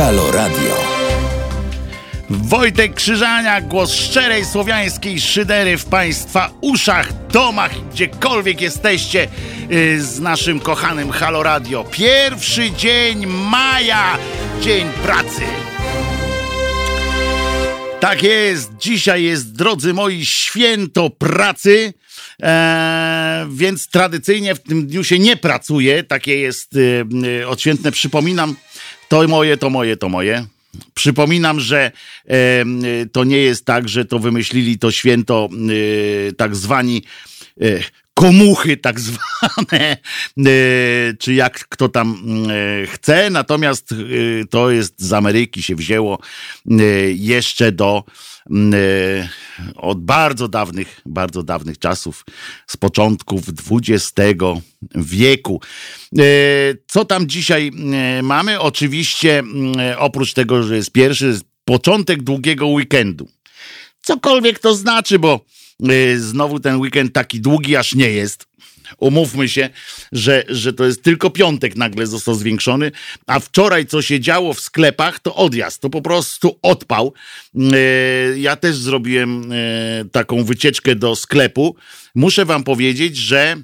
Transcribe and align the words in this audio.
Halo 0.00 0.30
Radio. 0.32 0.76
Wojtek 2.30 2.94
Krzyżania, 2.94 3.60
głos 3.60 3.94
szczerej 3.94 4.44
słowiańskiej 4.44 5.20
szydery 5.20 5.78
w 5.78 5.84
Państwa 5.84 6.50
uszach, 6.60 7.26
domach, 7.28 7.88
gdziekolwiek 7.90 8.60
jesteście 8.60 9.28
y, 9.72 10.02
z 10.02 10.20
naszym 10.20 10.60
kochanym 10.60 11.10
Halo 11.10 11.42
Radio. 11.42 11.84
Pierwszy 11.84 12.70
dzień 12.70 13.26
maja, 13.26 14.18
dzień 14.60 14.86
pracy. 15.02 15.42
Tak 18.00 18.22
jest, 18.22 18.70
dzisiaj 18.78 19.22
jest, 19.22 19.52
drodzy 19.52 19.94
moi, 19.94 20.26
święto 20.26 21.10
pracy. 21.10 21.92
E, 22.42 23.46
więc 23.50 23.88
tradycyjnie 23.88 24.54
w 24.54 24.62
tym 24.62 24.86
dniu 24.86 25.04
się 25.04 25.18
nie 25.18 25.36
pracuje. 25.36 26.04
Takie 26.04 26.36
jest 26.36 26.76
y, 26.76 27.48
odświętne. 27.48 27.92
Przypominam, 27.92 28.56
to 29.10 29.28
moje, 29.28 29.56
to 29.56 29.70
moje, 29.70 29.96
to 29.96 30.08
moje. 30.08 30.46
Przypominam, 30.94 31.60
że 31.60 31.92
e, 32.28 32.64
to 33.12 33.24
nie 33.24 33.38
jest 33.38 33.64
tak, 33.64 33.88
że 33.88 34.04
to 34.04 34.18
wymyślili 34.18 34.78
to 34.78 34.90
święto 34.90 35.48
e, 36.28 36.32
tak 36.32 36.56
zwani 36.56 37.02
e, 37.60 37.64
komuchy 38.14 38.76
tak 38.76 39.00
zwane, 39.10 39.96
czy 41.18 41.34
jak 41.34 41.68
kto 41.68 41.88
tam 41.88 42.22
chce. 42.86 43.30
Natomiast 43.30 43.94
to 44.50 44.70
jest 44.70 44.94
z 45.02 45.12
Ameryki 45.12 45.62
się 45.62 45.74
wzięło 45.74 46.18
jeszcze 47.14 47.72
do 47.72 48.04
od 49.76 50.04
bardzo 50.04 50.48
dawnych, 50.48 51.00
bardzo 51.06 51.42
dawnych 51.42 51.78
czasów, 51.78 52.24
z 52.66 52.76
początków 52.76 53.42
XX 53.70 54.12
wieku. 54.94 55.60
Co 56.86 57.04
tam 57.04 57.26
dzisiaj 57.26 57.70
mamy? 58.22 58.60
Oczywiście, 58.60 59.42
oprócz 59.98 60.32
tego, 60.32 60.62
że 60.62 60.76
jest 60.76 60.92
pierwszy, 60.92 61.40
początek 61.64 62.22
długiego 62.22 62.66
weekendu. 62.66 63.28
Cokolwiek 64.02 64.58
to 64.58 64.74
znaczy, 64.74 65.18
bo 65.18 65.40
znowu 66.16 66.60
ten 66.60 66.76
weekend 66.76 67.12
taki 67.12 67.40
długi 67.40 67.76
aż 67.76 67.94
nie 67.94 68.10
jest 68.10 68.49
umówmy 68.98 69.48
się, 69.48 69.70
że, 70.12 70.44
że 70.48 70.72
to 70.72 70.84
jest 70.84 71.02
tylko 71.02 71.30
piątek 71.30 71.76
nagle 71.76 72.06
został 72.06 72.34
zwiększony, 72.34 72.92
a 73.26 73.40
wczoraj 73.40 73.86
co 73.86 74.02
się 74.02 74.20
działo 74.20 74.54
w 74.54 74.60
sklepach, 74.60 75.20
to 75.20 75.34
odjazd, 75.34 75.80
to 75.80 75.90
po 75.90 76.02
prostu 76.02 76.58
odpał. 76.62 77.12
E, 77.56 78.38
ja 78.38 78.56
też 78.56 78.76
zrobiłem 78.76 79.52
e, 79.52 80.04
taką 80.12 80.44
wycieczkę 80.44 80.94
do 80.94 81.16
sklepu. 81.16 81.76
Muszę 82.14 82.44
wam 82.44 82.64
powiedzieć, 82.64 83.16
że 83.16 83.56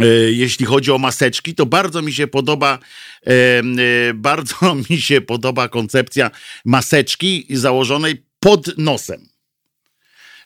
e, 0.00 0.06
jeśli 0.30 0.66
chodzi 0.66 0.90
o 0.90 0.98
maseczki, 0.98 1.54
to 1.54 1.66
bardzo 1.66 2.02
mi 2.02 2.12
się 2.12 2.26
podoba, 2.26 2.78
bardzo 4.14 4.56
mi 4.90 5.00
się 5.00 5.20
podoba 5.20 5.68
koncepcja 5.68 6.30
maseczki 6.64 7.46
założonej 7.50 8.24
pod 8.40 8.78
nosem. 8.78 9.33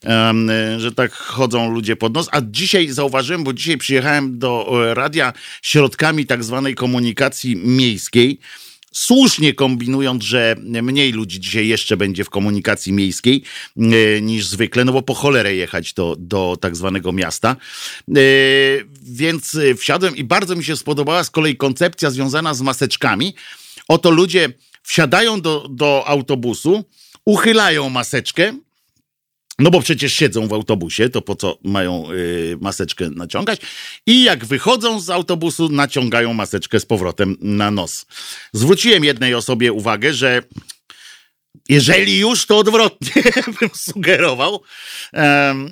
E, 0.04 0.80
że 0.80 0.92
tak 0.92 1.12
chodzą 1.12 1.72
ludzie 1.72 1.96
pod 1.96 2.14
nos. 2.14 2.28
A 2.32 2.40
dzisiaj 2.50 2.88
zauważyłem, 2.88 3.44
bo 3.44 3.52
dzisiaj 3.52 3.78
przyjechałem 3.78 4.38
do 4.38 4.68
e, 4.90 4.94
radia 4.94 5.32
środkami 5.62 6.26
tak 6.26 6.44
zwanej 6.44 6.74
komunikacji 6.74 7.56
miejskiej 7.56 8.38
słusznie 8.94 9.54
kombinując, 9.54 10.24
że 10.24 10.56
mniej 10.62 11.12
ludzi 11.12 11.40
dzisiaj 11.40 11.68
jeszcze 11.68 11.96
będzie 11.96 12.24
w 12.24 12.30
komunikacji 12.30 12.92
miejskiej 12.92 13.42
e, 13.76 14.20
niż 14.20 14.46
zwykle, 14.46 14.84
no 14.84 14.92
bo 14.92 15.02
po 15.02 15.14
cholerę 15.14 15.54
jechać 15.54 15.92
do, 15.92 16.16
do 16.18 16.56
tak 16.60 16.76
zwanego 16.76 17.12
miasta. 17.12 17.56
Więc 19.02 19.58
wsiadłem 19.78 20.16
i 20.16 20.24
bardzo 20.24 20.56
mi 20.56 20.64
się 20.64 20.76
spodobała 20.76 21.24
z 21.24 21.30
kolei 21.30 21.56
koncepcja 21.56 22.10
związana 22.10 22.54
z 22.54 22.60
maseczkami. 22.60 23.34
Oto 23.88 24.10
ludzie 24.10 24.48
wsiadają 24.82 25.40
do, 25.40 25.66
do 25.70 26.04
autobusu, 26.06 26.84
uchylają 27.24 27.88
maseczkę, 27.90 28.52
no 29.58 29.70
bo 29.70 29.80
przecież 29.80 30.14
siedzą 30.14 30.48
w 30.48 30.52
autobusie, 30.52 31.08
to 31.08 31.22
po 31.22 31.36
co 31.36 31.58
mają 31.64 32.12
y, 32.12 32.58
maseczkę 32.60 33.10
naciągać? 33.10 33.60
I 34.06 34.22
jak 34.22 34.44
wychodzą 34.44 35.00
z 35.00 35.10
autobusu, 35.10 35.68
naciągają 35.68 36.34
maseczkę 36.34 36.80
z 36.80 36.86
powrotem 36.86 37.36
na 37.40 37.70
nos. 37.70 38.06
Zwróciłem 38.52 39.04
jednej 39.04 39.34
osobie 39.34 39.72
uwagę, 39.72 40.14
że 40.14 40.42
jeżeli 41.68 42.18
już, 42.18 42.46
to 42.46 42.58
odwrotnie 42.58 43.22
bym 43.60 43.70
sugerował, 43.74 44.62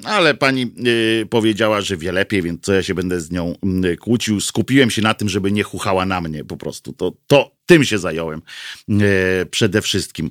ale 0.04 0.34
pani 0.34 0.72
y, 0.86 1.26
powiedziała, 1.30 1.80
że 1.80 1.96
wie 1.96 2.12
lepiej, 2.12 2.42
więc 2.42 2.64
co 2.64 2.72
ja 2.72 2.82
się 2.82 2.94
będę 2.94 3.20
z 3.20 3.30
nią 3.30 3.54
y, 3.84 3.96
kłócił. 3.96 4.40
Skupiłem 4.40 4.90
się 4.90 5.02
na 5.02 5.14
tym, 5.14 5.28
żeby 5.28 5.52
nie 5.52 5.62
chuchała 5.62 6.06
na 6.06 6.20
mnie 6.20 6.44
po 6.44 6.56
prostu. 6.56 6.92
To, 6.92 7.12
to 7.26 7.50
tym 7.66 7.84
się 7.84 7.98
zająłem 7.98 8.42
y, 8.90 9.46
przede 9.50 9.82
wszystkim. 9.82 10.30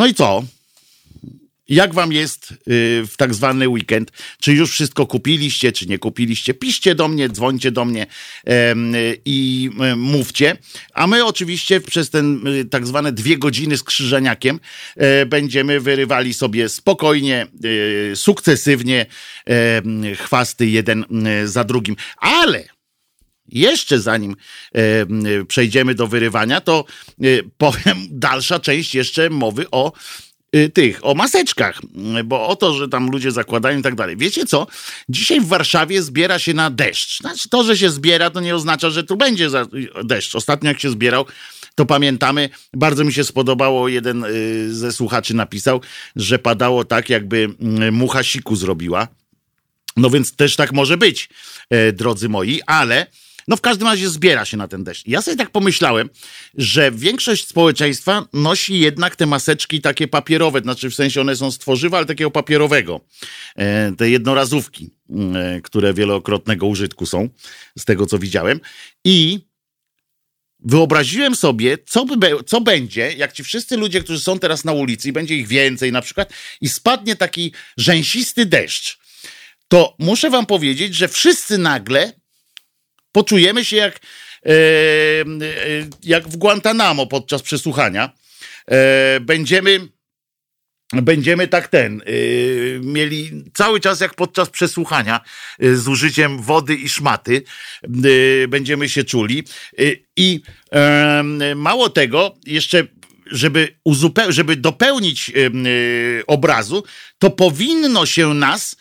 No 0.00 0.06
i 0.06 0.14
co? 0.14 0.44
Jak 1.68 1.94
wam 1.94 2.12
jest 2.12 2.52
y, 2.52 2.56
w 3.06 3.12
tak 3.16 3.34
zwany 3.34 3.68
weekend? 3.68 4.12
Czy 4.40 4.52
już 4.52 4.70
wszystko 4.70 5.06
kupiliście, 5.06 5.72
czy 5.72 5.86
nie 5.86 5.98
kupiliście? 5.98 6.54
Piszcie 6.54 6.94
do 6.94 7.08
mnie, 7.08 7.28
dzwońcie 7.28 7.70
do 7.70 7.84
mnie 7.84 8.06
i 9.24 9.70
y, 9.92 9.96
mówcie. 9.96 10.56
A 10.94 11.06
my 11.06 11.24
oczywiście 11.24 11.80
przez 11.80 12.10
ten 12.10 12.46
y, 12.46 12.64
tak 12.64 12.86
zwane 12.86 13.12
dwie 13.12 13.38
godziny 13.38 13.76
z 13.76 13.82
krzyżeniakiem 13.82 14.60
będziemy 15.26 15.80
wyrywali 15.80 16.34
sobie 16.34 16.68
spokojnie, 16.68 17.46
sukcesywnie 18.14 19.06
chwasty 20.16 20.66
jeden 20.66 21.04
za 21.44 21.64
drugim. 21.64 21.96
Ale 22.16 22.79
jeszcze 23.52 24.00
zanim 24.00 24.36
e, 24.74 25.44
przejdziemy 25.44 25.94
do 25.94 26.06
wyrywania, 26.06 26.60
to 26.60 26.84
e, 27.22 27.24
powiem 27.58 27.98
dalsza 28.10 28.60
część 28.60 28.94
jeszcze 28.94 29.30
mowy 29.30 29.66
o 29.70 29.92
e, 30.52 30.68
tych, 30.68 31.06
o 31.06 31.14
maseczkach, 31.14 31.80
bo 32.24 32.48
o 32.48 32.56
to, 32.56 32.74
że 32.74 32.88
tam 32.88 33.10
ludzie 33.10 33.30
zakładają 33.30 33.78
i 33.78 33.82
tak 33.82 33.94
dalej. 33.94 34.16
Wiecie 34.16 34.46
co? 34.46 34.66
Dzisiaj 35.08 35.40
w 35.40 35.46
Warszawie 35.46 36.02
zbiera 36.02 36.38
się 36.38 36.54
na 36.54 36.70
deszcz. 36.70 37.20
Znaczy, 37.20 37.48
to, 37.48 37.64
że 37.64 37.76
się 37.76 37.90
zbiera, 37.90 38.30
to 38.30 38.40
nie 38.40 38.54
oznacza, 38.54 38.90
że 38.90 39.04
tu 39.04 39.16
będzie 39.16 39.48
deszcz. 40.04 40.34
Ostatnio 40.34 40.68
jak 40.68 40.80
się 40.80 40.90
zbierał, 40.90 41.26
to 41.74 41.86
pamiętamy, 41.86 42.50
bardzo 42.72 43.04
mi 43.04 43.12
się 43.12 43.24
spodobało, 43.24 43.88
jeden 43.88 44.24
ze 44.70 44.92
słuchaczy 44.92 45.34
napisał, 45.34 45.80
że 46.16 46.38
padało 46.38 46.84
tak, 46.84 47.10
jakby 47.10 47.48
mucha 47.92 48.22
siku 48.22 48.56
zrobiła. 48.56 49.08
No 49.96 50.10
więc 50.10 50.36
też 50.36 50.56
tak 50.56 50.72
może 50.72 50.96
być, 50.96 51.28
drodzy 51.92 52.28
moi, 52.28 52.60
ale 52.66 53.06
no 53.50 53.56
w 53.56 53.60
każdym 53.60 53.88
razie 53.88 54.08
zbiera 54.08 54.44
się 54.44 54.56
na 54.56 54.68
ten 54.68 54.84
deszcz. 54.84 55.06
Ja 55.06 55.22
sobie 55.22 55.36
tak 55.36 55.50
pomyślałem, 55.50 56.10
że 56.54 56.92
większość 56.92 57.48
społeczeństwa 57.48 58.24
nosi 58.32 58.78
jednak 58.78 59.16
te 59.16 59.26
maseczki 59.26 59.80
takie 59.80 60.08
papierowe, 60.08 60.60
znaczy 60.60 60.90
w 60.90 60.94
sensie 60.94 61.20
one 61.20 61.36
są 61.36 61.50
z 61.50 61.58
tworzywa, 61.58 61.96
ale 61.96 62.06
takiego 62.06 62.30
papierowego. 62.30 63.00
E, 63.56 63.92
te 63.92 64.10
jednorazówki, 64.10 64.90
e, 65.34 65.60
które 65.60 65.94
wielokrotnego 65.94 66.66
użytku 66.66 67.06
są, 67.06 67.28
z 67.78 67.84
tego 67.84 68.06
co 68.06 68.18
widziałem. 68.18 68.60
I 69.04 69.40
wyobraziłem 70.60 71.36
sobie, 71.36 71.78
co, 71.86 72.04
by, 72.04 72.30
co 72.46 72.60
będzie, 72.60 73.12
jak 73.12 73.32
ci 73.32 73.44
wszyscy 73.44 73.76
ludzie, 73.76 74.00
którzy 74.00 74.20
są 74.20 74.38
teraz 74.38 74.64
na 74.64 74.72
ulicy, 74.72 75.08
i 75.08 75.12
będzie 75.12 75.36
ich 75.36 75.48
więcej 75.48 75.92
na 75.92 76.02
przykład, 76.02 76.32
i 76.60 76.68
spadnie 76.68 77.16
taki 77.16 77.52
rzęsisty 77.76 78.46
deszcz, 78.46 78.98
to 79.68 79.96
muszę 79.98 80.30
wam 80.30 80.46
powiedzieć, 80.46 80.94
że 80.94 81.08
wszyscy 81.08 81.58
nagle 81.58 82.19
Poczujemy 83.12 83.64
się 83.64 83.76
jak, 83.76 83.96
e, 83.96 84.50
e, 84.50 85.24
jak 86.02 86.28
w 86.28 86.36
Guantanamo 86.36 87.06
podczas 87.06 87.42
przesłuchania. 87.42 88.10
E, 88.70 89.20
będziemy 89.20 89.88
będziemy 90.92 91.48
tak 91.48 91.68
ten, 91.68 92.02
yy, 92.06 92.80
mieli 92.84 93.44
cały 93.54 93.80
czas 93.80 94.00
jak 94.00 94.14
podczas 94.14 94.50
przesłuchania 94.50 95.20
z 95.60 95.88
użyciem 95.88 96.42
wody 96.42 96.74
i 96.74 96.88
szmaty, 96.88 97.42
będziemy 98.48 98.88
się 98.88 99.04
czuli. 99.04 99.44
I 100.16 100.42
mało 101.56 101.90
tego, 101.90 102.34
jeszcze 102.46 102.86
żeby, 103.26 103.76
uzupeł- 103.88 104.32
żeby 104.32 104.56
dopełnić 104.56 105.32
obrazu, 106.26 106.84
to 107.18 107.30
powinno 107.30 108.06
się 108.06 108.34
nas 108.34 108.76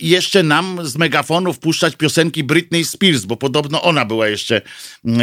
jeszcze 0.00 0.42
nam 0.42 0.86
z 0.86 0.96
megafonów 0.96 1.58
puszczać 1.58 1.96
piosenki 1.96 2.44
Britney 2.44 2.84
Spears, 2.84 3.24
bo 3.24 3.36
podobno 3.36 3.82
ona 3.82 4.04
była 4.04 4.28
jeszcze, 4.28 4.62
yy, 5.04 5.14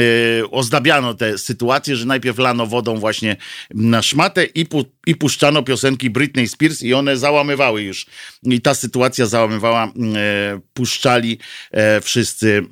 ozdabiano 0.52 1.14
tę 1.14 1.38
sytuację, 1.38 1.96
że 1.96 2.06
najpierw 2.06 2.38
lano 2.38 2.68
wodą 2.68 2.98
właśnie 2.98 3.36
na 3.74 4.02
szmatę 4.02 4.44
i, 4.46 4.66
pu 4.66 4.86
i 5.08 5.16
puszczano 5.16 5.64
piosenki 5.64 6.10
Britney 6.10 6.48
Spears 6.48 6.82
i 6.82 6.94
one 6.94 7.18
załamywały 7.18 7.82
już. 7.82 8.06
I 8.44 8.62
ta 8.62 8.74
sytuacja 8.74 9.26
załamywała, 9.26 9.92
yy, 9.96 10.62
puszczali 10.74 11.30
yy, 11.74 11.80
wszyscy 12.02 12.66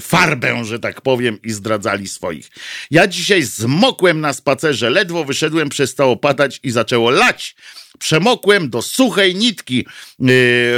farbę, 0.00 0.64
że 0.64 0.78
tak 0.78 1.00
powiem, 1.00 1.38
i 1.42 1.52
zdradzali 1.52 2.08
swoich. 2.08 2.50
Ja 2.90 3.06
dzisiaj 3.06 3.42
zmokłem 3.42 4.20
na 4.20 4.32
spacerze, 4.32 4.90
ledwo 4.90 5.24
wyszedłem, 5.24 5.68
przestało 5.68 6.16
padać 6.16 6.60
i 6.62 6.70
zaczęło 6.70 7.10
lać. 7.10 7.56
Przemokłem 8.02 8.70
do 8.70 8.82
suchej 8.82 9.34
nitki. 9.34 9.86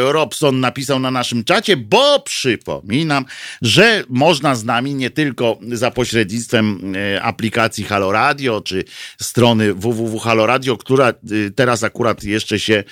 Robson 0.04 0.60
napisał 0.60 0.98
na 0.98 1.10
naszym 1.10 1.44
czacie, 1.44 1.76
bo 1.76 2.20
przypominam, 2.20 3.24
że 3.62 4.04
można 4.08 4.54
z 4.54 4.64
nami 4.64 4.94
nie 4.94 5.10
tylko 5.10 5.58
za 5.72 5.90
pośrednictwem 5.90 6.94
aplikacji 7.22 7.84
Halo 7.84 8.12
Radio, 8.12 8.60
czy 8.60 8.84
strony 9.20 9.74
www.haloradio, 9.74 10.76
która 10.76 11.12
teraz 11.54 11.82
akurat 11.82 12.24
jeszcze 12.24 12.60
się 12.60 12.84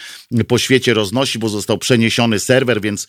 po 0.49 0.58
świecie 0.58 0.94
roznosi, 0.94 1.38
bo 1.38 1.49
został 1.49 1.78
przeniesiony 1.78 2.38
serwer, 2.38 2.81
więc, 2.81 3.06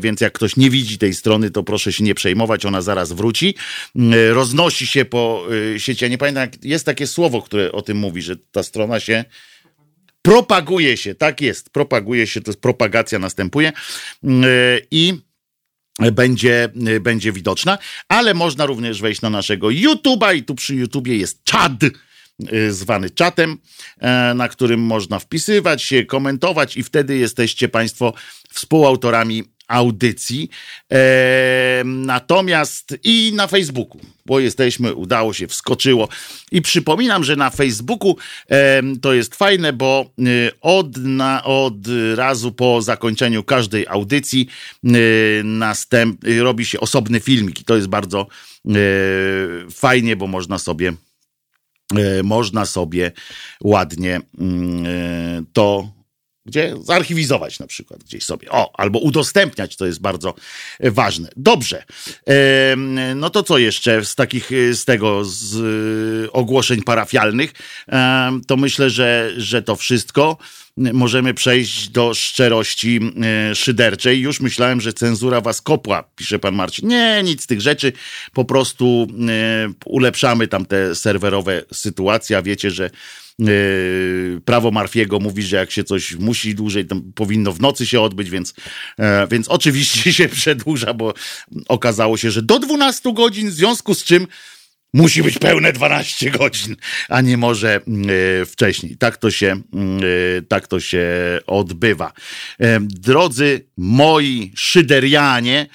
więc 0.00 0.20
jak 0.20 0.32
ktoś 0.32 0.56
nie 0.56 0.70
widzi 0.70 0.98
tej 0.98 1.14
strony, 1.14 1.50
to 1.50 1.62
proszę 1.62 1.92
się 1.92 2.04
nie 2.04 2.14
przejmować, 2.14 2.66
ona 2.66 2.82
zaraz 2.82 3.12
wróci. 3.12 3.54
Roznosi 4.30 4.86
się 4.86 5.04
po 5.04 5.46
sieci. 5.78 6.04
Ja 6.04 6.08
nie 6.08 6.18
pamiętam, 6.18 6.48
jest 6.62 6.86
takie 6.86 7.06
słowo, 7.06 7.42
które 7.42 7.72
o 7.72 7.82
tym 7.82 7.96
mówi, 7.96 8.22
że 8.22 8.36
ta 8.52 8.62
strona 8.62 9.00
się 9.00 9.24
propaguje 10.24 10.96
się, 10.96 11.14
tak 11.14 11.40
jest, 11.40 11.70
propaguje 11.70 12.26
się, 12.26 12.40
to 12.40 12.50
jest 12.50 12.60
propagacja 12.60 13.18
następuje 13.18 13.72
i 14.90 15.14
będzie, 16.12 16.68
będzie 17.00 17.32
widoczna, 17.32 17.78
ale 18.08 18.34
można 18.34 18.66
również 18.66 19.00
wejść 19.00 19.20
na 19.20 19.30
naszego 19.30 19.66
YouTube'a 19.66 20.36
i 20.36 20.42
tu 20.42 20.54
przy 20.54 20.74
YouTubie 20.74 21.16
jest 21.16 21.44
czad 21.44 21.72
zwany 22.70 23.10
czatem, 23.10 23.58
na 24.34 24.48
którym 24.48 24.80
można 24.80 25.18
wpisywać 25.18 25.82
się, 25.82 26.04
komentować 26.04 26.76
i 26.76 26.82
wtedy 26.82 27.16
jesteście 27.16 27.68
Państwo 27.68 28.14
współautorami 28.50 29.44
audycji. 29.68 30.50
E, 30.92 31.82
natomiast 31.84 32.98
i 33.04 33.32
na 33.34 33.46
Facebooku, 33.46 34.00
bo 34.26 34.40
jesteśmy, 34.40 34.94
udało 34.94 35.32
się, 35.32 35.46
wskoczyło. 35.46 36.08
I 36.52 36.62
przypominam, 36.62 37.24
że 37.24 37.36
na 37.36 37.50
Facebooku 37.50 38.16
e, 38.50 38.82
to 39.02 39.14
jest 39.14 39.34
fajne, 39.34 39.72
bo 39.72 40.10
e, 40.18 40.22
od, 40.60 40.96
na, 40.96 41.44
od 41.44 41.74
razu 42.14 42.52
po 42.52 42.82
zakończeniu 42.82 43.44
każdej 43.44 43.86
audycji 43.88 44.48
e, 44.84 44.88
następ, 45.44 46.20
robi 46.38 46.66
się 46.66 46.80
osobny 46.80 47.20
filmik. 47.20 47.60
I 47.60 47.64
to 47.64 47.76
jest 47.76 47.88
bardzo 47.88 48.26
fajnie, 49.70 50.16
bo 50.16 50.26
można 50.26 50.58
sobie 50.58 50.92
można 52.22 52.66
sobie 52.66 53.12
ładnie 53.60 54.20
mm, 54.38 55.46
to 55.52 55.92
gdzie 56.46 56.74
zarchiwizować 56.82 57.58
na 57.58 57.66
przykład 57.66 58.04
gdzieś 58.04 58.24
sobie. 58.24 58.50
O, 58.50 58.80
albo 58.80 58.98
udostępniać, 58.98 59.76
to 59.76 59.86
jest 59.86 60.00
bardzo 60.00 60.34
e, 60.80 60.90
ważne. 60.90 61.28
Dobrze. 61.36 61.84
No 63.16 63.30
to 63.30 63.42
co 63.42 63.58
jeszcze 63.58 64.04
z 64.04 64.14
takich, 64.14 64.52
e, 64.52 64.74
z 64.74 64.84
tego, 64.84 65.24
z 65.24 65.56
e, 65.56 66.32
ogłoszeń 66.32 66.82
parafialnych? 66.82 67.52
To 68.46 68.56
myślę, 68.56 68.90
że, 68.90 69.32
że 69.36 69.62
to 69.62 69.76
wszystko. 69.76 70.38
Możemy 70.76 71.34
przejść 71.34 71.88
do 71.88 72.14
szczerości 72.14 73.00
szyderczej. 73.54 74.20
Już 74.20 74.40
myślałem, 74.40 74.80
że 74.80 74.92
cenzura 74.92 75.40
was 75.40 75.60
kopła, 75.60 76.04
pisze 76.16 76.38
pan 76.38 76.54
Marcin. 76.54 76.88
Nie, 76.88 77.22
nic 77.24 77.42
z 77.42 77.46
tych 77.46 77.60
rzeczy. 77.60 77.92
Po 78.32 78.44
prostu 78.44 79.06
ulepszamy 79.86 80.48
tam 80.48 80.66
te 80.66 80.94
serwerowe 80.94 81.62
sytuacje. 81.72 82.38
A 82.38 82.42
wiecie, 82.42 82.70
że 82.70 82.90
Yy, 83.38 84.40
prawo 84.44 84.70
Marfiego 84.70 85.20
mówi, 85.20 85.42
że 85.42 85.56
jak 85.56 85.70
się 85.70 85.84
coś 85.84 86.14
musi 86.14 86.54
dłużej, 86.54 86.86
to 86.86 86.96
powinno 87.14 87.52
w 87.52 87.60
nocy 87.60 87.86
się 87.86 88.00
odbyć, 88.00 88.30
więc, 88.30 88.54
e, 88.98 89.26
więc 89.30 89.48
oczywiście 89.48 90.12
się 90.18 90.28
przedłuża, 90.28 90.94
bo 90.94 91.14
okazało 91.68 92.16
się, 92.16 92.30
że 92.30 92.42
do 92.42 92.58
12 92.58 93.12
godzin, 93.12 93.50
w 93.50 93.52
związku 93.52 93.94
z 93.94 94.04
czym 94.04 94.26
musi 94.94 95.22
być 95.22 95.38
pełne 95.38 95.72
12 95.72 96.30
godzin, 96.30 96.76
a 97.08 97.20
nie 97.20 97.36
może 97.36 97.80
y, 98.42 98.46
wcześniej. 98.46 98.96
Tak 98.96 99.16
to 99.16 99.30
się, 99.30 99.60
y, 100.38 100.42
tak 100.42 100.68
to 100.68 100.80
się 100.80 101.06
odbywa. 101.46 102.12
Y, 102.60 102.66
drodzy 102.80 103.66
moi 103.76 104.52
szyderianie, 104.56 105.66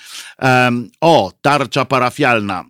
o, 1.01 1.31
tarcza 1.41 1.85
parafialna. 1.85 2.65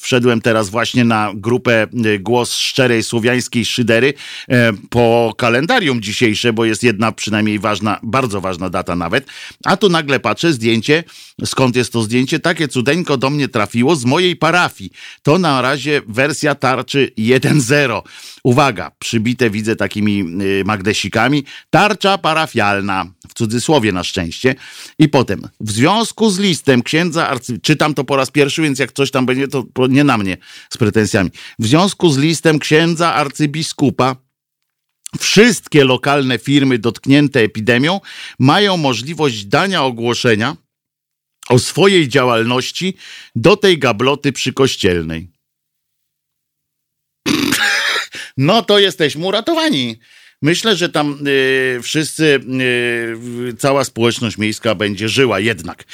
Wszedłem 0.00 0.40
teraz 0.40 0.68
właśnie 0.68 1.04
na 1.04 1.32
grupę 1.34 1.86
Głos 2.20 2.56
Szczerej 2.56 3.02
Słowiańskiej 3.02 3.64
Szydery 3.64 4.14
po 4.90 5.34
kalendarium 5.38 6.02
dzisiejsze, 6.02 6.52
bo 6.52 6.64
jest 6.64 6.82
jedna 6.82 7.12
przynajmniej 7.12 7.58
ważna, 7.58 8.00
bardzo 8.02 8.40
ważna 8.40 8.70
data 8.70 8.96
nawet. 8.96 9.26
A 9.64 9.76
tu 9.76 9.88
nagle 9.88 10.20
patrzę 10.20 10.52
zdjęcie, 10.52 11.04
skąd 11.44 11.76
jest 11.76 11.92
to 11.92 12.02
zdjęcie? 12.02 12.38
Takie 12.38 12.68
cudeńko 12.68 13.16
do 13.16 13.30
mnie 13.30 13.48
trafiło 13.48 13.96
z 13.96 14.04
mojej 14.04 14.36
parafii. 14.36 14.90
To 15.22 15.38
na 15.38 15.62
razie 15.62 15.79
razie 15.80 16.02
wersja 16.08 16.54
tarczy 16.54 17.10
1.0. 17.18 18.02
Uwaga, 18.44 18.90
przybite 18.98 19.50
widzę 19.50 19.76
takimi 19.76 20.24
y, 20.42 20.64
magdesikami. 20.64 21.44
Tarcza 21.70 22.18
parafialna, 22.18 23.06
w 23.28 23.34
cudzysłowie 23.34 23.92
na 23.92 24.04
szczęście. 24.04 24.54
I 24.98 25.08
potem, 25.08 25.48
w 25.60 25.70
związku 25.70 26.30
z 26.30 26.38
listem 26.38 26.82
księdza 26.82 27.28
arcy... 27.28 27.58
Czytam 27.58 27.94
to 27.94 28.04
po 28.04 28.16
raz 28.16 28.30
pierwszy, 28.30 28.62
więc 28.62 28.78
jak 28.78 28.92
coś 28.92 29.10
tam 29.10 29.26
będzie, 29.26 29.48
to 29.48 29.64
nie 29.88 30.04
na 30.04 30.18
mnie 30.18 30.36
z 30.70 30.76
pretensjami. 30.76 31.30
W 31.58 31.66
związku 31.66 32.10
z 32.10 32.18
listem 32.18 32.58
księdza 32.58 33.14
arcybiskupa 33.14 34.16
Wszystkie 35.18 35.84
lokalne 35.84 36.38
firmy 36.38 36.78
dotknięte 36.78 37.40
epidemią 37.40 38.00
mają 38.38 38.76
możliwość 38.76 39.44
dania 39.44 39.82
ogłoszenia 39.82 40.56
o 41.48 41.58
swojej 41.58 42.08
działalności 42.08 42.94
do 43.36 43.56
tej 43.56 43.78
gabloty 43.78 44.32
przykościelnej. 44.32 45.39
no 48.36 48.62
to 48.62 48.78
jesteśmy 48.78 49.26
uratowani. 49.26 49.98
Myślę, 50.42 50.76
że 50.76 50.88
tam 50.88 51.18
y, 51.26 51.80
wszyscy, 51.82 52.40
y, 53.50 53.56
cała 53.58 53.84
społeczność 53.84 54.38
miejska 54.38 54.74
będzie 54.74 55.08
żyła 55.08 55.40
jednak. 55.40 55.84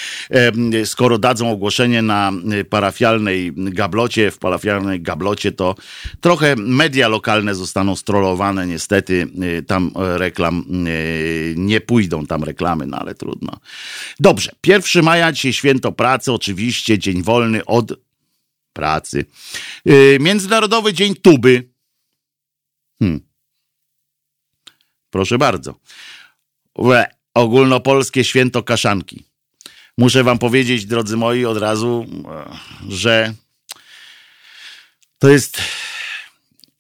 Skoro 0.85 1.19
dadzą 1.19 1.51
ogłoszenie 1.51 2.03
na 2.03 2.33
y, 2.53 2.65
parafialnej 2.65 3.53
gablocie, 3.57 4.31
w 4.31 4.39
parafialnej 4.39 5.01
gablocie, 5.03 5.53
to 5.53 5.75
trochę 6.21 6.57
media 6.57 7.09
lokalne 7.09 7.55
zostaną 7.55 7.97
strollowane. 7.97 8.67
Niestety 8.67 9.27
y, 9.59 9.63
tam 9.63 9.91
reklam 9.97 10.65
y, 10.89 11.55
nie 11.57 11.81
pójdą, 11.81 12.27
tam 12.27 12.45
reklamy, 12.45 12.87
no 12.87 12.99
ale 12.99 13.15
trudno. 13.15 13.53
Dobrze, 14.21 14.53
1 14.67 15.05
maja, 15.05 15.33
dzisiaj 15.33 15.53
święto 15.53 15.93
pracy, 15.93 16.33
oczywiście 16.33 16.99
dzień 16.99 17.23
wolny 17.23 17.65
od 17.65 18.06
pracy. 18.77 19.25
Międzynarodowy 20.21 20.93
Dzień 20.95 21.15
Tuby 21.15 21.77
Hmm. 22.99 23.21
Proszę 25.11 25.39
bardzo. 25.39 25.75
Ogólnopolskie 27.35 28.25
święto 28.25 28.63
kaszanki. 28.63 29.25
Muszę 29.99 30.25
wam 30.25 30.39
powiedzieć, 30.39 30.87
drodzy 30.87 31.17
moi, 31.17 31.45
od 31.45 31.59
razu, 31.59 32.07
że 32.89 33.35
to 35.19 35.29
jest 35.29 35.63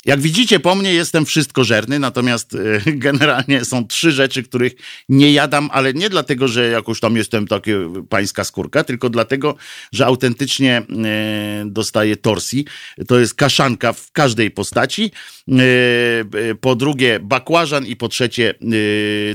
jak 0.06 0.20
widzicie 0.20 0.60
po 0.60 0.74
mnie 0.74 0.94
jestem 0.94 1.26
wszystko 1.26 1.64
żerny, 1.64 1.98
natomiast 1.98 2.54
e, 2.54 2.92
generalnie 3.06 3.64
są 3.64 3.86
trzy 3.86 4.12
rzeczy, 4.12 4.42
których 4.42 4.72
nie 5.08 5.32
jadam, 5.32 5.68
ale 5.72 5.94
nie 5.94 6.10
dlatego, 6.10 6.48
że 6.48 6.68
jakoś 6.68 7.00
tam 7.00 7.16
jestem 7.16 7.46
taki 7.46 7.70
pańska 8.08 8.44
skórka, 8.44 8.84
tylko 8.84 9.10
dlatego, 9.10 9.54
że 9.92 10.06
autentycznie 10.06 10.82
e, 11.04 11.64
dostaję 11.66 12.16
torsji. 12.16 12.64
To 13.08 13.18
jest 13.18 13.34
kaszanka 13.34 13.92
w 13.92 14.12
każdej 14.12 14.50
postaci. 14.50 15.10
E, 15.48 16.54
po 16.60 16.76
drugie 16.76 17.20
bakłażan 17.20 17.86
i 17.86 17.96
po 17.96 18.08
trzecie 18.08 18.54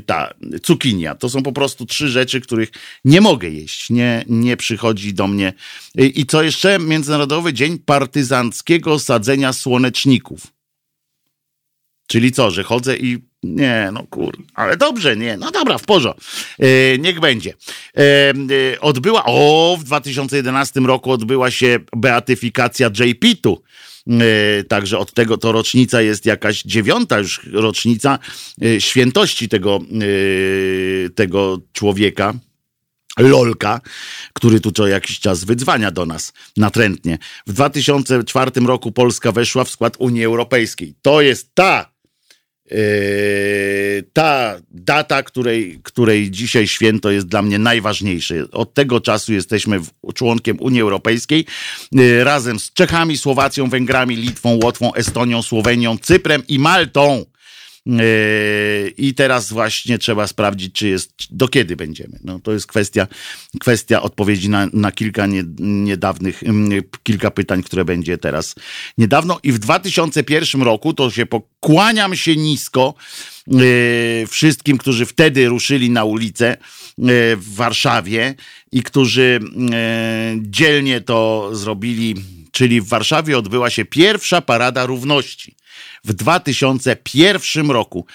ta 0.06 0.34
cukinia. 0.64 1.16
To 1.16 1.30
są 1.30 1.44
po 1.44 1.52
prostu 1.52 1.86
trzy 1.86 2.10
rzeczy, 2.10 2.42
których 2.42 2.70
nie 3.06 3.22
mogę 3.22 3.50
jeść. 3.50 3.90
Nie, 3.90 4.26
nie 4.28 4.58
przychodzi 4.58 5.14
do 5.14 5.28
mnie. 5.28 5.54
I 5.96 6.26
co 6.26 6.44
jeszcze? 6.44 6.80
Międzynarodowy 6.80 7.54
Dzień 7.54 7.80
Partyzanckiego 7.80 9.00
Sadzenia 9.00 9.54
Słoneczników. 9.54 10.61
Czyli 12.12 12.32
co, 12.32 12.52
że 12.52 12.64
chodzę 12.64 12.98
i 12.98 13.18
nie, 13.44 13.90
no 13.94 14.04
kur, 14.10 14.38
ale 14.54 14.78
dobrze, 14.78 15.18
nie, 15.18 15.38
no 15.38 15.52
dobra, 15.52 15.78
w 15.78 15.84
porządku, 15.84 16.22
e, 16.60 16.98
niech 16.98 17.20
będzie. 17.20 17.54
E, 17.98 18.02
e, 18.04 18.82
odbyła, 18.82 19.24
o, 19.26 19.78
w 19.80 19.84
2011 19.84 20.80
roku 20.80 21.12
odbyła 21.12 21.52
się 21.52 21.80
beatyfikacja 21.96 22.88
JP-tu. 23.00 23.64
E, 24.08 24.64
także 24.64 24.98
od 24.98 25.14
tego 25.14 25.38
to 25.38 25.52
rocznica 25.52 26.02
jest 26.02 26.26
jakaś 26.26 26.64
dziewiąta 26.64 27.20
już 27.20 27.42
rocznica 27.54 28.20
e, 28.62 28.82
świętości 28.82 29.50
tego, 29.50 29.80
e, 29.80 31.10
tego 31.10 31.60
człowieka. 31.74 32.34
Lolka, 33.20 33.82
który 34.34 34.60
tu 34.60 34.72
co 34.72 34.88
jakiś 34.88 35.20
czas 35.20 35.44
wydzwania 35.44 35.92
do 35.92 36.06
nas 36.06 36.34
natrętnie. 36.58 37.18
W 37.48 37.54
2004 37.54 38.52
roku 38.66 38.92
Polska 38.92 39.32
weszła 39.32 39.64
w 39.64 39.70
skład 39.70 39.96
Unii 40.00 40.26
Europejskiej. 40.26 40.96
To 41.02 41.22
jest 41.22 41.56
ta 41.56 41.91
ta 44.14 44.58
data, 44.72 45.24
której, 45.24 45.80
której 45.84 46.32
dzisiaj 46.32 46.68
święto 46.68 47.12
jest 47.12 47.28
dla 47.28 47.42
mnie 47.42 47.60
najważniejsze. 47.60 48.52
Od 48.52 48.74
tego 48.74 49.02
czasu 49.02 49.34
jesteśmy 49.34 49.80
członkiem 50.16 50.58
Unii 50.60 50.82
Europejskiej 50.82 51.46
yy, 51.92 52.24
razem 52.24 52.60
z 52.60 52.74
Czechami, 52.74 53.18
Słowacją, 53.18 53.70
Węgrami, 53.70 54.16
Litwą, 54.16 54.60
Łotwą, 54.64 54.94
Estonią, 54.94 55.42
Słowenią, 55.42 55.98
Cyprem 55.98 56.44
i 56.48 56.60
Maltą. 56.60 57.26
I 58.98 59.14
teraz 59.16 59.50
właśnie 59.50 59.98
trzeba 59.98 60.28
sprawdzić, 60.28 60.74
czy 60.74 60.88
jest, 60.88 61.14
do 61.30 61.48
kiedy 61.48 61.76
będziemy. 61.76 62.20
No, 62.24 62.40
to 62.40 62.52
jest 62.52 62.68
kwestia, 62.68 63.08
kwestia 63.60 64.02
odpowiedzi 64.02 64.50
na, 64.50 64.68
na 64.74 64.92
kilka 64.92 65.26
nie, 65.26 65.44
niedawnych, 65.60 66.44
kilka 67.04 67.32
pytań, 67.32 67.64
które 67.64 67.86
będzie 67.86 68.18
teraz 68.18 68.56
niedawno. 68.98 69.40
I 69.44 69.52
w 69.52 69.60
2001 69.60 70.62
roku, 70.62 70.94
to 70.94 71.12
się 71.12 71.26
pokłaniam 71.26 72.16
się 72.16 72.36
nisko, 72.36 72.94
wszystkim, 74.28 74.78
którzy 74.78 75.06
wtedy 75.06 75.50
ruszyli 75.50 75.90
na 75.90 76.04
ulicę 76.04 76.58
w 77.38 77.56
Warszawie 77.56 78.36
i 78.72 78.84
którzy 78.84 79.40
dzielnie 80.38 81.02
to 81.02 81.50
zrobili, 81.54 82.16
czyli 82.52 82.82
w 82.82 82.88
Warszawie 82.88 83.38
odbyła 83.38 83.70
się 83.70 83.86
pierwsza 83.86 84.42
parada 84.42 84.86
równości 84.86 85.56
w 86.04 86.14
2001 86.14 87.72
roku, 87.72 88.06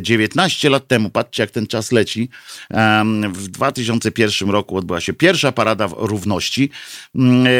19 0.00 0.68
e, 0.68 0.70
lat 0.70 0.88
temu, 0.88 1.10
patrzcie 1.10 1.42
jak 1.42 1.50
ten 1.50 1.66
czas 1.66 1.92
leci, 1.92 2.28
w 3.32 3.48
2001 3.48 4.50
roku 4.50 4.76
odbyła 4.76 5.00
się 5.00 5.12
pierwsza 5.12 5.52
parada 5.52 5.88
równości. 5.96 6.70
Mm, 7.14 7.46
e, 7.46 7.50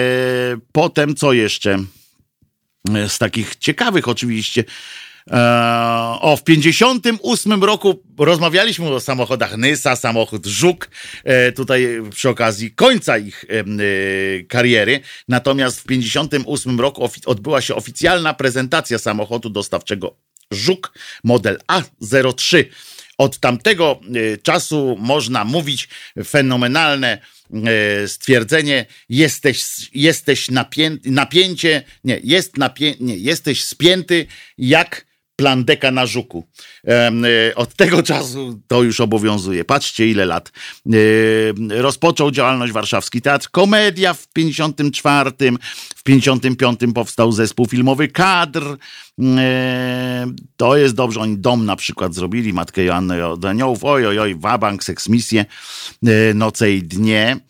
potem 0.73 1.15
co 1.15 1.33
jeszcze? 1.33 1.79
E, 2.95 3.09
z 3.09 3.19
takich 3.19 3.57
ciekawych 3.57 4.09
oczywiście 4.09 4.65
o, 6.21 6.37
w 6.37 6.45
58 6.45 7.65
roku 7.65 8.03
rozmawialiśmy 8.19 8.89
o 8.89 9.01
samochodach 9.01 9.57
Nysa, 9.57 9.97
samochód 9.97 10.47
Żuk, 10.47 10.91
tutaj 11.57 12.03
przy 12.11 12.29
okazji 12.29 12.71
końca 12.71 13.19
ich 13.19 13.45
kariery. 14.49 15.01
Natomiast 15.29 15.81
w 15.81 15.85
58 15.85 16.81
roku 16.81 17.09
odbyła 17.27 17.61
się 17.61 17.75
oficjalna 17.75 18.35
prezentacja 18.35 18.99
samochodu 18.99 19.51
dostawczego 19.51 20.17
Żuk, 20.51 20.93
model 21.25 21.59
A03. 21.69 22.65
Od 23.19 23.39
tamtego 23.39 24.01
czasu 24.43 24.97
można 24.99 25.45
mówić 25.45 25.89
fenomenalne 26.27 27.19
stwierdzenie 28.07 28.87
jesteś, 29.09 29.65
jesteś 29.95 30.51
napięty, 30.51 31.11
napięcie, 31.11 31.83
nie, 32.05 32.21
jest 32.25 32.57
napię, 32.57 32.95
nie, 33.01 33.17
jesteś 33.17 33.65
spięty 33.65 34.27
jak 34.59 35.10
plandeka 35.41 35.91
na 35.91 36.07
żuku. 36.07 36.45
E, 36.87 37.13
od 37.55 37.75
tego 37.75 38.03
czasu 38.13 38.61
to 38.67 38.83
już 38.83 39.01
obowiązuje. 39.01 39.65
Patrzcie, 39.65 40.09
ile 40.09 40.27
lat. 40.27 40.53
E, 40.87 41.83
rozpoczął 41.83 42.31
działalność 42.31 42.73
Warszawski 42.73 43.23
Teatr 43.23 43.51
Komedia 43.51 44.15
w 44.15 44.29
54. 44.29 45.31
W 45.97 46.03
55 46.03 46.81
powstał 46.95 47.33
zespół 47.33 47.67
filmowy 47.67 48.09
Kadr. 48.09 48.77
E, 49.39 50.27
to 50.57 50.77
jest 50.77 50.95
dobrze. 50.95 51.21
Oni 51.21 51.39
dom 51.39 51.67
na 51.67 51.77
przykład 51.77 52.15
zrobili, 52.15 52.53
Matkę 52.53 52.85
Joannę 52.85 53.29
od. 53.29 53.45
Oj, 53.83 54.07
oj, 54.07 54.19
oj, 54.19 54.35
Wabank, 54.35 54.85
Seksmisję, 54.85 55.45
Noce 56.35 56.73
i 56.73 56.83
Dnie. 56.83 57.41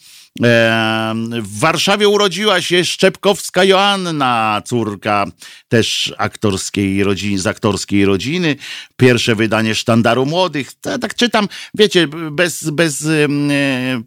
W 1.43 1.59
Warszawie 1.61 2.09
urodziła 2.09 2.61
się 2.61 2.85
Szczepkowska 2.85 3.65
Joanna, 3.65 4.63
córka 4.65 5.27
też 5.69 6.15
aktorskiej 6.19 7.05
rodziny, 7.05 7.39
z 7.39 7.47
aktorskiej 7.47 8.05
rodziny. 8.05 8.57
Pierwsze 8.97 9.35
wydanie 9.35 9.75
Sztandaru 9.75 10.27
Młodych. 10.27 10.73
tak 11.01 11.15
czytam, 11.15 11.49
wiecie, 11.75 12.09
bez, 12.31 12.71
bez 12.71 13.07
e, 13.07 13.29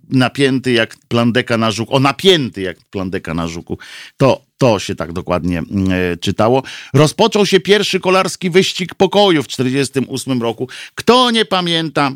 napięty 0.09 0.71
jak 0.71 0.95
plandeka 1.07 1.57
na 1.57 1.71
żuku. 1.71 1.95
O, 1.95 1.99
napięty 1.99 2.61
jak 2.61 2.77
plandeka 2.89 3.33
na 3.33 3.47
żuku. 3.47 3.77
To, 4.17 4.41
to 4.57 4.79
się 4.79 4.95
tak 4.95 5.13
dokładnie 5.13 5.59
e, 5.59 6.17
czytało. 6.17 6.63
Rozpoczął 6.93 7.45
się 7.45 7.59
pierwszy 7.59 7.99
kolarski 7.99 8.49
wyścig 8.49 8.95
pokoju 8.95 9.43
w 9.43 9.47
1948 9.47 10.41
roku. 10.41 10.69
Kto 10.95 11.31
nie 11.31 11.45
pamięta, 11.45 12.11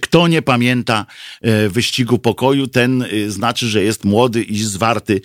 kto 0.00 0.28
nie 0.28 0.42
pamięta 0.42 1.06
e, 1.40 1.68
wyścigu 1.68 2.18
pokoju, 2.18 2.66
ten 2.66 3.02
e, 3.02 3.30
znaczy, 3.30 3.66
że 3.66 3.82
jest 3.82 4.04
młody 4.04 4.42
i 4.42 4.58
zwarty. 4.62 5.20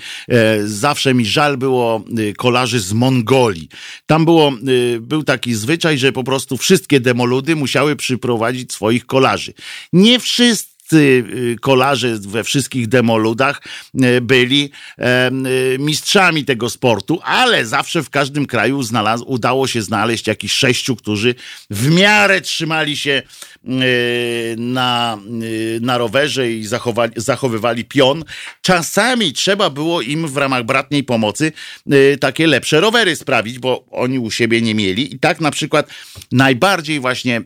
Zawsze 0.66 1.14
mi 1.14 1.26
żal 1.26 1.58
było 1.58 2.04
kolarzy 2.38 2.80
z 2.80 2.94
Mongolii. 2.94 3.70
Tam 4.06 4.26
było, 4.26 4.54
był 5.00 5.24
taki 5.24 5.54
zwyczaj, 5.54 5.98
że 5.98 6.12
po 6.12 6.24
prostu 6.24 6.58
wszystkie 6.58 7.00
demoludy 7.00 7.56
musiały 7.56 7.96
przyprowadzić 7.96 8.74
swoich 8.74 9.06
kolarzy. 9.06 9.54
Nie 9.94 10.20
wszyscy 10.20 10.77
wszyscy 10.88 11.24
y, 11.54 11.56
kolarze 11.62 12.18
we 12.20 12.44
wszystkich 12.44 12.88
demoludach 12.88 13.62
y, 14.04 14.22
byli 14.22 14.72
y, 15.74 15.80
mistrzami 15.80 16.46
tego 16.46 16.70
sportu, 16.70 17.20
ale 17.24 17.66
zawsze 17.66 18.04
w 18.04 18.10
każdym 18.10 18.46
kraju 18.46 18.82
znalaz- 18.82 19.24
udało 19.26 19.68
się 19.68 19.82
znaleźć 19.82 20.28
jakichś 20.28 20.54
sześciu, 20.54 20.96
którzy 20.96 21.36
w 21.70 21.90
miarę 21.90 22.42
trzymali 22.42 22.98
się 22.98 23.22
na, 24.58 25.18
na 25.82 25.98
rowerze 25.98 26.52
i 26.52 26.66
zachowali, 26.66 27.12
zachowywali 27.16 27.86
pion. 27.86 28.24
Czasami 28.62 29.34
trzeba 29.34 29.70
było 29.70 30.02
im 30.02 30.28
w 30.28 30.38
ramach 30.38 30.64
bratniej 30.64 31.04
pomocy 31.04 31.52
takie 32.20 32.48
lepsze 32.48 32.80
rowery 32.80 33.16
sprawić, 33.16 33.60
bo 33.60 33.86
oni 33.92 34.20
u 34.20 34.32
siebie 34.32 34.62
nie 34.62 34.76
mieli. 34.76 35.16
I 35.16 35.20
tak 35.20 35.42
na 35.42 35.52
przykład 35.52 35.90
najbardziej 36.32 37.00
właśnie 37.00 37.42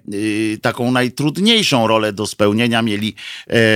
taką 0.62 0.92
najtrudniejszą 0.92 1.88
rolę 1.88 2.14
do 2.14 2.28
spełnienia 2.28 2.82
mieli 2.82 3.16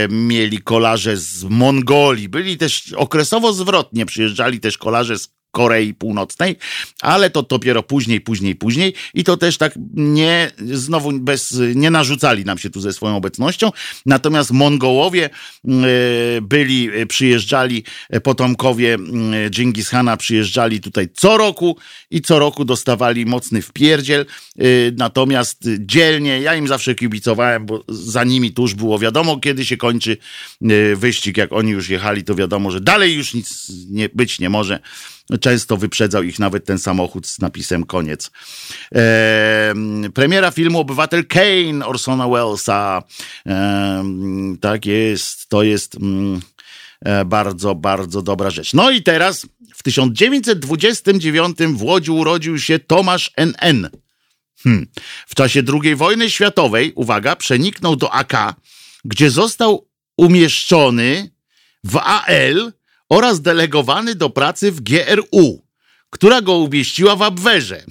mieli 0.09 0.61
kolarze 0.61 1.17
z 1.17 1.43
Mongolii. 1.43 2.29
Byli 2.29 2.57
też 2.57 2.93
okresowo 2.93 3.53
zwrotnie, 3.53 4.05
przyjeżdżali 4.05 4.59
też 4.59 4.77
kolarze 4.77 5.17
z 5.17 5.34
Korei 5.55 5.93
Północnej, 5.93 6.55
ale 7.01 7.29
to 7.29 7.43
dopiero 7.43 7.83
później, 7.83 8.21
później, 8.21 8.55
później 8.55 8.93
i 9.13 9.23
to 9.23 9.37
też 9.37 9.57
tak 9.57 9.73
nie, 9.93 10.51
znowu 10.71 11.11
bez, 11.11 11.57
nie 11.75 11.91
narzucali 11.91 12.45
nam 12.45 12.57
się 12.57 12.69
tu 12.69 12.81
ze 12.81 12.93
swoją 12.93 13.15
obecnością, 13.15 13.71
natomiast 14.05 14.51
Mongołowie 14.51 15.25
e, 15.25 15.69
byli, 16.41 16.89
e, 16.89 17.05
przyjeżdżali, 17.05 17.83
e, 18.09 18.21
potomkowie 18.21 18.97
Dżingis 19.49 19.89
Hana 19.89 20.17
przyjeżdżali 20.17 20.81
tutaj 20.81 21.07
co 21.13 21.37
roku 21.37 21.77
i 22.11 22.21
co 22.21 22.39
roku 22.39 22.65
dostawali 22.65 23.25
mocny 23.25 23.61
wpierdziel, 23.61 24.25
natomiast 24.97 25.63
dzielnie, 25.79 26.41
ja 26.41 26.55
im 26.55 26.67
zawsze 26.67 26.95
kibicowałem, 26.95 27.65
bo 27.65 27.83
za 27.89 28.23
nimi 28.23 28.53
tuż 28.53 28.73
było 28.73 28.99
wiadomo, 28.99 29.39
kiedy 29.39 29.65
się 29.65 29.77
kończy 29.77 30.17
wyścig, 30.95 31.37
jak 31.37 31.53
oni 31.53 31.71
już 31.71 31.89
jechali, 31.89 32.23
to 32.23 32.35
wiadomo, 32.35 32.71
że 32.71 32.81
dalej 32.81 33.15
już 33.15 33.33
nic 33.33 33.71
nie, 33.89 34.09
być 34.09 34.39
nie 34.39 34.49
może. 34.49 34.79
Często 35.41 35.77
wyprzedzał 35.77 36.23
ich 36.23 36.39
nawet 36.39 36.65
ten 36.65 36.79
samochód 36.79 37.27
z 37.27 37.39
napisem 37.39 37.83
koniec. 37.83 38.31
Premiera 40.13 40.51
filmu 40.51 40.79
Obywatel 40.79 41.25
Kane 41.25 41.85
Orsona 41.85 42.27
Wellesa. 42.27 43.03
E, 43.47 44.03
tak 44.61 44.85
jest, 44.85 45.49
to 45.49 45.63
jest 45.63 45.95
mm, 45.95 46.41
e, 47.05 47.25
bardzo, 47.25 47.75
bardzo 47.75 48.21
dobra 48.21 48.49
rzecz. 48.49 48.73
No 48.73 48.91
i 48.91 49.03
teraz 49.03 49.47
w 49.75 49.83
1929 49.83 51.57
w 51.57 51.83
Łodzi 51.83 52.11
urodził 52.11 52.59
się 52.59 52.79
Tomasz 52.79 53.31
N.N. 53.35 53.89
Hmm. 54.63 54.87
W 55.27 55.35
czasie 55.35 55.63
II 55.83 55.95
wojny 55.95 56.29
światowej, 56.29 56.93
uwaga, 56.95 57.35
przeniknął 57.35 57.95
do 57.95 58.13
AK, 58.13 58.55
gdzie 59.05 59.31
został 59.31 59.87
umieszczony 60.17 61.31
w 61.83 61.97
AL 61.97 62.73
oraz 63.09 63.41
delegowany 63.41 64.15
do 64.15 64.29
pracy 64.29 64.71
w 64.71 64.81
GRU, 64.81 65.65
która 66.09 66.41
go 66.41 66.57
umieściła 66.57 67.15
w 67.15 67.21
Abwerze. 67.21 67.83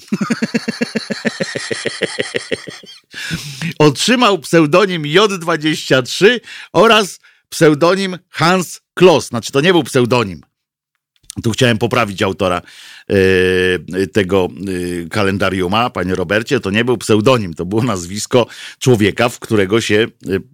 Otrzymał 3.78 4.38
pseudonim 4.38 5.02
J23 5.02 6.40
oraz 6.72 7.20
pseudonim 7.48 8.18
Hans 8.28 8.80
Kloss. 8.94 9.26
Znaczy, 9.26 9.52
to 9.52 9.60
nie 9.60 9.72
był 9.72 9.82
pseudonim. 9.82 10.40
Tu 11.42 11.50
chciałem 11.50 11.78
poprawić 11.78 12.22
autora 12.22 12.62
e, 13.08 14.06
tego 14.06 14.48
e, 15.04 15.08
kalendariuma, 15.08 15.90
panie 15.90 16.14
Robercie. 16.14 16.60
To 16.60 16.70
nie 16.70 16.84
był 16.84 16.98
pseudonim, 16.98 17.54
to 17.54 17.66
było 17.66 17.82
nazwisko 17.82 18.46
człowieka, 18.78 19.28
w 19.28 19.38
którego 19.38 19.80
się 19.80 19.94
e, 19.96 20.06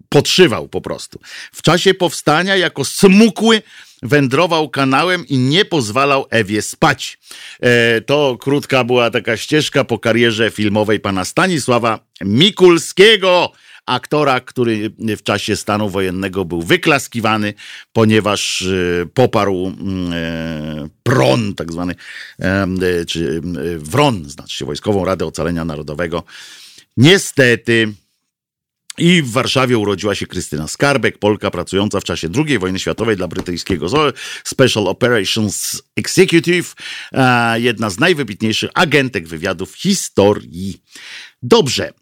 podszywał 0.08 0.68
po 0.68 0.80
prostu. 0.80 1.20
W 1.52 1.62
czasie 1.62 1.94
powstania 1.94 2.56
jako 2.56 2.84
smukły 2.84 3.62
wędrował 4.02 4.68
kanałem 4.68 5.26
i 5.28 5.38
nie 5.38 5.64
pozwalał 5.64 6.26
Ewie 6.30 6.62
spać. 6.62 7.18
E, 7.60 8.00
to 8.00 8.36
krótka 8.40 8.84
była 8.84 9.10
taka 9.10 9.36
ścieżka 9.36 9.84
po 9.84 9.98
karierze 9.98 10.50
filmowej 10.50 11.00
pana 11.00 11.24
Stanisława 11.24 11.98
Mikulskiego 12.20 13.52
aktora, 13.86 14.40
który 14.40 14.90
w 14.98 15.22
czasie 15.22 15.56
stanu 15.56 15.88
wojennego 15.88 16.44
był 16.44 16.62
wyklaskiwany, 16.62 17.54
ponieważ 17.92 18.62
e, 18.62 19.06
poparł 19.14 19.66
mm, 19.66 20.12
e, 20.12 20.88
PRON, 21.02 21.54
tak 21.54 21.72
zwany, 21.72 21.94
czy 23.08 23.40
WRON, 23.78 24.30
znaczy 24.30 24.64
Wojskową 24.64 25.04
Radę 25.04 25.26
Ocalenia 25.26 25.64
Narodowego. 25.64 26.22
Niestety 26.96 27.92
i 28.98 29.22
w 29.22 29.30
Warszawie 29.30 29.78
urodziła 29.78 30.14
się 30.14 30.26
Krystyna 30.26 30.68
Skarbek, 30.68 31.18
Polka 31.18 31.50
pracująca 31.50 32.00
w 32.00 32.04
czasie 32.04 32.28
II 32.46 32.58
wojny 32.58 32.78
światowej 32.78 33.16
dla 33.16 33.28
brytyjskiego 33.28 33.86
Special 34.44 34.88
Operations 34.88 35.82
Executive, 35.96 36.74
jedna 37.54 37.90
z 37.90 37.98
najwybitniejszych 37.98 38.70
agentek 38.74 39.28
wywiadu 39.28 39.66
w 39.66 39.76
historii. 39.76 40.82
Dobrze. 41.42 41.92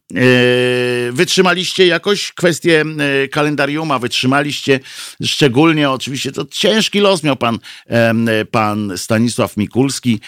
Wytrzymaliście 1.12 1.86
jakoś 1.86 2.32
kwestię 2.32 2.84
kalendariuma, 3.30 3.98
wytrzymaliście 3.98 4.80
szczególnie, 5.24 5.90
oczywiście 5.90 6.32
to 6.32 6.44
ciężki 6.50 7.00
los 7.00 7.22
miał 7.22 7.36
pan, 7.36 7.58
pan 8.50 8.92
Stanisław 8.96 9.56
Mikulski. 9.56 10.20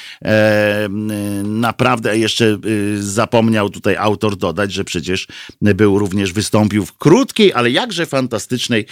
Naprawdę 1.45 2.19
jeszcze 2.19 2.59
zapomniał 2.99 3.71
tutaj 3.71 3.97
autor 3.97 4.37
dodać, 4.37 4.73
że 4.73 4.85
przecież 4.85 5.27
był 5.61 5.99
również, 5.99 6.33
wystąpił 6.33 6.87
w 6.87 6.97
krótkiej, 6.97 7.53
ale 7.53 7.71
jakże 7.71 8.07
fantastycznej 8.07 8.87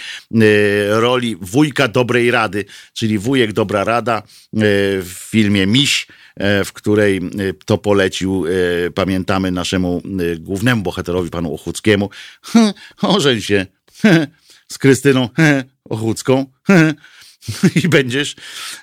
roli 0.89 1.35
wujka 1.41 1.87
dobrej 1.87 2.31
rady, 2.31 2.65
czyli 2.93 3.19
wujek 3.19 3.53
dobra 3.53 3.83
rada 3.83 4.23
w 4.53 5.27
filmie 5.31 5.67
Miś 5.67 6.07
E, 6.07 6.28
w 6.65 6.73
której 6.73 7.17
e, 7.17 7.21
to 7.65 7.77
polecił, 7.77 8.45
e, 8.47 8.91
pamiętamy, 8.91 9.51
naszemu 9.51 10.01
głównemu 10.39 10.83
bohaterowi, 10.83 11.29
panu 11.29 11.53
Ochuckiemu. 11.53 12.09
Ożeń 13.01 13.41
się 13.41 13.65
z 14.73 14.77
Krystyną 14.77 15.29
Ochucką 15.89 16.45
i 17.83 17.87
będziesz, 17.87 18.35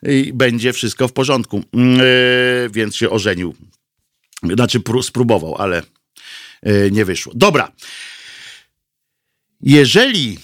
i 0.03 0.33
będzie 0.33 0.73
wszystko 0.73 1.09
w 1.09 1.13
porządku. 1.13 1.63
Więc 2.71 2.97
się 2.97 3.11
ożenił. 3.11 3.55
Znaczy 4.43 4.81
spróbował, 5.03 5.55
ale 5.55 5.83
nie 6.91 7.05
wyszło. 7.05 7.33
Dobra. 7.37 7.73
Jeżeli 9.61 10.39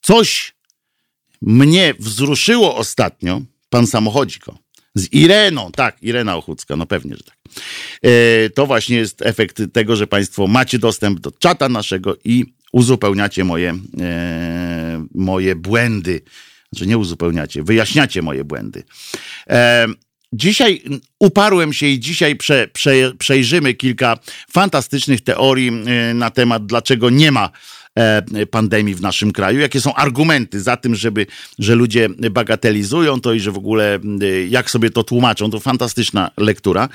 coś 0.00 0.54
mnie 1.42 1.94
wzruszyło 1.98 2.76
ostatnio, 2.76 3.42
pan 3.72 3.86
samochodziko. 3.86 4.58
Z 4.94 5.12
Ireną, 5.12 5.70
tak, 5.72 6.02
Irena 6.02 6.36
Ochucka, 6.36 6.76
no 6.76 6.86
pewnie, 6.86 7.16
że 7.16 7.22
tak. 7.22 7.36
E, 8.02 8.50
to 8.50 8.66
właśnie 8.66 8.96
jest 8.96 9.22
efekt 9.22 9.62
tego, 9.72 9.96
że 9.96 10.06
Państwo 10.06 10.46
macie 10.46 10.78
dostęp 10.78 11.20
do 11.20 11.30
czata 11.30 11.68
naszego 11.68 12.16
i 12.24 12.44
uzupełniacie 12.72 13.44
moje, 13.44 13.74
e, 14.00 15.06
moje 15.14 15.56
błędy. 15.56 16.20
Znaczy 16.72 16.86
nie 16.86 16.98
uzupełniacie, 16.98 17.62
wyjaśniacie 17.62 18.22
moje 18.22 18.44
błędy. 18.44 18.82
E, 19.50 19.86
dzisiaj 20.32 20.82
uparłem 21.18 21.72
się 21.72 21.86
i 21.86 22.00
dzisiaj 22.00 22.36
prze, 22.36 22.68
prze, 22.72 23.12
przejrzymy 23.18 23.74
kilka 23.74 24.18
fantastycznych 24.50 25.20
teorii 25.20 25.70
na 26.14 26.30
temat, 26.30 26.66
dlaczego 26.66 27.10
nie 27.10 27.32
ma 27.32 27.50
pandemii 28.50 28.94
w 28.94 29.00
naszym 29.00 29.32
kraju, 29.32 29.60
jakie 29.60 29.80
są 29.80 29.94
argumenty 29.94 30.60
za 30.60 30.76
tym, 30.76 30.94
żeby, 30.94 31.26
że 31.58 31.74
ludzie 31.74 32.08
bagatelizują 32.30 33.20
to 33.20 33.32
i 33.32 33.40
że 33.40 33.52
w 33.52 33.56
ogóle 33.56 33.98
e, 34.22 34.46
jak 34.48 34.70
sobie 34.70 34.90
to 34.90 35.04
tłumaczą, 35.04 35.50
to 35.50 35.60
fantastyczna 35.60 36.30
lektura. 36.36 36.88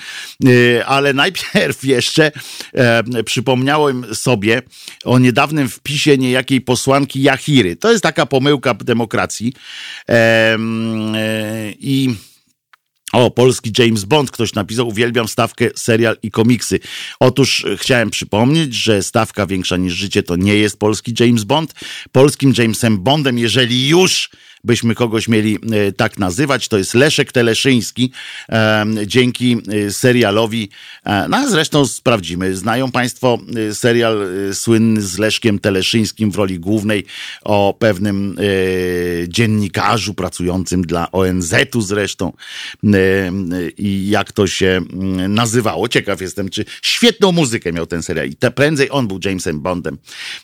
E, 0.45 0.85
ale 0.85 1.13
najpierw 1.13 1.83
jeszcze 1.83 2.31
przypomniałem 3.25 4.15
sobie 4.15 4.61
o 5.05 5.19
niedawnym 5.19 5.69
wpisie 5.69 6.17
niejakiej 6.17 6.61
posłanki 6.61 7.21
Jachiry. 7.21 7.75
To 7.75 7.91
jest 7.91 8.03
taka 8.03 8.25
pomyłka 8.25 8.73
demokracji. 8.73 9.53
I 11.79 12.15
o, 13.17 13.31
polski 13.31 13.71
James 13.77 14.03
Bond, 14.03 14.31
ktoś 14.31 14.53
napisał, 14.53 14.87
uwielbiam 14.87 15.27
stawkę, 15.27 15.69
serial 15.75 16.17
i 16.23 16.31
komiksy. 16.31 16.79
Otóż 17.19 17.65
e, 17.65 17.77
chciałem 17.77 18.09
przypomnieć, 18.09 18.75
że 18.75 19.03
stawka 19.03 19.47
większa 19.47 19.77
niż 19.77 19.93
życie 19.93 20.23
to 20.23 20.35
nie 20.35 20.55
jest 20.55 20.79
polski 20.79 21.13
James 21.19 21.43
Bond. 21.43 21.73
Polskim 22.11 22.53
Jamesem 22.57 22.97
Bondem, 22.97 23.37
jeżeli 23.37 23.87
już 23.87 24.29
byśmy 24.63 24.95
kogoś 24.95 25.27
mieli 25.27 25.55
e, 25.71 25.91
tak 25.91 26.19
nazywać. 26.19 26.67
To 26.67 26.77
jest 26.77 26.93
Leszek 26.93 27.31
Teleszyński. 27.31 28.11
Dzięki 29.05 29.57
e, 29.87 29.91
serialowi, 29.91 30.69
e, 31.03 31.27
no 31.29 31.37
a 31.37 31.47
zresztą 31.47 31.87
sprawdzimy. 31.87 32.55
Znają 32.55 32.91
Państwo 32.91 33.37
serial 33.73 34.27
słynny 34.53 35.01
z 35.01 35.17
Leszkiem 35.17 35.59
Teleszyńskim 35.59 36.31
w 36.31 36.35
roli 36.35 36.59
głównej 36.59 37.05
o 37.43 37.75
pewnym 37.79 38.35
dziennikarzu 39.27 40.13
pracującym 40.13 40.81
dla 40.81 41.11
ONZ-u 41.11 41.81
zresztą 41.81 42.33
i 43.77 44.09
jak 44.09 44.31
to 44.31 44.47
się 44.47 44.81
mm, 44.93 45.33
nazywało. 45.33 45.87
Ciekaw 45.87 46.21
jestem, 46.21 46.49
czy 46.49 46.65
świetną 46.81 47.31
muzykę 47.31 47.73
miał 47.73 47.87
ten 47.87 48.03
serial 48.03 48.27
i 48.27 48.35
te 48.35 48.51
prędzej 48.51 48.91
on 48.91 49.07
był 49.07 49.19
Jamesem 49.25 49.61
Bondem. 49.61 49.97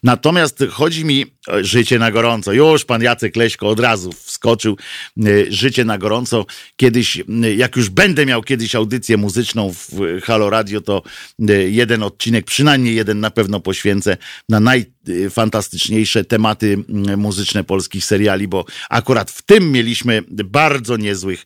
Natomiast 0.04 0.63
chodzi 0.71 1.06
mi 1.06 1.26
życie 1.62 1.99
na 1.99 2.12
gorąco. 2.12 2.54
Już 2.54 2.86
pan 2.86 3.04
Jacek 3.04 3.36
Leśko 3.36 3.69
od 3.69 3.80
razu 3.80 4.02
wskoczył. 4.11 4.77
E, 5.25 5.29
życie 5.49 5.85
na 5.85 5.97
gorąco. 5.97 6.45
Kiedyś, 6.75 7.17
e, 7.19 7.53
jak 7.55 7.75
już 7.75 7.89
będę 7.89 8.25
miał 8.25 8.41
kiedyś 8.41 8.75
audycję 8.75 9.17
muzyczną 9.17 9.73
w 9.73 10.21
Halo 10.23 10.49
Radio, 10.49 10.81
to 10.81 11.01
e, 11.49 11.53
jeden 11.53 12.03
odcinek, 12.03 12.45
przynajmniej 12.45 12.95
jeden 12.95 13.19
na 13.19 13.31
pewno 13.31 13.59
poświęcę 13.59 14.17
na 14.49 14.59
najfantastyczniejsze 15.07 16.23
tematy 16.23 16.83
muzyczne 17.17 17.63
polskich 17.63 18.05
seriali, 18.05 18.47
bo 18.47 18.65
akurat 18.89 19.31
w 19.31 19.41
tym 19.41 19.71
mieliśmy 19.71 20.23
bardzo 20.29 20.97
niezłych, 20.97 21.45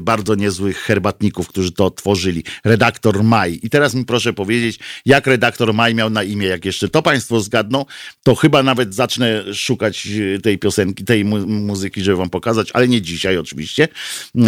bardzo 0.00 0.34
niezłych 0.34 0.78
herbatników, 0.78 1.48
którzy 1.48 1.72
to 1.72 1.90
tworzyli. 1.90 2.44
Redaktor 2.64 3.24
Maj. 3.24 3.60
I 3.62 3.70
teraz 3.70 3.94
mi 3.94 4.04
proszę 4.04 4.32
powiedzieć, 4.32 4.78
jak 5.06 5.26
redaktor 5.26 5.74
Maj 5.74 5.94
miał 5.94 6.10
na 6.10 6.22
imię, 6.22 6.46
jak 6.46 6.64
jeszcze 6.64 6.88
to 6.88 7.02
Państwo 7.02 7.40
zgadną, 7.40 7.84
to 8.22 8.34
chyba 8.34 8.62
nawet 8.62 8.94
zacznę 8.94 9.54
szukać 9.54 10.08
tej 10.42 10.58
piosenki, 10.58 11.04
tej 11.04 11.24
muzyki, 11.24 12.02
żeby 12.02 12.16
wam 12.16 12.30
pokazać, 12.30 12.70
ale 12.72 12.88
nie 12.88 13.02
dzisiaj 13.02 13.36
oczywiście. 13.36 13.88
Yy, 14.34 14.44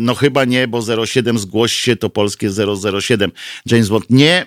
no 0.00 0.14
chyba 0.14 0.44
nie, 0.44 0.68
bo 0.68 1.06
07 1.06 1.38
zgłoś 1.38 1.72
się 1.72 1.96
to 1.96 2.10
polskie 2.10 2.50
007. 3.00 3.32
James 3.66 3.88
Bond 3.88 4.10
nie. 4.10 4.46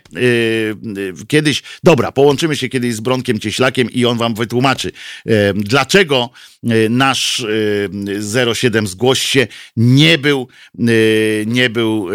Kiedyś, 1.28 1.64
dobra, 1.84 2.12
połączymy 2.32 2.56
się 2.56 2.70
kiedyś 2.70 2.96
z 2.96 3.00
Bronkiem 3.00 3.40
Cieślakiem 3.40 3.92
i 3.92 4.06
on 4.06 4.18
wam 4.18 4.34
wytłumaczy, 4.34 4.92
dlaczego 5.56 6.30
nasz 6.90 7.46
07 8.54 8.88
zgłoś 8.88 9.22
się 9.22 9.48
nie 9.78 10.18
był, 10.18 10.48
nie 11.46 11.70
był 11.70 12.08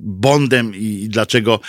Bondem 0.00 0.74
i 0.74 1.08
dlaczego 1.08 1.60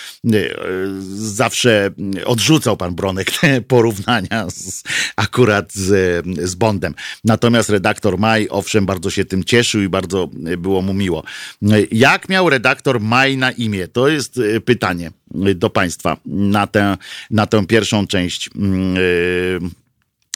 zawsze 1.16 1.92
odrzucał 2.26 2.78
pan 2.78 2.96
Bronek 2.96 3.32
te 3.32 3.62
porównania 3.62 4.50
z, 4.50 4.84
akurat 5.16 5.74
z, 5.74 6.26
z 6.50 6.56
Bondem. 6.56 6.96
Natomiast 7.24 7.70
redaktor 7.70 8.18
Maj, 8.18 8.48
owszem, 8.50 8.86
bardzo 8.86 9.10
się 9.10 9.26
tym 9.26 9.44
cieszył 9.44 9.82
i 9.82 9.90
bardzo 9.90 10.30
e, 10.46 10.58
było 10.58 10.82
mu 10.82 10.94
miło. 10.94 11.24
E, 11.64 11.68
jak 11.92 12.30
miał 12.30 12.50
redaktor 12.50 13.00
Maj 13.00 13.38
na 13.38 13.52
imię? 13.52 13.88
To 13.88 14.08
jest 14.08 14.38
e, 14.38 14.62
pytanie 14.62 15.12
do 15.56 15.70
Państwa 15.70 16.18
na 16.26 16.68
tę, 16.68 16.98
na 17.32 17.46
tę 17.46 17.68
pierwszą 17.68 18.08
część. 18.08 18.50
Yy 18.56 19.70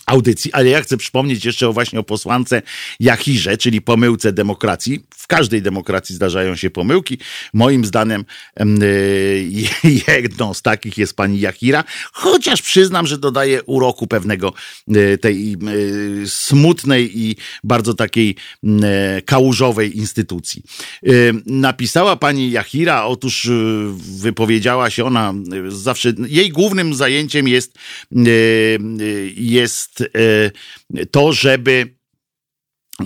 audycji, 0.05 0.53
ale 0.53 0.69
ja 0.69 0.81
chcę 0.81 0.97
przypomnieć 0.97 1.45
jeszcze 1.45 1.69
o 1.69 1.73
właśnie 1.73 1.99
o 1.99 2.03
posłance 2.03 2.61
Jachirze, 2.99 3.57
czyli 3.57 3.81
pomyłce 3.81 4.33
demokracji. 4.33 5.03
W 5.15 5.27
każdej 5.27 5.61
demokracji 5.61 6.15
zdarzają 6.15 6.55
się 6.55 6.69
pomyłki. 6.69 7.17
Moim 7.53 7.85
zdaniem 7.85 8.25
jedną 10.07 10.53
z 10.53 10.61
takich 10.61 10.97
jest 10.97 11.15
pani 11.15 11.39
Jachira, 11.39 11.83
chociaż 12.11 12.61
przyznam, 12.61 13.07
że 13.07 13.17
dodaje 13.17 13.63
uroku 13.63 14.07
pewnego 14.07 14.53
tej 15.21 15.57
smutnej 16.25 17.19
i 17.19 17.35
bardzo 17.63 17.93
takiej 17.93 18.35
kałużowej 19.25 19.97
instytucji. 19.97 20.63
Napisała 21.45 22.15
pani 22.15 22.51
Jachira, 22.51 23.05
otóż 23.05 23.49
wypowiedziała 24.19 24.89
się 24.89 25.05
ona 25.05 25.33
zawsze, 25.67 26.13
jej 26.27 26.49
głównym 26.49 26.93
zajęciem 26.93 27.47
jest 27.47 27.77
jest 29.37 29.92
jest 29.99 30.15
e, 30.95 31.05
to, 31.05 31.33
żeby 31.33 31.95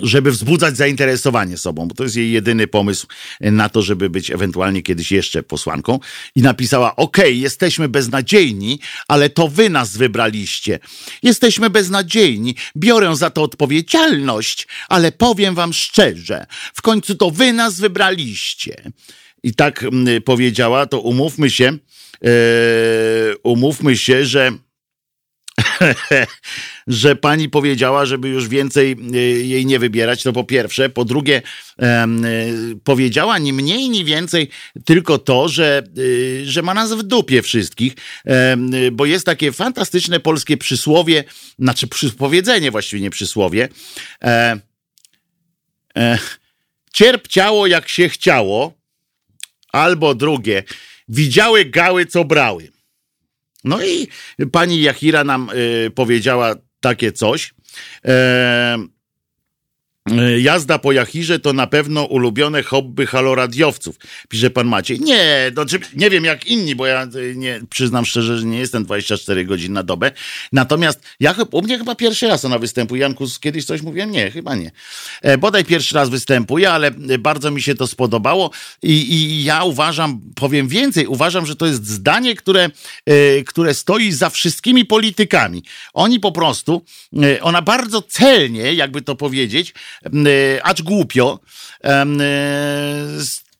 żeby 0.01 0.31
wzbudzać 0.31 0.77
zainteresowanie 0.77 1.57
sobą, 1.57 1.87
bo 1.87 1.95
to 1.95 2.03
jest 2.03 2.15
jej 2.15 2.31
jedyny 2.31 2.67
pomysł 2.67 3.07
na 3.41 3.69
to, 3.69 3.81
żeby 3.81 4.09
być 4.09 4.31
ewentualnie 4.31 4.81
kiedyś 4.81 5.11
jeszcze 5.11 5.43
posłanką. 5.43 5.99
I 6.35 6.41
napisała: 6.41 6.95
OK, 6.95 7.17
jesteśmy 7.29 7.89
beznadziejni, 7.89 8.79
ale 9.07 9.29
to 9.29 9.47
wy 9.47 9.69
nas 9.69 9.97
wybraliście. 9.97 10.79
Jesteśmy 11.23 11.69
beznadziejni, 11.69 12.55
biorę 12.77 13.15
za 13.15 13.29
to 13.29 13.43
odpowiedzialność, 13.43 14.67
ale 14.89 15.11
powiem 15.11 15.55
wam 15.55 15.73
szczerze, 15.73 16.45
w 16.73 16.81
końcu 16.81 17.15
to 17.15 17.31
wy 17.31 17.53
nas 17.53 17.79
wybraliście. 17.79 18.91
I 19.43 19.53
tak 19.53 19.85
powiedziała, 20.25 20.85
to 20.85 20.99
umówmy 20.99 21.49
się, 21.49 21.77
yy, 22.21 22.29
umówmy 23.43 23.97
się, 23.97 24.25
że 24.25 24.51
że 26.87 27.15
pani 27.15 27.49
powiedziała, 27.49 28.05
żeby 28.05 28.29
już 28.29 28.47
więcej 28.47 28.95
e, 29.13 29.17
jej 29.19 29.65
nie 29.65 29.79
wybierać, 29.79 30.23
to 30.23 30.33
po 30.33 30.43
pierwsze. 30.43 30.89
Po 30.89 31.05
drugie, 31.05 31.41
e, 31.81 32.07
powiedziała 32.83 33.37
ni 33.37 33.53
mniej, 33.53 33.89
ni 33.89 34.05
więcej 34.05 34.49
tylko 34.85 35.17
to, 35.17 35.49
że, 35.49 35.83
e, 36.41 36.45
że 36.45 36.61
ma 36.61 36.73
nas 36.73 36.93
w 36.93 37.03
dupie 37.03 37.41
wszystkich, 37.41 37.93
bo 38.91 39.05
jest 39.05 39.25
takie 39.25 39.51
fantastyczne 39.51 40.19
polskie 40.19 40.57
przysłowie, 40.57 41.23
znaczy 41.59 41.87
powiedzenie 42.17 42.71
właściwie 42.71 43.01
nie 43.01 43.09
przysłowie. 43.09 43.69
Cierp 46.93 47.27
ciało 47.27 47.67
jak 47.67 47.89
się 47.89 48.09
chciało, 48.09 48.73
albo 49.71 50.15
drugie, 50.15 50.63
widziały 51.07 51.65
gały, 51.65 52.05
co 52.05 52.25
brały. 52.25 52.76
No 53.63 53.83
i 53.83 54.07
pani 54.51 54.81
Jachira 54.81 55.23
nam 55.23 55.49
y, 55.55 55.91
powiedziała 55.91 56.55
takie 56.79 57.11
coś. 57.11 57.53
E, 58.05 58.77
jazda 60.37 60.79
po 60.79 60.91
Jachirze 60.91 61.39
to 61.39 61.53
na 61.53 61.67
pewno 61.67 62.03
ulubione 62.03 62.63
hobby 62.63 63.05
haloradiowców, 63.05 63.95
pisze 64.29 64.49
pan 64.49 64.67
Maciej. 64.67 64.99
Nie, 64.99 65.51
no, 65.55 65.65
nie 65.95 66.09
wiem 66.09 66.25
jak 66.25 66.47
inni, 66.47 66.75
bo 66.75 66.85
ja 66.85 67.03
e, 67.03 67.07
nie, 67.35 67.61
przyznam 67.69 68.05
szczerze, 68.05 68.37
że 68.37 68.45
nie 68.45 68.59
jestem 68.59 68.85
24 68.85 69.45
godzin 69.45 69.73
na 69.73 69.83
dobę. 69.83 70.11
Natomiast 70.51 70.99
ja, 71.19 71.35
u 71.51 71.61
mnie 71.61 71.77
chyba 71.77 71.95
pierwszy 71.95 72.27
raz 72.27 72.45
ona 72.45 72.59
występuje. 72.59 73.01
Janku, 73.01 73.25
kiedyś 73.41 73.65
coś 73.65 73.81
mówiłem? 73.81 74.11
Nie, 74.11 74.31
chyba 74.31 74.55
nie. 74.55 74.71
E, 75.21 75.37
bodaj 75.37 75.65
pierwszy 75.65 75.95
raz 75.95 76.09
występuje, 76.09 76.71
ale 76.71 76.91
bardzo 77.19 77.51
mi 77.51 77.61
się 77.61 77.75
to 77.75 77.87
spodobało 77.87 78.51
i, 78.83 79.13
i 79.13 79.43
ja 79.43 79.63
uważam, 79.63 80.21
powiem 80.35 80.67
więcej, 80.67 81.07
uważam, 81.07 81.45
że 81.45 81.55
to 81.55 81.65
jest 81.65 81.87
zdanie, 81.87 82.35
które, 82.35 82.69
e, 83.05 83.43
które 83.43 83.73
stoi 83.73 84.11
za 84.11 84.29
wszystkimi 84.29 84.85
politykami. 84.85 85.63
Oni 85.93 86.19
po 86.19 86.31
prostu, 86.31 86.81
e, 87.23 87.41
ona 87.41 87.61
bardzo 87.61 88.01
celnie, 88.01 88.73
jakby 88.73 89.01
to 89.01 89.15
powiedzieć, 89.15 89.73
E, 89.96 89.96
acz 90.63 90.81
głupio, 90.81 91.39
e, 91.83 92.05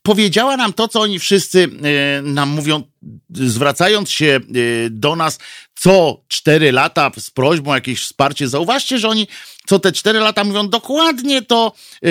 powiedziała 0.02 0.58
nam 0.58 0.74
to, 0.74 0.88
co 0.88 1.02
oni 1.02 1.20
wszyscy 1.20 1.70
e, 2.18 2.22
nam 2.22 2.50
mówią, 2.50 2.84
zwracając 3.30 4.12
się 4.12 4.40
do 4.90 5.16
nas 5.16 5.40
co 5.80 6.24
cztery 6.28 6.72
lata 6.72 7.12
z 7.20 7.32
prośbą 7.32 7.72
o 7.72 7.76
jakieś 7.76 8.02
wsparcie. 8.02 8.48
Zauważcie, 8.48 8.98
że 8.98 9.10
oni 9.10 9.28
co 9.68 9.80
te 9.80 9.92
cztery 9.92 10.20
lata 10.20 10.44
mówią 10.44 10.70
dokładnie 10.70 11.42
to 11.42 11.74
yy, 12.02 12.10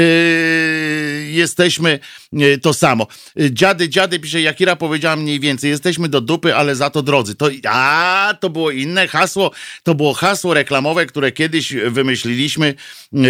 jesteśmy 1.31 1.99
yy, 2.33 2.59
to 2.59 2.75
samo. 2.75 3.07
Dziady, 3.51 3.89
dziady, 3.89 4.21
pisze 4.21 4.43
Jakira, 4.43 4.77
powiedziała 4.77 5.17
mniej 5.17 5.41
więcej, 5.41 5.71
jesteśmy 5.71 6.09
do 6.09 6.21
dupy, 6.21 6.55
ale 6.55 6.77
za 6.77 6.91
to 6.91 7.03
drodzy. 7.03 7.35
To, 7.35 7.49
a, 7.69 8.35
to 8.41 8.51
było 8.51 8.71
inne 8.71 9.09
hasło, 9.09 9.51
to 9.83 9.95
było 9.95 10.15
hasło 10.15 10.55
reklamowe, 10.55 11.07
które 11.07 11.33
kiedyś 11.33 11.73
wymyśliliśmy, 11.73 12.75
yy, 13.13 13.25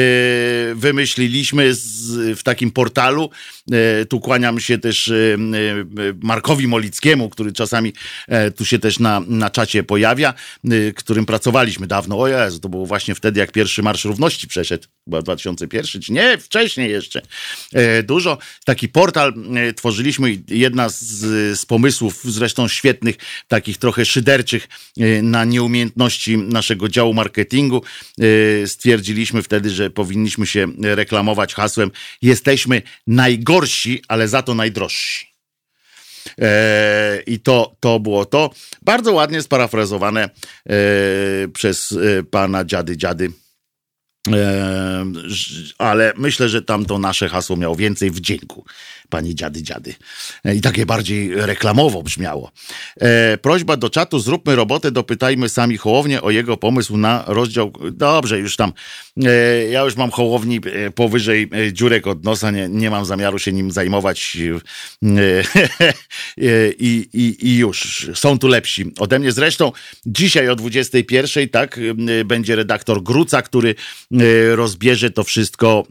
wymyśliliśmy 0.75 1.75
z, 1.75 2.39
w 2.39 2.43
takim 2.43 2.71
portalu. 2.71 3.31
Yy, 3.71 4.07
tu 4.07 4.21
kłaniam 4.21 4.61
się 4.61 4.79
też 4.79 5.07
yy, 5.07 5.39
yy, 5.97 6.15
Markowi 6.23 6.69
Molickiemu, 6.69 7.31
który 7.31 7.53
czasami 7.53 7.93
tu 8.57 8.65
się 8.65 8.79
też 8.79 8.99
na, 8.99 9.21
na 9.27 9.51
czacie 9.51 9.83
pojawia, 9.83 10.35
którym 10.97 11.27
pracowaliśmy 11.27 11.87
dawno. 11.87 12.19
O 12.19 12.29
Jezu, 12.29 12.61
to 12.61 12.69
było 12.69 12.87
właśnie 12.87 13.15
wtedy, 13.15 13.41
jak 13.41 13.53
pierwszy 13.53 13.83
Marsz 13.83 14.05
Równości 14.17 14.49
przeszedł, 14.49 14.87
chyba 15.05 15.23
2001, 15.23 16.03
czy 16.03 16.13
nie, 16.13 16.39
wcześniej 16.39 16.91
jeszcze. 16.91 17.23
E, 17.73 18.03
dużo. 18.03 18.39
Taki 18.65 18.89
portal 18.89 19.35
e, 19.57 19.73
tworzyliśmy. 19.73 20.39
Jedna 20.49 20.89
z, 20.89 20.99
z 21.61 21.67
pomysłów, 21.67 22.21
zresztą 22.25 22.69
świetnych, 22.69 23.17
takich 23.49 23.79
trochę 23.79 24.05
szyderczych 24.05 24.69
e, 24.99 25.23
na 25.23 25.45
nieumiejętności 25.45 26.39
naszego 26.39 26.89
działu 26.89 27.15
marketingu, 27.15 27.83
stwierdziliśmy 28.67 29.43
wtedy, 29.43 29.71
że 29.71 29.91
powinniśmy 29.91 30.47
się 30.47 30.67
reklamować 30.83 31.55
hasłem 31.55 31.91
jesteśmy 32.23 32.83
najgorsi, 33.07 34.03
ale 34.09 34.29
za 34.29 34.43
to 34.43 34.55
najdrożsi. 34.55 35.27
I 37.27 37.41
to, 37.41 37.77
to 37.81 38.01
było 38.01 38.25
to. 38.25 38.51
Bardzo 38.83 39.13
ładnie 39.13 39.43
sparafrazowane 39.43 40.31
przez 41.53 41.95
pana 42.31 42.65
dziady 42.65 42.97
dziady 42.97 43.33
ale 45.79 46.13
myślę, 46.17 46.49
że 46.49 46.63
tam 46.63 46.87
to 46.87 46.99
nasze 46.99 47.29
hasło 47.29 47.57
miało 47.57 47.77
więcej 47.77 48.11
wdzięku 48.11 48.65
pani 49.09 49.35
dziady 49.35 49.63
dziady. 49.63 49.95
I 50.55 50.61
takie 50.61 50.87
bardziej 50.87 51.35
reklamowo 51.35 52.03
brzmiało. 52.03 52.51
E, 53.01 53.39
prośba 53.39 53.77
do 53.77 53.91
czatu, 53.91 54.19
zróbmy 54.19 54.57
robotę, 54.57 54.91
dopytajmy 54.91 55.49
sami 55.49 55.77
Hołownię 55.77 56.23
o 56.23 56.31
jego 56.31 56.57
pomysł 56.57 56.97
na 56.97 57.25
rozdział. 57.27 57.73
Dobrze, 57.93 58.39
już 58.39 58.57
tam, 58.57 58.73
e, 59.25 59.31
ja 59.69 59.83
już 59.83 59.97
mam 59.97 60.11
Hołowni 60.11 60.61
e, 60.65 60.91
powyżej 60.91 61.51
e, 61.53 61.73
dziurek 61.73 62.07
od 62.07 62.25
nosa, 62.25 62.51
nie, 62.51 62.69
nie 62.69 62.91
mam 62.91 63.05
zamiaru 63.05 63.39
się 63.39 63.53
nim 63.53 63.71
zajmować 63.71 64.37
e, 64.37 65.43
i, 66.79 67.09
i, 67.13 67.49
i 67.49 67.57
już. 67.57 68.11
Są 68.15 68.39
tu 68.39 68.49
lepsi 68.49 68.93
ode 68.99 69.19
mnie. 69.19 69.33
Zresztą 69.33 69.73
dzisiaj 70.07 70.49
o 70.49 70.57
21, 70.57 71.49
tak, 71.49 71.81
będzie 72.25 72.57
redaktor 72.57 73.03
Gruca, 73.03 73.43
który 73.43 73.75
rozbierze 74.55 75.11
to 75.11 75.25
wszystko 75.25 75.85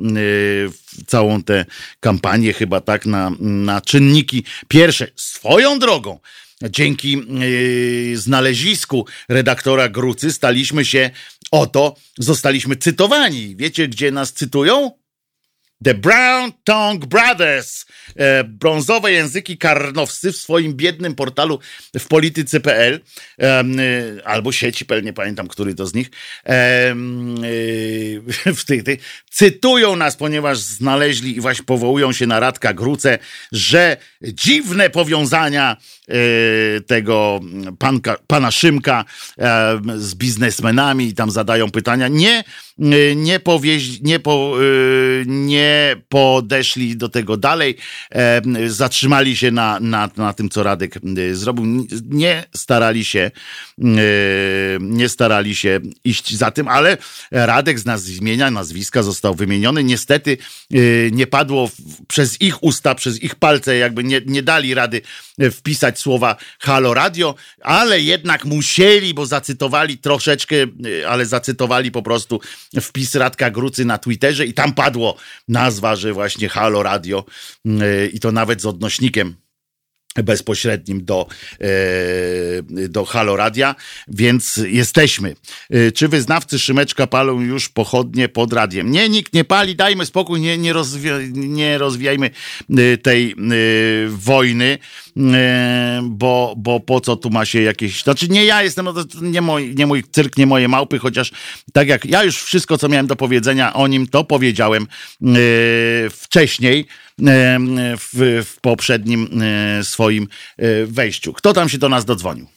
całą 1.08 1.44
tę 1.44 1.66
kampanię 2.00 2.54
chyba 2.54 2.82
tak 2.82 3.06
na, 3.06 3.32
na 3.40 3.82
czynniki 3.82 4.44
pierwsze. 4.68 5.08
Swoją 5.16 5.80
drogą, 5.80 6.20
dzięki 6.64 7.12
yy, 8.12 8.18
znalezisku 8.18 9.06
redaktora 9.30 9.90
Grucy 9.90 10.32
staliśmy 10.32 10.86
się 10.86 11.10
oto, 11.52 11.96
zostaliśmy 12.18 12.76
cytowani. 12.76 13.56
Wiecie, 13.56 13.88
gdzie 13.88 14.12
nas 14.12 14.34
cytują? 14.34 14.92
The 15.84 15.94
Brown 15.94 16.52
Tongue 16.64 17.08
Brothers, 17.08 17.86
brązowe 18.44 19.12
języki 19.12 19.58
karnowscy 19.58 20.32
w 20.32 20.38
swoim 20.38 20.74
biednym 20.74 21.16
portalu 21.16 21.60
w 22.00 22.08
polityce.pl 22.08 23.02
e, 23.40 23.44
e, 23.44 23.64
albo 24.26 24.52
sieci.pl, 24.52 25.04
nie 25.04 25.14
pamiętam, 25.14 25.48
który 25.48 25.76
to 25.76 25.86
z 25.86 25.94
nich, 25.94 26.12
e, 26.46 26.50
e, 26.50 26.96
w 28.60 28.66
tych, 28.66 28.84
tych, 28.84 29.00
cytują 29.30 29.96
nas, 29.96 30.16
ponieważ 30.16 30.58
znaleźli 30.60 31.38
i 31.38 31.42
właśnie 31.42 31.66
powołują 31.66 32.12
się 32.12 32.28
na 32.28 32.40
Radka 32.40 32.74
Gruce, 32.74 33.20
że 33.52 33.98
dziwne 34.22 34.90
powiązania 34.90 35.78
e, 36.05 36.05
tego 36.88 37.40
panka, 37.80 38.18
pana 38.28 38.52
Szymka 38.52 39.06
z 39.98 40.16
biznesmenami 40.16 41.08
i 41.08 41.14
tam 41.14 41.32
zadają 41.32 41.72
pytania. 41.72 42.08
Nie, 42.08 42.44
nie, 43.16 43.40
powieź, 43.40 44.02
nie, 44.02 44.20
po, 44.20 44.58
nie 45.26 45.96
podeszli 46.10 46.98
do 46.98 47.10
tego 47.10 47.38
dalej, 47.38 47.78
zatrzymali 48.68 49.38
się 49.38 49.52
na, 49.52 49.80
na, 49.80 50.10
na 50.18 50.34
tym, 50.34 50.50
co 50.50 50.64
Radek 50.64 51.00
zrobił. 51.34 51.88
Nie 52.10 52.44
starali 52.56 53.06
się, 53.06 53.32
nie 54.80 55.10
starali 55.10 55.56
się 55.56 55.80
iść 56.04 56.36
za 56.36 56.52
tym, 56.52 56.68
ale 56.68 56.98
Radek 57.32 57.80
z 57.80 57.86
nas 57.86 58.04
zmienia 58.04 58.52
nazwiska 58.52 59.04
został 59.04 59.36
wymieniony. 59.36 59.84
Niestety 59.84 60.38
nie 61.12 61.28
padło 61.28 61.70
przez 62.08 62.42
ich 62.42 62.64
usta, 62.64 62.96
przez 62.96 63.24
ich 63.24 63.36
palce, 63.36 63.78
jakby 63.78 64.04
nie, 64.04 64.22
nie 64.26 64.44
dali 64.44 64.74
rady 64.74 65.02
wpisać 65.52 65.95
słowa 66.00 66.36
Halo 66.60 66.94
Radio, 66.94 67.36
ale 67.62 68.02
jednak 68.02 68.46
musieli, 68.46 69.14
bo 69.14 69.26
zacytowali 69.26 69.98
troszeczkę, 69.98 70.56
ale 71.08 71.26
zacytowali 71.26 71.92
po 71.92 72.02
prostu 72.02 72.40
wpis 72.82 73.16
Radka 73.16 73.52
Grucy 73.52 73.86
na 73.86 73.98
Twitterze 73.98 74.46
i 74.46 74.54
tam 74.54 74.74
padło 74.74 75.18
nazwa, 75.48 75.96
że 75.96 76.14
właśnie 76.14 76.50
Halo 76.50 76.84
Radio 76.84 77.26
e, 77.66 78.06
i 78.06 78.20
to 78.20 78.32
nawet 78.32 78.62
z 78.62 78.66
odnośnikiem 78.66 79.45
bezpośrednim 80.24 81.06
do, 81.06 81.28
e, 81.62 82.88
do 82.90 83.06
Haloradia, 83.06 83.76
więc 84.08 84.60
jesteśmy. 84.68 85.36
E, 85.70 85.92
czy 85.92 86.08
wyznawcy 86.08 86.60
Szymeczka 86.60 87.08
palą 87.08 87.42
już 87.42 87.70
pochodnie 87.70 88.30
pod 88.30 88.54
radiem? 88.54 88.92
Nie, 88.92 89.10
nikt 89.10 89.34
nie 89.34 89.44
pali, 89.44 89.76
dajmy 89.76 90.06
spokój, 90.06 90.42
nie, 90.42 90.58
nie, 90.58 90.74
rozwi- 90.74 91.32
nie 91.34 91.78
rozwijajmy 91.78 92.30
tej 93.02 93.36
wojny, 94.08 94.78
bo, 96.04 96.54
bo 96.58 96.80
po 96.80 97.02
co 97.02 97.16
tu 97.16 97.30
ma 97.30 97.46
się 97.46 97.62
jakieś... 97.62 98.04
Znaczy 98.04 98.28
nie 98.28 98.46
ja 98.46 98.64
jestem, 98.64 98.86
no 98.86 98.94
nie 99.22 99.42
mój, 99.42 99.76
nie 99.76 99.88
mój 99.88 100.04
cyrk, 100.12 100.38
nie 100.38 100.46
moje 100.46 100.68
małpy, 100.68 101.00
chociaż 101.00 101.32
tak 101.74 101.88
jak 101.88 102.06
ja 102.06 102.24
już 102.24 102.44
wszystko, 102.44 102.78
co 102.78 102.90
miałem 102.90 103.08
do 103.08 103.16
powiedzenia 103.16 103.74
o 103.74 103.88
nim, 103.88 104.08
to 104.08 104.24
powiedziałem 104.24 104.88
wcześniej, 106.12 106.86
w, 107.20 108.44
w 108.46 108.62
poprzednim 108.62 109.42
e, 109.42 109.84
swoim 109.84 110.28
e, 110.58 110.86
wejściu. 110.86 111.34
Kto 111.34 111.54
tam 111.54 111.70
się 111.70 111.78
do 111.78 111.90
nas 111.90 112.06
dodzwonił? 112.06 112.48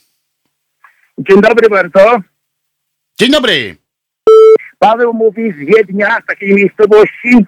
Dzień 1.17 1.41
dobry 1.41 1.69
bardzo. 1.69 2.17
Dzień 3.19 3.31
dobry. 3.31 3.75
Paweł 4.79 5.13
mówi 5.13 5.51
z 5.51 5.55
Wiednia, 5.55 6.17
z 6.23 6.25
takiej 6.27 6.53
miejscowości. 6.53 7.45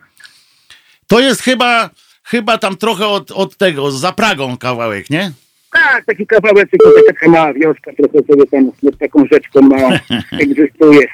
To 1.08 1.20
jest 1.20 1.42
chyba, 1.42 1.90
chyba 2.24 2.58
tam 2.58 2.78
trochę 2.78 3.08
od, 3.08 3.32
od 3.32 3.58
tego, 3.58 3.92
za 3.92 4.12
Pragą 4.12 4.58
kawałek, 4.58 5.10
nie? 5.10 5.32
Tak, 5.72 6.06
taki 6.06 6.28
kawałek, 6.28 6.70
tylko 6.70 6.90
taka 7.08 7.30
mała 7.30 7.54
wioska, 7.54 7.92
trochę 7.98 8.28
sobie 8.28 8.46
tam 8.52 8.72
z 8.94 8.98
taką 8.98 9.26
rzeczką 9.32 9.62
małą 9.62 9.98
egzystuje. 10.44 11.08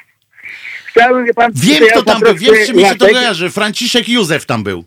Chciałbym, 0.86 1.26
wie 1.26 1.34
pan... 1.34 1.52
Wiem, 1.54 1.84
kto 1.90 2.02
tam 2.02 2.20
był, 2.20 2.34
wiem, 2.34 2.54
czy 2.66 2.74
mi 2.74 2.84
się 2.84 2.96
to 2.96 3.06
kojarzy. 3.06 3.50
Franciszek 3.50 4.08
Józef 4.08 4.46
tam 4.46 4.62
był. 4.62 4.84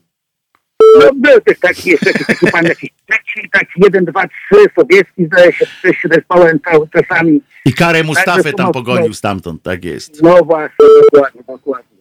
No 1.00 1.10
był 1.16 1.42
też 1.42 1.60
taki 1.60 1.90
jeszcze 1.90 2.14
taki 2.14 2.48
pan 2.52 2.66
jakiś 2.66 2.90
trzeci, 3.10 3.50
taki 3.52 3.72
jeden, 3.84 4.06
dwa, 4.06 4.24
trzy, 4.28 4.66
Sobieski 4.76 5.26
zdaje 5.26 5.54
się, 5.54 5.66
też 5.82 5.98
się 5.98 6.10
zespołem 6.12 6.60
czasami. 6.94 7.42
I 7.66 7.74
karę 7.74 8.04
Mustafę 8.04 8.44
tak, 8.44 8.56
tam 8.56 8.72
pogonił 8.72 9.14
stamtąd, 9.14 9.64
tak 9.64 9.86
jest. 9.86 10.22
No 10.22 10.44
właśnie, 10.44 10.86
dokładnie, 11.04 11.42
dokładnie. 11.48 11.98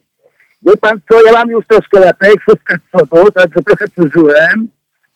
Wie 0.61 0.77
pan 0.77 0.99
co, 1.09 1.25
ja 1.25 1.31
mam 1.31 1.49
już 1.49 1.67
troszkę 1.67 1.99
latek, 1.99 2.41
szóstka 2.49 2.77
z 2.77 2.97
przodu, 2.97 3.31
także 3.31 3.61
trochę 3.63 3.87
przeżyłem. 3.87 4.67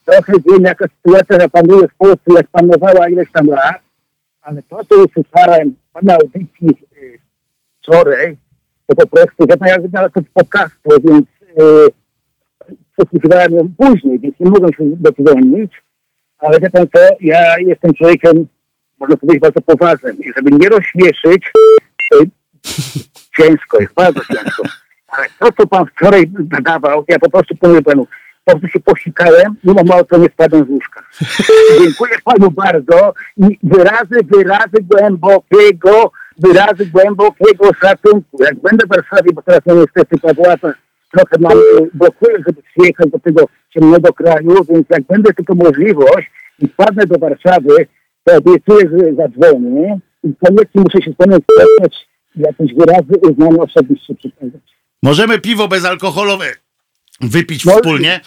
trochę 0.06 0.34
wiem, 0.46 0.64
jaka 0.64 0.86
sytuacja 0.88 1.50
panuje 1.50 1.88
w 1.88 1.96
Polsce, 1.98 2.34
jak 2.36 2.48
panowała 2.48 3.10
ileś 3.10 3.32
tam 3.32 3.48
lat, 3.48 3.82
ale 4.42 4.62
to, 4.64 4.86
co 4.86 4.96
usłyszałem 4.96 5.76
pana 5.94 6.14
audycji 6.14 6.70
y, 6.98 7.20
wczoraj, 7.82 8.38
to 8.88 8.96
po 8.96 9.08
prostu, 9.08 9.46
ja 9.50 9.68
jak 9.68 9.92
na 9.92 10.10
to 10.10 10.22
podcastu, 10.34 10.90
więc 11.04 11.26
y, 11.60 12.05
przesłuchiwałem 12.98 13.54
ją 13.54 13.70
później, 13.78 14.20
więc 14.20 14.36
nie 14.40 14.50
mogłem 14.50 14.74
się 14.74 14.84
dodzwonić, 14.84 15.72
ale 16.38 16.60
wie 16.60 16.70
pan 16.70 16.88
co, 16.96 17.00
ja 17.22 17.60
jestem 17.60 17.94
człowiekiem, 17.94 18.48
można 19.00 19.18
powiedzieć, 19.18 19.42
bardzo 19.42 19.62
poważnym 19.62 20.18
i 20.18 20.34
żeby 20.36 20.52
nie 20.52 20.70
rozśmieszyć, 20.70 21.52
to 22.12 22.18
ciężko 23.38 23.82
jest, 23.82 23.94
bardzo 23.94 24.22
ciężko. 24.34 24.64
Ale 25.08 25.28
to, 25.40 25.48
co 25.58 25.68
pan 25.68 25.86
wczoraj 25.86 26.32
nadawał, 26.52 27.06
ja 27.08 27.20
po 27.20 27.30
prostu 27.30 27.56
powiem 27.56 27.84
panu, 27.84 28.08
po 28.46 28.52
prostu 28.52 28.68
się 28.68 28.80
posikałem, 28.80 29.56
mimo 29.64 29.84
mało 29.84 30.04
co 30.04 30.18
nie 30.18 30.28
spadłem 30.28 30.66
z 30.66 30.70
łóżka. 30.70 31.04
Dziękuję 31.84 32.16
panu 32.24 32.52
bardzo 32.52 33.14
i 33.38 33.60
wyrazy, 33.64 34.20
wyrazy 34.24 34.78
głębokiego, 34.92 36.12
wyrazy 36.40 36.86
głębokiego 36.86 37.74
szacunku. 37.74 38.44
Jak 38.44 38.60
będę 38.60 38.86
w 38.86 38.90
Warszawie, 38.90 39.34
bo 39.34 39.42
teraz 39.42 39.62
no 39.66 39.76
niestety 39.76 40.20
ta 40.20 40.34
władza 40.34 40.74
trochę 41.16 41.38
mam, 41.40 41.58
blokuje, 41.94 42.38
żeby 42.48 42.62
przyjechać 42.62 43.12
do 43.12 43.20
tego 43.20 43.48
ciemnego 43.74 44.14
kraju, 44.14 44.66
więc 44.70 44.86
jak 44.90 45.04
będę 45.04 45.34
tylko 45.34 45.56
możliwość 45.56 46.32
i 46.60 46.68
wpadnę 46.68 47.06
do 47.06 47.20
Warszawy, 47.20 47.88
to 48.24 48.38
obiecuję, 48.38 48.90
że 48.90 49.16
zadzwonię 49.16 50.00
i 50.24 50.34
koniecznie 50.46 50.82
muszę 50.82 51.02
się 51.06 51.12
z 51.12 51.16
panem 51.16 51.40
spotkać 51.42 52.08
jakieś 52.36 52.74
wyrazy 52.74 53.14
uznania 53.22 53.64
osobiście 53.64 54.16
przekazać. 54.16 54.62
Możemy 55.04 55.40
piwo 55.40 55.68
bezalkoholowe 55.68 56.46
wypić 57.22 57.66
no, 57.66 57.72
wspólnie. 57.72 58.20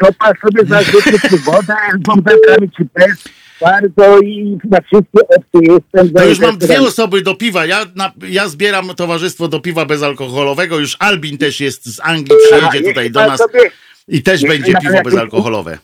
To 0.00 0.06
pan 0.18 0.32
sobie 0.42 0.64
zarzuci 0.68 1.38
wodę 1.44 1.74
z 1.94 2.02
bąbelkami 2.02 2.70
czy 2.76 2.86
bez. 2.94 3.24
Bardzo 3.60 4.18
i 4.18 4.58
na 4.64 4.80
wszystkie 4.80 5.20
opcje 5.36 5.74
jestem. 5.74 6.14
To 6.14 6.28
już 6.28 6.38
mam 6.38 6.58
dwie 6.58 6.80
osoby 6.80 7.22
do 7.22 7.34
piwa. 7.34 7.66
Ja, 7.66 7.84
na, 7.94 8.12
ja 8.28 8.48
zbieram 8.48 8.88
towarzystwo 8.96 9.48
do 9.48 9.60
piwa 9.60 9.86
bezalkoholowego. 9.86 10.78
Już 10.78 10.96
Albin 10.98 11.38
też 11.38 11.60
jest 11.60 11.94
z 11.94 12.00
Anglii, 12.00 12.38
przyjedzie 12.50 12.88
tutaj 12.88 13.10
do 13.10 13.26
nas 13.26 13.40
sobie, 13.40 13.60
i 14.08 14.22
też 14.22 14.42
będzie 14.42 14.72
piwo 14.82 15.02
bezalkoholowe. 15.04 15.78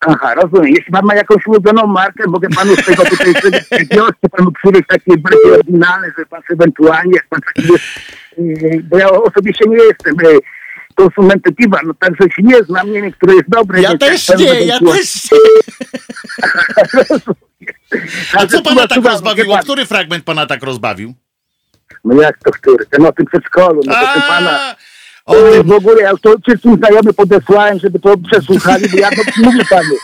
Aha, 0.00 0.34
rozumiem. 0.34 0.74
Jeśli 0.76 0.92
pan 0.92 1.04
ma 1.04 1.14
jakąś 1.14 1.46
ulubioną 1.46 1.86
markę, 1.86 2.24
mogę 2.26 2.48
panu 2.48 2.76
z 2.76 2.84
tego 2.84 3.04
tutaj 3.04 3.34
wiosny 3.90 4.28
panu 4.30 4.52
takie 4.88 5.16
bardziej 5.18 5.52
oryginalne, 5.52 6.12
że 6.18 6.26
pan 6.26 6.42
ewentualnie, 6.52 7.12
jak 7.14 7.28
pan 7.28 7.40
taki 7.40 7.72
jest, 7.72 7.84
yy, 8.38 8.82
bo 8.82 8.98
ja 8.98 9.10
osobiście 9.10 9.64
nie 9.68 9.76
jestem 9.76 10.16
konsumentem 10.98 11.54
piwa, 11.54 11.80
no 11.86 11.94
także 11.94 12.24
się 12.36 12.42
nie 12.42 12.62
znam, 12.62 12.92
nie 12.92 13.02
wiem, 13.02 13.12
które 13.12 13.34
jest 13.34 13.48
dobre. 13.48 13.80
Ja 13.80 13.98
też 13.98 14.28
nie, 14.28 14.64
ja 14.64 14.78
też 14.78 15.14
nie. 15.32 15.38
A 18.34 18.46
co 18.46 18.62
pana 18.62 18.88
tak 18.88 19.04
rozbawiło? 19.04 19.58
Który 19.58 19.86
fragment 19.86 20.24
pana 20.24 20.46
tak 20.46 20.62
rozbawił? 20.62 21.14
No 22.04 22.22
jak 22.22 22.38
to 22.38 22.50
który? 22.50 22.86
Ten 22.86 23.06
o 23.06 23.12
tym 23.12 23.26
przedszkolu, 23.26 23.82
no 23.86 23.92
to 23.92 24.20
pana... 24.28 24.74
O 25.24 25.34
tym... 25.34 25.62
W 25.62 25.72
ogóle 25.72 26.02
ja 26.02 26.12
to 26.22 26.34
wszystkim 26.46 26.76
znajomym 26.76 27.14
podesłałem, 27.14 27.78
żeby 27.78 28.00
to 28.00 28.14
przesłuchali, 28.30 28.88
bo 28.88 28.98
ja 28.98 29.10
to 29.10 29.22
mówię 29.36 29.64
panu. 29.70 29.94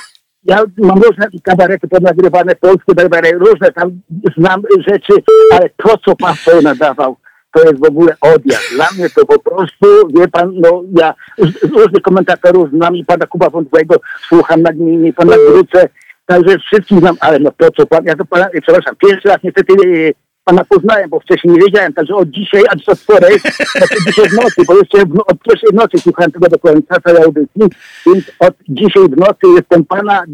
Ja 0.44 0.62
mam 0.78 1.02
różne 1.02 1.26
kabarety 1.44 1.88
podnagrywane, 1.88 2.56
polskie 2.56 2.92
różne 3.34 3.72
tam 3.72 4.00
znam 4.36 4.62
rzeczy, 4.88 5.12
ale 5.52 5.70
to, 5.76 5.98
co 5.98 6.16
pan 6.16 6.34
sobie 6.36 6.62
nadawał, 6.62 7.16
to 7.54 7.62
jest 7.62 7.80
w 7.80 7.88
ogóle 7.88 8.16
odjazd. 8.20 8.74
Dla 8.74 8.86
mnie 8.96 9.10
to 9.10 9.26
po 9.26 9.38
prostu, 9.38 10.08
wie 10.18 10.28
pan, 10.28 10.52
no 10.54 10.82
ja 10.92 11.14
różnych 11.62 12.02
komentatorów 12.02 12.70
znam 12.70 12.96
i 12.96 13.04
pana 13.04 13.26
Kuba 13.26 13.50
Wątłego 13.50 13.96
słucham 14.28 14.62
nagminnie, 14.62 15.12
pana 15.12 15.36
Gruce, 15.48 15.88
także 16.26 16.58
wszystkich 16.58 16.98
znam, 16.98 17.16
ale 17.20 17.38
no 17.38 17.50
to, 17.56 17.70
co 17.70 17.86
pan, 17.86 18.04
ja 18.04 18.16
to 18.16 18.24
pana, 18.24 18.46
przepraszam, 18.62 18.96
pierwszy 18.96 19.28
raz 19.28 19.38
niestety 19.42 19.74
pana 20.44 20.64
poznałem, 20.64 21.10
bo 21.10 21.20
wcześniej 21.20 21.54
nie 21.54 21.60
wiedziałem, 21.60 21.92
także 21.92 22.14
od 22.14 22.30
dzisiaj, 22.30 22.62
a 22.68 22.90
od 22.92 22.98
wczoraj, 22.98 23.38
znaczy 23.76 23.96
dzisiaj 24.06 24.28
w 24.28 24.32
nocy, 24.32 24.62
bo 24.66 24.78
jeszcze 24.78 24.98
w, 24.98 25.20
od 25.26 25.38
pierwszej 25.42 25.70
nocy 25.72 25.98
słuchałem 25.98 26.32
tego 26.32 26.48
do 26.48 26.58
końca 26.58 27.00
całej 27.00 27.22
audycji, 27.22 27.62
więc 28.06 28.24
od 28.38 28.54
dzisiaj 28.68 29.02
w 29.02 29.16
nocy 29.16 29.46
jestem 29.56 29.84
pana 29.84 30.24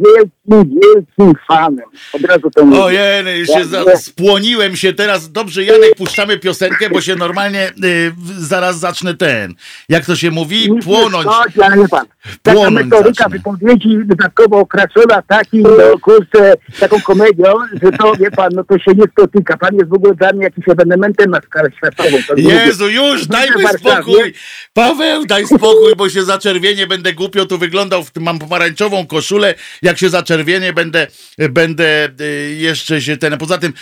wielkim, 0.50 0.80
wielkim 0.94 1.34
fanem. 1.48 1.84
Od 2.12 2.22
razu. 2.22 2.50
Ojej, 2.82 3.38
już 3.38 3.48
się 3.48 3.64
za, 3.64 3.96
spłoniłem 3.96 4.76
się 4.76 4.92
teraz. 4.92 5.32
Dobrze, 5.32 5.64
Janek, 5.64 5.94
puszczamy 5.96 6.38
piosenkę, 6.38 6.90
bo 6.90 7.00
się 7.00 7.16
normalnie 7.16 7.68
y, 7.84 8.12
zaraz 8.38 8.78
zacznę 8.78 9.14
ten, 9.14 9.54
jak 9.88 10.06
to 10.06 10.16
się 10.16 10.30
mówi, 10.30 10.68
płonąć. 10.84 11.26
Chodzi, 11.26 11.62
ale 11.62 11.76
nie 11.76 11.88
pan. 11.88 12.06
Taka 12.42 12.56
płonąć 12.56 12.86
metodyka 12.86 13.24
zacznę. 13.24 13.38
wypowiedzi 13.38 13.98
dodatkowo 14.04 14.58
okraszona 14.58 15.22
takim, 15.22 15.62
no, 15.62 15.98
kurczę, 16.00 16.54
taką 16.80 17.00
komedią, 17.00 17.52
że 17.82 17.92
to, 17.92 18.14
wie 18.14 18.30
pan, 18.30 18.50
no 18.54 18.64
to 18.64 18.78
się 18.78 18.90
nie 18.96 19.04
spotyka. 19.04 19.56
Pan 19.56 19.74
jest 19.74 19.88
w 19.88 19.94
ogóle 19.94 20.14
dla 20.14 20.32
mnie 20.32 20.42
jakimś 20.44 20.68
ewenementem 20.68 21.30
na 21.30 21.40
skalę 21.40 21.68
światową. 21.76 22.18
Jezu, 22.36 22.88
już, 22.88 23.26
dajmy 23.26 23.68
spokój. 23.68 24.34
Paweł, 24.72 25.26
daj 25.26 25.46
spokój, 25.46 25.96
bo 25.96 26.08
się 26.08 26.22
zaczerwienie, 26.22 26.86
będę 26.86 27.12
głupio 27.12 27.46
tu 27.46 27.58
wyglądał, 27.58 28.04
mam 28.20 28.38
pomarańczową 28.38 29.06
koszulę, 29.06 29.54
jak 29.82 29.98
się 29.98 30.08
zaczerwienie, 30.08 30.39
będę, 30.74 31.06
będę 31.50 32.08
y, 32.20 32.54
jeszcze 32.54 33.00
się 33.00 33.16
ten, 33.16 33.38
poza 33.38 33.58
tym 33.58 33.72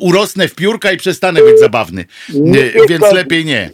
urosnę 0.00 0.48
w 0.48 0.54
piórka 0.54 0.92
i 0.92 0.96
przestanę 0.96 1.40
być 1.40 1.58
zabawny, 1.58 2.04
nie, 2.34 2.70
więc 2.88 3.00
to, 3.00 3.14
lepiej 3.14 3.44
nie. 3.44 3.70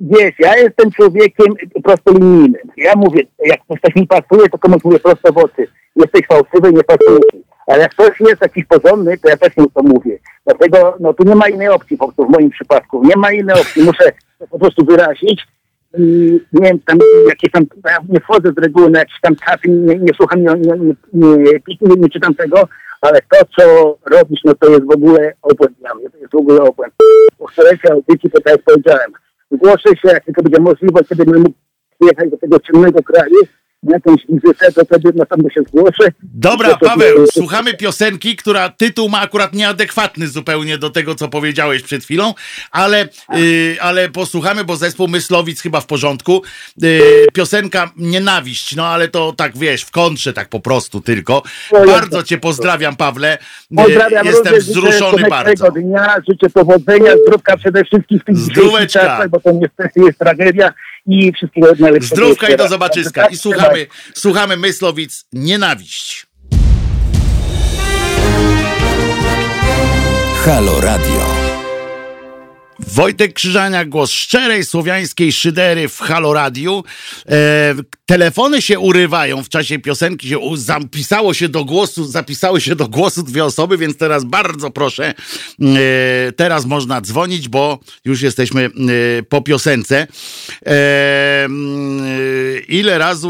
Wiesz, 0.00 0.34
ja 0.38 0.56
jestem 0.56 0.90
człowiekiem 0.90 1.46
prostolinijnym. 1.84 2.62
Ja 2.76 2.92
mówię, 2.96 3.22
jak 3.44 3.60
ktoś 3.64 3.94
mi 3.96 4.06
pasuje, 4.06 4.48
to 4.48 4.58
komuś 4.58 4.84
mówię 4.84 4.98
prosto 4.98 5.32
w 5.32 5.38
oczy. 5.38 5.66
Jesteś 5.96 6.26
fałszywy, 6.26 6.72
nie 6.72 6.84
pasuje 6.84 7.18
ci. 7.32 7.38
Ale 7.66 7.82
jak 7.82 7.92
ktoś 7.92 8.20
jest 8.20 8.42
jakiś 8.42 8.64
porządny, 8.64 9.18
to 9.18 9.28
ja 9.28 9.36
też 9.36 9.56
mu 9.56 9.70
to 9.70 9.82
mówię. 9.82 10.18
Dlatego 10.44 10.96
no, 11.00 11.14
tu 11.14 11.24
nie 11.24 11.34
ma 11.34 11.48
innej 11.48 11.68
opcji 11.68 11.96
po 11.96 12.04
prostu 12.04 12.26
w 12.26 12.30
moim 12.30 12.50
przypadku. 12.50 13.04
Nie 13.04 13.16
ma 13.16 13.32
innej 13.32 13.60
opcji. 13.60 13.82
Muszę 13.82 14.12
to 14.38 14.46
po 14.46 14.58
prostu 14.58 14.84
wyrazić. 14.84 15.46
Nie 16.52 16.68
wiem, 16.68 16.78
tam 16.86 16.98
jakieś 17.28 17.50
tam, 17.52 17.64
ja 17.84 17.98
nie 18.08 18.20
wchodzę 18.20 18.52
z 18.56 18.58
reguły 18.58 18.90
na 18.90 18.98
jakieś 18.98 19.20
tam 19.20 19.36
czasy, 19.36 19.68
nie, 19.68 19.98
nie 19.98 20.14
słucham, 20.16 20.40
nie, 20.40 20.54
nie, 20.54 20.94
nie, 21.12 21.36
nie, 21.80 21.96
nie 21.96 22.08
czytam 22.08 22.34
tego, 22.34 22.68
ale 23.00 23.20
to, 23.30 23.38
co 23.58 23.98
robisz, 24.16 24.40
no 24.44 24.54
to 24.54 24.70
jest 24.70 24.84
w 24.84 24.94
ogóle 24.94 25.32
obłęd 25.42 25.78
dla 25.78 25.94
mnie. 25.94 26.10
To 26.10 26.18
jest 26.18 26.32
w 26.32 26.36
ogóle 26.36 26.62
obłęd. 26.62 26.94
Po 27.38 27.48
wczorajszej 27.48 27.90
audycji, 27.90 28.30
to 28.30 28.40
tak 28.40 28.52
jak 28.52 28.62
powiedziałem, 28.62 29.12
zgłoszę 29.50 29.88
się, 29.88 30.08
jak 30.08 30.24
tylko 30.24 30.42
będzie 30.42 30.60
możliwość, 30.60 31.08
kiedy 31.08 31.24
będę 31.24 31.40
mógł 31.40 31.54
przyjechać 32.00 32.30
do 32.30 32.36
tego 32.36 32.60
ciemnego 32.60 33.02
kraju, 33.02 33.40
jakąś 33.92 34.20
wizytę, 34.28 34.72
to 34.72 34.84
wtedy 34.84 35.12
na 35.14 35.26
pewno 35.26 35.50
się 35.50 35.62
zgłoszę. 35.62 36.12
Dobra, 36.22 36.76
Paweł, 36.76 37.26
słuchamy 37.32 37.74
piosenki, 37.74 38.36
która 38.36 38.68
tytuł 38.68 39.08
ma 39.08 39.20
akurat 39.20 39.54
nieadekwatny 39.54 40.28
zupełnie 40.28 40.78
do 40.78 40.90
tego, 40.90 41.14
co 41.14 41.28
powiedziałeś 41.28 41.82
przed 41.82 42.04
chwilą, 42.04 42.34
ale, 42.70 43.08
y, 43.36 43.76
ale 43.80 44.08
posłuchamy, 44.08 44.64
bo 44.64 44.76
zespół 44.76 45.08
Myslowic 45.08 45.60
chyba 45.60 45.80
w 45.80 45.86
porządku. 45.86 46.42
Y, 46.84 47.00
piosenka 47.32 47.90
Nienawiść, 47.96 48.76
no 48.76 48.86
ale 48.86 49.08
to 49.08 49.32
tak 49.32 49.58
wiesz, 49.58 49.82
w 49.82 49.90
kontrze 49.90 50.32
tak 50.32 50.48
po 50.48 50.60
prostu 50.60 51.00
tylko. 51.00 51.42
No, 51.72 51.86
bardzo 51.86 52.22
cię 52.22 52.38
pozdrawiam, 52.38 52.96
Pawle. 52.96 53.38
Y, 53.72 53.76
pozdrawiam 53.76 54.26
Jestem 54.26 54.54
wzruszony 54.54 55.18
życzę 55.18 55.30
bardzo. 55.30 55.70
dnia, 55.70 56.16
życzę 56.28 56.50
powodzenia, 56.50 57.12
zdrówka 57.26 57.56
przede 57.56 57.84
wszystkim 57.84 58.18
w 58.28 58.54
tych 58.54 58.90
czasach, 58.90 59.28
bo 59.28 59.40
to 59.40 59.52
niestety 59.52 60.00
jest 60.00 60.18
tragedia 60.18 60.72
i 61.06 61.32
wszystkiego 61.32 61.72
najlepszego. 61.78 62.16
Zdrówka 62.16 62.48
i 62.48 62.56
do 62.56 62.68
zobaczyska. 62.68 63.26
I 63.26 63.36
słuchamy, 63.36 63.86
słuchamy 64.14 64.56
Myslowic 64.56 65.24
Nienawiść. 65.32 66.26
Halo 70.44 70.80
Radio. 70.80 71.35
Wojtek 72.78 73.32
Krzyżania, 73.32 73.84
głos 73.84 74.10
szczerej 74.10 74.64
słowiańskiej 74.64 75.32
szydery 75.32 75.88
w 75.88 75.98
Halo 75.98 76.32
Radiu. 76.32 76.84
E, 77.28 77.74
telefony 78.06 78.62
się 78.62 78.78
urywają 78.78 79.42
w 79.42 79.48
czasie 79.48 79.78
piosenki, 79.78 80.28
się 80.28 80.38
zapisało 80.54 81.34
się 81.34 81.48
do 81.48 81.64
głosu, 81.64 82.04
zapisały 82.04 82.60
się 82.60 82.76
do 82.76 82.88
głosu 82.88 83.22
dwie 83.22 83.44
osoby, 83.44 83.78
więc 83.78 83.96
teraz 83.96 84.24
bardzo 84.24 84.70
proszę, 84.70 85.14
e, 85.60 86.32
teraz 86.32 86.66
można 86.66 87.00
dzwonić, 87.00 87.48
bo 87.48 87.78
już 88.04 88.22
jesteśmy 88.22 88.64
e, 88.64 89.22
po 89.22 89.42
piosence. 89.42 90.06
E, 90.66 91.48
ile 92.68 92.98
razy, 92.98 93.28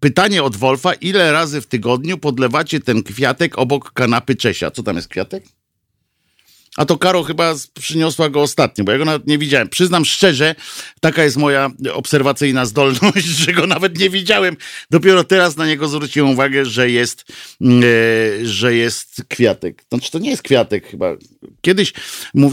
pytanie 0.00 0.42
od 0.42 0.56
Wolfa, 0.56 0.92
ile 0.94 1.32
razy 1.32 1.60
w 1.60 1.66
tygodniu 1.66 2.18
podlewacie 2.18 2.80
ten 2.80 3.02
kwiatek 3.02 3.58
obok 3.58 3.92
kanapy 3.92 4.34
Czesia? 4.34 4.70
Co 4.70 4.82
tam 4.82 4.96
jest 4.96 5.08
kwiatek? 5.08 5.61
A 6.76 6.84
to 6.84 6.98
Karo 6.98 7.22
chyba 7.22 7.54
przyniosła 7.74 8.28
go 8.28 8.42
ostatnio, 8.42 8.84
bo 8.84 8.92
ja 8.92 8.98
go 8.98 9.04
nawet 9.04 9.26
nie 9.26 9.38
widziałem. 9.38 9.68
Przyznam 9.68 10.04
szczerze, 10.04 10.54
taka 11.00 11.24
jest 11.24 11.36
moja 11.36 11.70
obserwacyjna 11.92 12.66
zdolność, 12.66 13.26
że 13.44 13.52
go 13.52 13.66
nawet 13.66 13.98
nie 13.98 14.10
widziałem. 14.10 14.56
Dopiero 14.90 15.24
teraz 15.24 15.56
na 15.56 15.66
niego 15.66 15.88
zwróciłem 15.88 16.30
uwagę, 16.30 16.64
że 16.64 16.90
jest, 16.90 17.24
mm, 17.60 17.82
e, 17.84 18.46
że 18.46 18.74
jest 18.74 19.22
kwiatek. 19.28 19.84
Znaczy 19.88 20.10
to 20.10 20.18
nie 20.18 20.30
jest 20.30 20.42
kwiatek 20.42 20.86
chyba. 20.86 21.16
Kiedyś, 21.60 21.92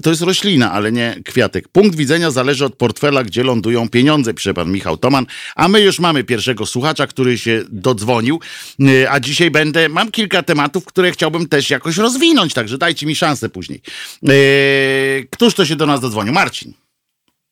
to 0.03 0.09
jest 0.09 0.21
roślina, 0.21 0.71
ale 0.71 0.91
nie 0.91 1.15
kwiatek. 1.25 1.67
Punkt 1.67 1.95
widzenia 1.95 2.31
zależy 2.31 2.65
od 2.65 2.75
portfela, 2.75 3.23
gdzie 3.23 3.43
lądują 3.43 3.89
pieniądze, 3.89 4.33
pisze 4.33 4.53
pan 4.53 4.71
Michał 4.71 4.97
Toman. 4.97 5.25
A 5.55 5.67
my 5.67 5.81
już 5.81 5.99
mamy 5.99 6.23
pierwszego 6.23 6.65
słuchacza, 6.65 7.07
który 7.07 7.37
się 7.37 7.63
dodzwonił. 7.69 8.39
E, 8.79 9.11
a 9.11 9.19
dzisiaj 9.19 9.51
będę, 9.51 9.89
mam 9.89 10.11
kilka 10.11 10.43
tematów, 10.43 10.85
które 10.85 11.11
chciałbym 11.11 11.47
też 11.47 11.69
jakoś 11.69 11.97
rozwinąć, 11.97 12.53
także 12.53 12.77
dajcie 12.77 13.05
mi 13.05 13.15
szansę 13.15 13.49
później. 13.49 13.81
Yy, 14.21 15.27
któż 15.31 15.55
to 15.55 15.65
się 15.65 15.75
do 15.75 15.85
nas 15.85 15.99
dodzwonił? 15.99 16.33
Marcin. 16.33 16.73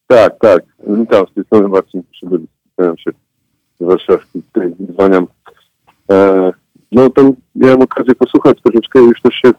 Tak, 0.08 0.34
tak. 0.40 0.64
Witam, 0.88 1.26
z 1.32 1.34
tej 1.34 1.44
strony 1.44 1.68
Marcin 1.68 2.04
Przybyl. 2.12 2.42
Staram 2.74 2.98
się 2.98 3.12
z 3.80 3.86
Warszawki, 3.86 4.42
tutaj 4.54 4.72
dzwoniam. 4.92 5.28
E, 6.12 6.52
no 6.92 7.10
to 7.10 7.34
miałem 7.56 7.82
okazję 7.82 8.16
posłuchać 8.16 8.62
troszeczkę 8.64 9.00
już 9.00 9.22
też 9.22 9.36
się 9.36 9.52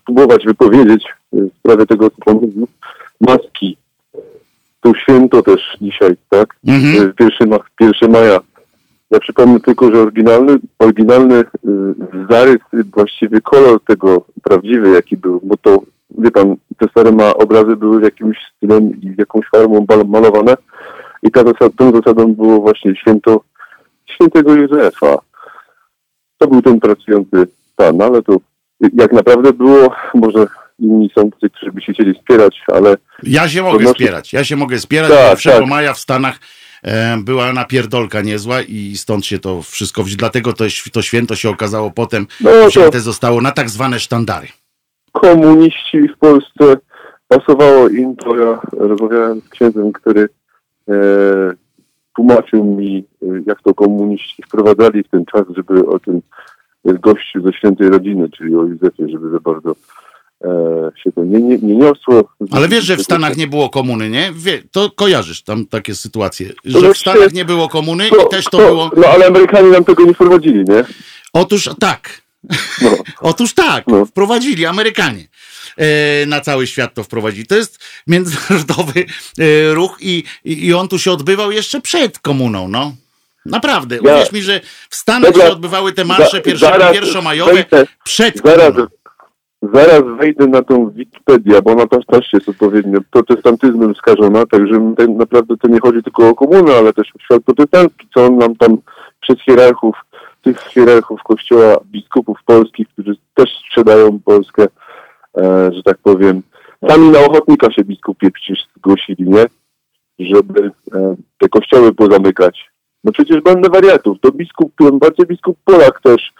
spróbować 0.00 0.44
wypowiedzieć 0.44 1.04
w 1.32 1.48
sprawie 1.58 1.86
tego, 1.86 2.10
co 2.10 2.16
pan 2.24 2.34
mówił. 2.34 2.68
Maski. 3.20 3.76
To 4.80 4.94
święto 4.94 5.42
też 5.42 5.76
dzisiaj, 5.80 6.16
tak? 6.28 6.56
Mhm. 6.66 7.12
1, 7.20 7.48
ma, 7.48 7.58
1 7.80 8.10
maja. 8.10 8.40
Ja 9.10 9.20
przypomnę 9.20 9.60
tylko, 9.60 9.94
że 9.94 10.02
oryginalny, 10.02 10.58
oryginalny 10.78 11.44
zarys, 12.30 12.56
właściwie 12.72 13.40
kolor 13.40 13.80
tego 13.80 14.24
prawdziwy, 14.42 14.90
jaki 14.90 15.16
był, 15.16 15.40
bo 15.44 15.56
to 15.56 15.82
wie 16.18 16.30
pan, 16.30 16.56
te 16.78 16.88
stare 16.88 17.12
ma 17.12 17.34
obrazy 17.34 17.76
były 17.76 18.00
w 18.00 18.04
jakimś 18.04 18.36
stylem 18.56 19.00
i 19.00 19.14
jakąś 19.18 19.46
formą 19.46 19.86
malowane 20.06 20.56
i 21.22 21.30
ta 21.30 21.42
zasad, 21.44 21.72
tą 21.76 21.92
zasadą 21.92 22.34
było 22.34 22.60
właśnie 22.60 22.96
święto 22.96 23.40
świętego 24.06 24.54
Józefa. 24.54 25.16
To 26.38 26.46
był 26.46 26.62
ten 26.62 26.80
pracujący 26.80 27.46
pan, 27.76 28.02
ale 28.02 28.22
to 28.22 28.36
jak 28.92 29.12
naprawdę 29.12 29.52
było, 29.52 29.94
może 30.14 30.46
inni 30.78 31.10
są 31.14 31.30
ci, 31.40 31.50
którzy 31.50 31.72
by 31.72 31.80
się 31.80 31.92
chcieli 31.92 32.14
wspierać, 32.14 32.62
ale... 32.66 32.96
Ja 33.22 33.48
się 33.48 33.62
mogę 33.62 33.86
wspierać, 33.86 34.32
ja 34.32 34.44
się 34.44 34.56
mogę 34.56 34.78
wspierać, 34.78 35.10
tak, 35.10 35.38
bo 35.44 35.60
tak. 35.60 35.68
Maja 35.68 35.94
w 35.94 35.98
Stanach 35.98 36.38
e, 36.82 37.16
była 37.24 37.52
napierdolka 37.52 38.20
niezła 38.20 38.62
i 38.62 38.96
stąd 38.96 39.26
się 39.26 39.38
to 39.38 39.62
wszystko, 39.62 40.04
dlatego 40.16 40.52
to, 40.52 40.64
to 40.92 41.02
święto 41.02 41.36
się 41.36 41.50
okazało 41.50 41.90
potem, 41.90 42.26
no, 42.40 42.50
to... 42.92 43.00
zostało 43.00 43.40
na 43.40 43.50
tak 43.50 43.70
zwane 43.70 44.00
sztandary 44.00 44.48
komuniści 45.14 46.08
w 46.08 46.18
Polsce 46.18 46.76
pasowało 47.28 47.88
im, 47.88 48.16
to 48.16 48.36
ja 48.36 48.60
rozmawiałem 48.72 49.40
z 49.40 49.48
księdzem, 49.48 49.92
który 49.92 50.28
e, 50.88 50.94
tłumaczył 52.16 52.64
mi, 52.64 53.04
e, 53.22 53.26
jak 53.46 53.62
to 53.62 53.74
komuniści 53.74 54.42
wprowadzali 54.42 55.02
w 55.02 55.08
ten 55.08 55.24
czas, 55.24 55.42
żeby 55.56 55.86
o 55.86 55.98
tym 55.98 56.22
gościu 56.84 57.42
ze 57.42 57.52
świętej 57.52 57.88
rodziny, 57.88 58.28
czyli 58.30 58.56
o 58.56 58.62
Józefie, 58.62 59.08
żeby 59.08 59.30
za 59.30 59.40
bardzo 59.40 59.74
e, 60.44 60.90
się 60.96 61.12
to 61.12 61.24
nie, 61.24 61.42
nie, 61.42 61.58
nie 61.58 61.76
niosło. 61.76 62.24
Ale 62.50 62.68
wiesz, 62.68 62.84
że 62.84 62.96
w 62.96 63.02
Stanach 63.02 63.36
nie 63.36 63.46
było 63.46 63.70
komuny, 63.70 64.10
nie? 64.10 64.32
Wie, 64.36 64.62
to 64.70 64.90
kojarzysz 64.90 65.42
tam 65.42 65.66
takie 65.66 65.94
sytuacje, 65.94 66.50
że 66.64 66.94
w 66.94 66.98
Stanach 66.98 67.32
nie 67.32 67.44
było 67.44 67.68
komuny 67.68 68.08
i 68.08 68.30
też 68.30 68.44
to, 68.44 68.50
to 68.50 68.58
było... 68.58 68.90
No 68.96 69.06
ale 69.06 69.26
Amerykanie 69.26 69.68
nam 69.68 69.84
tego 69.84 70.04
nie 70.04 70.14
wprowadzili, 70.14 70.64
nie? 70.68 70.84
Otóż 71.32 71.70
tak, 71.80 72.23
no. 72.82 72.90
Otóż 73.30 73.54
tak, 73.54 73.86
no. 73.86 74.06
wprowadzili 74.06 74.66
Amerykanie. 74.66 75.28
E, 75.76 76.26
na 76.26 76.40
cały 76.40 76.66
świat 76.66 76.94
to 76.94 77.04
wprowadzili. 77.04 77.46
To 77.46 77.56
jest 77.56 77.84
międzynarodowy 78.06 79.04
e, 79.38 79.74
ruch 79.74 79.96
i, 80.00 80.24
i 80.44 80.74
on 80.74 80.88
tu 80.88 80.98
się 80.98 81.12
odbywał 81.12 81.52
jeszcze 81.52 81.80
przed 81.80 82.18
komuną, 82.18 82.68
no. 82.68 82.92
Naprawdę. 83.46 83.96
Ja, 83.96 84.00
Uwierz 84.00 84.32
mi, 84.32 84.42
że 84.42 84.60
w 84.90 84.96
Stanach 84.96 85.32
dobra, 85.32 85.46
się 85.46 85.52
odbywały 85.52 85.92
te 85.92 86.04
marsze 86.04 86.40
pierwszomajowe 86.40 87.64
przed 88.04 88.42
zaraz, 88.44 88.74
komuną. 88.74 88.86
Zaraz 89.72 90.02
wejdę 90.18 90.46
na 90.46 90.62
tą 90.62 90.90
Wikipedię, 90.90 91.62
bo 91.62 91.72
ona 91.72 91.86
też, 91.86 92.06
też 92.06 92.32
jest 92.32 92.48
odpowiednio 92.48 92.98
protestantyzmem 93.10 93.94
skażona, 93.94 94.46
także 94.46 94.94
naprawdę 95.08 95.56
to 95.56 95.68
nie 95.68 95.80
chodzi 95.80 96.02
tylko 96.02 96.28
o 96.28 96.34
komunę, 96.34 96.74
ale 96.74 96.92
też 96.92 97.08
o 97.08 97.18
świat 97.24 97.42
protestancki, 97.42 98.08
co 98.14 98.26
on 98.26 98.38
nam 98.38 98.56
tam 98.56 98.78
przez 99.20 99.36
hierarchów 99.40 99.94
tych 100.44 100.60
hierarchów 100.60 101.22
kościoła, 101.22 101.76
biskupów 101.84 102.38
polskich, 102.46 102.88
którzy 102.88 103.16
też 103.34 103.50
sprzedają 103.58 104.20
Polskę, 104.24 104.66
e, 105.36 105.70
że 105.72 105.82
tak 105.82 105.98
powiem. 105.98 106.42
Sami 106.88 107.08
na 107.08 107.18
ochotnika 107.18 107.72
się 107.72 107.84
biskupie 107.84 108.30
przecież 108.30 108.64
zgłosili, 108.76 109.30
nie? 109.30 109.44
Żeby 110.18 110.70
e, 110.94 111.16
te 111.38 111.48
kościoły 111.48 111.94
pozamykać. 111.94 112.70
No 113.04 113.12
przecież 113.12 113.40
będę 113.40 113.68
wariatów. 113.68 114.18
To 114.20 114.32
biskup, 114.32 114.72
bardziej 114.92 115.26
biskup 115.26 115.58
Polak 115.64 116.00
też, 116.00 116.32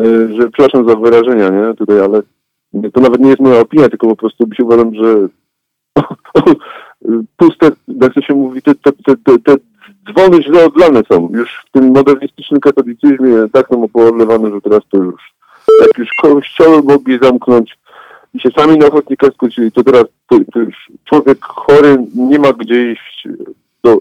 e, 0.00 0.04
że 0.34 0.50
przepraszam 0.50 0.88
za 0.88 0.96
wyrażenia, 0.96 1.48
nie? 1.48 1.74
Tutaj, 1.74 2.00
ale 2.00 2.22
to 2.92 3.00
nawet 3.00 3.20
nie 3.20 3.28
jest 3.28 3.40
moja 3.40 3.60
opinia, 3.60 3.88
tylko 3.88 4.08
po 4.08 4.16
prostu 4.16 4.44
się 4.56 4.64
uważam, 4.64 4.94
że 4.94 5.28
puste, 7.36 7.70
jak 7.88 8.14
to 8.14 8.22
się 8.22 8.34
mówi, 8.34 8.62
te, 8.62 8.74
te, 8.74 8.92
te, 8.92 9.38
te 9.38 9.56
dzwony 10.10 10.42
źle 10.42 10.64
odlane 10.64 11.02
są. 11.12 11.28
Już 11.32 11.64
w 11.68 11.70
tym 11.70 11.92
modernistycznym 11.92 12.60
katolicyzmie 12.60 13.48
tak 13.52 13.68
są 13.68 13.84
opolewane, 13.84 14.50
że 14.50 14.60
teraz 14.60 14.80
to 14.90 14.98
już, 14.98 15.34
jak 15.80 15.98
już 15.98 16.08
kościoły 16.22 16.82
mogli 16.82 17.18
zamknąć 17.22 17.78
i 18.34 18.40
się 18.40 18.48
sami 18.56 18.78
na 18.78 18.86
ochotnika 18.86 19.26
skrócili, 19.30 19.72
to 19.72 19.84
teraz 19.84 20.04
to, 20.28 20.38
to 20.52 20.58
już 20.58 20.74
człowiek 21.04 21.44
chory 21.44 21.96
nie 22.14 22.38
ma 22.38 22.52
gdzie 22.52 22.92
iść 22.92 23.28
do, 23.84 23.98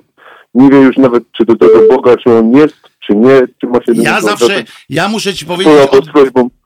nie 0.54 0.70
wie 0.70 0.78
już 0.78 0.98
nawet, 0.98 1.24
czy 1.32 1.46
do 1.46 1.56
tego 1.56 1.80
Boga, 1.90 2.18
czy 2.18 2.32
on 2.34 2.52
jest, 2.52 2.76
czy 3.00 3.16
nie, 3.16 3.42
czy 3.62 3.68
ma 3.68 3.84
się... 3.84 3.92
Ja 3.96 4.22
zawsze, 4.22 4.64
ja 4.90 5.08
muszę 5.08 5.34
ci 5.34 5.46
powiedzieć, 5.46 5.74
od, 5.92 6.06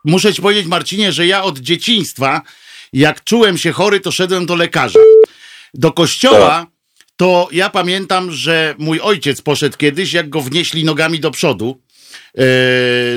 muszę 0.06 0.34
ci 0.34 0.42
powiedzieć 0.42 0.68
Marcinie, 0.68 1.12
że 1.12 1.28
ja 1.28 1.44
od 1.44 1.60
dzieciństwa, 1.60 2.42
jak 2.94 3.24
czułem 3.24 3.58
się 3.58 3.72
chory, 3.72 4.00
to 4.00 4.12
szedłem 4.12 4.46
do 4.46 4.56
lekarza. 4.56 5.00
Do 5.74 5.92
kościoła 5.92 6.50
tak 6.60 6.75
to 7.18 7.48
ja 7.52 7.70
pamiętam, 7.70 8.32
że 8.32 8.76
mój 8.78 9.00
ojciec 9.00 9.42
poszedł 9.42 9.78
kiedyś, 9.78 10.14
jak 10.14 10.30
go 10.30 10.42
wnieśli 10.42 10.84
nogami 10.84 11.20
do 11.20 11.32
przodu 11.32 11.78
e, 12.38 12.44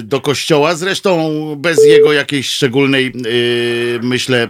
do 0.02 0.20
kościoła, 0.20 0.74
zresztą 0.74 1.32
bez 1.58 1.84
jego 1.84 2.12
jakiejś 2.12 2.50
szczególnej, 2.50 3.06
e, 3.06 3.10
myślę, 4.02 4.42
e, 4.42 4.48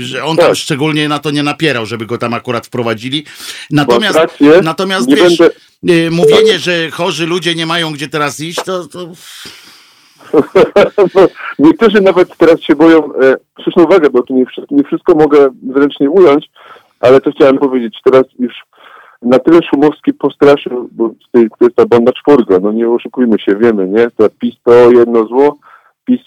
że 0.00 0.24
on 0.24 0.36
tam 0.36 0.46
tak. 0.46 0.56
szczególnie 0.56 1.08
na 1.08 1.18
to 1.18 1.30
nie 1.30 1.42
napierał, 1.42 1.86
żeby 1.86 2.06
go 2.06 2.18
tam 2.18 2.34
akurat 2.34 2.66
wprowadzili. 2.66 3.24
Natomiast, 3.70 4.18
natomiast 4.62 5.08
wiesz, 5.10 5.38
będę... 5.82 6.10
mówienie, 6.10 6.58
że 6.58 6.90
chorzy 6.90 7.26
ludzie 7.26 7.54
nie 7.54 7.66
mają 7.66 7.92
gdzie 7.92 8.08
teraz 8.08 8.40
iść, 8.40 8.58
to... 8.64 8.88
to... 8.88 9.12
Niektórzy 11.58 12.00
nawet 12.00 12.36
teraz 12.36 12.60
się 12.60 12.74
boją, 12.74 13.14
e, 13.14 13.36
uwagę, 13.76 14.10
bo 14.10 14.22
tu 14.22 14.34
nie, 14.34 14.44
nie 14.70 14.84
wszystko 14.84 15.14
mogę 15.14 15.50
zręcznie 15.74 16.10
ująć, 16.10 16.50
ale 17.02 17.20
to 17.20 17.30
chciałem 17.32 17.58
powiedzieć, 17.58 17.98
teraz 18.04 18.24
już 18.38 18.54
na 19.22 19.38
tyle 19.38 19.60
Szumowski 19.62 20.14
postraszył, 20.14 20.88
bo 20.92 21.10
to 21.32 21.40
jest 21.40 21.76
ta 21.76 21.86
banda 21.86 22.12
czwórka, 22.12 22.58
no 22.62 22.72
nie 22.72 22.88
oszukujmy 22.88 23.38
się, 23.38 23.56
wiemy, 23.56 23.88
nie? 23.88 24.10
To 24.10 24.28
PiS 24.40 24.54
to 24.64 24.90
jedno 24.90 25.26
zło, 25.26 25.58
PiS, 26.04 26.20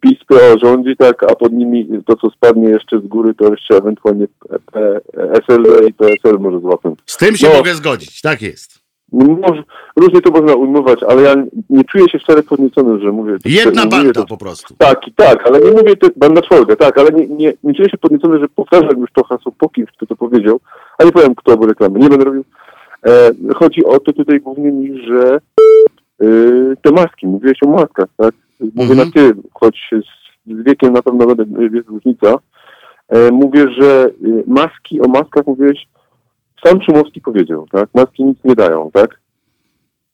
PiS 0.00 0.18
PO 0.28 0.58
rządzi, 0.62 0.96
tak, 0.96 1.22
a 1.22 1.34
pod 1.34 1.52
nimi 1.52 1.88
to, 2.06 2.16
co 2.16 2.30
spadnie 2.30 2.68
jeszcze 2.68 3.00
z 3.00 3.06
góry, 3.06 3.34
to 3.34 3.50
jeszcze 3.50 3.76
ewentualnie 3.76 4.26
SLD 5.48 5.88
i 5.88 5.92
PSL 5.92 6.38
może 6.38 6.60
złapać. 6.60 6.94
Z 7.06 7.16
tym 7.16 7.36
się 7.36 7.48
no, 7.48 7.56
mogę 7.56 7.74
zgodzić, 7.74 8.20
tak 8.20 8.42
jest. 8.42 8.77
Może, 9.12 9.62
różnie 9.96 10.20
to 10.20 10.30
można 10.30 10.54
ujmować, 10.54 11.02
ale 11.02 11.22
ja 11.22 11.34
nie 11.70 11.84
czuję 11.84 12.08
się 12.08 12.18
wcale 12.18 12.42
podniecony, 12.42 13.00
że 13.00 13.12
mówię... 13.12 13.36
Jedna 13.44 13.86
banda 13.86 14.12
to, 14.12 14.26
po 14.26 14.36
prostu. 14.36 14.74
Tak, 14.78 15.00
tak, 15.16 15.46
ale 15.46 15.60
nie 15.60 15.70
mówię, 15.70 15.96
to, 15.96 16.08
banda 16.16 16.42
czwórka, 16.42 16.76
tak, 16.76 16.98
ale 16.98 17.10
nie, 17.10 17.26
nie, 17.26 17.52
nie 17.64 17.74
czuję 17.74 17.90
się 17.90 17.98
podniecony, 17.98 18.38
że 18.38 18.48
powtarzam 18.48 19.00
już 19.00 19.12
to 19.12 19.24
hasło 19.24 19.52
po 19.58 19.68
kimś, 19.68 19.90
kto 19.90 20.06
to 20.06 20.16
powiedział, 20.16 20.60
a 20.98 21.04
nie 21.04 21.12
powiem 21.12 21.34
kto, 21.34 21.56
bo 21.56 21.66
reklamy 21.66 21.98
nie 21.98 22.08
będę 22.08 22.24
robił. 22.24 22.44
E, 23.06 23.30
chodzi 23.54 23.84
o 23.84 24.00
to 24.00 24.12
tutaj 24.12 24.40
głównie 24.40 24.72
mi, 24.72 25.02
że 25.06 25.40
e, 26.22 26.26
te 26.82 26.92
maski, 26.92 27.26
mówiłeś 27.26 27.62
o 27.62 27.68
maskach, 27.68 28.08
tak? 28.16 28.34
Mówię 28.60 28.92
mhm. 28.92 28.98
na 28.98 29.14
ty, 29.14 29.32
choć 29.54 29.90
z, 29.92 30.54
z 30.54 30.64
wiekiem 30.64 30.92
na 30.92 31.02
pewno 31.02 31.26
jest 31.74 31.88
różnica. 31.88 32.34
E, 33.08 33.30
mówię, 33.30 33.66
że 33.78 34.04
e, 34.04 34.42
maski, 34.46 35.00
o 35.00 35.08
maskach 35.08 35.46
mówiłeś 35.46 35.86
sam 36.64 36.82
Szumowski 36.82 37.20
powiedział, 37.20 37.66
tak? 37.70 37.88
Maski 37.94 38.24
nic 38.24 38.38
nie 38.44 38.54
dają, 38.54 38.90
tak? 38.92 39.20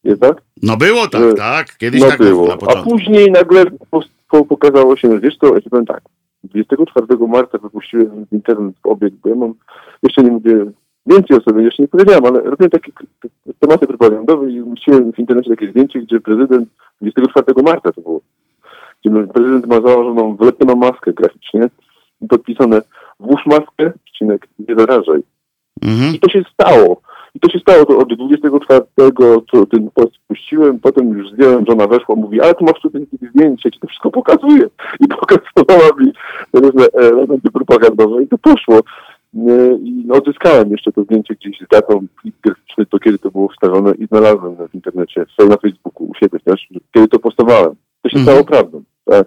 Jest 0.04 0.20
tak? 0.20 0.42
No 0.62 0.76
było 0.76 1.06
tak, 1.08 1.22
że, 1.22 1.34
tak. 1.34 1.76
Kiedyś 1.78 2.00
no 2.00 2.08
tak 2.08 2.18
było. 2.18 2.56
A 2.68 2.82
później 2.82 3.30
nagle 3.30 3.64
po, 3.90 4.02
po, 4.30 4.44
pokazało 4.44 4.96
się, 4.96 5.12
że 5.12 5.20
wiesz 5.20 5.36
co, 5.36 5.54
ja 5.54 5.60
powiem 5.70 5.86
tak, 5.86 6.02
24 6.44 7.06
marca 7.28 7.58
wypuściłem 7.58 8.26
w 8.26 8.32
internet 8.32 8.74
obiekt, 8.82 9.16
bo 9.16 9.28
ja 9.28 9.34
mam, 9.34 9.54
jeszcze 10.02 10.22
nie 10.22 10.30
mówię 10.30 10.66
więcej 11.06 11.36
o 11.36 11.40
sobie, 11.40 11.62
jeszcze 11.62 11.82
nie 11.82 11.88
powiedziałem, 11.88 12.26
ale 12.26 12.40
robiłem 12.40 12.70
takie 12.70 12.92
tematy 13.60 13.86
propagandowe 13.86 14.50
i 14.50 14.62
umieściłem 14.62 15.12
w 15.12 15.18
internecie 15.18 15.50
takie 15.50 15.70
zdjęcie, 15.70 16.00
gdzie 16.00 16.20
prezydent 16.20 16.68
24 17.00 17.62
marca 17.62 17.92
to 17.92 18.00
było, 18.00 18.20
gdzie 19.00 19.26
prezydent 19.26 19.66
ma 19.66 19.74
założoną 19.74 20.36
wlepioną 20.36 20.76
maskę 20.76 21.12
graficznie 21.12 21.68
i 22.20 22.26
podpisane 22.26 22.82
włóż 23.20 23.46
maskę, 23.46 23.92
przecinek, 24.04 24.48
nie 24.68 24.74
zarażaj. 24.74 25.20
Mhm. 25.82 26.14
I 26.14 26.18
to 26.18 26.30
się 26.30 26.42
stało. 26.52 27.00
I 27.34 27.40
to 27.40 27.48
się 27.48 27.58
stało 27.58 27.84
to 27.84 27.98
od 27.98 28.14
24, 28.14 28.82
co 29.50 29.66
ten 29.66 29.90
post 29.94 30.12
puściłem, 30.28 30.80
potem 30.80 31.18
już 31.18 31.30
zdjąłem, 31.30 31.64
żona 31.68 31.86
weszła, 31.86 32.14
mówi, 32.14 32.40
ale 32.40 32.54
tu 32.54 32.64
masz 32.64 32.80
tutaj 32.80 33.06
zdjęcie, 33.30 33.70
ci 33.70 33.80
to 33.80 33.86
wszystko 33.86 34.10
pokazuje. 34.10 34.62
I 35.04 35.08
pokazywała 35.08 35.90
mi 35.98 36.12
różne 36.52 36.86
elementy 36.92 37.50
propagandowe 37.50 38.22
i 38.22 38.28
to 38.28 38.38
poszło. 38.38 38.80
I 39.82 40.04
no, 40.06 40.14
odzyskałem 40.14 40.70
jeszcze 40.70 40.92
to 40.92 41.04
zdjęcie 41.04 41.34
gdzieś 41.34 41.58
z 41.60 41.68
datą 41.68 42.06
graficzną, 42.42 42.84
to 42.90 42.98
kiedy 42.98 43.18
to 43.18 43.30
było 43.30 43.48
wstawione 43.48 43.92
i 43.94 44.06
znalazłem 44.06 44.56
w 44.68 44.74
internecie, 44.74 45.26
na 45.48 45.56
Facebooku, 45.56 46.06
u 46.06 46.14
siebie 46.14 46.38
też, 46.40 46.68
kiedy 46.94 47.08
to 47.08 47.18
postawałem. 47.18 47.74
To 48.02 48.08
się 48.08 48.18
Mhm. 48.18 48.24
stało 48.24 48.44
prawdą. 48.44 48.82
Tak? 49.04 49.26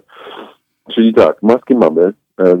Czyli 0.94 1.14
tak, 1.14 1.42
maskę 1.42 1.74
mamy, 1.74 2.12
e, 2.40 2.60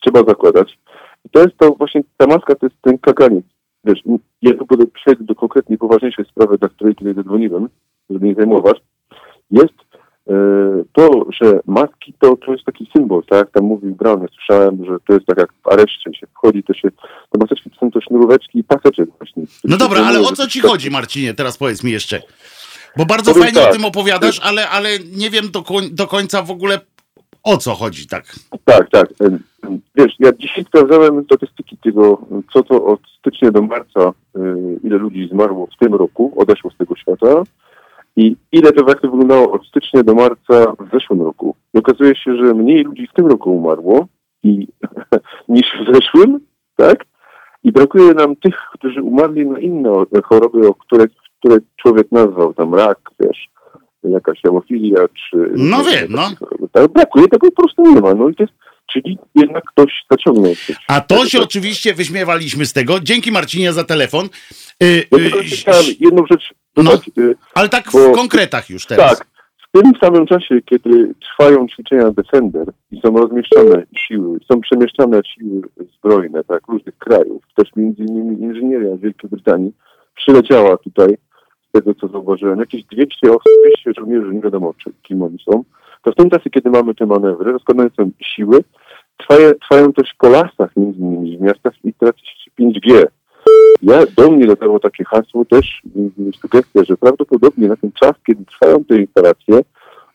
trzeba 0.00 0.20
zakładać. 0.20 0.78
I 1.26 1.28
to 1.28 1.40
jest 1.40 1.56
to 1.58 1.70
właśnie, 1.70 2.02
ta 2.16 2.26
maska 2.26 2.54
to 2.54 2.66
jest 2.66 2.76
ten 2.82 2.98
kaganiec. 2.98 3.44
Wiesz, 3.84 4.02
ja 4.42 4.54
tu 4.54 4.66
będę 4.66 4.86
przejdę 4.86 5.24
do 5.24 5.34
konkretnej, 5.34 5.78
poważniejszej 5.78 6.24
sprawy, 6.24 6.58
dla 6.58 6.68
której 6.68 6.94
tutaj 6.94 7.14
zadzwoniłem, 7.14 7.68
żeby 8.10 8.26
nie 8.26 8.34
zajmować. 8.34 8.78
Jest 9.50 9.74
e, 10.30 10.34
to, 10.92 11.26
że 11.40 11.60
maski 11.66 12.14
to, 12.18 12.36
to 12.36 12.52
jest 12.52 12.64
taki 12.64 12.88
symbol, 12.96 13.22
tak 13.28 13.38
jak 13.38 13.50
tam 13.50 13.64
mówił 13.64 13.94
Brown, 13.94 14.22
ja 14.22 14.28
słyszałem, 14.28 14.84
że 14.84 14.96
to 15.06 15.12
jest 15.12 15.26
tak 15.26 15.38
jak 15.38 15.52
w 15.52 15.68
areszcie 15.68 16.14
się 16.14 16.26
wchodzi, 16.26 16.62
to 16.62 16.74
się, 16.74 16.90
te 17.30 17.38
maseczki 17.40 17.70
to 17.70 17.76
są 17.76 17.90
to 17.90 18.00
sznuróweczki 18.00 18.58
i 18.58 18.64
paseczek 18.64 19.08
właśnie. 19.18 19.42
No 19.64 19.76
dobra, 19.76 20.04
ale 20.06 20.20
o 20.20 20.32
co 20.32 20.46
ci 20.46 20.60
chodzi, 20.60 20.90
Marcinie? 20.90 21.34
Teraz 21.34 21.58
powiedz 21.58 21.84
mi 21.84 21.92
jeszcze. 21.92 22.22
Bo 22.96 23.06
bardzo 23.06 23.32
Powiem 23.32 23.44
fajnie 23.44 23.60
o 23.60 23.64
tak. 23.64 23.72
tym 23.72 23.84
opowiadasz, 23.84 24.40
ale, 24.42 24.68
ale 24.68 24.88
nie 25.16 25.30
wiem 25.30 25.50
do, 25.50 25.60
koń- 25.60 25.90
do 25.90 26.06
końca 26.06 26.42
w 26.42 26.50
ogóle 26.50 26.80
o 27.46 27.56
co 27.56 27.74
chodzi, 27.74 28.06
tak. 28.06 28.24
Tak, 28.64 28.90
tak. 28.90 29.08
Em, 29.20 29.38
Wiesz, 29.94 30.14
ja 30.18 30.32
dzisiaj 30.32 30.64
sprawdzałem 30.64 31.24
statystyki 31.24 31.76
tego, 31.76 32.18
co 32.52 32.62
to 32.62 32.84
od 32.84 33.00
stycznia 33.18 33.50
do 33.50 33.62
marca, 33.62 34.12
y, 34.36 34.40
ile 34.84 34.96
ludzi 34.96 35.28
zmarło 35.32 35.66
w 35.66 35.78
tym 35.78 35.94
roku, 35.94 36.32
odeszło 36.36 36.70
z 36.70 36.76
tego 36.76 36.96
świata 36.96 37.42
i 38.16 38.36
ile 38.52 38.72
to 38.72 38.88
jak 38.88 39.00
wyglądało 39.02 39.52
od 39.52 39.66
stycznia 39.66 40.02
do 40.02 40.14
marca 40.14 40.72
w 40.78 40.90
zeszłym 40.92 41.22
roku. 41.22 41.56
I 41.74 41.78
okazuje 41.78 42.16
się, 42.16 42.36
że 42.36 42.54
mniej 42.54 42.84
ludzi 42.84 43.06
w 43.06 43.12
tym 43.12 43.26
roku 43.26 43.56
umarło 43.56 44.06
i, 44.42 44.68
niż 45.48 45.66
w 45.66 45.94
zeszłym, 45.94 46.40
tak? 46.76 47.04
I 47.64 47.72
brakuje 47.72 48.14
nam 48.14 48.36
tych, 48.36 48.56
którzy 48.72 49.02
umarli 49.02 49.46
na 49.46 49.58
inne 49.58 49.90
choroby, 50.24 50.68
o 50.68 50.74
które, 50.74 51.04
które 51.38 51.56
człowiek 51.76 52.12
nazwał, 52.12 52.54
tam 52.54 52.74
rak, 52.74 52.98
wiesz, 53.20 53.48
jakaś 54.10 54.40
hemofilia, 54.42 54.98
czy... 55.08 55.36
No 55.56 55.84
wiem, 55.84 56.06
no. 56.10 56.30
Tak, 56.72 56.92
brakuje 56.92 57.28
tego 57.28 57.50
po 57.50 57.62
prostu 57.62 57.82
nie 57.94 58.00
ma. 58.00 58.14
No 58.14 58.28
i 58.28 58.34
to 58.34 58.42
jest, 58.42 58.54
czyli 58.92 59.18
jednak 59.34 59.64
ktoś 59.64 59.92
zaciągnął. 60.10 60.52
A 60.88 61.00
to 61.00 61.26
się 61.26 61.40
oczywiście 61.42 61.94
wyśmiewaliśmy 61.94 62.66
z 62.66 62.72
tego. 62.72 63.00
Dzięki 63.00 63.32
Marcinie 63.32 63.72
za 63.72 63.84
telefon. 63.84 64.26
Y, 64.82 65.04
Ja 65.12 65.18
tylko 65.18 65.38
chciałem 65.38 65.84
jedną 66.00 66.26
rzecz 66.30 66.54
dodać. 66.76 67.10
y, 67.18 67.34
ale 67.54 67.68
tak 67.68 67.90
w 67.90 68.12
konkretach 68.12 68.70
już 68.70 68.86
teraz. 68.86 69.18
Tak, 69.18 69.26
w 69.68 69.82
tym 69.82 69.92
samym 70.00 70.26
czasie, 70.26 70.60
kiedy 70.62 71.14
trwają 71.20 71.66
ćwiczenia 71.68 72.10
Defender 72.10 72.66
i 72.90 73.00
są 73.00 73.16
rozmieszczane 73.16 73.82
siły, 73.98 74.38
są 74.52 74.60
przemieszczane 74.60 75.20
siły 75.34 75.62
zbrojne, 75.98 76.44
tak, 76.44 76.66
różnych 76.68 76.98
krajów, 76.98 77.42
też 77.56 77.68
między 77.76 78.02
innymi 78.02 78.40
inżynieria 78.42 78.96
z 78.96 79.00
Wielkiej 79.00 79.30
Brytanii, 79.30 79.72
przyleciała 80.16 80.76
tutaj, 80.76 81.16
tego 81.80 81.94
co 81.94 82.08
zauważyłem, 82.08 82.58
jakieś 82.58 82.84
200 82.84 83.30
osób, 83.30 83.42
200 83.84 84.00
żołnierzy, 84.00 84.34
nie 84.34 84.40
wiadomo 84.40 84.74
czy, 84.78 84.90
kim 85.02 85.22
oni 85.22 85.38
są, 85.50 85.64
to 86.02 86.12
w 86.12 86.14
tym 86.14 86.30
czasie, 86.30 86.50
kiedy 86.50 86.70
mamy 86.70 86.94
te 86.94 87.06
manewry, 87.06 87.52
rozkładane 87.52 87.90
są 87.96 88.10
siły, 88.20 88.64
trwają, 89.16 89.52
trwają 89.54 89.92
też 89.92 90.14
po 90.18 90.28
lasach 90.28 90.76
między 90.76 90.98
innymi 90.98 91.38
w 91.38 91.40
miastach 91.40 91.74
i 91.84 91.94
się 92.44 92.50
5G. 92.60 93.04
Ja, 93.82 94.02
do 94.16 94.30
mnie 94.30 94.46
dotarło 94.46 94.80
takie 94.80 95.04
hasło 95.04 95.44
też, 95.44 95.82
sugestia, 96.40 96.84
że 96.84 96.96
prawdopodobnie 96.96 97.68
na 97.68 97.76
ten 97.76 97.92
czas, 97.92 98.12
kiedy 98.26 98.44
trwają 98.44 98.84
te 98.84 98.96
instalacje, 98.96 99.60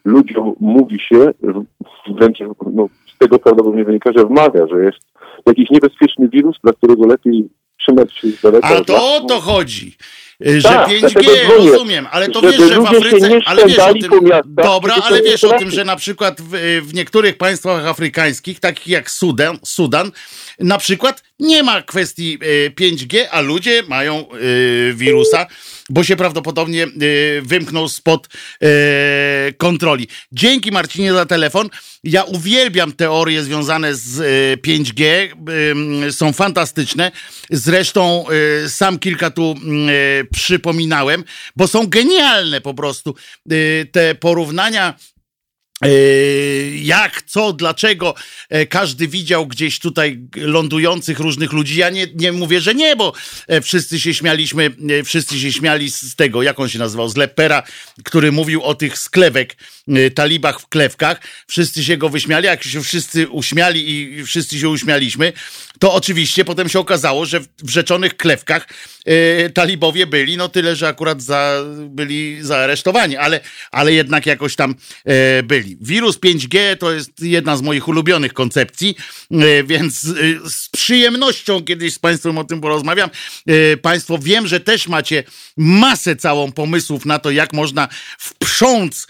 ludziom 0.05 0.55
mówi 0.59 0.99
się, 0.99 1.31
wręcz 2.15 2.39
no, 2.73 2.87
z 3.15 3.17
tego 3.17 3.39
prawdopodobnie 3.39 3.85
wynika, 3.85 4.11
że 4.15 4.25
wmawia, 4.25 4.67
że 4.67 4.83
jest 4.83 4.99
jakiś 5.45 5.69
niebezpieczny 5.69 6.29
wirus, 6.29 6.57
dla 6.63 6.73
którego 6.73 7.07
lepiej 7.07 7.49
trzymać 7.81 8.17
się 8.17 8.27
z 8.27 8.41
daleka. 8.41 8.67
A 8.67 8.83
to 8.83 9.07
o 9.11 9.13
lasu. 9.15 9.27
to 9.27 9.41
chodzi. 9.41 9.97
Y, 10.47 10.61
Że 10.61 10.69
Tak, 10.69 10.89
5G, 10.89 10.99
dlatego 10.99 11.21
dzwonię. 11.21 11.71
rozumiem, 11.71 12.07
ale 12.11 12.29
to 12.29 12.41
wiesz, 12.41 12.57
że 12.57 12.81
w 12.81 12.85
Afryce, 12.85 13.39
ale 13.45 13.65
wiesz 13.67 13.79
o 13.79 13.93
tym, 13.93 14.11
dobra, 14.45 14.95
ale 15.03 15.21
wiesz 15.21 15.43
o 15.43 15.59
tym, 15.59 15.71
że 15.71 15.85
na 15.85 15.95
przykład 15.95 16.41
w, 16.41 16.81
w 16.85 16.93
niektórych 16.93 17.37
państwach 17.37 17.85
afrykańskich, 17.85 18.59
takich 18.59 18.87
jak 18.87 19.11
Sudan, 19.11 19.59
Sudan, 19.63 20.11
na 20.59 20.77
przykład 20.77 21.23
nie 21.39 21.63
ma 21.63 21.81
kwestii 21.81 22.37
y, 22.43 22.71
5G, 22.79 23.19
a 23.31 23.41
ludzie 23.41 23.83
mają 23.87 24.25
y, 24.41 24.93
wirusa, 24.95 25.47
bo 25.91 26.03
się 26.03 26.15
prawdopodobnie 26.15 26.87
y, 27.01 27.41
wymknął 27.45 27.89
spod 27.89 28.27
y, 28.27 29.53
kontroli. 29.53 30.07
Dzięki 30.31 30.71
Marcinie 30.71 31.13
za 31.13 31.25
telefon. 31.25 31.69
Ja 32.03 32.23
uwielbiam 32.23 32.91
teorie 32.91 33.43
związane 33.43 33.95
z 33.95 34.19
y, 34.19 34.57
5G, 34.67 35.03
y, 36.07 36.11
są 36.11 36.33
fantastyczne. 36.33 37.11
Zresztą 37.49 38.25
sam 38.67 38.99
kilka 38.99 39.31
tu 39.31 39.55
przypominałem, 40.31 41.23
bo 41.55 41.67
są 41.67 41.87
genialne 41.87 42.61
po 42.61 42.73
prostu 42.73 43.15
te 43.91 44.15
porównania. 44.15 44.95
Y, 45.85 46.79
Jak, 46.81 47.21
co, 47.21 47.53
dlaczego 47.53 48.15
e, 48.49 48.65
każdy 48.65 49.07
widział 49.07 49.47
gdzieś 49.47 49.79
tutaj 49.79 50.19
lądujących 50.35 51.19
różnych 51.19 51.53
ludzi. 51.53 51.79
Ja 51.79 51.89
nie, 51.89 52.07
nie 52.15 52.31
mówię, 52.31 52.61
że 52.61 52.75
nie, 52.75 52.95
bo 52.95 53.13
e, 53.47 53.61
wszyscy 53.61 53.99
się 53.99 54.13
śmialiśmy, 54.13 54.75
e, 54.99 55.03
wszyscy 55.03 55.39
się 55.39 55.51
śmiali 55.53 55.91
z 55.91 56.15
tego, 56.15 56.43
jak 56.43 56.59
on 56.59 56.69
się 56.69 56.79
nazywał, 56.79 57.09
z 57.09 57.17
Lepera, 57.17 57.63
który 58.03 58.31
mówił 58.31 58.63
o 58.63 58.75
tych 58.75 58.97
sklewek, 58.97 59.57
e, 59.87 60.11
talibach 60.11 60.59
w 60.59 60.67
klewkach. 60.67 61.21
Wszyscy 61.47 61.83
się 61.83 61.97
go 61.97 62.09
wyśmiali, 62.09 62.45
jak 62.45 62.63
się 62.63 62.83
wszyscy 62.83 63.29
uśmiali 63.29 63.91
i 63.91 64.23
wszyscy 64.25 64.59
się 64.59 64.69
uśmialiśmy, 64.69 65.33
to 65.81 65.93
oczywiście 65.93 66.45
potem 66.45 66.69
się 66.69 66.79
okazało, 66.79 67.25
że 67.25 67.39
w, 67.39 67.69
rzeczonych 67.69 68.17
klewkach 68.17 68.67
e, 69.05 69.49
talibowie 69.49 70.07
byli, 70.07 70.37
no 70.37 70.49
tyle, 70.49 70.75
że 70.75 70.87
akurat 70.87 71.21
za, 71.21 71.63
byli 71.89 72.37
zaaresztowani, 72.41 73.17
ale, 73.17 73.39
ale 73.71 73.93
jednak 73.93 74.25
jakoś 74.25 74.55
tam 74.55 74.75
e, 75.05 75.43
byli. 75.43 75.77
Wirus 75.81 76.19
5G 76.19 76.77
to 76.77 76.91
jest 76.91 77.21
jedna 77.21 77.57
z 77.57 77.61
moich 77.61 77.87
ulubionych 77.87 78.33
koncepcji, 78.33 78.95
e, 79.31 79.63
więc 79.63 80.05
e, 80.05 80.49
z 80.49 80.69
przyjemnością 80.69 81.63
kiedyś 81.63 81.93
z 81.93 81.99
Państwem 81.99 82.37
o 82.37 82.43
tym 82.43 82.61
porozmawiam. 82.61 83.09
E, 83.47 83.77
państwo 83.77 84.17
wiem, 84.17 84.47
że 84.47 84.59
też 84.59 84.87
macie 84.87 85.23
masę 85.57 86.15
całą 86.15 86.51
pomysłów 86.51 87.05
na 87.05 87.19
to, 87.19 87.31
jak 87.31 87.53
można 87.53 87.87
wprząc 88.19 89.07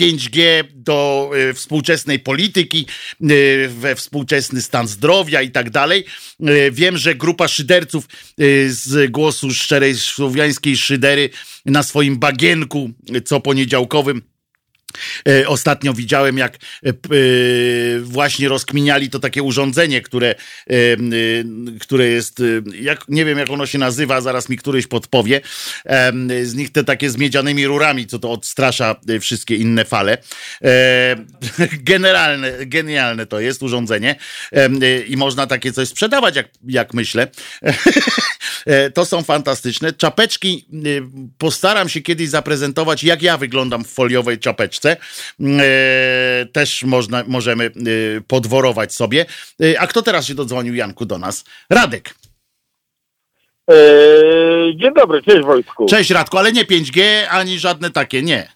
5G 0.00 0.64
do 0.74 1.30
e, 1.34 1.54
współczesnej 1.54 2.18
polityki, 2.18 2.86
e, 3.20 3.24
we 3.68 3.94
współczesny 3.94 4.62
stan 4.62 4.88
zdrowia 4.88 5.42
i 5.42 5.50
tak 5.50 5.70
dalej. 5.70 6.04
Wiem, 6.72 6.96
że 6.96 7.14
grupa 7.14 7.48
szyderców 7.48 8.08
z 8.68 9.10
głosu 9.10 9.50
szczerej 9.50 9.94
słowiańskiej 9.96 10.76
szydery 10.76 11.30
na 11.66 11.82
swoim 11.82 12.18
bagienku 12.18 12.90
co 13.24 13.40
poniedziałkowym 13.40 14.22
Ostatnio 15.46 15.94
widziałem, 15.94 16.38
jak 16.38 16.54
e, 16.54 16.88
e, 16.88 16.92
właśnie 18.00 18.48
rozkminiali 18.48 19.10
to 19.10 19.18
takie 19.18 19.42
urządzenie, 19.42 20.00
które, 20.00 20.28
e, 20.28 20.74
e, 20.74 20.96
które 21.80 22.06
jest, 22.06 22.40
e, 22.40 22.44
jak, 22.80 23.08
nie 23.08 23.24
wiem 23.24 23.38
jak 23.38 23.50
ono 23.50 23.66
się 23.66 23.78
nazywa, 23.78 24.20
zaraz 24.20 24.48
mi 24.48 24.56
któryś 24.56 24.86
podpowie. 24.86 25.40
Z 26.42 26.54
nich 26.54 26.72
te 26.72 26.84
takie 26.84 27.10
z 27.10 27.16
miedzianymi 27.16 27.66
rurami, 27.66 28.06
co 28.06 28.18
to 28.18 28.30
odstrasza 28.30 28.96
e, 29.08 29.20
wszystkie 29.20 29.56
inne 29.56 29.84
fale. 29.84 30.18
E, 30.64 31.16
Generalne, 31.92 32.66
genialne 32.66 33.26
to 33.26 33.40
jest 33.40 33.62
urządzenie 33.62 34.16
e, 34.52 35.00
i 35.00 35.16
można 35.16 35.46
takie 35.46 35.72
coś 35.72 35.88
sprzedawać, 35.88 36.36
jak, 36.36 36.48
jak 36.64 36.94
myślę. 36.94 37.28
E, 37.62 37.74
To 38.94 39.06
są 39.06 39.22
fantastyczne. 39.22 39.92
Czapeczki 39.92 40.66
postaram 41.38 41.88
się 41.88 42.00
kiedyś 42.00 42.28
zaprezentować, 42.28 43.04
jak 43.04 43.22
ja 43.22 43.38
wyglądam 43.38 43.84
w 43.84 43.88
foliowej 43.88 44.38
czapeczce. 44.38 44.81
E, 44.90 46.46
Też 46.52 46.82
można, 46.82 47.24
możemy 47.26 47.64
y, 47.86 48.22
podworować 48.28 48.94
sobie. 48.94 49.26
E, 49.62 49.80
A 49.80 49.86
kto 49.86 50.02
teraz 50.02 50.26
się 50.26 50.34
dodzwonił, 50.34 50.74
Janku, 50.74 51.06
do 51.06 51.18
nas? 51.18 51.44
Radek. 51.70 52.14
Eee, 53.68 54.76
dzień 54.76 54.94
dobry, 54.94 55.22
cześć 55.22 55.44
Wojtku. 55.44 55.86
Cześć 55.86 56.10
Radku, 56.10 56.38
ale 56.38 56.52
nie 56.52 56.64
5G, 56.64 57.02
ani 57.30 57.58
żadne 57.58 57.90
takie, 57.90 58.22
nie. 58.22 58.48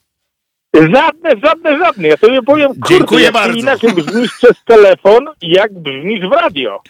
Żadne, 0.75 1.31
żadne, 1.45 1.79
żadne. 1.79 2.09
Ja 2.09 2.17
sobie 2.17 2.43
powiem, 2.43 2.69
kurde, 2.69 2.89
Dziękuję 2.89 3.25
jak 3.25 3.33
bardzo. 3.35 3.59
inaczej 3.59 3.93
brzmisz 3.93 4.33
przez 4.33 4.57
telefon 4.65 5.27
jak 5.43 5.73
brzmisz 5.75 6.21
w 6.29 6.33
radio. 6.33 6.83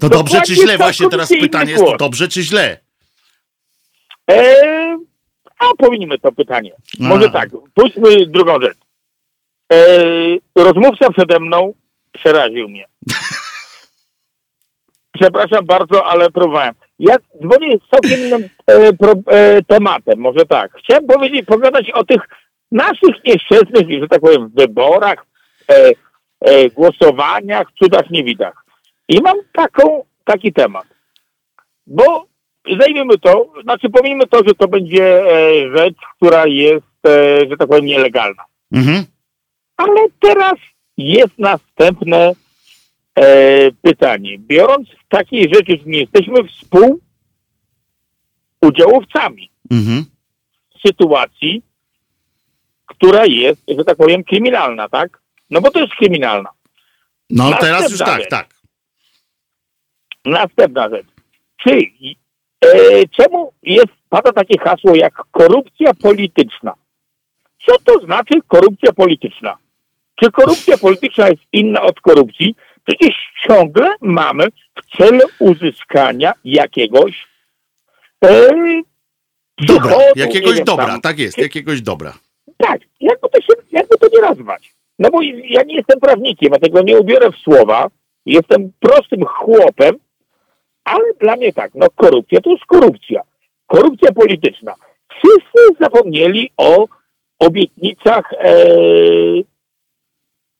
To 0.00 0.08
dobrze 0.08 0.42
czy 0.46 0.54
źle? 0.54 0.76
Właśnie 0.78 1.08
teraz 1.10 1.28
pytanie 1.28 1.72
jest, 1.72 1.84
to 1.84 1.96
dobrze 1.96 2.28
czy 2.28 2.42
źle? 2.42 2.80
Eee, 4.28 4.96
a 5.58 5.64
powinniśmy 5.78 6.18
to 6.18 6.32
pytanie. 6.32 6.72
Może 7.00 7.30
tak, 7.30 7.48
pójdźmy 7.74 8.26
drugą 8.26 8.60
rzecz. 8.60 8.78
Eee, 9.70 10.40
rozmówca 10.56 11.10
przede 11.10 11.40
mną 11.40 11.72
przeraził 12.12 12.68
mnie. 12.68 12.84
Przepraszam 15.20 15.66
bardzo, 15.66 16.06
ale 16.06 16.30
próbowałem. 16.30 16.74
Ja 16.98 17.16
dzwonię 17.42 17.78
z 17.78 17.90
całkiem 17.90 18.20
innym 18.20 18.48
e, 18.66 18.92
pro, 18.92 19.14
e, 19.26 19.62
tematem, 19.62 20.18
może 20.18 20.46
tak. 20.46 20.72
Chciałem 20.78 21.06
powiedzieć, 21.06 21.46
pogadać 21.46 21.90
o 21.90 22.04
tych 22.04 22.20
naszych 22.72 23.24
nieszczęsnych, 23.24 24.00
że 24.00 24.08
tak 24.08 24.20
powiem, 24.20 24.48
wyborach, 24.48 25.26
e, 25.70 25.92
e, 26.40 26.70
głosowaniach, 26.70 27.66
cudach, 27.82 28.10
niewidach. 28.10 28.64
I 29.08 29.20
mam 29.20 29.36
taką, 29.52 30.04
taki 30.24 30.52
temat. 30.52 30.86
Bo 31.86 32.26
zajmiemy 32.80 33.18
to, 33.18 33.52
znaczy 33.62 33.90
pomijmy 33.90 34.26
to, 34.26 34.38
że 34.46 34.54
to 34.54 34.68
będzie 34.68 35.04
e, 35.22 35.76
rzecz, 35.76 35.96
która 36.16 36.46
jest, 36.46 37.06
e, 37.06 37.40
że 37.50 37.56
tak 37.56 37.68
powiem, 37.68 37.86
nielegalna. 37.86 38.44
Mhm. 38.72 39.04
Ale 39.76 40.00
teraz 40.20 40.54
jest 40.96 41.38
następne 41.38 42.32
e, 43.14 43.70
pytanie. 43.82 44.38
Biorąc 44.38 44.88
w 44.88 45.08
takiej 45.08 45.54
rzeczy, 45.54 45.72
że 45.78 45.84
nie 45.90 45.98
jesteśmy 46.00 46.34
współudziałowcami 48.60 49.50
Mhm. 49.70 50.04
sytuacji, 50.86 51.62
która 52.86 53.26
jest, 53.26 53.62
że 53.78 53.84
tak 53.84 53.96
powiem, 53.96 54.24
kryminalna, 54.24 54.88
tak? 54.88 55.18
No 55.50 55.60
bo 55.60 55.70
to 55.70 55.80
jest 55.80 55.92
kryminalna. 55.94 56.50
No 57.30 57.50
Następna 57.50 57.66
teraz 57.78 57.90
już 57.90 57.98
tak, 58.00 58.20
rzecz. 58.20 58.30
tak. 58.30 58.48
Następna 60.24 60.88
rzecz. 60.88 61.06
Czy, 61.56 61.80
czemu 63.16 63.52
jest, 63.62 63.92
pada 64.08 64.32
takie 64.32 64.58
hasło 64.58 64.94
jak 64.94 65.14
korupcja 65.30 65.94
polityczna? 65.94 66.74
Co 67.66 67.78
to 67.84 68.06
znaczy 68.06 68.34
korupcja 68.48 68.92
polityczna? 68.92 69.56
Czy 70.14 70.30
korupcja 70.30 70.78
polityczna 70.78 71.28
jest 71.28 71.42
inna 71.52 71.82
od 71.82 72.00
korupcji? 72.00 72.54
Przecież 72.84 73.14
ciągle 73.46 73.94
mamy 74.00 74.46
w 74.50 74.96
celu 74.96 75.20
uzyskania 75.38 76.32
jakiegoś 76.44 77.26
e, 78.24 78.50
Dobra, 79.58 79.96
nie 79.96 80.22
jakiegoś 80.22 80.56
wiem, 80.56 80.64
dobra, 80.64 80.86
tam. 80.86 81.00
tak 81.00 81.18
jest, 81.18 81.38
jakiegoś 81.38 81.82
dobra. 81.82 82.12
Tak, 82.56 82.80
jakby 83.00 83.28
to, 83.28 83.40
się, 83.40 83.52
jakby 83.72 83.98
to 83.98 84.06
nie 84.12 84.20
nazwać. 84.20 84.74
No 84.98 85.10
bo 85.10 85.22
ja 85.22 85.62
nie 85.62 85.74
jestem 85.74 86.00
prawnikiem, 86.00 86.52
ja 86.52 86.58
tego 86.58 86.82
nie 86.82 86.98
ubiorę 86.98 87.30
w 87.32 87.36
słowa. 87.36 87.88
Jestem 88.26 88.72
prostym 88.80 89.24
chłopem, 89.24 89.96
ale 90.86 91.14
dla 91.20 91.36
mnie 91.36 91.52
tak, 91.52 91.70
no 91.74 91.86
korupcja 91.96 92.40
to 92.40 92.50
jest 92.50 92.64
korupcja. 92.64 93.22
Korupcja 93.66 94.12
polityczna. 94.12 94.74
Wszyscy 95.08 95.76
zapomnieli 95.80 96.50
o 96.56 96.86
obietnicach 97.38 98.32
e, 98.32 98.54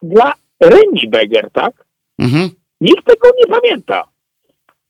dla 0.02 0.32
Reni 0.60 1.08
Beger, 1.08 1.50
tak? 1.50 1.84
Mhm. 2.18 2.50
Nikt 2.80 3.04
tego 3.04 3.28
nie 3.38 3.46
pamięta. 3.46 4.04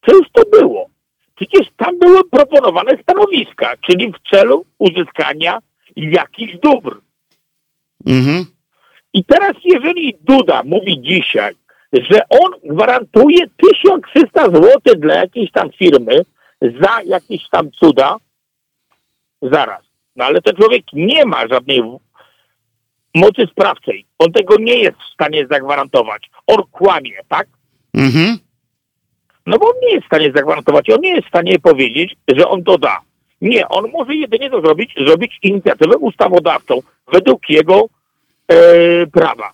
Co 0.06 0.16
już 0.16 0.26
to 0.32 0.42
było? 0.60 0.86
Przecież 1.34 1.66
tam 1.76 1.98
były 1.98 2.24
proponowane 2.24 2.92
stanowiska, 3.02 3.76
czyli 3.86 4.12
w 4.12 4.30
celu 4.30 4.64
uzyskania 4.78 5.58
jakichś 5.96 6.56
dóbr. 6.56 7.00
Mhm. 8.06 8.44
I 9.12 9.24
teraz, 9.24 9.52
jeżeli 9.64 10.14
Duda 10.20 10.62
mówi 10.64 11.00
dzisiaj, 11.00 11.54
że 12.10 12.20
on 12.28 12.52
gwarantuje 12.64 13.46
1300 13.72 14.44
zł 14.44 14.80
dla 14.96 15.14
jakiejś 15.14 15.52
tam 15.52 15.70
firmy 15.72 16.20
za 16.62 17.02
jakieś 17.04 17.48
tam 17.50 17.70
cuda, 17.70 18.16
zaraz. 19.42 19.82
No 20.16 20.24
ale 20.24 20.42
ten 20.42 20.56
człowiek 20.56 20.84
nie 20.92 21.24
ma 21.24 21.48
żadnej 21.48 21.82
mocy 23.14 23.46
sprawczej. 23.52 24.06
On 24.18 24.32
tego 24.32 24.56
nie 24.58 24.78
jest 24.78 24.96
w 24.98 25.12
stanie 25.14 25.46
zagwarantować. 25.50 26.30
On 26.46 26.62
kłamie, 26.72 27.12
tak? 27.28 27.46
Mhm. 27.94 28.38
No 29.46 29.58
bo 29.58 29.66
on 29.66 29.74
nie 29.82 29.94
jest 29.94 30.04
w 30.04 30.06
stanie 30.06 30.32
zagwarantować. 30.34 30.90
On 30.90 31.00
nie 31.00 31.14
jest 31.14 31.26
w 31.26 31.28
stanie 31.28 31.58
powiedzieć, 31.58 32.16
że 32.28 32.48
on 32.48 32.64
to 32.64 32.78
da. 32.78 33.00
Nie, 33.40 33.68
on 33.68 33.90
może 33.90 34.14
jedynie 34.14 34.50
to 34.50 34.60
zrobić, 34.60 34.94
zrobić 35.06 35.38
inicjatywę 35.42 35.96
ustawodawczą 35.96 36.82
według 37.12 37.50
jego 37.50 37.84
e, 38.48 38.56
prawa. 39.06 39.52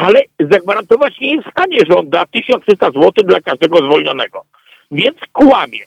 Ale 0.00 0.22
zagwarantować 0.50 1.20
nie 1.20 1.34
jest 1.34 1.48
w 1.48 1.50
stanie, 1.50 1.78
że 1.88 1.96
on 1.96 2.10
da 2.10 2.26
1300 2.26 2.86
zł 2.86 3.12
dla 3.24 3.40
każdego 3.40 3.78
zwolnionego. 3.78 4.44
Więc 4.90 5.16
kłamie. 5.32 5.78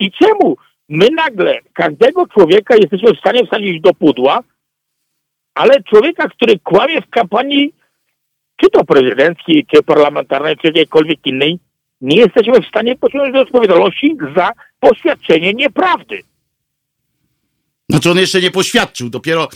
I 0.00 0.12
czemu 0.12 0.56
my 0.88 1.08
nagle 1.10 1.58
każdego 1.72 2.26
człowieka 2.26 2.74
jesteśmy 2.76 3.12
w 3.14 3.18
stanie 3.18 3.46
wsadzić 3.46 3.80
do 3.80 3.94
pudła, 3.94 4.40
ale 5.54 5.82
człowieka, 5.82 6.28
który 6.28 6.58
kłamie 6.58 7.00
w 7.02 7.10
kampanii, 7.10 7.74
czy 8.56 8.70
to 8.70 8.84
prezydenckiej, 8.84 9.66
czy 9.74 9.82
parlamentarnej, 9.82 10.56
czy 10.56 10.66
jakiejkolwiek 10.66 11.26
innej, 11.26 11.58
nie 12.00 12.16
jesteśmy 12.16 12.60
w 12.60 12.68
stanie 12.68 12.96
pociągnąć 12.96 13.34
do 13.34 13.40
odpowiedzialności 13.40 14.16
za 14.36 14.50
poświadczenie 14.80 15.52
nieprawdy. 15.52 16.22
Znaczy 17.88 18.10
on 18.10 18.18
jeszcze 18.18 18.40
nie 18.40 18.50
poświadczył, 18.50 19.10
dopiero, 19.10 19.48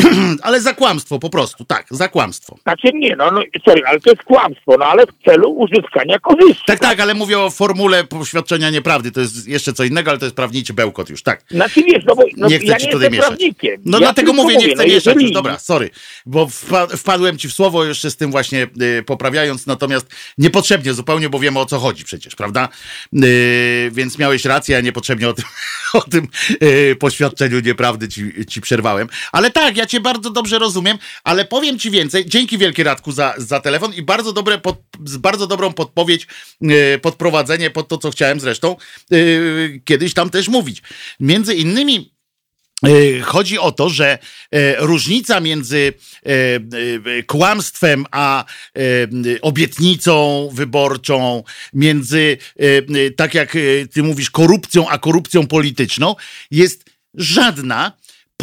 ale 0.42 0.60
za 0.60 0.74
kłamstwo 0.74 1.18
po 1.18 1.30
prostu, 1.30 1.64
tak, 1.64 1.86
za 1.90 2.08
kłamstwo. 2.08 2.56
Znaczy 2.62 2.88
nie, 2.94 3.16
no, 3.16 3.30
no 3.30 3.42
sorry, 3.64 3.82
ale 3.86 4.00
to 4.00 4.10
jest 4.10 4.22
kłamstwo, 4.22 4.76
no 4.78 4.86
ale 4.86 5.06
w 5.06 5.24
celu 5.24 5.50
uzyskania 5.50 6.18
korzyści. 6.18 6.62
Tak, 6.66 6.78
tak, 6.80 7.00
ale 7.00 7.14
mówię 7.14 7.38
o 7.38 7.50
formule 7.50 8.04
poświadczenia 8.04 8.70
nieprawdy, 8.70 9.12
to 9.12 9.20
jest 9.20 9.48
jeszcze 9.48 9.72
co 9.72 9.84
innego, 9.84 10.10
ale 10.10 10.18
to 10.18 10.26
jest 10.26 10.36
prawniczy 10.36 10.74
bełkot 10.74 11.10
już, 11.10 11.22
tak. 11.22 11.44
Znaczy 11.50 11.82
wiesz, 11.82 12.04
no 12.06 12.14
bo 12.16 12.24
no, 12.36 12.48
Nie 12.48 12.58
chcę 12.58 12.66
ja 12.66 12.78
ci 12.78 12.86
nie 12.86 12.92
tutaj 12.92 13.10
mieszać. 13.10 13.26
prawnikiem. 13.26 13.82
No 13.84 13.98
ja 13.98 14.04
dlatego 14.04 14.32
mówię, 14.32 14.56
nie 14.56 14.66
chcę 14.66 14.76
no, 14.76 14.82
mieszać 14.84 14.94
jeżeli- 15.06 15.22
już, 15.24 15.32
dobra, 15.32 15.58
sorry, 15.58 15.90
bo 16.26 16.46
wpa- 16.46 16.96
wpadłem 16.96 17.38
ci 17.38 17.48
w 17.48 17.52
słowo 17.52 17.84
jeszcze 17.84 18.10
z 18.10 18.16
tym 18.16 18.30
właśnie 18.30 18.66
y, 18.82 19.02
poprawiając, 19.02 19.66
natomiast 19.66 20.06
niepotrzebnie 20.38 20.94
zupełnie, 20.94 21.28
bo 21.28 21.38
wiemy 21.38 21.58
o 21.58 21.66
co 21.66 21.78
chodzi 21.78 22.04
przecież, 22.04 22.34
prawda? 22.36 22.68
Y, 23.24 23.90
więc 23.92 24.18
miałeś 24.18 24.44
rację, 24.44 24.76
a 24.76 24.80
niepotrzebnie 24.80 25.28
o 25.28 25.32
tym, 25.32 25.44
o 25.94 26.00
tym 26.00 26.28
y, 26.62 26.96
poświadczeniu 27.00 27.60
nieprawdy 27.60 28.08
ci, 28.08 28.32
ci 28.48 28.60
przerwałem. 28.60 29.08
Ale 29.32 29.50
tak, 29.50 29.76
ja 29.76 29.86
cię 29.92 30.00
bardzo 30.00 30.30
dobrze 30.30 30.58
rozumiem, 30.58 30.98
ale 31.24 31.44
powiem 31.44 31.78
ci 31.78 31.90
więcej, 31.90 32.26
dzięki 32.26 32.58
wielkie 32.58 32.84
Radku 32.84 33.12
za, 33.12 33.34
za 33.36 33.60
telefon 33.60 33.94
i 33.94 34.02
bardzo 34.02 34.32
dobre 34.32 34.58
pod, 34.58 34.76
bardzo 35.18 35.46
dobrą 35.46 35.72
podpowiedź, 35.72 36.26
y, 36.62 36.98
podprowadzenie 37.02 37.70
pod 37.70 37.88
to, 37.88 37.98
co 37.98 38.10
chciałem 38.10 38.40
zresztą 38.40 38.76
y, 39.12 39.80
kiedyś 39.84 40.14
tam 40.14 40.30
też 40.30 40.48
mówić. 40.48 40.82
Między 41.20 41.54
innymi 41.54 42.12
E, 42.86 43.20
Chodzi 43.20 43.58
o 43.58 43.72
to, 43.72 43.88
że 43.88 44.18
e, 44.50 44.76
różnica 44.86 45.40
między 45.40 45.92
e, 46.26 46.30
e, 46.30 47.22
kłamstwem 47.22 48.04
a 48.10 48.44
e, 48.44 49.40
obietnicą 49.40 50.48
wyborczą, 50.52 51.42
między, 51.74 52.38
e, 52.60 52.62
e, 53.06 53.10
tak 53.10 53.34
jak 53.34 53.56
e, 53.56 53.58
ty 53.92 54.02
mówisz, 54.02 54.30
korupcją 54.30 54.88
a 54.88 54.98
korupcją 54.98 55.46
polityczną, 55.46 56.14
jest 56.50 56.84
żadna, 57.14 57.92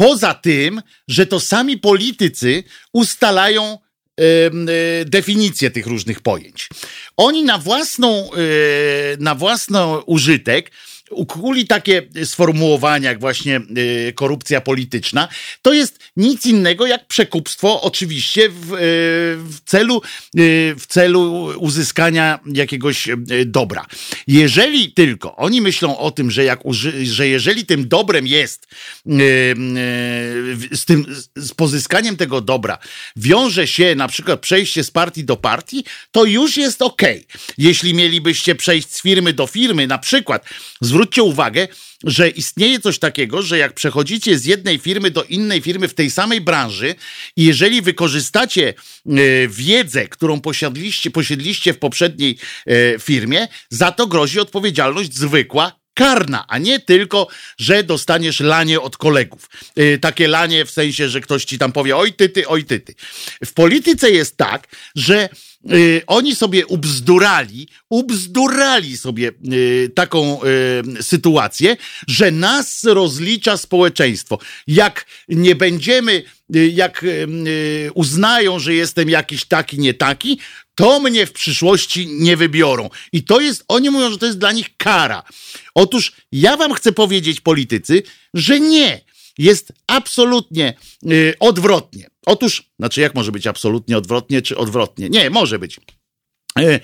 poza 0.00 0.34
tym, 0.34 0.82
że 1.08 1.26
to 1.26 1.40
sami 1.40 1.78
politycy 1.78 2.64
ustalają 2.92 3.78
e, 4.20 5.04
definicję 5.04 5.70
tych 5.70 5.86
różnych 5.86 6.20
pojęć. 6.20 6.68
Oni 7.16 7.44
na 7.44 7.58
własną, 7.58 8.30
e, 8.32 8.36
na 9.18 9.34
własny 9.34 9.78
użytek 10.06 10.70
ukuli 11.10 11.66
takie 11.66 12.02
sformułowania 12.24 13.08
jak 13.08 13.20
właśnie 13.20 13.56
e, 13.56 14.12
korupcja 14.12 14.60
polityczna. 14.60 15.28
To 15.62 15.72
jest 15.72 15.98
nic 16.16 16.46
innego 16.46 16.86
jak 16.86 17.06
przekupstwo 17.06 17.82
oczywiście 17.82 18.48
w, 18.48 18.72
e, 18.72 18.76
w, 19.36 19.58
celu, 19.64 19.96
e, 19.96 20.40
w 20.74 20.86
celu 20.88 21.52
uzyskania 21.58 22.38
jakiegoś 22.54 23.08
dobra. 23.46 23.86
Jeżeli 24.26 24.92
tylko 24.92 25.36
oni 25.36 25.60
myślą 25.60 25.98
o 25.98 26.10
tym, 26.10 26.30
że, 26.30 26.44
jak 26.44 26.66
uży, 26.66 27.06
że 27.06 27.28
jeżeli 27.28 27.66
tym 27.66 27.88
dobrem 27.88 28.26
jest 28.26 28.66
z, 30.72 30.84
tym, 30.84 31.06
z 31.36 31.54
pozyskaniem 31.54 32.16
tego 32.16 32.40
dobra 32.40 32.78
wiąże 33.16 33.66
się 33.66 33.94
na 33.94 34.08
przykład 34.08 34.40
przejście 34.40 34.84
z 34.84 34.90
partii 34.90 35.24
do 35.24 35.36
partii, 35.36 35.84
to 36.10 36.24
już 36.24 36.56
jest 36.56 36.82
ok. 36.82 37.02
Jeśli 37.58 37.94
mielibyście 37.94 38.54
przejść 38.54 38.92
z 38.92 39.02
firmy 39.02 39.32
do 39.32 39.46
firmy, 39.46 39.86
na 39.86 39.98
przykład, 39.98 40.44
zwróćcie 41.00 41.22
uwagę, 41.22 41.68
że 42.04 42.28
istnieje 42.28 42.80
coś 42.80 42.98
takiego, 42.98 43.42
że 43.42 43.58
jak 43.58 43.74
przechodzicie 43.74 44.38
z 44.38 44.44
jednej 44.44 44.78
firmy 44.78 45.10
do 45.10 45.24
innej 45.24 45.60
firmy 45.60 45.88
w 45.88 45.94
tej 45.94 46.10
samej 46.10 46.40
branży 46.40 46.94
i 47.36 47.44
jeżeli 47.44 47.82
wykorzystacie 47.82 48.68
e, 48.68 49.12
wiedzę, 49.48 50.08
którą 50.08 50.40
posiadliście, 50.40 51.10
posiedliście 51.10 51.74
w 51.74 51.78
poprzedniej 51.78 52.38
e, 52.66 52.98
firmie, 52.98 53.48
za 53.70 53.92
to 53.92 54.06
grozi 54.06 54.40
odpowiedzialność 54.40 55.14
zwykła, 55.14 55.79
karna, 56.00 56.44
a 56.48 56.58
nie 56.58 56.80
tylko, 56.80 57.26
że 57.58 57.84
dostaniesz 57.84 58.40
lanie 58.40 58.80
od 58.80 58.96
kolegów. 58.96 59.50
Yy, 59.76 59.98
takie 59.98 60.28
lanie 60.28 60.64
w 60.64 60.70
sensie, 60.70 61.08
że 61.08 61.20
ktoś 61.20 61.44
ci 61.44 61.58
tam 61.58 61.72
powie 61.72 61.96
oj 61.96 62.12
ty, 62.12 62.28
ty, 62.28 62.48
oj 62.48 62.64
ty, 62.64 62.80
ty. 62.80 62.94
W 63.44 63.52
polityce 63.52 64.10
jest 64.10 64.36
tak, 64.36 64.68
że 64.94 65.28
yy, 65.64 66.02
oni 66.06 66.36
sobie 66.36 66.66
ubzdurali, 66.66 67.68
ubzdurali 67.90 68.96
sobie 68.96 69.32
yy, 69.42 69.88
taką 69.94 70.40
sytuację, 71.00 71.76
że 72.08 72.30
nas 72.30 72.84
rozlicza 72.84 73.56
społeczeństwo. 73.56 74.38
Jak 74.66 75.06
nie 75.28 75.54
będziemy, 75.54 76.22
jak 76.72 77.04
uznają, 77.94 78.58
że 78.58 78.74
jestem 78.74 79.08
jakiś 79.08 79.44
taki, 79.44 79.78
nie 79.78 79.94
taki, 79.94 80.38
to 80.74 81.00
mnie 81.00 81.26
w 81.26 81.32
przyszłości 81.32 82.06
nie 82.06 82.36
wybiorą. 82.36 82.90
I 83.12 83.24
to 83.24 83.40
jest, 83.40 83.64
oni 83.68 83.90
mówią, 83.90 84.10
że 84.10 84.18
to 84.18 84.26
jest 84.26 84.38
dla 84.38 84.52
nich 84.52 84.76
kara. 84.76 85.22
Otóż 85.74 86.12
ja 86.32 86.56
wam 86.56 86.74
chcę 86.74 86.92
powiedzieć, 86.92 87.40
politycy, 87.40 88.02
że 88.34 88.60
nie. 88.60 89.00
Jest 89.38 89.72
absolutnie 89.86 90.74
yy, 91.02 91.34
odwrotnie. 91.40 92.06
Otóż, 92.26 92.62
znaczy 92.78 93.00
jak 93.00 93.14
może 93.14 93.32
być 93.32 93.46
absolutnie 93.46 93.98
odwrotnie, 93.98 94.42
czy 94.42 94.56
odwrotnie? 94.56 95.08
Nie, 95.08 95.30
może 95.30 95.58
być. 95.58 95.80
Yy, 96.58 96.80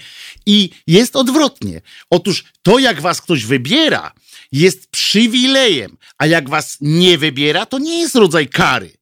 I 0.46 0.70
jest 0.86 1.16
odwrotnie. 1.16 1.80
Otóż 2.10 2.44
to, 2.62 2.78
jak 2.78 3.00
was 3.00 3.20
ktoś 3.20 3.44
wybiera, 3.44 4.12
jest 4.52 4.90
przywilejem, 4.90 5.96
a 6.18 6.26
jak 6.26 6.48
was 6.48 6.78
nie 6.80 7.18
wybiera, 7.18 7.66
to 7.66 7.78
nie 7.78 8.00
jest 8.00 8.14
rodzaj 8.14 8.48
kary. 8.48 8.95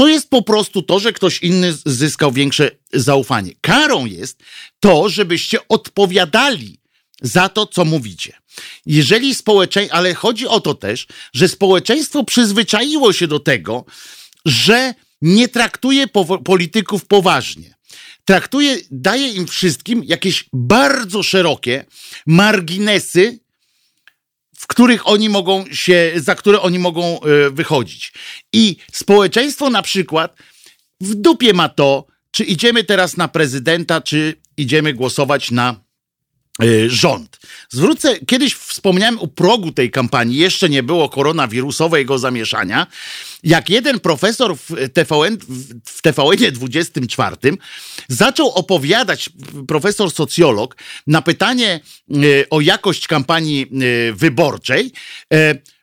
To 0.00 0.08
jest 0.08 0.30
po 0.30 0.42
prostu 0.42 0.82
to, 0.82 0.98
że 0.98 1.12
ktoś 1.12 1.42
inny 1.42 1.76
zyskał 1.86 2.32
większe 2.32 2.70
zaufanie. 2.92 3.52
Karą 3.60 4.06
jest 4.06 4.42
to, 4.80 5.08
żebyście 5.08 5.68
odpowiadali 5.68 6.80
za 7.22 7.48
to, 7.48 7.66
co 7.66 7.84
mówicie. 7.84 8.38
Jeżeli 8.86 9.34
społeczeństwo, 9.34 9.96
ale 9.96 10.14
chodzi 10.14 10.46
o 10.46 10.60
to 10.60 10.74
też, 10.74 11.06
że 11.34 11.48
społeczeństwo 11.48 12.24
przyzwyczaiło 12.24 13.12
się 13.12 13.26
do 13.26 13.40
tego, 13.40 13.84
że 14.44 14.94
nie 15.22 15.48
traktuje 15.48 16.06
polityków 16.44 17.06
poważnie. 17.06 17.74
Traktuje, 18.24 18.76
daje 18.90 19.28
im 19.28 19.46
wszystkim 19.46 20.04
jakieś 20.04 20.44
bardzo 20.52 21.22
szerokie 21.22 21.84
marginesy 22.26 23.39
w 24.60 24.66
których 24.66 25.08
oni 25.08 25.28
mogą 25.28 25.64
się, 25.72 26.12
za 26.16 26.34
które 26.34 26.60
oni 26.60 26.78
mogą 26.78 27.20
e, 27.20 27.50
wychodzić. 27.50 28.12
I 28.52 28.76
społeczeństwo 28.92 29.70
na 29.70 29.82
przykład 29.82 30.36
w 31.00 31.14
dupie 31.14 31.52
ma 31.52 31.68
to, 31.68 32.06
czy 32.30 32.44
idziemy 32.44 32.84
teraz 32.84 33.16
na 33.16 33.28
prezydenta, 33.28 34.00
czy 34.00 34.34
idziemy 34.56 34.94
głosować 34.94 35.50
na 35.50 35.80
E, 36.62 36.88
rząd. 36.88 37.40
Zwrócę, 37.70 38.18
kiedyś 38.26 38.54
wspomniałem 38.54 39.18
o 39.18 39.26
progu 39.26 39.72
tej 39.72 39.90
kampanii, 39.90 40.38
jeszcze 40.38 40.68
nie 40.68 40.82
było 40.82 41.08
koronawirusowego 41.08 42.18
zamieszania, 42.18 42.86
jak 43.42 43.70
jeden 43.70 44.00
profesor 44.00 44.56
w 44.56 44.88
TVN, 44.92 45.38
w 45.86 46.02
TVN 46.02 46.52
24 46.52 47.36
zaczął 48.08 48.50
opowiadać, 48.50 49.30
profesor 49.68 50.10
socjolog, 50.10 50.76
na 51.06 51.22
pytanie 51.22 51.80
e, 52.10 52.14
o 52.50 52.60
jakość 52.60 53.06
kampanii 53.06 53.62
e, 53.62 54.12
wyborczej, 54.12 54.92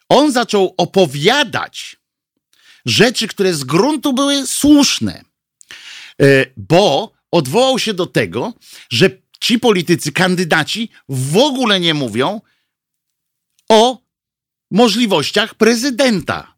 on 0.09 0.31
zaczął 0.31 0.73
opowiadać 0.77 1.95
rzeczy, 2.85 3.27
które 3.27 3.53
z 3.53 3.63
gruntu 3.63 4.13
były 4.13 4.47
słuszne, 4.47 5.23
bo 6.57 7.11
odwołał 7.31 7.79
się 7.79 7.93
do 7.93 8.05
tego, 8.05 8.53
że 8.89 9.09
ci 9.39 9.59
politycy, 9.59 10.11
kandydaci 10.11 10.89
w 11.09 11.37
ogóle 11.37 11.79
nie 11.79 11.93
mówią 11.93 12.41
o 13.69 14.01
możliwościach 14.71 15.55
prezydenta. 15.55 16.56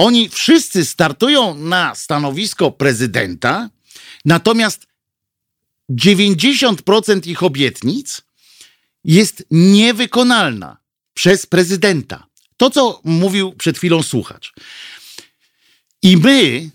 Oni 0.00 0.28
wszyscy 0.28 0.84
startują 0.84 1.54
na 1.54 1.94
stanowisko 1.94 2.70
prezydenta, 2.70 3.70
natomiast 4.24 4.86
90% 5.90 7.28
ich 7.28 7.42
obietnic 7.42 8.22
jest 9.04 9.44
niewykonalna 9.50 10.76
przez 11.14 11.46
prezydenta. 11.46 12.26
To, 12.56 12.70
co 12.70 13.00
mówił 13.04 13.52
przed 13.52 13.78
chwilą 13.78 14.02
słuchacz. 14.02 14.52
I 16.02 16.16
my 16.16 16.70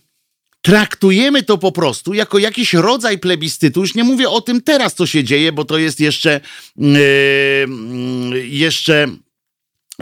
traktujemy 0.61 1.43
to 1.43 1.57
po 1.57 1.71
prostu 1.71 2.13
jako 2.13 2.37
jakiś 2.37 2.73
rodzaj 2.73 3.19
plebiscytu. 3.19 3.81
Już 3.81 3.95
nie 3.95 4.03
mówię 4.03 4.29
o 4.29 4.41
tym 4.41 4.61
teraz, 4.61 4.93
co 4.93 5.07
się 5.07 5.23
dzieje, 5.23 5.51
bo 5.51 5.65
to 5.65 5.77
jest 5.77 5.99
jeszcze, 5.99 6.41
yy, 6.77 8.47
jeszcze 8.47 9.07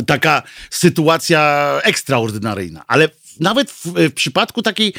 taka 0.08 0.44
sytuacja 0.70 1.82
ekstraordynaryjna. 1.84 2.84
Ale 2.88 3.10
nawet 3.40 3.72
w, 3.72 3.86
w, 3.86 4.14
przypadku 4.14 4.62
takiej 4.62 4.94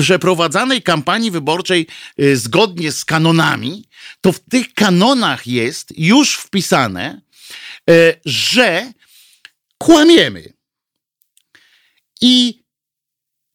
przeprowadzanej 0.00 0.82
kampanii 0.82 1.30
wyborczej 1.30 1.86
yy, 2.16 2.36
zgodnie 2.36 2.92
z 2.92 3.04
kanonami, 3.04 3.84
to 4.20 4.32
w 4.32 4.40
tych 4.40 4.74
kanonach 4.74 5.46
jest 5.46 5.98
już 5.98 6.34
wpisane, 6.34 7.20
yy, 7.86 8.20
że 8.24 8.92
kłamiemy. 9.78 10.52
I 12.20 12.60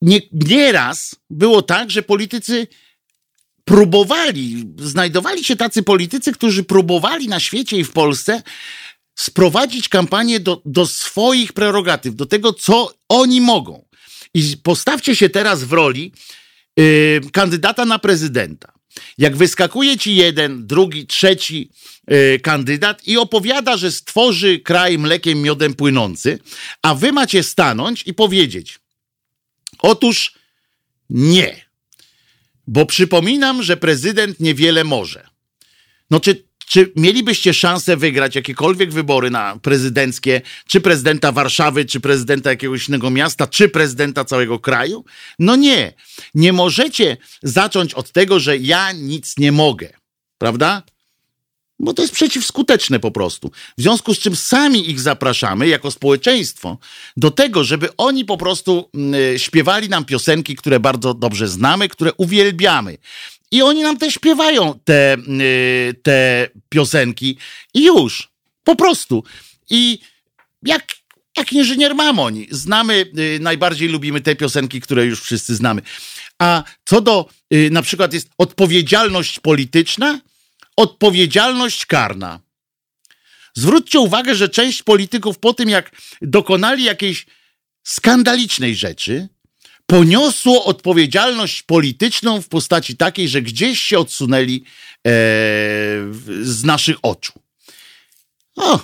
nie, 0.02 0.20
nieraz 0.32 1.16
było 1.30 1.62
tak, 1.62 1.92
że 1.92 2.04
politycy 2.04 2.68
próbowali, 3.66 4.74
znajdowali 4.78 5.44
się 5.44 5.56
tacy 5.56 5.84
politycy, 5.84 6.32
którzy 6.32 6.64
próbowali 6.64 7.28
na 7.28 7.40
świecie 7.40 7.78
i 7.78 7.84
w 7.84 7.92
Polsce 7.92 8.44
sprowadzić 9.16 9.90
kampanię 9.90 10.40
do, 10.40 10.62
do 10.66 10.88
swoich 10.88 11.54
prerogatyw, 11.54 12.16
do 12.16 12.26
tego, 12.26 12.54
co 12.54 12.94
oni 13.10 13.42
mogą. 13.42 13.86
I 14.34 14.58
postawcie 14.64 15.16
się 15.16 15.30
teraz 15.30 15.64
w 15.64 15.74
roli 15.74 16.12
yy, 16.78 17.22
kandydata 17.32 17.86
na 17.86 18.00
prezydenta. 18.00 18.74
Jak 19.18 19.38
wyskakuje 19.38 19.98
ci 19.98 20.16
jeden, 20.16 20.68
drugi, 20.68 21.08
trzeci 21.08 21.70
yy, 22.08 22.40
kandydat 22.40 23.08
i 23.08 23.18
opowiada, 23.18 23.78
że 23.78 23.92
stworzy 23.92 24.60
kraj 24.60 24.98
mlekiem, 24.98 25.42
miodem 25.42 25.74
płynący, 25.74 26.40
a 26.82 26.96
wy 26.96 27.12
macie 27.12 27.44
stanąć 27.44 28.04
i 28.06 28.14
powiedzieć: 28.14 28.80
Otóż 29.80 30.34
nie. 31.10 31.66
Bo 32.68 32.86
przypominam, 32.86 33.64
że 33.64 33.78
prezydent 33.78 34.40
niewiele 34.40 34.84
może. 34.84 35.28
No 36.12 36.20
czy, 36.20 36.44
czy 36.66 36.92
mielibyście 36.96 37.54
szansę 37.54 37.98
wygrać 37.98 38.36
jakiekolwiek 38.36 38.92
wybory 38.92 39.30
na 39.30 39.60
prezydenckie, 39.62 40.42
czy 40.68 40.82
prezydenta 40.82 41.32
Warszawy, 41.32 41.86
czy 41.86 42.00
prezydenta 42.00 42.50
jakiegoś 42.50 42.90
innego 42.90 43.10
miasta, 43.10 43.48
czy 43.48 43.70
prezydenta 43.70 44.26
całego 44.26 44.60
kraju? 44.60 45.06
No 45.40 45.56
nie. 45.56 45.94
Nie 46.36 46.54
możecie 46.54 47.18
zacząć 47.44 47.94
od 47.94 48.12
tego, 48.12 48.40
że 48.40 48.58
ja 48.58 48.92
nic 48.92 49.38
nie 49.38 49.52
mogę. 49.52 49.90
Prawda? 50.38 50.84
bo 51.80 51.94
to 51.94 52.02
jest 52.02 52.14
przeciwskuteczne 52.14 53.00
po 53.00 53.12
prostu. 53.12 53.52
W 53.78 53.82
związku 53.82 54.14
z 54.14 54.20
czym 54.20 54.36
sami 54.36 54.90
ich 54.90 55.02
zapraszamy 55.02 55.68
jako 55.68 55.92
społeczeństwo 55.92 56.78
do 57.18 57.32
tego, 57.32 57.64
żeby 57.64 57.90
oni 57.98 58.26
po 58.26 58.38
prostu 58.38 58.90
y, 59.36 59.40
śpiewali 59.40 59.90
nam 59.90 60.06
piosenki, 60.06 60.56
które 60.56 60.80
bardzo 60.80 61.14
dobrze 61.14 61.48
znamy, 61.48 61.90
które 61.90 62.14
uwielbiamy. 62.14 62.98
I 63.52 63.62
oni 63.62 63.82
nam 63.82 63.98
też 63.98 64.14
śpiewają 64.14 64.80
te, 64.84 65.18
y, 65.42 65.96
te 66.04 66.50
piosenki 66.70 67.38
i 67.74 67.86
już. 67.86 68.30
Po 68.64 68.76
prostu. 68.76 69.24
I 69.70 70.00
jak, 70.64 70.86
jak 71.38 71.54
inżynier 71.54 71.96
Mamoń. 71.96 72.46
Znamy, 72.52 73.06
y, 73.18 73.40
najbardziej 73.42 73.90
lubimy 73.90 74.22
te 74.22 74.36
piosenki, 74.36 74.82
które 74.82 75.06
już 75.06 75.22
wszyscy 75.22 75.56
znamy. 75.56 75.82
A 76.40 76.64
co 76.86 77.02
do, 77.02 77.30
y, 77.54 77.70
na 77.72 77.82
przykład 77.82 78.14
jest 78.14 78.30
odpowiedzialność 78.38 79.40
polityczna, 79.40 80.20
odpowiedzialność 80.78 81.86
karna. 81.86 82.40
Zwróćcie 83.54 84.00
uwagę, 84.00 84.36
że 84.36 84.50
część 84.50 84.84
polityków 84.84 85.40
po 85.40 85.54
tym, 85.54 85.70
jak 85.70 85.92
dokonali 86.22 86.84
jakiejś 86.84 87.26
skandalicznej 87.84 88.76
rzeczy, 88.76 89.28
poniosło 89.86 90.66
odpowiedzialność 90.66 91.62
polityczną 91.64 92.42
w 92.42 92.48
postaci 92.48 92.98
takiej, 92.98 93.30
że 93.30 93.42
gdzieś 93.42 93.80
się 93.80 94.00
odsunęli 94.00 94.64
e, 94.64 95.12
z 96.42 96.64
naszych 96.64 96.98
oczu. 97.02 97.34
O, 98.56 98.80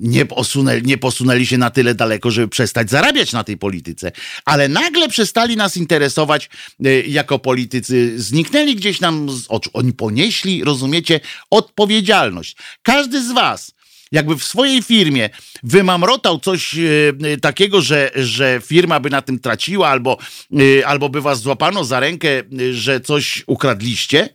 nie, 0.00 0.26
posunęli, 0.26 0.82
nie 0.82 0.98
posunęli 0.98 1.46
się 1.46 1.58
na 1.58 1.70
tyle 1.70 1.94
daleko, 1.94 2.30
żeby 2.30 2.48
przestać 2.48 2.90
zarabiać 2.90 3.32
na 3.32 3.44
tej 3.44 3.56
polityce, 3.56 4.12
ale 4.44 4.68
nagle 4.68 5.08
przestali 5.08 5.56
nas 5.56 5.76
interesować 5.76 6.50
e, 6.84 7.00
jako 7.00 7.38
politycy, 7.38 8.22
zniknęli 8.22 8.76
gdzieś 8.76 9.00
nam 9.00 9.30
z 9.30 9.46
oczu. 9.48 9.70
Oni 9.72 9.92
ponieśli, 9.92 10.64
rozumiecie, 10.64 11.20
odpowiedzialność. 11.50 12.56
Każdy 12.82 13.22
z 13.22 13.32
was 13.32 13.77
jakby 14.12 14.36
w 14.36 14.44
swojej 14.44 14.82
firmie 14.82 15.30
wymamrotał 15.62 16.40
coś 16.40 16.74
e, 16.74 17.36
takiego, 17.40 17.80
że, 17.80 18.10
że 18.14 18.60
firma 18.66 19.00
by 19.00 19.10
na 19.10 19.22
tym 19.22 19.38
traciła, 19.38 19.88
albo, 19.88 20.18
e, 20.52 20.86
albo 20.86 21.08
by 21.08 21.20
was 21.20 21.40
złapano 21.40 21.84
za 21.84 22.00
rękę, 22.00 22.28
że 22.72 23.00
coś 23.00 23.44
ukradliście, 23.46 24.28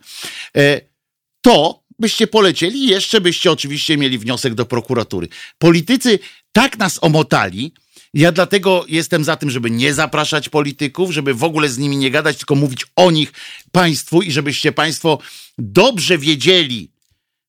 to 1.40 1.84
byście 1.98 2.26
polecieli 2.26 2.78
i 2.84 2.88
jeszcze 2.88 3.20
byście 3.20 3.52
oczywiście 3.52 3.96
mieli 3.96 4.18
wniosek 4.18 4.54
do 4.54 4.66
prokuratury. 4.66 5.28
Politycy 5.58 6.18
tak 6.52 6.78
nas 6.78 6.98
omotali, 7.02 7.72
ja 8.14 8.32
dlatego 8.32 8.84
jestem 8.88 9.24
za 9.24 9.36
tym, 9.36 9.50
żeby 9.50 9.70
nie 9.70 9.94
zapraszać 9.94 10.48
polityków, 10.48 11.10
żeby 11.10 11.34
w 11.34 11.44
ogóle 11.44 11.68
z 11.68 11.78
nimi 11.78 11.96
nie 11.96 12.10
gadać, 12.10 12.36
tylko 12.36 12.54
mówić 12.54 12.86
o 12.96 13.10
nich 13.10 13.32
państwu 13.72 14.22
i 14.22 14.32
żebyście 14.32 14.72
państwo 14.72 15.18
dobrze 15.58 16.18
wiedzieli, 16.18 16.90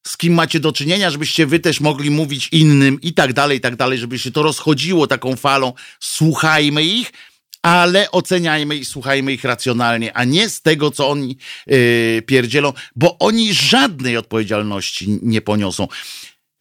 z 0.07 0.17
kim 0.17 0.33
macie 0.33 0.59
do 0.59 0.71
czynienia, 0.71 1.09
żebyście 1.09 1.45
wy 1.45 1.59
też 1.59 1.79
mogli 1.79 2.11
mówić 2.11 2.49
innym 2.51 3.01
i 3.01 3.13
tak 3.13 3.33
dalej, 3.33 3.57
i 3.57 3.61
tak 3.61 3.75
dalej, 3.75 3.99
żeby 3.99 4.19
się 4.19 4.31
to 4.31 4.43
rozchodziło 4.43 5.07
taką 5.07 5.35
falą. 5.35 5.73
Słuchajmy 5.99 6.83
ich, 6.83 7.13
ale 7.61 8.11
oceniajmy 8.11 8.75
i 8.75 8.85
słuchajmy 8.85 9.33
ich 9.33 9.43
racjonalnie, 9.43 10.17
a 10.17 10.23
nie 10.23 10.49
z 10.49 10.61
tego, 10.61 10.91
co 10.91 11.09
oni 11.09 11.37
yy, 11.67 12.21
pierdzielą, 12.21 12.73
bo 12.95 13.17
oni 13.19 13.53
żadnej 13.53 14.17
odpowiedzialności 14.17 15.19
nie 15.21 15.41
poniosą. 15.41 15.87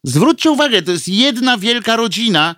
Zwróćcie 0.03 0.51
uwagę, 0.51 0.81
to 0.81 0.91
jest 0.91 1.07
jedna 1.07 1.57
wielka 1.57 1.95
rodzina 1.95 2.55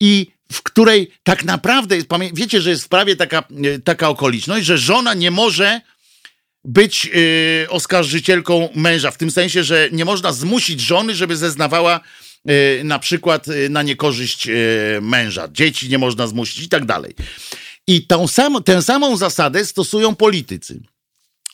i 0.00 0.26
w 0.52 0.62
której 0.62 1.10
tak 1.22 1.44
naprawdę, 1.44 1.96
jest, 1.96 2.08
wiecie, 2.32 2.60
że 2.60 2.70
jest 2.70 2.84
w 2.84 2.88
prawie 2.88 3.16
taka, 3.16 3.44
y, 3.64 3.80
taka 3.84 4.08
okoliczność, 4.08 4.66
że 4.66 4.78
żona 4.78 5.14
nie 5.14 5.30
może 5.30 5.80
być 6.64 7.04
yy, 7.04 7.66
oskarżycielką 7.68 8.68
męża, 8.74 9.10
w 9.10 9.16
tym 9.16 9.30
sensie, 9.30 9.64
że 9.64 9.88
nie 9.92 10.04
można 10.04 10.32
zmusić 10.32 10.80
żony, 10.80 11.14
żeby 11.14 11.36
zeznawała 11.36 12.00
yy, 12.44 12.80
na 12.84 12.98
przykład 12.98 13.46
yy, 13.46 13.68
na 13.68 13.82
niekorzyść 13.82 14.46
yy, 14.46 14.54
męża. 15.02 15.48
Dzieci 15.52 15.88
nie 15.88 15.98
można 15.98 16.26
zmusić 16.26 16.62
i 16.62 16.68
tak 16.68 16.84
dalej. 16.84 17.14
I 17.86 18.06
tą 18.06 18.28
sam, 18.28 18.62
tę 18.62 18.82
samą 18.82 19.16
zasadę 19.16 19.64
stosują 19.64 20.14
politycy. 20.14 20.80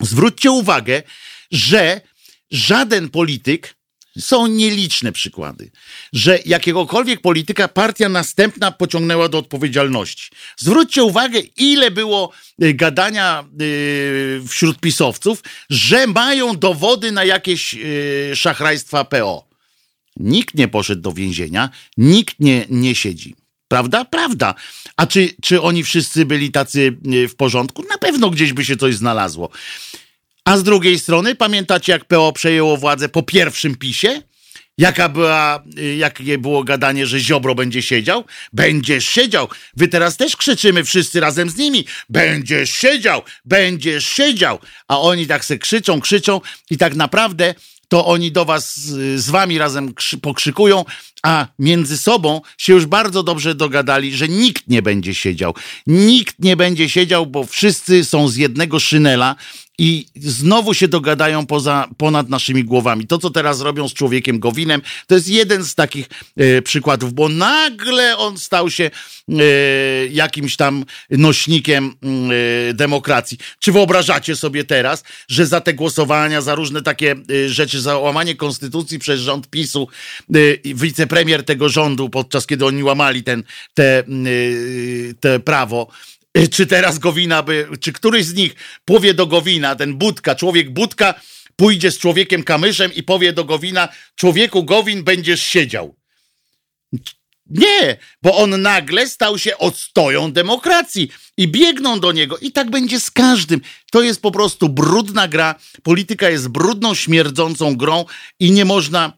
Zwróćcie 0.01 0.51
uwagę, 0.51 1.03
że 1.51 2.01
żaden 2.51 3.09
polityk 3.09 3.76
są 4.19 4.47
nieliczne 4.47 5.13
przykłady, 5.13 5.71
że 6.13 6.39
jakiegokolwiek 6.47 7.21
polityka 7.21 7.69
partia 7.69 8.09
następna 8.09 8.73
pociągnęła 8.73 9.29
do 9.29 9.39
odpowiedzialności. 9.39 10.31
Zwróćcie 10.57 11.03
uwagę, 11.03 11.41
ile 11.57 11.91
było 11.91 12.33
y, 12.63 12.75
gadania 12.75 13.45
y, 13.61 14.43
wśród 14.49 14.81
pisowców, 14.81 15.43
że 15.71 16.07
mają 16.07 16.57
dowody 16.57 17.13
na 17.13 17.25
jakieś 17.25 17.75
y, 17.75 18.33
szachrajstwa 18.37 19.05
PO. 19.05 19.49
Nikt 20.17 20.55
nie 20.55 20.69
poszedł 20.69 21.03
do 21.03 21.13
więzienia, 21.13 21.71
nikt 21.97 22.41
nie, 22.41 22.67
nie 22.71 22.95
siedzi. 22.95 23.35
Prawda? 23.69 24.05
Prawda. 24.05 24.55
A 24.97 25.07
czy, 25.07 25.35
czy 25.43 25.63
oni 25.63 25.85
wszyscy 25.85 26.27
byli 26.27 26.51
tacy 26.53 26.97
w 27.29 27.35
porządku? 27.35 27.83
Na 27.91 27.99
pewno 27.99 28.31
gdzieś 28.31 28.53
by 28.53 28.65
się 28.65 28.77
coś 28.77 28.95
znalazło. 28.95 29.51
A 30.47 30.57
z 30.57 30.63
drugiej 30.63 30.99
strony, 30.99 31.35
pamiętacie, 31.35 31.93
jak 31.93 32.05
PO 32.05 32.33
przejęło 32.33 32.77
władzę 32.77 33.09
po 33.09 33.23
pierwszym 33.23 33.77
pisie? 33.77 34.23
Jaka 34.79 35.09
była, 35.09 35.63
y, 35.79 35.97
jakie 35.97 36.39
było 36.39 36.65
gadanie, 36.65 37.07
że 37.07 37.21
Ziobro 37.21 37.55
będzie 37.55 37.83
siedział? 37.83 38.25
Będziesz 38.53 39.09
siedział. 39.09 39.49
Wy 39.77 39.89
teraz 39.89 40.17
też 40.17 40.37
krzyczymy 40.37 40.85
wszyscy 40.85 41.21
razem 41.21 41.51
z 41.51 41.57
nimi. 41.57 41.85
Będziesz 42.09 42.71
siedział, 42.71 43.23
będziesz 43.45 44.07
siedział. 44.07 44.59
A 44.89 45.01
oni 45.01 45.27
tak 45.27 45.45
se 45.45 45.59
krzyczą, 45.59 46.01
krzyczą 46.01 46.41
i 46.71 46.79
tak 46.79 46.95
naprawdę 46.95 47.55
to 47.89 48.07
oni 48.07 48.33
do 48.33 48.45
was 48.45 48.77
z 49.17 49.31
wami 49.31 49.59
razem 49.59 49.95
pokrzykują, 50.23 50.85
a 51.23 51.47
między 51.59 51.99
sobą 51.99 52.41
się 52.59 52.73
już 52.73 52.87
bardzo 52.87 53.23
dobrze 53.23 53.55
dogadali, 53.55 54.17
że 54.17 54.29
nikt 54.29 54.69
nie 54.69 54.83
będzie 54.83 55.15
siedział. 55.15 55.55
Nikt 55.87 56.39
nie 56.39 56.57
będzie 56.57 56.89
siedział, 56.89 57.27
bo 57.27 57.45
wszyscy 57.45 58.05
są 58.05 58.29
z 58.29 58.37
jednego 58.37 58.81
szynela 58.81 59.37
i 59.79 60.07
znowu 60.17 60.75
się 60.75 60.89
dogadają 60.89 61.47
poza, 61.47 61.89
ponad 61.97 62.29
naszymi 62.29 62.65
głowami. 62.65 63.07
To, 63.07 63.19
co 63.19 63.31
teraz 63.31 63.61
robią 63.61 63.89
z 63.89 63.95
człowiekiem 63.95 64.41
Gowinem, 64.41 64.83
to 65.07 65.15
jest 65.15 65.29
jeden 65.29 65.65
z 65.65 65.75
takich 65.75 66.09
e, 66.37 66.63
przykładów, 66.63 67.13
bo 67.13 67.29
nagle 67.29 68.17
on 68.19 68.39
stał 68.39 68.71
się 68.71 68.91
e, 69.29 69.43
jakimś 70.11 70.57
tam 70.57 70.85
nośnikiem 71.11 71.95
e, 72.71 72.75
demokracji. 72.75 73.39
Czy 73.59 73.73
wyobrażacie 73.73 74.37
sobie 74.37 74.65
teraz, 74.65 75.05
że 75.29 75.47
za 75.47 75.61
te 75.61 75.75
głosowania, 75.75 76.41
za 76.41 76.55
różne 76.55 76.83
takie 76.83 77.15
e, 77.45 77.49
rzeczy, 77.49 77.81
za 77.81 77.99
łamanie 77.99 78.35
konstytucji 78.35 78.99
przez 78.99 79.21
rząd 79.21 79.51
PiSu, 79.51 79.89
e, 80.35 80.75
wicepremier 80.75 81.45
tego 81.45 81.69
rządu, 81.69 82.11
podczas 82.11 82.47
kiedy 82.47 82.67
oni 82.67 82.83
łamali 82.83 83.23
ten, 83.23 83.43
te, 83.75 83.99
e, 83.99 84.05
te 85.21 85.41
prawo, 85.41 85.89
czy 86.51 86.67
teraz 86.67 86.99
Gowina 86.99 87.43
by, 87.43 87.69
czy 87.81 87.93
któryś 87.93 88.25
z 88.25 88.35
nich 88.35 88.55
powie 88.85 89.15
do 89.15 89.27
Gowina, 89.27 89.77
ten 89.77 89.95
Budka, 89.95 90.35
człowiek 90.35 90.71
Budka, 90.71 91.15
pójdzie 91.57 91.91
z 91.91 91.99
człowiekiem 91.99 92.43
Kamyszem 92.43 92.95
i 92.95 93.03
powie 93.03 93.33
do 93.33 93.45
Gowina, 93.45 93.89
człowieku 94.15 94.65
Gowin 94.65 95.05
będziesz 95.05 95.43
siedział. 95.43 95.95
Nie, 97.51 97.97
bo 98.23 98.37
on 98.37 98.63
nagle 98.63 99.09
stał 99.09 99.39
się 99.39 99.59
odstoją 99.59 100.33
demokracji 100.33 101.11
i 101.37 101.49
biegną 101.49 102.01
do 102.01 102.13
niego. 102.13 102.39
I 102.39 102.53
tak 102.53 102.71
będzie 102.71 103.01
z 103.01 103.11
każdym. 103.11 103.61
To 103.93 104.03
jest 104.03 104.23
po 104.23 104.31
prostu 104.31 104.69
brudna 104.69 105.29
gra. 105.29 105.55
Polityka 105.83 106.31
jest 106.31 106.49
brudną, 106.49 106.95
śmierdzącą 106.95 107.77
grą 107.77 108.05
i 108.41 108.51
nie 108.51 108.65
można 108.65 109.13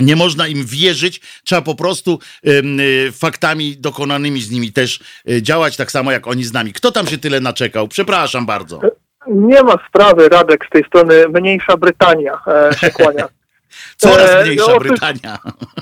nie 0.00 0.16
można 0.16 0.48
im 0.48 0.64
wierzyć, 0.64 1.20
trzeba 1.44 1.62
po 1.62 1.74
prostu 1.74 2.18
y, 2.46 3.12
faktami 3.12 3.76
dokonanymi 3.76 4.40
z 4.40 4.50
nimi 4.50 4.72
też 4.72 5.00
y, 5.28 5.42
działać, 5.42 5.76
tak 5.76 5.90
samo 5.90 6.12
jak 6.12 6.26
oni 6.26 6.44
z 6.44 6.52
nami. 6.52 6.72
Kto 6.72 6.92
tam 6.92 7.06
się 7.06 7.18
tyle 7.18 7.40
naczekał? 7.40 7.88
Przepraszam 7.88 8.46
bardzo. 8.46 8.80
Nie 9.26 9.62
ma 9.62 9.74
sprawy, 9.88 10.28
Radek, 10.28 10.66
z 10.66 10.70
tej 10.70 10.84
strony 10.84 11.24
mniejsza 11.28 11.76
Brytania 11.76 12.40
e, 12.46 12.74
się 12.74 12.90
kłania. 12.90 13.28
Coraz 13.96 14.30
e, 14.30 14.44
mniejsza 14.44 14.72
no, 14.72 14.78
Brytania. 14.78 15.38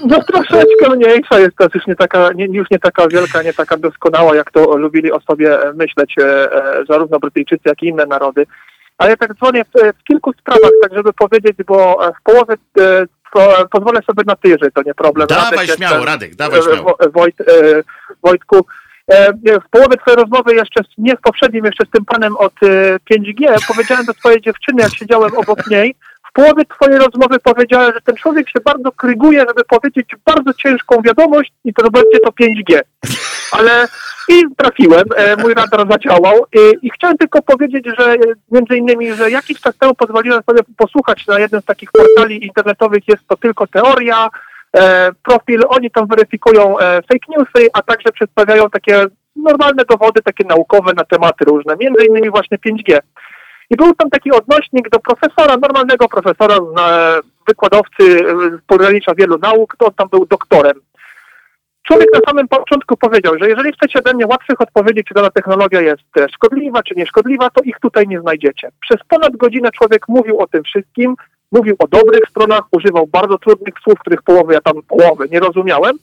No 0.06 0.22
troszeczkę 0.22 0.96
mniejsza 0.96 1.38
jest 1.38 1.56
teraz 1.58 1.74
już 1.74 1.86
nie 1.86 1.96
taka, 1.96 2.32
nie, 2.32 2.46
już 2.46 2.70
nie 2.70 2.78
taka 2.78 3.08
wielka, 3.08 3.42
nie 3.42 3.52
taka 3.52 3.76
doskonała, 3.76 4.36
jak 4.36 4.50
to 4.50 4.76
lubili 4.76 5.12
o 5.12 5.20
sobie 5.20 5.58
myśleć 5.74 6.14
e, 6.18 6.52
e 6.52 6.84
zarówno 6.88 7.18
Brytyjczycy, 7.18 7.62
jak 7.64 7.82
i 7.82 7.86
inne 7.86 8.06
narody. 8.06 8.46
Ale 8.98 9.16
tak 9.16 9.34
dzwonię 9.34 9.64
w, 9.64 9.98
w 10.00 10.04
kilku 10.04 10.32
sprawach, 10.32 10.70
tak 10.82 10.94
żeby 10.94 11.12
powiedzieć, 11.12 11.56
bo 11.66 11.98
w 12.20 12.22
połowie 12.22 12.54
e, 13.36 13.58
po, 13.58 13.68
pozwolę 13.70 14.00
sobie 14.06 14.22
na 14.26 14.36
ty, 14.36 14.48
jeżeli 14.48 14.72
to 14.72 14.82
nie 14.82 14.94
problem. 14.94 15.26
Dawaj 15.26 15.56
Radek 15.56 15.76
śmiało, 15.76 16.04
Radek, 16.04 16.34
dawaj 16.34 16.62
śmiało. 16.62 16.98
Wojt, 17.12 17.40
e, 17.40 17.44
Wojtku, 18.22 18.66
e, 19.08 19.32
w 19.60 19.68
połowie 19.70 19.96
twojej 19.96 20.16
rozmowy 20.16 20.54
jeszcze, 20.54 20.80
nie 20.98 21.16
w 21.16 21.20
poprzednim, 21.20 21.64
jeszcze 21.64 21.86
z 21.86 21.90
tym 21.90 22.04
panem 22.04 22.36
od 22.36 22.54
5G, 23.10 23.48
e, 23.48 23.56
powiedziałem 23.68 24.06
do 24.06 24.12
swojej 24.12 24.40
dziewczyny, 24.40 24.82
jak 24.82 24.94
siedziałem 24.94 25.30
obok 25.36 25.66
niej, 25.70 25.94
w 26.28 26.32
połowie 26.32 26.64
twojej 26.64 26.98
rozmowy 26.98 27.38
powiedziałem, 27.38 27.92
że 27.94 28.00
ten 28.00 28.16
człowiek 28.16 28.48
się 28.48 28.60
bardzo 28.64 28.92
kryguje, 28.92 29.40
żeby 29.40 29.64
powiedzieć 29.64 30.08
bardzo 30.24 30.54
ciężką 30.54 31.02
wiadomość 31.02 31.52
i 31.64 31.74
to 31.74 31.90
będzie 31.90 32.18
to 32.24 32.30
5G. 32.30 32.80
Ale 33.52 33.88
i 34.28 34.42
trafiłem, 34.56 35.04
e, 35.16 35.36
mój 35.36 35.54
radar 35.54 35.88
zadziałał 35.90 36.46
i, 36.52 36.86
i 36.86 36.90
chciałem 36.90 37.16
tylko 37.16 37.42
powiedzieć, 37.42 37.86
że 37.98 38.12
e, 38.12 38.16
między 38.50 38.76
innymi, 38.76 39.14
że 39.14 39.30
jakiś 39.30 39.60
czas 39.60 39.76
temu 39.78 39.94
pozwoliłem 39.94 40.42
sobie 40.50 40.60
posłuchać 40.76 41.26
na 41.26 41.38
jednym 41.38 41.60
z 41.60 41.64
takich 41.64 41.90
portali 41.92 42.46
internetowych, 42.46 43.08
jest 43.08 43.28
to 43.28 43.36
tylko 43.36 43.66
teoria, 43.66 44.28
e, 44.76 45.10
profil, 45.22 45.62
oni 45.68 45.90
tam 45.90 46.06
weryfikują 46.06 46.78
e, 46.78 47.02
fake 47.02 47.26
newsy, 47.28 47.68
a 47.72 47.82
także 47.82 48.12
przedstawiają 48.12 48.70
takie 48.70 49.06
normalne 49.36 49.84
dowody, 49.84 50.22
takie 50.22 50.44
naukowe 50.44 50.92
na 50.92 51.04
tematy 51.04 51.44
różne, 51.44 51.76
między 51.76 52.04
innymi 52.04 52.30
właśnie 52.30 52.58
5G. 52.58 52.98
I 53.70 53.76
był 53.76 53.94
tam 53.94 54.10
taki 54.10 54.32
odnośnik 54.32 54.88
do 54.88 54.98
profesora, 54.98 55.56
normalnego 55.56 56.08
profesora, 56.08 56.56
wykładowcy 57.48 58.18
z 58.58 58.60
pogranicza 58.66 59.14
wielu 59.14 59.38
nauk, 59.38 59.76
to 59.76 59.86
on 59.86 59.94
tam 59.94 60.08
był 60.08 60.26
doktorem. 60.26 60.80
Człowiek 61.82 62.08
na 62.14 62.20
samym 62.26 62.48
początku 62.48 62.96
powiedział, 62.96 63.38
że 63.38 63.48
jeżeli 63.48 63.72
chcecie 63.72 63.98
ode 63.98 64.14
mnie 64.14 64.26
łatwych 64.26 64.60
odpowiedzi, 64.60 65.04
czy 65.04 65.14
dana 65.14 65.30
technologia 65.30 65.80
jest 65.80 66.02
szkodliwa, 66.34 66.82
czy 66.82 66.94
nieszkodliwa, 66.94 67.50
to 67.50 67.62
ich 67.62 67.76
tutaj 67.80 68.08
nie 68.08 68.20
znajdziecie. 68.20 68.68
Przez 68.80 69.00
ponad 69.08 69.36
godzinę 69.36 69.70
człowiek 69.70 70.08
mówił 70.08 70.38
o 70.40 70.46
tym 70.46 70.62
wszystkim, 70.62 71.14
mówił 71.52 71.76
o 71.78 71.88
dobrych 71.88 72.28
stronach, 72.30 72.62
używał 72.70 73.06
bardzo 73.06 73.38
trudnych 73.38 73.74
słów, 73.82 73.98
których 73.98 74.22
połowy 74.22 74.54
ja 74.54 74.60
tam 74.60 74.82
połowy 74.88 75.28
nie 75.30 75.40
rozumiałem, 75.40 75.96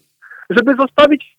żeby 0.50 0.76
zostawić 0.76 1.35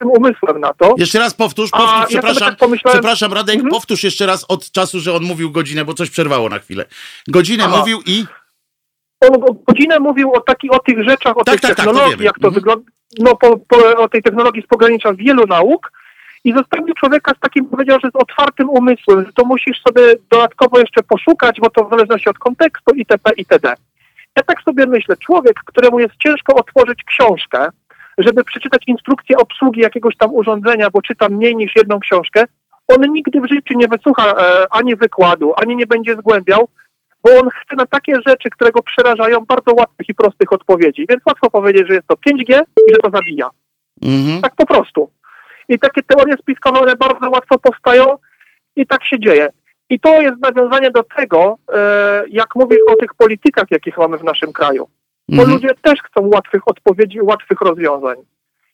umysłem 0.00 0.60
na 0.60 0.74
to. 0.74 0.94
Jeszcze 0.98 1.18
raz 1.18 1.34
powtórz, 1.34 1.70
powtórz 1.70 1.90
A, 1.90 2.06
przepraszam, 2.06 2.56
ja 2.60 2.68
tak 2.68 2.92
przepraszam 2.92 3.32
Radek, 3.32 3.54
mhm. 3.54 3.70
powtórz 3.70 4.04
jeszcze 4.04 4.26
raz 4.26 4.44
od 4.48 4.70
czasu, 4.70 5.00
że 5.00 5.12
on 5.12 5.22
mówił 5.22 5.50
godzinę, 5.50 5.84
bo 5.84 5.94
coś 5.94 6.10
przerwało 6.10 6.48
na 6.48 6.58
chwilę. 6.58 6.84
Godzinę 7.28 7.64
Aha. 7.66 7.76
mówił 7.78 8.00
i... 8.06 8.24
On 9.20 9.56
godzinę 9.68 10.00
mówił 10.00 10.32
o, 10.32 10.40
taki, 10.40 10.70
o 10.70 10.78
tych 10.78 11.04
rzeczach, 11.04 11.36
o 11.36 11.44
tak, 11.44 11.60
tej 11.60 11.68
tak, 11.68 11.76
technologii, 11.76 12.16
tak, 12.16 12.20
jak 12.20 12.38
to 12.38 12.48
mhm. 12.48 12.54
wygląda, 12.54 12.90
no, 13.18 13.36
po, 13.36 13.56
po, 13.56 13.96
o 13.96 14.08
tej 14.08 14.22
technologii 14.22 14.62
z 14.62 14.66
pogranicza 14.66 15.14
wielu 15.14 15.46
nauk 15.46 15.92
i 16.44 16.52
zostawił 16.52 16.94
człowieka 16.94 17.32
z 17.36 17.40
takim, 17.40 17.66
powiedział, 17.66 17.98
że 18.04 18.10
z 18.10 18.16
otwartym 18.16 18.70
umysłem, 18.70 19.26
że 19.26 19.32
to 19.32 19.44
musisz 19.44 19.82
sobie 19.82 20.02
dodatkowo 20.30 20.78
jeszcze 20.78 21.02
poszukać, 21.02 21.60
bo 21.60 21.70
to 21.70 21.84
w 21.84 21.90
zależności 21.90 22.28
od 22.28 22.38
kontekstu 22.38 22.94
itp. 22.94 23.30
itd. 23.36 23.74
Ja 24.36 24.42
tak 24.42 24.62
sobie 24.62 24.86
myślę, 24.86 25.16
człowiek, 25.16 25.60
któremu 25.64 26.00
jest 26.00 26.14
ciężko 26.22 26.54
otworzyć 26.54 27.04
książkę, 27.04 27.68
żeby 28.18 28.44
przeczytać 28.44 28.82
instrukcję 28.86 29.36
obsługi 29.36 29.80
jakiegoś 29.80 30.16
tam 30.16 30.34
urządzenia, 30.34 30.90
bo 30.90 31.02
czyta 31.02 31.28
mniej 31.28 31.56
niż 31.56 31.76
jedną 31.76 32.00
książkę, 32.00 32.44
on 32.88 33.12
nigdy 33.12 33.40
w 33.40 33.48
życiu 33.48 33.74
nie 33.78 33.88
wysłucha 33.88 34.32
e, 34.32 34.66
ani 34.70 34.96
wykładu, 34.96 35.52
ani 35.56 35.76
nie 35.76 35.86
będzie 35.86 36.14
zgłębiał, 36.14 36.68
bo 37.24 37.30
on 37.30 37.48
chce 37.50 37.76
na 37.76 37.86
takie 37.86 38.14
rzeczy, 38.26 38.50
które 38.50 38.72
go 38.72 38.82
przerażają, 38.82 39.40
bardzo 39.40 39.74
łatwych 39.74 40.08
i 40.08 40.14
prostych 40.14 40.52
odpowiedzi. 40.52 41.06
Więc 41.08 41.22
łatwo 41.26 41.50
powiedzieć, 41.50 41.88
że 41.88 41.94
jest 41.94 42.06
to 42.06 42.14
5G 42.14 42.62
i 42.88 42.92
że 42.92 42.98
to 43.02 43.10
zabija. 43.10 43.50
Mhm. 44.02 44.42
Tak 44.42 44.54
po 44.56 44.66
prostu. 44.66 45.10
I 45.68 45.78
takie 45.78 46.02
teorie 46.02 46.34
spiskowe 46.36 46.96
bardzo 46.96 47.30
łatwo 47.30 47.58
powstają 47.58 48.04
i 48.76 48.86
tak 48.86 49.04
się 49.04 49.18
dzieje. 49.18 49.48
I 49.90 50.00
to 50.00 50.22
jest 50.22 50.36
nawiązanie 50.40 50.90
do 50.90 51.02
tego, 51.02 51.58
e, 51.72 52.24
jak 52.28 52.54
mówisz 52.54 52.78
o 52.88 52.96
tych 52.96 53.14
politykach, 53.14 53.70
jakich 53.70 53.98
mamy 53.98 54.18
w 54.18 54.24
naszym 54.24 54.52
kraju. 54.52 54.88
Bo 55.28 55.42
mhm. 55.42 55.50
ludzie 55.50 55.74
też 55.82 56.02
chcą 56.02 56.26
łatwych 56.26 56.68
odpowiedzi, 56.68 57.20
łatwych 57.20 57.60
rozwiązań. 57.60 58.16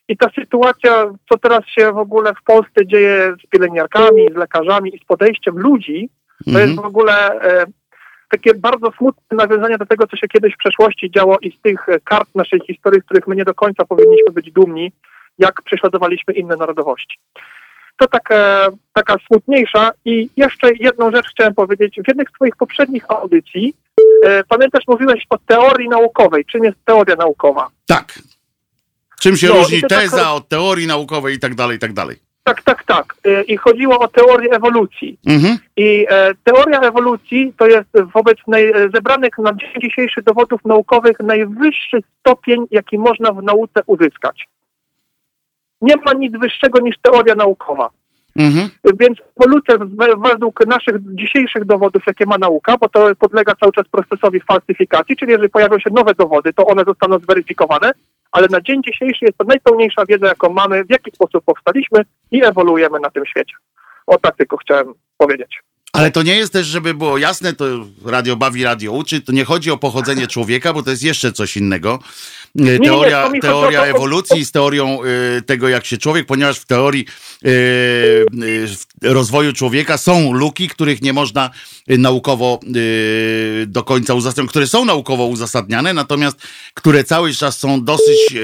I 0.07 0.17
ta 0.17 0.29
sytuacja, 0.29 1.11
co 1.29 1.37
teraz 1.37 1.65
się 1.65 1.91
w 1.91 1.97
ogóle 1.97 2.33
w 2.33 2.43
Polsce 2.43 2.87
dzieje 2.87 3.33
z 3.45 3.49
pielęgniarkami, 3.49 4.27
z 4.33 4.35
lekarzami 4.35 4.95
i 4.95 4.99
z 4.99 5.03
podejściem 5.03 5.59
ludzi, 5.59 6.09
to 6.45 6.51
Mhm. 6.51 6.69
jest 6.69 6.81
w 6.81 6.85
ogóle 6.85 7.41
e, 7.41 7.65
takie 8.29 8.53
bardzo 8.53 8.91
smutne 8.97 9.37
nawiązanie 9.37 9.77
do 9.77 9.85
tego, 9.85 10.07
co 10.07 10.17
się 10.17 10.27
kiedyś 10.27 10.53
w 10.53 10.57
przeszłości 10.57 11.11
działo 11.11 11.37
i 11.41 11.51
z 11.51 11.61
tych 11.61 11.89
e, 11.89 11.99
kart 11.99 12.35
naszej 12.35 12.59
historii, 12.67 13.01
z 13.01 13.05
których 13.05 13.27
my 13.27 13.35
nie 13.35 13.45
do 13.45 13.53
końca 13.53 13.85
powinniśmy 13.85 14.31
być 14.33 14.51
dumni, 14.51 14.91
jak 15.39 15.61
prześladowaliśmy 15.61 16.33
inne 16.33 16.55
narodowości. 16.55 17.19
To 17.97 18.07
taka, 18.07 18.67
taka 18.93 19.15
smutniejsza 19.27 19.91
i 20.05 20.29
jeszcze 20.37 20.69
jedną 20.79 21.11
rzecz 21.11 21.27
chciałem 21.27 21.53
powiedzieć. 21.53 21.95
W 22.03 22.07
jednych 22.07 22.29
z 22.29 22.33
Twoich 22.33 22.55
poprzednich 22.55 23.05
audycji, 23.11 23.65
e, 23.67 23.90
pamiętasz, 24.49 24.83
mówiłeś 24.87 25.25
o 25.29 25.37
teorii 25.37 25.89
naukowej. 25.89 26.45
Czym 26.45 26.63
jest 26.63 26.77
teoria 26.85 27.15
naukowa? 27.15 27.67
Tak. 27.87 28.19
Czym 29.19 29.37
się 29.37 29.47
No, 29.47 29.53
różni 29.53 29.81
to 29.81 29.87
tak- 29.87 29.99
teza 30.01 30.33
od 30.33 30.47
teorii 30.47 30.87
naukowej 30.87 31.35
i 31.35 31.39
tak 31.39 31.55
dalej, 31.55 31.77
i 31.77 31.79
tak 31.79 31.93
dalej. 31.93 32.17
Tak, 32.43 32.61
tak, 32.63 32.83
tak. 32.83 33.15
E, 33.25 33.43
I 33.43 33.57
chodziło 33.57 33.99
o 33.99 34.07
teorię 34.07 34.51
ewolucji. 34.51 35.19
Mhm. 35.27 35.57
I 35.77 36.05
e, 36.09 36.31
teoria 36.43 36.79
ewolucji 36.79 37.53
to 37.57 37.67
jest 37.67 37.89
wobec 38.13 38.37
naj, 38.47 38.69
e, 38.69 38.89
zebranych 38.93 39.37
na 39.37 39.53
dzień 39.53 39.69
dzisiejszy 39.81 40.21
dowodów 40.21 40.65
naukowych 40.65 41.19
najwyższy 41.19 41.99
stopień, 42.19 42.65
jaki 42.71 42.97
można 42.97 43.31
w 43.31 43.43
nauce 43.43 43.81
uzyskać. 43.85 44.47
Nie 45.81 45.95
ma 45.95 46.13
nic 46.13 46.33
wyższego 46.39 46.79
niż 46.79 46.95
teoria 47.01 47.35
naukowa. 47.35 47.89
Mhm. 48.35 48.69
Więc 48.99 49.17
we- 49.97 50.29
według 50.29 50.67
naszych 50.67 50.95
dzisiejszych 51.15 51.65
dowodów, 51.65 52.03
jakie 52.07 52.25
ma 52.25 52.37
nauka, 52.37 52.77
bo 52.77 52.89
to 52.89 53.15
podlega 53.19 53.53
cały 53.55 53.71
czas 53.71 53.85
procesowi 53.91 54.41
falsyfikacji, 54.41 55.15
czyli 55.17 55.31
jeżeli 55.31 55.49
pojawią 55.49 55.79
się 55.79 55.89
nowe 55.93 56.13
dowody, 56.15 56.53
to 56.53 56.65
one 56.65 56.83
zostaną 56.87 57.19
zweryfikowane, 57.19 57.91
ale 58.31 58.47
na 58.47 58.61
dzień 58.61 58.83
dzisiejszy 58.83 59.25
jest 59.25 59.37
to 59.37 59.43
najpełniejsza 59.43 60.05
wiedza, 60.05 60.27
jaką 60.27 60.53
mamy, 60.53 60.85
w 60.85 60.89
jaki 60.89 61.11
sposób 61.11 61.43
powstaliśmy 61.45 62.05
i 62.31 62.43
ewoluujemy 62.45 62.99
na 62.99 63.09
tym 63.09 63.25
świecie. 63.25 63.53
O 64.07 64.17
tak 64.17 64.35
tylko 64.37 64.57
chciałem 64.57 64.93
powiedzieć. 65.17 65.59
Ale 65.93 66.11
to 66.11 66.23
nie 66.23 66.35
jest 66.35 66.53
też, 66.53 66.67
żeby 66.67 66.93
było 66.93 67.17
jasne, 67.17 67.53
to 67.53 67.65
radio 68.05 68.35
bawi, 68.35 68.63
radio 68.63 68.91
uczy, 68.91 69.21
to 69.21 69.31
nie 69.31 69.45
chodzi 69.45 69.71
o 69.71 69.77
pochodzenie 69.77 70.27
człowieka, 70.27 70.73
bo 70.73 70.83
to 70.83 70.89
jest 70.89 71.03
jeszcze 71.03 71.31
coś 71.31 71.57
innego. 71.57 71.99
Nie, 72.55 72.79
Teoria, 72.79 73.23
mi 73.23 73.29
chodzi 73.29 73.41
teoria 73.41 73.85
ewolucji 73.85 74.45
z 74.45 74.51
teorią 74.51 74.99
e, 75.03 75.41
tego, 75.41 75.69
jak 75.69 75.85
się 75.85 75.97
człowiek, 75.97 76.25
ponieważ 76.25 76.59
w 76.59 76.65
teorii 76.65 77.05
e, 77.05 77.07
w 78.67 78.85
rozwoju 79.01 79.53
człowieka 79.53 79.97
są 79.97 80.33
luki, 80.33 80.67
których 80.67 81.01
nie 81.01 81.13
można 81.13 81.49
naukowo 81.87 82.59
do 83.67 83.83
końca 83.83 84.13
uzasadniać, 84.13 84.49
które 84.49 84.67
są 84.67 84.85
naukowo 84.85 85.25
uzasadniane, 85.25 85.93
natomiast 85.93 86.37
które 86.73 87.03
cały 87.03 87.33
czas 87.33 87.59
są 87.59 87.83
dosyć 87.83 88.35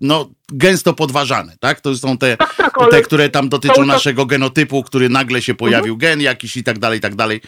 no, 0.00 0.30
gęsto 0.52 0.92
podważane, 0.92 1.56
tak? 1.60 1.80
To 1.80 1.96
są 1.96 2.18
te, 2.18 2.36
Tak, 2.36 2.56
tak, 2.56 2.90
te 2.90 3.02
które 3.02 3.28
tam 3.28 3.48
dotyczą 3.48 3.86
naszego 3.86 4.26
genotypu, 4.26 4.82
który 4.82 5.08
nagle 5.08 5.42
się 5.42 5.54
pojawił 5.54 5.96
gen 5.96 6.20
jakiś 6.20 6.56
i 6.56 6.64
tak 6.64 6.78
dalej, 6.78 6.98
i 6.98 7.02
tak 7.02 7.14
dalej. 7.14 7.40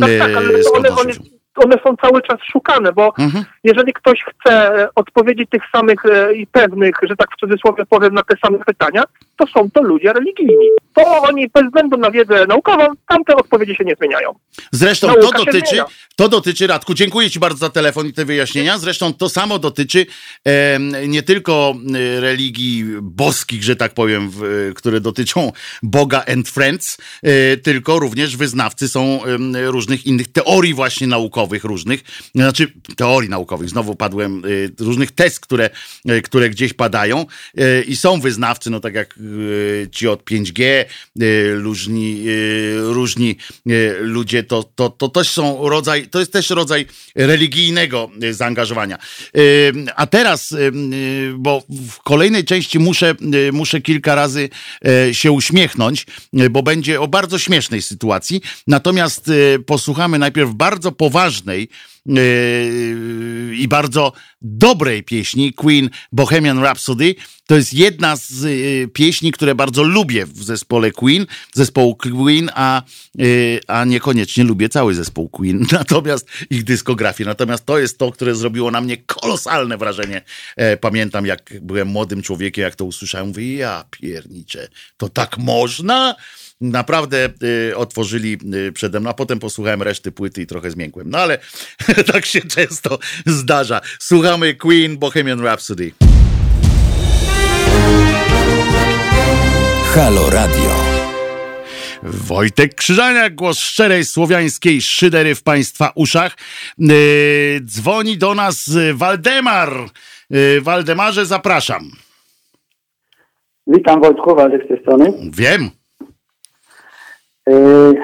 Tak, 0.00 0.10
tak, 0.18 0.36
ale 0.36 0.48
one, 0.72 0.90
one. 0.90 1.41
One 1.56 1.76
są 1.84 1.96
cały 1.96 2.22
czas 2.22 2.38
szukane, 2.52 2.92
bo 2.92 3.12
Mhm. 3.18 3.44
jeżeli 3.64 3.92
ktoś 3.92 4.24
chce 4.24 4.52
e, 4.52 4.88
odpowiedzieć 4.94 5.50
tych 5.50 5.62
samych 5.74 6.06
e, 6.06 6.34
i 6.34 6.46
pewnych, 6.46 6.94
że 7.02 7.16
tak 7.16 7.28
w 7.36 7.40
cudzysłowie 7.40 7.86
powiem, 7.86 8.14
na 8.14 8.22
te 8.22 8.34
same 8.44 8.58
pytania, 8.58 9.04
to 9.36 9.46
są 9.46 9.70
to 9.70 9.82
ludzie 9.82 10.12
religijni. 10.12 10.68
To 10.94 11.22
oni 11.22 11.48
bez 11.48 11.64
względu 11.64 11.96
na 11.96 12.10
wiedzę 12.10 12.46
naukową, 12.46 12.86
tamte 13.08 13.36
odpowiedzi 13.36 13.74
się 13.74 13.84
nie 13.84 13.94
zmieniają. 13.94 14.34
Zresztą 14.72 15.06
Nauka 15.06 15.38
to 15.38 15.44
dotyczy, 15.44 15.82
to 16.16 16.28
dotyczy, 16.28 16.66
Radku, 16.66 16.94
dziękuję 16.94 17.30
Ci 17.30 17.40
bardzo 17.40 17.58
za 17.58 17.70
telefon 17.70 18.06
i 18.06 18.12
te 18.12 18.24
wyjaśnienia. 18.24 18.78
Zresztą 18.78 19.14
to 19.14 19.28
samo 19.28 19.58
dotyczy 19.58 20.06
em, 20.44 20.92
nie 21.06 21.22
tylko 21.22 21.74
e, 21.94 22.20
religii 22.20 22.84
boskich, 23.02 23.62
że 23.62 23.76
tak 23.76 23.94
powiem, 23.94 24.30
w, 24.30 24.42
e, 24.70 24.74
które 24.74 25.00
dotyczą 25.00 25.52
Boga 25.82 26.24
and 26.32 26.48
Friends, 26.48 26.98
e, 27.22 27.56
tylko 27.56 27.98
również 27.98 28.36
wyznawcy 28.36 28.88
są 28.88 29.24
em, 29.24 29.56
różnych 29.56 30.06
innych 30.06 30.32
teorii 30.32 30.74
właśnie 30.74 31.06
naukowych, 31.06 31.41
różnych, 31.64 32.00
znaczy 32.34 32.72
teorii 32.96 33.30
naukowych, 33.30 33.68
znowu 33.68 33.94
padłem, 33.94 34.42
e, 34.44 34.84
różnych 34.84 35.12
tez, 35.12 35.40
które, 35.40 35.70
e, 36.08 36.22
które 36.22 36.50
gdzieś 36.50 36.72
padają 36.72 37.26
e, 37.56 37.82
i 37.82 37.96
są 37.96 38.20
wyznawcy, 38.20 38.70
no 38.70 38.80
tak 38.80 38.94
jak 38.94 39.18
ci 39.92 40.08
od 40.08 40.24
5G, 40.24 40.64
e, 40.64 40.84
różni, 41.54 42.24
różni 42.76 43.36
ludzie, 44.00 44.42
to, 44.42 44.62
to, 44.74 44.90
to 44.90 45.08
też 45.08 45.30
są 45.30 45.68
rodzaj, 45.68 46.08
to 46.08 46.20
jest 46.20 46.32
też 46.32 46.50
rodzaj 46.50 46.86
religijnego 47.14 48.10
zaangażowania. 48.30 48.98
A 49.96 50.06
teraz, 50.06 50.54
bo 51.34 51.62
w 51.68 51.98
kolejnej 51.98 52.44
części 52.44 52.78
muszę, 52.78 53.14
muszę 53.52 53.80
kilka 53.80 54.14
razy 54.14 54.48
się 55.12 55.32
uśmiechnąć, 55.32 56.06
bo 56.50 56.62
będzie 56.62 57.00
o 57.00 57.08
bardzo 57.08 57.38
śmiesznej 57.38 57.82
sytuacji. 57.82 58.42
Natomiast 58.66 59.30
posłuchamy 59.66 60.18
najpierw 60.18 60.50
bardzo 60.50 60.92
poważnej 60.92 61.31
yy, 62.06 63.56
i 63.56 63.68
bardzo 63.68 64.12
dobrej 64.42 65.02
pieśni 65.02 65.52
Queen 65.52 65.90
Bohemian 66.12 66.58
Rhapsody. 66.58 67.14
To 67.46 67.56
jest 67.56 67.74
jedna 67.74 68.16
z 68.16 68.42
yy, 68.42 68.88
pieśni, 68.88 69.32
które 69.32 69.54
bardzo 69.54 69.82
lubię 69.82 70.26
w 70.26 70.42
zespole 70.42 70.90
Queen, 70.90 71.26
zespołu 71.54 71.96
Queen, 71.96 72.50
a, 72.54 72.82
yy, 73.14 73.60
a 73.66 73.84
niekoniecznie 73.84 74.44
lubię 74.44 74.68
cały 74.68 74.94
zespół 74.94 75.28
Queen, 75.28 75.66
natomiast 75.72 76.28
ich 76.50 76.64
dyskografię. 76.64 77.24
Natomiast 77.24 77.66
to 77.66 77.78
jest 77.78 77.98
to, 77.98 78.12
które 78.12 78.34
zrobiło 78.34 78.70
na 78.70 78.80
mnie 78.80 78.96
kolosalne 78.96 79.78
wrażenie. 79.78 80.22
E, 80.56 80.76
pamiętam, 80.76 81.26
jak 81.26 81.54
byłem 81.62 81.88
młodym 81.88 82.22
człowiekiem, 82.22 82.62
jak 82.62 82.76
to 82.76 82.84
usłyszałem, 82.84 83.28
mówię, 83.28 83.54
ja 83.54 83.84
pierniczę, 83.90 84.68
to 84.96 85.08
tak 85.08 85.38
można? 85.38 86.14
Naprawdę 86.62 87.28
y, 87.70 87.76
otworzyli 87.76 88.38
y, 88.54 88.72
przede 88.72 89.00
mną, 89.00 89.10
a 89.10 89.14
potem 89.14 89.38
posłuchałem 89.38 89.82
reszty 89.82 90.12
płyty 90.12 90.42
i 90.42 90.46
trochę 90.46 90.70
zmiękłem. 90.70 91.10
No 91.10 91.18
ale 91.18 91.38
tak 92.12 92.26
się 92.26 92.40
często 92.40 92.98
zdarza. 93.26 93.80
Słuchamy 93.98 94.54
Queen 94.54 94.98
Bohemian 94.98 95.40
Rhapsody. 95.40 95.92
Halo 99.94 100.30
Radio. 100.30 100.92
Wojtek 102.02 102.74
Krzyżaniak, 102.74 103.34
głos 103.34 103.58
szczerej 103.58 104.04
słowiańskiej 104.04 104.82
szydery 104.82 105.34
w 105.34 105.42
Państwa 105.42 105.92
uszach. 105.94 106.36
Y, 106.90 107.60
dzwoni 107.64 108.18
do 108.18 108.34
nas 108.34 108.68
y, 108.68 108.94
Waldemar. 108.94 109.72
Y, 110.34 110.60
Waldemarze, 110.60 111.26
zapraszam. 111.26 111.90
Witam 113.66 114.00
Wojtku, 114.00 114.34
Waldek 114.34 114.64
z 114.64 114.68
tej 114.68 114.80
strony. 114.80 115.12
Wiem. 115.32 115.70
Yy, 117.46 117.94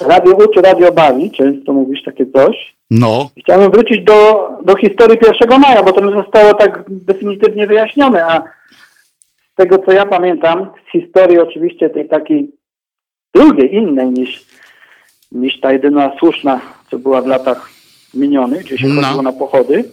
radio 0.00 0.34
uczy, 0.36 0.60
radio 0.60 0.92
bawi, 0.92 1.30
często 1.30 1.72
mówisz 1.72 2.02
takie 2.04 2.26
coś. 2.26 2.76
No, 2.90 3.30
Chciałem 3.40 3.70
wrócić 3.70 4.04
do, 4.04 4.50
do 4.64 4.76
historii 4.76 5.18
1 5.40 5.60
maja, 5.60 5.82
bo 5.82 5.92
to 5.92 6.04
nie 6.04 6.12
zostało 6.22 6.54
tak 6.54 6.84
definitywnie 6.88 7.66
wyjaśnione, 7.66 8.24
a 8.26 8.42
z 9.52 9.54
tego 9.54 9.78
co 9.78 9.92
ja 9.92 10.06
pamiętam, 10.06 10.70
z 10.88 10.92
historii 10.92 11.38
oczywiście 11.38 11.90
tej 11.90 12.08
takiej 12.08 12.50
drugiej, 13.34 13.74
innej 13.74 14.06
niż, 14.10 14.44
niż 15.32 15.60
ta 15.60 15.72
jedyna 15.72 16.12
słuszna, 16.18 16.60
co 16.90 16.98
była 16.98 17.22
w 17.22 17.26
latach 17.26 17.70
minionych, 18.14 18.60
gdzie 18.64 18.78
się 18.78 18.86
No. 18.88 19.02
chodziło 19.02 19.22
na 19.22 19.32
pochody, 19.32 19.84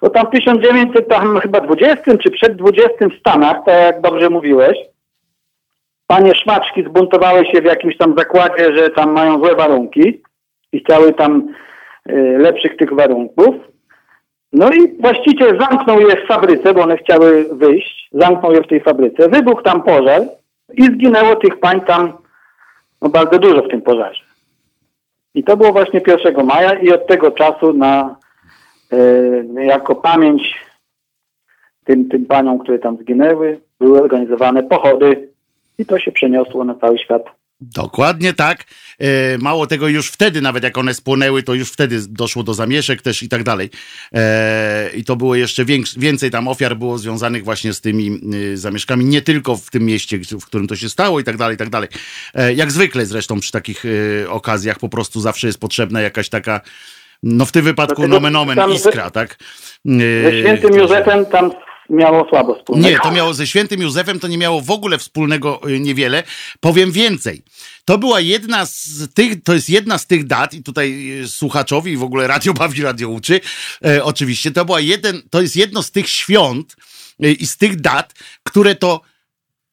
to 0.00 0.10
tam 0.10 0.26
w 0.26 0.30
1900, 0.30 1.08
tam 1.08 1.40
chyba 1.40 1.60
20 1.60 2.18
czy 2.18 2.30
przed 2.30 2.56
20 2.56 2.88
w 3.08 3.20
Stanach, 3.20 3.56
tak 3.66 3.82
jak 3.82 4.00
dobrze 4.00 4.30
mówiłeś, 4.30 4.78
panie 6.08 6.34
szmaczki 6.34 6.84
zbuntowały 6.84 7.46
się 7.46 7.60
w 7.60 7.64
jakimś 7.64 7.96
tam 7.96 8.14
zakładzie, 8.18 8.76
że 8.76 8.90
tam 8.90 9.12
mają 9.12 9.38
złe 9.38 9.54
warunki 9.54 10.22
i 10.72 10.80
chciały 10.80 11.12
tam 11.12 11.48
y, 12.08 12.38
lepszych 12.38 12.76
tych 12.76 12.94
warunków. 12.94 13.54
No 14.52 14.70
i 14.70 15.00
właściciel 15.00 15.58
zamknął 15.60 16.00
je 16.00 16.16
w 16.16 16.26
fabryce, 16.26 16.74
bo 16.74 16.82
one 16.82 16.96
chciały 16.96 17.48
wyjść, 17.52 18.08
zamknął 18.12 18.52
je 18.52 18.62
w 18.62 18.66
tej 18.66 18.80
fabryce, 18.80 19.28
wybuchł 19.28 19.62
tam 19.62 19.82
pożar 19.82 20.22
i 20.74 20.84
zginęło 20.84 21.36
tych 21.36 21.60
pań 21.60 21.80
tam 21.80 22.12
no, 23.02 23.08
bardzo 23.08 23.38
dużo 23.38 23.62
w 23.62 23.68
tym 23.68 23.82
pożarze. 23.82 24.24
I 25.34 25.44
to 25.44 25.56
było 25.56 25.72
właśnie 25.72 26.00
1 26.06 26.46
maja 26.46 26.74
i 26.74 26.92
od 26.92 27.06
tego 27.06 27.30
czasu 27.30 27.72
na 27.72 28.16
y, 28.92 29.64
jako 29.64 29.94
pamięć 29.94 30.54
tym, 31.84 32.08
tym 32.08 32.26
paniom, 32.26 32.58
które 32.58 32.78
tam 32.78 32.96
zginęły, 32.96 33.60
były 33.80 34.02
organizowane 34.02 34.62
pochody 34.62 35.28
i 35.78 35.86
to 35.86 35.98
się 35.98 36.12
przeniosło 36.12 36.64
na 36.64 36.74
cały 36.74 36.98
świat. 36.98 37.22
Dokładnie 37.60 38.32
tak. 38.32 38.64
E, 38.98 39.38
mało 39.38 39.66
tego, 39.66 39.88
już 39.88 40.10
wtedy, 40.10 40.40
nawet 40.40 40.64
jak 40.64 40.78
one 40.78 40.94
spłonęły, 40.94 41.42
to 41.42 41.54
już 41.54 41.72
wtedy 41.72 41.98
doszło 42.08 42.42
do 42.42 42.54
zamieszek 42.54 43.02
też 43.02 43.22
i 43.22 43.28
tak 43.28 43.42
dalej. 43.42 43.70
E, 44.14 44.90
I 44.94 45.04
to 45.04 45.16
było 45.16 45.34
jeszcze 45.34 45.64
więcej 45.96 46.30
tam 46.30 46.48
ofiar 46.48 46.76
było 46.76 46.98
związanych 46.98 47.44
właśnie 47.44 47.72
z 47.72 47.80
tymi 47.80 48.20
y, 48.34 48.56
zamieszkami, 48.56 49.04
nie 49.04 49.22
tylko 49.22 49.56
w 49.56 49.70
tym 49.70 49.82
mieście, 49.82 50.18
w 50.18 50.46
którym 50.46 50.66
to 50.66 50.76
się 50.76 50.88
stało 50.88 51.20
i 51.20 51.24
tak 51.24 51.36
dalej, 51.36 51.54
i 51.54 51.58
tak 51.58 51.70
dalej. 51.70 51.88
E, 52.34 52.54
jak 52.54 52.72
zwykle 52.72 53.06
zresztą 53.06 53.40
przy 53.40 53.52
takich 53.52 53.84
y, 53.84 54.26
okazjach 54.28 54.78
po 54.78 54.88
prostu 54.88 55.20
zawsze 55.20 55.46
jest 55.46 55.60
potrzebna 55.60 56.00
jakaś 56.00 56.28
taka, 56.28 56.60
no 57.22 57.46
w 57.46 57.52
tym 57.52 57.64
wypadku 57.64 58.08
nomen 58.08 58.36
omen, 58.36 58.58
iskra, 58.70 59.10
tak? 59.10 59.36
Ze 60.24 60.32
świętym 60.40 60.74
Józefem 60.74 61.26
tam 61.26 61.50
miało 61.90 62.28
słabo 62.28 62.54
wspólnego. 62.54 62.88
Nie, 62.88 63.00
to 63.00 63.12
miało 63.12 63.34
ze 63.34 63.46
świętym 63.46 63.82
Józefem, 63.82 64.20
to 64.20 64.28
nie 64.28 64.38
miało 64.38 64.60
w 64.60 64.70
ogóle 64.70 64.98
wspólnego 64.98 65.68
y, 65.68 65.80
niewiele. 65.80 66.22
Powiem 66.60 66.92
więcej. 66.92 67.42
To 67.84 67.98
była 67.98 68.20
jedna 68.20 68.66
z 68.66 69.08
tych, 69.14 69.42
to 69.42 69.54
jest 69.54 69.70
jedna 69.70 69.98
z 69.98 70.06
tych 70.06 70.26
dat, 70.26 70.54
i 70.54 70.62
tutaj 70.62 71.20
y, 71.22 71.28
słuchaczowi 71.28 71.96
w 71.96 72.02
ogóle 72.02 72.26
radio 72.26 72.54
bawi, 72.54 72.82
radio 72.82 73.08
uczy, 73.08 73.40
e, 73.84 74.04
oczywiście, 74.04 74.50
to 74.50 74.64
była 74.64 74.80
jeden, 74.80 75.22
to 75.30 75.42
jest 75.42 75.56
jedno 75.56 75.82
z 75.82 75.90
tych 75.90 76.08
świąt 76.08 76.76
e, 77.22 77.32
i 77.32 77.46
z 77.46 77.56
tych 77.56 77.80
dat, 77.80 78.14
które 78.42 78.74
to 78.74 79.00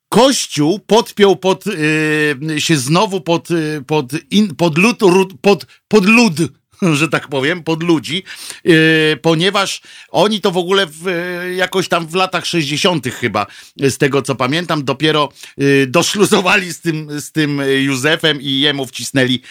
Kościół 0.10 0.80
podpiął 0.80 1.36
pod, 1.36 1.68
y, 1.68 2.62
się 2.62 2.78
znowu 2.78 3.22
pod, 3.22 3.48
pod, 3.88 4.12
in, 4.32 4.56
pod, 4.56 4.78
lud, 4.78 5.00
pod, 5.42 5.66
pod 5.88 6.06
lud 6.06 6.34
że 7.00 7.08
tak 7.08 7.28
powiem, 7.28 7.64
pod 7.64 7.84
ludzi, 7.84 8.24
yy, 8.64 9.20
ponieważ 9.22 9.82
oni 10.10 10.42
to 10.42 10.52
w 10.52 10.58
ogóle 10.58 10.86
w, 10.86 11.06
yy, 11.06 11.56
jakoś 11.56 11.88
tam 11.88 12.08
w 12.08 12.16
latach 12.16 12.46
60. 12.46 13.08
chyba, 13.08 13.46
z 13.78 13.98
tego 13.98 14.22
co 14.22 14.36
pamiętam, 14.36 14.84
dopiero 14.84 15.30
yy, 15.58 15.88
doszluzowali 15.88 16.74
z 16.74 16.82
tym, 16.82 17.22
z 17.22 17.32
tym 17.32 17.62
Józefem 17.80 18.42
i 18.42 18.60
jemu 18.60 18.86
wcisnęli 18.86 19.42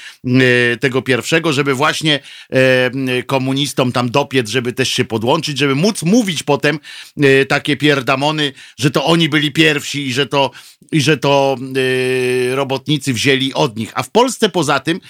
tego 0.80 1.02
pierwszego, 1.02 1.52
żeby 1.52 1.74
właśnie 1.74 2.20
komunistom 3.26 3.92
tam 3.92 4.10
dopiec, 4.10 4.48
żeby 4.48 4.72
też 4.72 4.88
się 4.88 5.04
podłączyć, 5.04 5.58
żeby 5.58 5.74
móc 5.74 6.02
mówić 6.02 6.42
potem 6.42 6.78
takie 7.48 7.76
pierdamony, 7.76 8.52
że 8.78 8.90
to 8.90 9.04
oni 9.04 9.28
byli 9.28 9.52
pierwsi 9.52 10.06
i 10.06 10.12
że 10.12 10.26
to, 10.26 10.50
i 10.92 11.00
że 11.00 11.16
to 11.16 11.56
robotnicy 12.54 13.12
wzięli 13.12 13.54
od 13.54 13.76
nich. 13.76 13.92
A 13.94 14.02
w 14.02 14.10
Polsce 14.10 14.48
poza 14.48 14.80
tym 14.80 15.00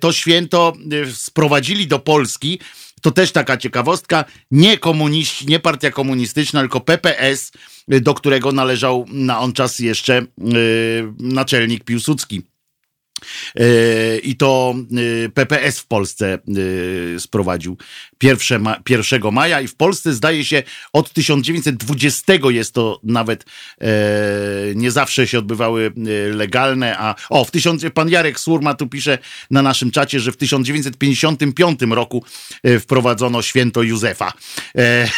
to 0.00 0.12
święto 0.12 0.72
sprowadziło 1.14 1.60
sprowadzili 1.60 1.86
do 1.86 1.98
Polski, 1.98 2.58
to 3.02 3.10
też 3.10 3.32
taka 3.32 3.56
ciekawostka, 3.56 4.24
nie 4.50 4.78
komuniści, 4.78 5.46
nie 5.46 5.60
partia 5.60 5.90
komunistyczna, 5.90 6.60
tylko 6.60 6.80
PPS, 6.80 7.52
do 7.88 8.14
którego 8.14 8.52
należał 8.52 9.06
na 9.08 9.40
on 9.40 9.52
czas 9.52 9.78
jeszcze 9.78 10.26
yy, 10.38 11.14
naczelnik 11.18 11.84
Piłsudski. 11.84 12.42
E, 13.56 14.18
I 14.18 14.36
to 14.36 14.74
e, 15.24 15.28
PPS 15.28 15.80
w 15.80 15.86
Polsce 15.86 16.38
e, 17.16 17.20
sprowadził 17.20 17.76
1, 18.22 18.68
1 18.88 19.32
maja 19.32 19.60
i 19.60 19.68
w 19.68 19.76
Polsce 19.76 20.12
zdaje 20.12 20.44
się 20.44 20.62
od 20.92 21.12
1920 21.12 22.32
jest 22.48 22.74
to 22.74 23.00
nawet 23.04 23.44
nie 24.74 24.90
zawsze 24.90 25.26
się 25.26 25.38
odbywały 25.38 25.92
legalne, 26.32 26.98
a 26.98 27.14
o, 27.30 27.44
w 27.44 27.50
pan 27.94 28.08
Jarek 28.08 28.40
Surma 28.40 28.74
tu 28.74 28.86
pisze 28.86 29.18
na 29.50 29.62
naszym 29.62 29.90
czacie, 29.90 30.20
że 30.20 30.32
w 30.32 30.36
1955 30.36 31.80
roku 31.90 32.24
wprowadzono 32.80 33.42
święto 33.42 33.82
Józefa. 33.82 34.32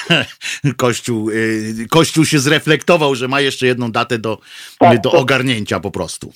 Kościół, 0.76 1.30
Kościół 1.90 2.24
się 2.24 2.38
zreflektował, 2.38 3.14
że 3.14 3.28
ma 3.28 3.40
jeszcze 3.40 3.66
jedną 3.66 3.92
datę 3.92 4.18
do, 4.18 4.38
tak, 4.78 5.00
do 5.00 5.12
ogarnięcia 5.12 5.80
po 5.80 5.90
prostu 5.90 6.32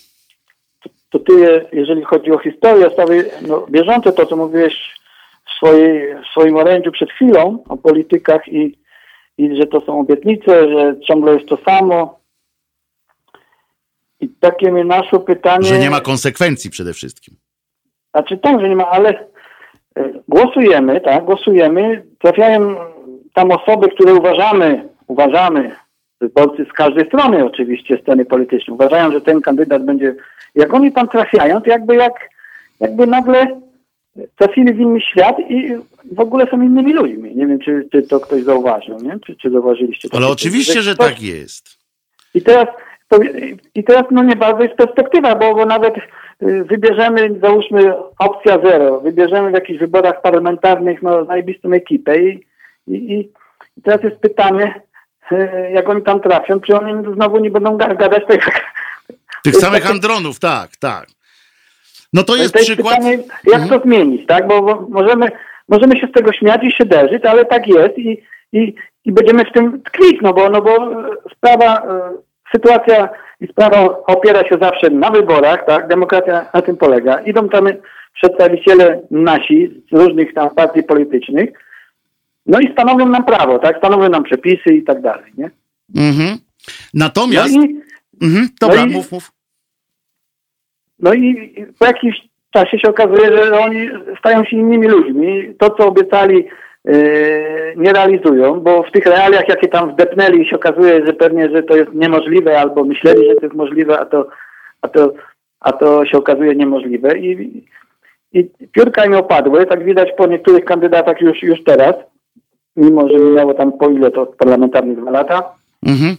to 1.19 1.25
ty, 1.25 1.67
jeżeli 1.73 2.05
chodzi 2.05 2.31
o 2.33 2.39
historię, 2.39 2.91
sprawy 2.91 3.31
no, 3.49 3.67
bieżące, 3.71 4.12
to 4.12 4.27
co 4.27 4.37
mówiłeś 4.37 4.95
w, 5.45 5.51
swojej, 5.57 6.14
w 6.23 6.27
swoim 6.27 6.57
orędziu 6.57 6.93
przed 6.93 7.11
chwilą 7.11 7.64
o 7.69 7.77
politykach 7.77 8.49
i, 8.49 8.79
i 9.39 9.57
że 9.57 9.67
to 9.67 9.81
są 9.81 10.01
obietnice, 10.01 10.69
że 10.69 10.97
ciągle 11.09 11.35
jest 11.35 11.49
to 11.49 11.57
samo. 11.57 12.21
I 14.21 14.29
takie 14.29 14.73
mi 14.73 14.85
naszło 14.85 15.21
pytanie... 15.21 15.64
Że 15.64 15.79
nie 15.79 15.91
ma 15.91 16.01
konsekwencji 16.01 16.71
przede 16.71 16.93
wszystkim. 16.93 17.37
Znaczy 18.14 18.39
tak, 18.39 18.61
że 18.61 18.69
nie 18.69 18.77
ma, 18.77 18.87
ale 18.87 19.27
e, 19.95 20.12
głosujemy, 20.29 21.01
tak, 21.01 21.25
głosujemy, 21.25 22.07
trafiają 22.19 22.77
tam 23.35 23.51
osoby, 23.51 23.89
które 23.89 24.14
uważamy, 24.14 24.89
uważamy, 25.07 25.77
wyborcy 26.21 26.67
z 26.71 26.73
każdej 26.73 27.07
strony 27.07 27.45
oczywiście 27.45 27.99
sceny 28.03 28.25
politycznej, 28.25 28.75
uważają, 28.75 29.12
że 29.12 29.21
ten 29.21 29.41
kandydat 29.41 29.85
będzie 29.85 30.14
jak 30.57 30.75
oni 30.75 30.93
tam 30.93 31.09
trafiają, 31.09 31.62
to 31.62 31.71
jakby 31.71 31.97
jak, 31.97 32.31
jakby 32.81 33.07
nagle 33.07 33.61
trafili 34.37 34.75
w 34.75 34.81
inny 34.81 35.01
świat 35.01 35.37
i 35.49 35.77
w 36.12 36.21
ogóle 36.21 36.47
są 36.51 36.62
innymi 36.62 36.93
ludźmi. 36.93 37.37
Nie 37.37 37.47
wiem, 37.47 37.59
czy, 37.59 37.89
czy 37.93 38.03
to 38.03 38.21
ktoś 38.21 38.43
zauważył, 38.43 38.99
nie? 39.01 39.19
Czy, 39.27 39.37
czy 39.37 39.51
zauważyliście. 39.51 40.09
Ale 40.12 40.27
oczywiście, 40.27 40.83
że 40.83 40.97
tak 40.97 41.23
jest. 41.23 41.79
I 42.35 42.43
teraz, 42.43 42.67
i 43.75 43.85
teraz 43.85 44.03
no 44.11 44.23
nie 44.23 44.37
bardzo 44.37 44.62
jest 44.62 44.75
perspektywa, 44.75 45.35
bo, 45.35 45.55
bo 45.55 45.67
nawet 45.67 45.95
y, 46.43 46.64
wybierzemy, 46.64 47.39
załóżmy 47.43 47.95
opcja 48.19 48.59
zero, 48.64 49.01
wybierzemy 49.01 49.51
w 49.51 49.55
jakichś 49.55 49.81
wyborach 49.81 50.23
parlamentarnych 50.23 51.03
no, 51.03 51.25
najbliższą 51.25 51.73
ekipę 51.73 52.23
i, 52.23 52.45
i, 52.87 53.21
i 53.77 53.83
teraz 53.83 54.03
jest 54.03 54.17
pytanie, 54.17 54.81
jak 55.72 55.89
oni 55.89 56.03
tam 56.03 56.20
trafią, 56.20 56.61
czy 56.61 56.77
oni 56.77 57.14
znowu 57.14 57.39
nie 57.39 57.51
będą 57.51 57.77
gadać 57.77 58.22
tak 58.29 58.47
jak 58.47 58.62
tych 59.43 59.57
samych 59.57 59.91
andronów, 59.91 60.41
tak, 60.41 60.77
tak. 60.77 61.07
No 62.12 62.22
to 62.22 62.37
jest, 62.37 62.53
to 62.53 62.59
jest 62.59 62.70
przykład. 62.70 62.97
Pytanie, 62.97 63.18
jak 63.45 63.62
mhm. 63.62 63.68
to 63.68 63.87
zmienić, 63.89 64.27
tak? 64.27 64.47
Bo, 64.47 64.62
bo, 64.62 64.87
możemy, 64.89 65.31
możemy 65.68 66.01
się 66.01 66.07
z 66.07 66.12
tego 66.12 66.33
śmiać 66.33 66.64
i 66.64 66.72
się 66.72 66.85
derzyć, 66.85 67.24
ale 67.24 67.45
tak 67.45 67.68
jest 67.68 67.99
i, 67.99 68.22
i, 68.53 68.74
i 69.05 69.12
będziemy 69.12 69.45
w 69.45 69.53
tym 69.53 69.83
tkwić, 69.83 70.18
no 70.22 70.33
bo, 70.33 70.51
no 70.51 70.62
bo 70.62 70.77
sprawa, 71.37 71.77
e, 71.77 72.12
sytuacja 72.53 73.09
i 73.41 73.47
sprawa 73.47 73.99
opiera 74.07 74.49
się 74.49 74.59
zawsze 74.61 74.91
na 74.91 75.11
wyborach, 75.11 75.66
tak? 75.66 75.89
Demokracja 75.89 76.47
na 76.55 76.62
tym 76.62 76.77
polega. 76.77 77.20
Idą 77.20 77.49
tam 77.49 77.68
przedstawiciele 78.14 79.01
nasi 79.11 79.83
z 79.93 79.97
różnych 79.97 80.35
tam 80.35 80.51
partii 80.51 80.83
politycznych, 80.83 81.51
no 82.47 82.61
i 82.61 82.72
stanowią 82.72 83.09
nam 83.09 83.24
prawo, 83.24 83.59
tak? 83.59 83.78
Stanowią 83.78 84.09
nam 84.09 84.24
przepisy 84.24 84.74
i 84.74 84.82
tak 84.82 85.01
dalej, 85.01 85.32
nie? 85.38 85.51
Mhm. 85.97 86.38
Natomiast... 86.94 87.57
No 87.57 87.62
i, 87.64 87.80
mhm, 88.22 88.49
dobra, 88.61 88.80
no 88.80 88.86
i, 88.86 88.90
mów, 88.90 89.12
mów. 89.12 89.32
No 90.99 91.14
i 91.14 91.55
po 91.78 91.86
jakimś 91.86 92.28
czasie 92.51 92.78
się 92.78 92.88
okazuje, 92.88 93.36
że 93.36 93.59
oni 93.59 93.88
stają 94.18 94.44
się 94.44 94.57
innymi 94.57 94.88
ludźmi. 94.88 95.55
To, 95.59 95.70
co 95.70 95.86
obiecali, 95.86 96.49
yy, 96.84 97.74
nie 97.76 97.92
realizują, 97.92 98.61
bo 98.61 98.82
w 98.82 98.92
tych 98.92 99.07
realiach, 99.07 99.49
jakie 99.49 99.68
tam 99.68 99.92
wdepnęli, 99.92 100.49
się 100.49 100.57
okazuje, 100.57 101.07
że 101.07 101.12
pewnie, 101.12 101.51
że 101.51 101.62
to 101.62 101.76
jest 101.76 101.92
niemożliwe, 101.94 102.61
albo 102.61 102.84
myśleli, 102.84 103.28
że 103.28 103.34
to 103.34 103.47
jest 103.47 103.57
możliwe, 103.57 104.01
a 104.01 104.05
to, 104.05 104.28
a 104.82 104.88
to, 104.88 105.12
a 105.61 105.72
to 105.72 106.07
się 106.07 106.18
okazuje 106.18 106.55
niemożliwe. 106.55 107.18
I, 107.18 107.62
i 108.32 108.51
piórka 108.72 109.05
im 109.05 109.14
opadły, 109.14 109.66
tak 109.66 109.84
widać 109.84 110.09
po 110.16 110.26
niektórych 110.26 110.64
kandydatach 110.64 111.20
już, 111.20 111.42
już 111.42 111.64
teraz, 111.64 111.94
mimo 112.77 113.09
że 113.09 113.18
minęło 113.18 113.55
tam 113.55 113.72
po 113.72 113.89
ile 113.89 114.11
to 114.11 114.27
parlamentarnych 114.27 115.01
dwa 115.01 115.11
lata. 115.11 115.43
Mhm. 115.87 116.16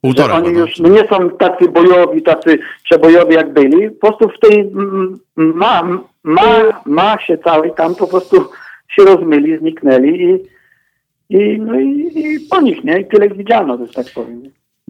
Półtora 0.00 0.34
oni 0.34 0.58
już 0.58 0.78
no 0.78 0.88
nie 0.88 1.08
są 1.08 1.30
tacy 1.30 1.68
bojowi, 1.68 2.22
tacy 2.22 2.58
przebojowi 2.84 3.34
jak 3.34 3.52
byli. 3.52 3.90
Po 3.90 4.06
prostu 4.06 4.28
w 4.28 4.40
tej 4.48 4.70
ma, 5.36 5.82
ma, 6.22 6.82
ma 6.86 7.20
się 7.20 7.38
całej 7.38 7.74
tam 7.74 7.94
po 7.94 8.06
prostu 8.06 8.36
się 8.88 9.04
rozmyli, 9.04 9.58
zniknęli 9.58 10.22
i, 10.22 10.44
i, 11.38 11.58
no 11.60 11.80
i, 11.80 12.12
i 12.14 12.40
po 12.50 12.60
nich, 12.60 12.84
nie? 12.84 13.00
I 13.00 13.06
tyle 13.06 13.28
widziano, 13.28 13.78
że 13.86 13.92
tak 13.92 14.06
powiem. 14.14 14.42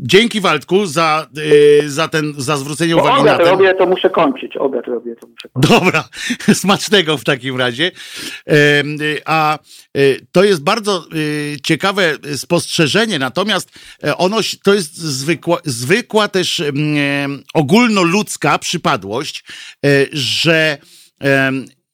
Dzięki 0.03 0.41
Waldku 0.41 0.87
za, 0.87 1.27
yy, 1.81 1.91
za, 1.91 2.09
ten, 2.09 2.35
za 2.37 2.57
zwrócenie 2.57 2.95
Bo 2.95 3.01
uwagi 3.01 3.21
obiad 3.21 3.39
na 3.39 3.45
ten... 3.45 3.53
robię, 3.53 3.75
to 3.75 3.87
muszę 3.87 4.11
kończyć. 4.11 4.57
Obiad 4.57 4.87
robię, 4.87 5.17
to 5.17 5.27
muszę 5.27 5.49
kończyć. 5.49 5.71
Dobra, 5.71 6.09
smacznego 6.63 7.19
w 7.19 7.25
takim 7.25 7.57
razie. 7.57 7.91
Yy, 8.47 9.21
a 9.25 9.59
yy, 9.95 10.21
to 10.33 10.45
jest 10.45 10.63
bardzo 10.63 11.05
y, 11.15 11.57
ciekawe 11.63 12.17
spostrzeżenie, 12.37 13.19
natomiast 13.19 13.79
e, 14.05 14.17
ono 14.17 14.37
to 14.65 14.75
jest 14.75 14.97
zwykła, 14.97 15.59
zwykła 15.65 16.29
też 16.29 16.63
ogólnoludzka 17.55 18.59
przypadłość, 18.59 19.45
e, 19.85 19.89
że 20.13 20.79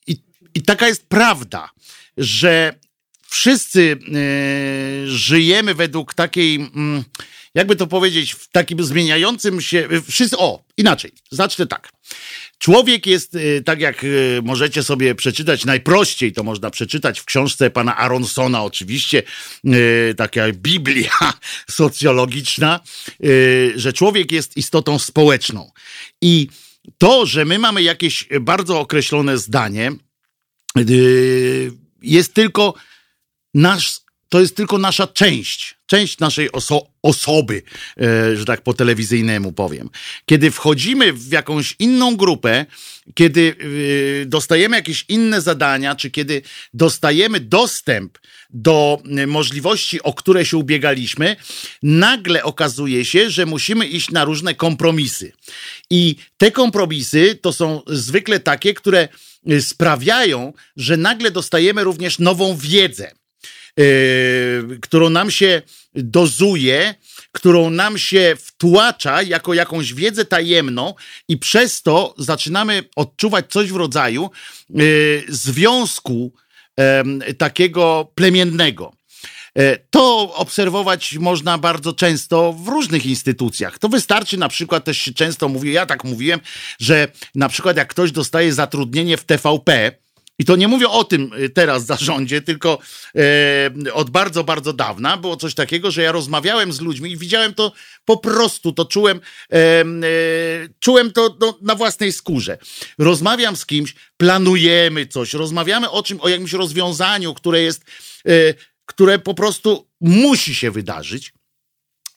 i, 0.07 0.17
i 0.55 0.63
taka 0.63 0.89
jest 0.89 1.09
prawda, 1.09 1.71
że 2.17 2.75
wszyscy 3.27 3.97
e, 3.97 5.07
żyjemy 5.07 5.75
według 5.75 6.15
takiej 6.15 6.55
mm, 6.55 7.05
jakby 7.55 7.77
to 7.77 7.87
powiedzieć, 7.87 8.33
w 8.33 8.51
takim 8.51 8.85
zmieniającym 8.85 9.61
się. 9.61 9.89
Wszyscy, 10.09 10.39
o, 10.39 10.65
inaczej, 10.77 11.13
zacznę 11.31 11.67
tak. 11.67 11.93
Człowiek 12.59 13.07
jest, 13.07 13.35
y, 13.35 13.63
tak 13.65 13.81
jak 13.81 14.05
y, 14.05 14.41
możecie 14.45 14.83
sobie 14.83 15.15
przeczytać, 15.15 15.65
najprościej 15.65 16.33
to 16.33 16.43
można 16.43 16.71
przeczytać 16.71 17.21
w 17.21 17.25
książce 17.25 17.71
pana 17.71 17.97
Aronsona, 17.97 18.63
oczywiście, 18.63 19.23
y, 19.67 20.15
taka 20.17 20.53
Biblia 20.53 21.33
socjologiczna, 21.71 22.81
że 23.77 23.93
człowiek 23.93 24.33
jest 24.33 24.57
istotą 24.57 24.99
społeczną. 24.99 25.71
I 26.23 26.49
to, 26.99 27.27
że 27.27 27.45
my 27.45 27.59
mamy 27.59 27.83
jakieś 27.83 28.29
bardzo 28.41 28.81
określone 28.81 29.39
zdanie, 29.39 29.93
jest 32.03 32.35
tylko 32.35 32.75
nasz, 33.55 34.01
to 34.29 34.41
jest 34.41 34.57
tylko 34.57 34.79
nasza 34.79 35.07
część 35.07 35.77
część 35.95 36.19
naszej 36.19 36.53
oso 36.53 36.87
osoby, 37.03 37.63
e, 38.01 38.37
że 38.37 38.45
tak 38.45 38.63
po 38.63 38.75
telewizyjnemu 38.75 39.53
powiem. 39.53 39.91
Kiedy 40.27 40.51
wchodzimy 40.51 41.13
w 41.13 41.33
jakąś 41.33 41.77
inną 41.79 42.17
grupę, 42.17 42.67
kiedy 43.15 43.57
e, 44.23 44.27
dostajemy 44.27 44.77
jakieś 44.77 45.05
inne 45.09 45.41
zadania, 45.41 45.95
czy 45.95 46.11
kiedy 46.11 46.43
dostajemy 46.75 47.41
dostęp 47.41 48.19
do 48.51 49.03
e, 49.19 49.27
możliwości, 49.27 50.03
o 50.03 50.13
które 50.13 50.47
się 50.47 50.57
ubiegaliśmy, 50.57 51.37
nagle 51.83 52.43
okazuje 52.43 53.05
się, 53.05 53.31
że 53.31 53.47
musimy 53.47 53.87
iść 53.87 54.11
na 54.11 54.25
różne 54.25 54.55
kompromisy. 54.55 55.33
I 55.91 56.17
te 56.37 56.51
kompromisy 56.51 57.39
to 57.43 57.53
są 57.53 57.83
zwykle 57.87 58.41
takie, 58.41 58.75
które 58.75 59.09
sprawiają, 59.61 60.53
że 60.77 60.97
nagle 60.97 61.31
dostajemy 61.31 61.85
również 61.85 62.19
nową 62.19 62.57
wiedzę. 62.57 63.24
Yy, 63.79 64.79
którą 64.83 65.11
nam 65.11 65.31
się 65.31 65.63
dozuje, 65.95 66.95
którą 67.33 67.71
nam 67.71 67.99
się 67.99 68.37
wtłacza 68.39 69.23
jako 69.23 69.55
jakąś 69.55 69.95
wiedzę 69.95 70.25
tajemną, 70.25 70.95
i 71.29 71.39
przez 71.39 71.83
to 71.83 72.15
zaczynamy 72.19 72.85
odczuwać 72.97 73.45
coś 73.49 73.73
w 73.73 73.77
rodzaju 73.77 74.31
yy, 74.71 75.25
związku 75.29 76.33
takiego 77.39 78.13
plemiennego. 78.15 78.93
E, 79.59 79.79
to 79.91 80.35
obserwować 80.35 81.13
można 81.13 81.59
bardzo 81.59 81.93
często 81.93 82.53
w 82.53 82.69
różnych 82.69 83.07
instytucjach. 83.07 83.79
To 83.79 83.89
wystarczy 83.89 84.37
na 84.37 84.49
przykład, 84.49 84.85
też 84.85 84.99
się 84.99 85.15
często 85.15 85.49
mówi, 85.49 85.73
ja 85.73 85.87
tak 85.87 86.05
mówiłem, 86.05 86.41
że 86.81 87.09
na 87.35 87.49
przykład 87.49 87.77
jak 87.77 87.89
ktoś 87.89 88.13
dostaje 88.13 88.53
zatrudnienie 88.53 89.17
w 89.17 89.25
TVP, 89.25 89.93
i 90.39 90.45
to 90.45 90.57
nie 90.57 90.69
mówię 90.69 90.89
o 90.89 91.05
tym 91.05 91.31
y, 91.39 91.51
teraz 91.51 91.87
zarządzie, 91.87 92.43
tylko 92.43 92.79
e, 93.17 93.93
od 93.93 94.11
bardzo, 94.11 94.45
bardzo 94.45 94.73
dawna 94.73 95.17
było 95.17 95.37
coś 95.37 95.55
takiego, 95.55 95.91
że 95.91 96.03
ja 96.03 96.13
rozmawiałem 96.13 96.73
z 96.73 96.81
ludźmi 96.81 97.11
i 97.11 97.17
widziałem 97.17 97.55
to 97.55 97.73
po 98.05 98.17
prostu, 98.17 98.73
to 98.73 98.85
czułem, 98.85 99.21
e, 99.53 99.57
e, 99.57 99.85
czułem 100.81 101.13
to 101.13 101.37
no, 101.41 101.59
na 101.63 101.75
własnej 101.75 102.13
skórze. 102.13 102.59
Rozmawiam 102.99 103.57
z 103.57 103.67
kimś, 103.67 103.95
planujemy 104.17 105.07
coś, 105.07 105.33
rozmawiamy 105.33 105.91
o 105.91 106.03
czym, 106.03 106.21
o 106.21 106.29
jakimś 106.29 106.53
rozwiązaniu, 106.53 107.35
które 107.35 107.63
jest, 107.63 107.85
e, 108.29 108.55
które 108.87 109.19
po 109.19 109.35
prostu 109.35 109.89
musi 110.01 110.55
się 110.55 110.71
wydarzyć. 110.71 111.33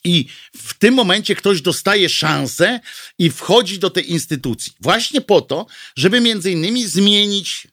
I 0.04 0.26
w 0.56 0.74
tym 0.74 0.94
momencie 0.94 1.36
ktoś 1.36 1.62
dostaje 1.62 2.10
szansę 2.10 2.80
i 3.20 3.30
wchodzi 3.30 3.80
do 3.80 3.90
tej 3.90 4.12
instytucji. 4.12 4.74
Właśnie 4.80 5.22
po 5.22 5.42
to, 5.42 5.66
żeby 5.96 6.22
między 6.22 6.52
innymi 6.52 6.88
zmienić 6.88 7.68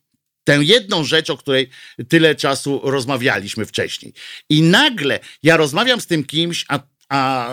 tę 0.45 0.59
jedną 0.63 1.05
rzecz, 1.05 1.31
o 1.31 1.37
której 1.37 1.71
tyle 2.09 2.35
czasu 2.35 2.81
rozmawialiśmy 2.85 3.67
wcześniej. 3.67 4.13
I 4.49 4.63
nagle 4.63 5.21
ja 5.43 5.57
rozmawiam 5.57 6.01
z 6.01 6.07
tym 6.07 6.25
kimś, 6.25 6.65
a 6.69 6.79
a 7.09 7.49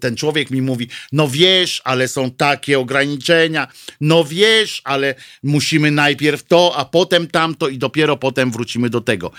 ten 0.00 0.16
człowiek 0.16 0.50
mi 0.50 0.62
mówi: 0.62 0.88
No 1.12 1.28
wiesz, 1.28 1.82
ale 1.84 2.08
są 2.08 2.30
takie 2.30 2.78
ograniczenia, 2.78 3.68
no 4.00 4.24
wiesz, 4.24 4.80
ale 4.84 5.14
musimy 5.42 5.90
najpierw 5.90 6.42
to, 6.42 6.76
a 6.76 6.84
potem 6.84 7.26
tamto, 7.26 7.68
i 7.68 7.78
dopiero 7.78 8.16
potem 8.16 8.50
wrócimy 8.50 8.90
do 8.90 9.00
tego. 9.00 9.32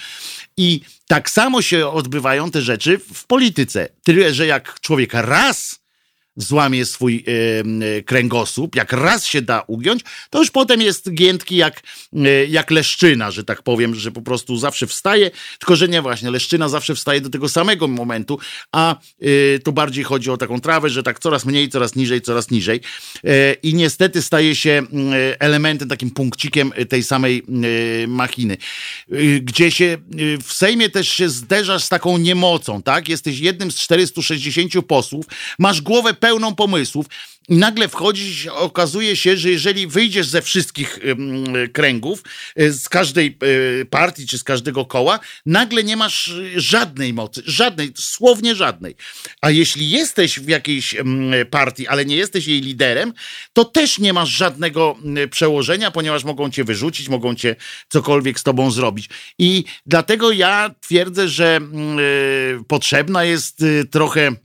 I 0.58 0.82
tak 1.08 1.30
samo 1.30 1.62
się 1.62 1.88
odbywają 1.88 2.52
te 2.52 2.62
rzeczy 2.62 3.00
w 3.14 3.26
polityce. 3.28 3.90
Tyle, 4.04 4.34
że 4.34 4.48
jak 4.48 4.80
człowiek 4.80 5.14
raz 5.14 5.81
złamie 6.36 6.86
swój 6.86 7.26
e, 7.98 8.02
kręgosłup, 8.02 8.76
jak 8.76 8.94
raz 8.94 9.26
się 9.26 9.42
da 9.42 9.64
ugiąć, 9.68 10.02
to 10.30 10.40
już 10.40 10.52
potem 10.52 10.82
jest 10.82 11.14
giętki 11.14 11.56
jak, 11.56 11.82
e, 12.16 12.46
jak 12.46 12.72
leszczyna, 12.72 13.32
że 13.32 13.44
tak 13.44 13.62
powiem, 13.62 13.96
że 13.96 14.12
po 14.12 14.22
prostu 14.22 14.58
zawsze 14.58 14.88
wstaje, 14.88 15.32
tylko 15.60 15.76
że 15.76 15.88
nie 15.88 16.02
właśnie, 16.02 16.32
leszczyna 16.32 16.70
zawsze 16.70 16.96
wstaje 16.96 17.22
do 17.22 17.30
tego 17.30 17.50
samego 17.50 17.88
momentu, 17.88 18.40
a 18.72 18.96
e, 18.96 19.60
tu 19.60 19.74
bardziej 19.74 20.04
chodzi 20.04 20.32
o 20.32 20.38
taką 20.38 20.62
trawę, 20.62 20.90
że 20.90 21.04
tak 21.04 21.20
coraz 21.20 21.46
mniej, 21.46 21.70
coraz 21.70 21.96
niżej, 21.96 22.22
coraz 22.22 22.52
niżej. 22.52 22.82
I 23.64 23.74
niestety 23.74 24.22
staje 24.22 24.56
się 24.56 24.84
elementem, 25.40 25.90
takim 25.90 26.12
punkcikiem 26.12 26.74
tej 26.90 27.04
samej 27.04 27.44
machiny, 28.08 28.58
gdzie 29.42 29.72
się 29.72 29.98
w 30.44 30.54
Sejmie 30.54 30.90
też 30.90 31.10
się 31.10 31.30
zderzasz 31.30 31.84
z 31.84 31.90
taką 31.90 32.18
niemocą, 32.18 32.84
tak? 32.84 33.10
Jesteś 33.10 33.40
jednym 33.40 33.72
z 33.72 33.76
460 33.76 34.86
posłów, 34.88 35.26
masz 35.60 35.82
głowę 35.82 36.14
pełną 36.22 36.56
pomysłów 36.56 37.06
i 37.50 37.58
nagle 37.58 37.88
wchodzisz, 37.88 38.48
okazuje 38.48 39.16
się, 39.16 39.38
że 39.38 39.50
jeżeli 39.50 39.88
wyjdziesz 39.88 40.28
ze 40.28 40.42
wszystkich 40.42 41.00
kręgów, 41.74 42.24
e, 42.56 42.72
z 42.72 42.90
każdej 42.90 43.38
e, 43.82 43.86
partii 43.86 44.28
czy 44.28 44.38
z 44.38 44.44
każdego 44.44 44.86
koła, 44.86 45.20
nagle 45.46 45.84
nie 45.84 45.98
masz 45.98 46.34
żadnej 46.56 47.14
mocy, 47.14 47.42
żadnej, 47.46 47.92
słownie 47.96 48.56
żadnej. 48.56 48.96
A 49.42 49.50
jeśli 49.50 49.90
jesteś 49.90 50.40
w 50.40 50.48
jakiejś 50.48 50.96
partii, 51.50 51.88
ale 51.88 52.06
nie 52.06 52.16
jesteś 52.16 52.48
jej 52.48 52.62
liderem, 52.62 53.14
to 53.54 53.66
też 53.66 54.00
nie 54.00 54.14
masz 54.14 54.30
żadnego 54.30 54.98
przełożenia, 55.32 55.92
ponieważ 55.92 56.24
mogą 56.24 56.52
cię 56.52 56.64
wyrzucić, 56.64 57.10
mogą 57.10 57.36
cię 57.36 57.56
cokolwiek 57.90 58.40
z 58.40 58.44
tobą 58.44 58.72
zrobić. 58.72 59.10
I 59.40 59.64
dlatego 59.86 60.32
ja 60.32 60.76
twierdzę, 60.82 61.28
że 61.28 61.60
e, 61.60 62.64
potrzebna 62.68 63.24
jest 63.24 63.64
trochę 63.92 64.36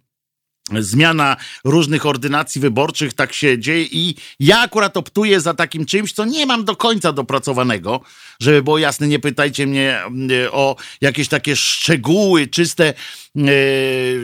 zmiana 0.79 1.37
różnych 1.65 2.07
ordynacji 2.07 2.61
wyborczych, 2.61 3.13
tak 3.13 3.33
się 3.33 3.59
dzieje 3.59 3.85
i 3.85 4.15
ja 4.41 4.61
akurat 4.61 4.97
optuję 4.97 5.41
za 5.41 5.55
takim 5.55 5.87
czymś, 5.87 6.13
co 6.13 6.25
nie 6.25 6.47
mam 6.47 6.65
do 6.65 6.77
końca 6.77 7.13
dopracowanego, 7.13 8.01
żeby 8.41 8.63
było 8.63 8.79
jasne, 8.79 9.09
nie 9.09 9.19
pytajcie 9.19 9.67
mnie 9.67 10.01
mm, 10.01 10.31
o 10.53 10.77
jakieś 11.01 11.29
takie 11.29 11.57
szczegóły 11.57 12.47
czyste 12.47 12.85
e, 12.87 13.43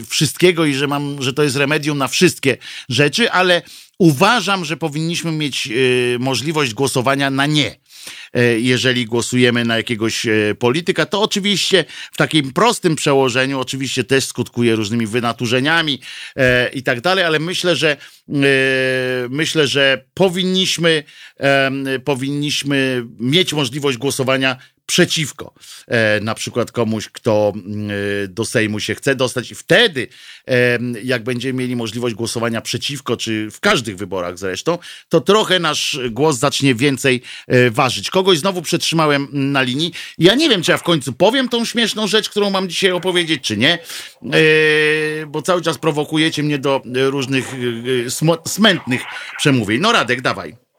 wszystkiego 0.09 0.65
i 0.65 0.75
że 0.75 0.87
mam, 0.87 1.23
że 1.23 1.33
to 1.33 1.43
jest 1.43 1.57
remedium 1.57 1.99
na 1.99 2.09
wszystkie 2.09 2.57
rzeczy, 2.89 3.31
ale 3.31 3.63
uważam, 3.99 4.65
że 4.65 4.77
powinniśmy 4.77 5.33
mieć 5.33 5.67
e, 5.67 5.71
możliwość 6.19 6.75
głosowania 6.75 7.31
na 7.31 7.47
nie 7.47 7.82
jeżeli 8.59 9.05
głosujemy 9.05 9.65
na 9.65 9.77
jakiegoś 9.77 10.27
e, 10.27 10.55
polityka, 10.59 11.07
to 11.07 11.23
oczywiście 11.23 11.85
w 12.13 12.17
takim 12.17 12.53
prostym 12.53 12.97
przełożeniu 12.97 13.61
oczywiście 13.61 14.05
też 14.05 14.25
skutkuje 14.25 14.77
różnymi 14.77 15.07
wynaturzeniami 15.07 16.01
e, 16.37 16.69
i 16.69 16.83
tak 16.83 17.01
dalej, 17.01 17.25
ale 17.25 17.39
myślę, 17.39 17.77
że 17.77 17.97
myślę, 19.31 19.67
że 19.67 20.05
powinniśmy 20.15 21.03
powinniśmy 22.05 23.05
mieć 23.21 23.53
możliwość 23.53 23.99
głosowania 23.99 24.57
przeciwko 24.87 25.55
e, 25.89 26.21
na 26.21 26.35
przykład 26.35 26.73
komuś, 26.73 27.09
kto 27.09 27.53
e, 28.25 28.29
do 28.29 28.45
Sejmu 28.45 28.81
się 28.81 28.95
chce 28.95 29.15
dostać 29.15 29.51
i 29.51 29.55
wtedy, 29.55 30.09
e, 30.49 30.79
jak 31.05 31.25
będziemy 31.25 31.63
mieli 31.63 31.77
możliwość 31.77 32.15
głosowania 32.15 32.61
przeciwko, 32.61 33.17
czy 33.17 33.51
w 33.51 33.61
każdych 33.61 33.97
wyborach 33.97 34.39
zresztą, 34.39 34.79
to 35.09 35.21
trochę 35.21 35.59
nasz 35.59 35.99
głos 36.11 36.39
zacznie 36.39 36.75
więcej 36.75 37.23
ważyć. 37.71 38.11
Kogoś 38.11 38.39
znowu 38.39 38.63
przetrzymałem 38.63 39.29
na 39.33 39.63
linii. 39.63 39.93
Ja 40.19 40.35
nie 40.35 40.49
wiem, 40.49 40.63
czy 40.63 40.71
ja 40.71 40.79
w 40.79 40.83
końcu 40.83 41.13
powiem 41.13 41.49
tą 41.49 41.65
śmieszną 41.65 42.07
rzecz, 42.07 42.31
którą 42.31 42.51
mam 42.51 42.69
dzisiaj 42.69 42.93
opowiedzieć, 42.93 43.43
czy 43.43 43.57
nie, 43.57 43.79
bo 45.27 45.43
cały 45.43 45.63
czas 45.63 45.79
prowokujecie 45.79 46.43
mnie 46.43 46.59
do 46.59 46.83
różnych 46.85 47.55
smętnych 48.47 49.03
przemówień. 49.39 49.81
No 49.81 49.93
Radek, 49.93 50.21
dawaj. 50.21 50.72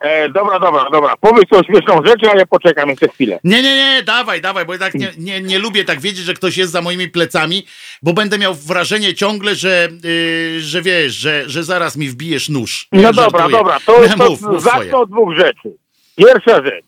E, 0.00 0.28
dobra, 0.28 0.58
dobra, 0.58 0.90
dobra. 0.92 1.16
Powiedz 1.20 1.48
tą 1.48 1.62
śmieszną 1.62 2.00
rzecz, 2.06 2.24
a 2.24 2.38
ja 2.38 2.46
poczekam 2.46 2.88
jeszcze 2.88 3.08
chwilę. 3.08 3.40
Nie, 3.44 3.62
nie, 3.62 3.76
nie, 3.76 4.02
dawaj, 4.02 4.40
dawaj, 4.40 4.66
bo 4.66 4.78
tak 4.78 4.94
nie, 4.94 5.12
nie, 5.18 5.40
nie 5.40 5.58
lubię 5.58 5.84
tak 5.84 6.00
wiedzieć, 6.00 6.24
że 6.24 6.34
ktoś 6.34 6.56
jest 6.56 6.72
za 6.72 6.82
moimi 6.82 7.08
plecami, 7.08 7.66
bo 8.02 8.12
będę 8.12 8.38
miał 8.38 8.54
wrażenie 8.54 9.14
ciągle, 9.14 9.54
że, 9.54 9.88
yy, 10.04 10.60
że 10.60 10.82
wiesz, 10.82 11.14
że, 11.14 11.48
że 11.48 11.64
zaraz 11.64 11.96
mi 11.96 12.08
wbijesz 12.08 12.48
nóż. 12.48 12.88
No 12.92 13.00
ja 13.02 13.12
dobra, 13.12 13.40
żartuję. 13.40 13.58
dobra, 13.58 13.78
to, 13.86 13.92
to 14.18 14.30
mów, 14.30 14.42
mów 14.42 14.62
zacznę 14.62 14.96
od 14.96 15.10
dwóch 15.10 15.36
rzeczy. 15.36 15.76
Pierwsza 16.16 16.64
rzecz. 16.64 16.84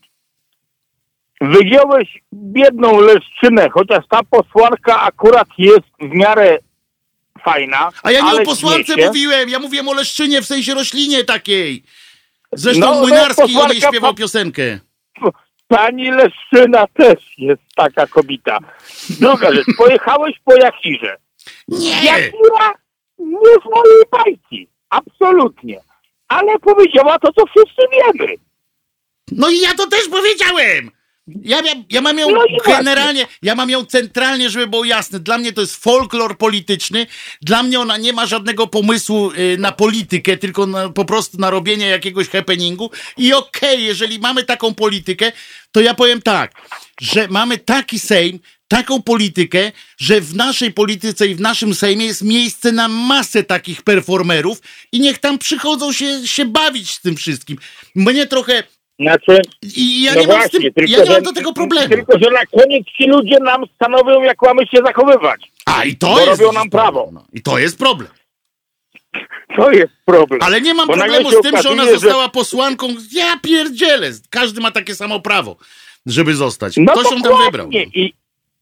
Wygiąłeś 1.41 2.07
biedną 2.33 3.01
leszczynę, 3.01 3.69
chociaż 3.69 4.05
ta 4.09 4.19
posłanka 4.29 5.01
akurat 5.01 5.47
jest 5.57 5.87
w 5.99 6.15
miarę 6.15 6.59
fajna. 7.45 7.89
A 8.03 8.11
ja 8.11 8.21
nie 8.21 8.41
o 8.41 8.45
posłance 8.45 8.93
mówiłem, 9.07 9.49
ja 9.49 9.59
mówiłem 9.59 9.87
o 9.87 9.93
leszczynie 9.93 10.41
w 10.41 10.45
sensie 10.45 10.73
roślinie 10.73 11.23
takiej. 11.23 11.83
Zresztą 12.55 12.85
no, 12.85 12.99
Młynarski 13.01 13.53
no, 13.53 13.61
o 13.61 13.67
niej 13.67 13.81
śpiewał 13.81 14.13
piosenkę. 14.13 14.79
Pani 15.67 16.11
Leszczyna 16.11 16.87
też 16.87 17.19
jest 17.37 17.61
taka 17.75 18.07
kobita. 18.07 18.59
Druga 19.09 19.53
rzecz, 19.53 19.67
pojechałeś 19.77 20.35
po 20.45 20.55
Jakirze. 20.55 21.17
Nie! 21.67 22.03
Jakira 22.05 22.73
nie 23.19 23.53
z 23.53 23.65
mojej 23.75 24.03
bajki. 24.11 24.67
Absolutnie. 24.89 25.79
Ale 26.27 26.59
powiedziała 26.59 27.19
to, 27.19 27.33
co 27.33 27.43
wszyscy 27.45 27.81
wiemy. 27.91 28.33
No 29.31 29.49
i 29.49 29.59
ja 29.59 29.73
to 29.77 29.87
też 29.87 30.09
powiedziałem! 30.09 30.91
Ja, 31.27 31.61
ja, 31.61 31.73
ja 31.89 32.01
mam 32.01 32.19
ją 32.19 32.31
no 32.31 32.45
generalnie, 32.65 33.27
ja 33.41 33.55
mam 33.55 33.69
ją 33.69 33.85
centralnie, 33.85 34.49
żeby 34.49 34.67
było 34.67 34.83
jasne. 34.83 35.19
Dla 35.19 35.37
mnie 35.37 35.53
to 35.53 35.61
jest 35.61 35.75
folklor 35.75 36.37
polityczny. 36.37 37.07
Dla 37.41 37.63
mnie 37.63 37.79
ona 37.79 37.97
nie 37.97 38.13
ma 38.13 38.25
żadnego 38.25 38.67
pomysłu 38.67 39.31
y, 39.31 39.57
na 39.59 39.71
politykę, 39.71 40.37
tylko 40.37 40.65
na, 40.65 40.89
po 40.89 41.05
prostu 41.05 41.37
na 41.37 41.49
robienie 41.49 41.87
jakiegoś 41.87 42.29
happeningu. 42.29 42.91
I 43.17 43.33
okej, 43.33 43.73
okay, 43.73 43.81
jeżeli 43.81 44.19
mamy 44.19 44.43
taką 44.43 44.73
politykę, 44.73 45.31
to 45.71 45.81
ja 45.81 45.93
powiem 45.93 46.21
tak, 46.21 46.51
że 47.01 47.27
mamy 47.27 47.57
taki 47.57 47.99
Sejm, 47.99 48.39
taką 48.67 49.01
politykę, 49.01 49.71
że 49.97 50.21
w 50.21 50.35
naszej 50.35 50.73
polityce 50.73 51.27
i 51.27 51.35
w 51.35 51.41
naszym 51.41 51.75
Sejmie 51.75 52.05
jest 52.05 52.21
miejsce 52.21 52.71
na 52.71 52.87
masę 52.87 53.43
takich 53.43 53.81
performerów 53.81 54.61
i 54.91 54.99
niech 54.99 55.19
tam 55.19 55.37
przychodzą 55.37 55.93
się, 55.93 56.27
się 56.27 56.45
bawić 56.45 56.91
z 56.91 57.01
tym 57.01 57.15
wszystkim. 57.15 57.57
Mnie 57.95 58.27
trochę 58.27 58.63
Znaczy, 59.03 59.41
i 59.77 60.03
ja 60.03 60.13
no 60.15 60.21
nie 60.21 60.27
mam, 60.27 60.35
z 60.35 60.39
właśnie, 60.39 60.59
tym, 60.59 60.73
tylko, 60.73 60.91
ja 60.91 60.99
nie 60.99 61.05
że, 61.05 61.11
mam 61.13 61.23
do 61.23 61.33
tego 61.33 61.53
problemu. 61.53 61.89
Tylko, 61.89 62.19
że 62.19 62.31
na 62.31 62.45
koniec 62.45 62.87
ci 62.97 63.03
ludzie 63.07 63.37
nam 63.39 63.63
stanowią, 63.75 64.21
jak 64.21 64.41
mamy 64.41 64.67
się 64.67 64.77
zachowywać. 64.85 65.41
A 65.65 65.83
i 65.83 65.95
to 65.95 66.07
bo 66.07 66.19
jest 66.19 66.41
robią 66.41 66.51
nam 66.53 66.69
prawo. 66.69 67.09
No. 67.13 67.25
I 67.33 67.41
to 67.41 67.57
jest 67.59 67.77
problem. 67.77 68.09
To 69.57 69.71
jest 69.71 69.93
problem. 70.05 70.39
Ale 70.43 70.61
nie 70.61 70.73
mam 70.73 70.87
Bo 70.87 70.93
problemu 70.93 71.31
z 71.31 71.41
tym, 71.41 71.57
że 71.61 71.69
ona 71.69 71.83
okazuje, 71.83 71.85
że- 71.85 71.99
została 71.99 72.29
posłanką. 72.29 72.87
Ja 73.13 73.37
pierdzielę. 73.43 74.11
Każdy 74.29 74.61
ma 74.61 74.71
takie 74.71 74.95
samo 74.95 75.19
prawo, 75.19 75.57
żeby 76.05 76.35
zostać. 76.35 76.73
No 76.77 76.93
Ktoś 76.93 77.11
ją 77.11 77.21
tam 77.21 77.43
wybrał. 77.45 77.67
no. 77.71 77.79
I, 77.79 78.13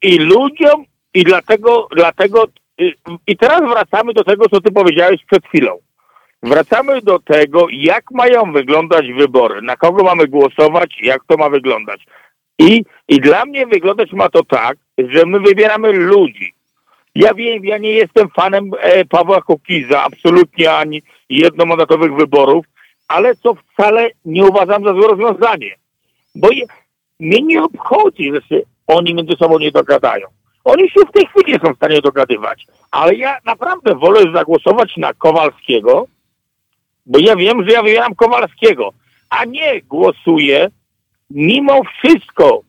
I 0.01 0.17
ludziom, 0.17 0.85
i 1.13 1.23
dlatego, 1.23 1.87
dlatego, 1.95 2.47
y, 2.81 2.93
i 3.27 3.37
teraz 3.37 3.61
wracamy 3.61 4.13
do 4.13 4.23
tego, 4.23 4.49
co 4.49 4.61
ty 4.61 4.71
powiedziałeś 4.71 5.19
przed 5.31 5.45
chwilą. 5.45 5.77
Wracamy 6.43 7.01
do 7.01 7.19
tego, 7.19 7.67
jak 7.71 8.11
mają 8.11 8.51
wyglądać 8.51 9.05
wybory, 9.13 9.61
na 9.61 9.75
kogo 9.77 10.03
mamy 10.03 10.27
głosować, 10.27 10.97
jak 11.01 11.21
to 11.27 11.37
ma 11.37 11.49
wyglądać. 11.49 12.05
I, 12.59 12.83
I 13.07 13.19
dla 13.19 13.45
mnie 13.45 13.67
wyglądać 13.67 14.13
ma 14.13 14.29
to 14.29 14.43
tak, 14.43 14.77
że 14.97 15.25
my 15.25 15.39
wybieramy 15.39 15.91
ludzi. 15.91 16.53
Ja 17.15 17.33
wiem, 17.33 17.65
ja 17.65 17.77
nie 17.77 17.91
jestem 17.91 18.29
fanem 18.29 18.71
e, 18.79 19.05
Pawła 19.05 19.41
Kukiza, 19.41 20.03
absolutnie 20.03 20.73
ani 20.73 21.01
jednomandatowych 21.29 22.15
wyborów, 22.15 22.65
ale 23.07 23.35
to 23.35 23.55
wcale 23.55 24.09
nie 24.25 24.45
uważam 24.45 24.83
za 24.83 24.93
złe 24.93 25.07
rozwiązanie. 25.07 25.75
Bo 26.35 26.51
je, 26.51 26.65
mnie 27.19 27.41
nie 27.41 27.63
obchodzi, 27.63 28.31
że 28.33 28.41
się 28.41 28.61
oni 28.87 29.13
między 29.13 29.33
sobą 29.39 29.59
nie 29.59 29.71
dogadają. 29.71 30.27
Oni 30.63 30.89
się 30.89 30.99
w 31.09 31.11
tej 31.11 31.25
chwili 31.25 31.53
nie 31.53 31.59
są 31.59 31.73
w 31.73 31.77
stanie 31.77 32.01
dogadywać. 32.01 32.67
Ale 32.91 33.15
ja 33.15 33.37
naprawdę 33.45 33.95
wolę 33.95 34.21
zagłosować 34.33 34.97
na 34.97 35.13
Kowalskiego, 35.13 36.07
bo 37.05 37.19
ja 37.19 37.35
wiem, 37.35 37.65
że 37.65 37.71
ja 37.71 37.83
wybieram 37.83 38.15
Kowalskiego, 38.15 38.93
a 39.29 39.45
nie 39.45 39.81
głosuję 39.81 40.69
mimo 41.29 41.81
wszystko, 41.83 42.61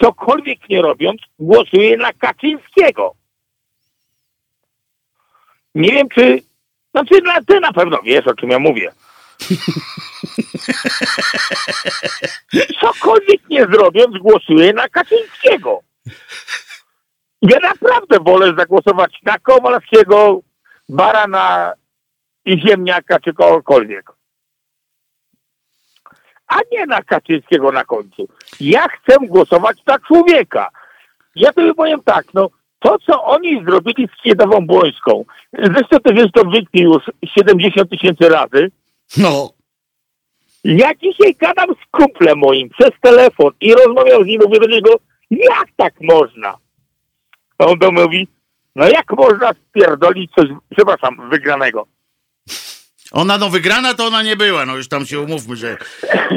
cokolwiek 0.00 0.68
nie 0.68 0.82
robiąc, 0.82 1.20
głosuję 1.38 1.96
na 1.96 2.12
Kaczyńskiego. 2.12 3.14
Nie 5.74 5.92
wiem, 5.92 6.08
czy... 6.08 6.42
Znaczy, 6.90 7.22
na, 7.22 7.42
ty 7.42 7.60
na 7.60 7.72
pewno 7.72 8.02
wiesz, 8.02 8.26
o 8.26 8.34
czym 8.34 8.50
ja 8.50 8.58
mówię. 8.58 8.92
Cokolwiek 12.80 13.48
nie 13.50 13.66
zrobiąc, 13.66 14.18
głosuję 14.18 14.72
na 14.72 14.88
Kaczyńskiego. 14.88 15.80
Ja 17.42 17.58
naprawdę 17.62 18.18
wolę 18.20 18.54
zagłosować 18.58 19.18
na 19.22 19.38
Kowalskiego, 19.38 20.40
Barana 20.88 21.72
i 22.44 22.60
Ziemniaka, 22.60 23.20
czy 23.20 23.32
kogokolwiek. 23.32 24.12
A 26.46 26.56
nie 26.72 26.86
na 26.86 27.02
Kaczyńskiego 27.02 27.72
na 27.72 27.84
końcu. 27.84 28.28
Ja 28.60 28.86
chcę 28.88 29.16
głosować 29.26 29.78
na 29.86 29.98
człowieka. 29.98 30.70
Ja 31.36 31.52
to 31.52 31.74
powiem 31.74 32.02
tak, 32.04 32.34
no, 32.34 32.50
to 32.78 32.98
co 32.98 33.24
oni 33.24 33.64
zrobili 33.64 34.08
z 34.18 34.22
Kiedową 34.22 34.66
Błońską, 34.66 35.24
zresztą 35.52 35.98
to 36.00 36.12
jest 36.12 36.32
to 36.34 36.44
wykli 36.44 36.82
już 36.82 37.02
70 37.24 37.90
tysięcy 37.90 38.28
razy, 38.28 38.70
No, 39.16 39.50
ja 40.64 40.94
dzisiaj 40.94 41.34
gadam 41.34 41.74
z 41.74 41.90
kumplem 41.90 42.38
moim 42.38 42.68
przez 42.68 42.90
telefon 43.00 43.52
i 43.60 43.74
rozmawiam 43.74 44.22
z 44.24 44.26
nim, 44.26 44.40
mówię 44.44 44.60
do 44.60 44.66
niego, 44.66 44.90
jak 45.30 45.68
tak 45.76 45.94
można? 46.00 46.56
A 47.58 47.64
on 47.66 47.78
do 47.78 47.92
mnie 47.92 48.02
mówi, 48.02 48.28
no 48.76 48.88
jak 48.88 49.12
można 49.12 49.52
spierdolić 49.52 50.30
coś, 50.36 50.46
przepraszam, 50.70 51.30
wygranego. 51.30 51.86
Ona 53.14 53.38
no 53.38 53.50
wygrana 53.50 53.94
to 53.94 54.06
ona 54.06 54.22
nie 54.22 54.36
była. 54.36 54.66
No 54.66 54.76
już 54.76 54.88
tam 54.88 55.06
się 55.06 55.20
umówmy, 55.20 55.56
że 55.56 55.76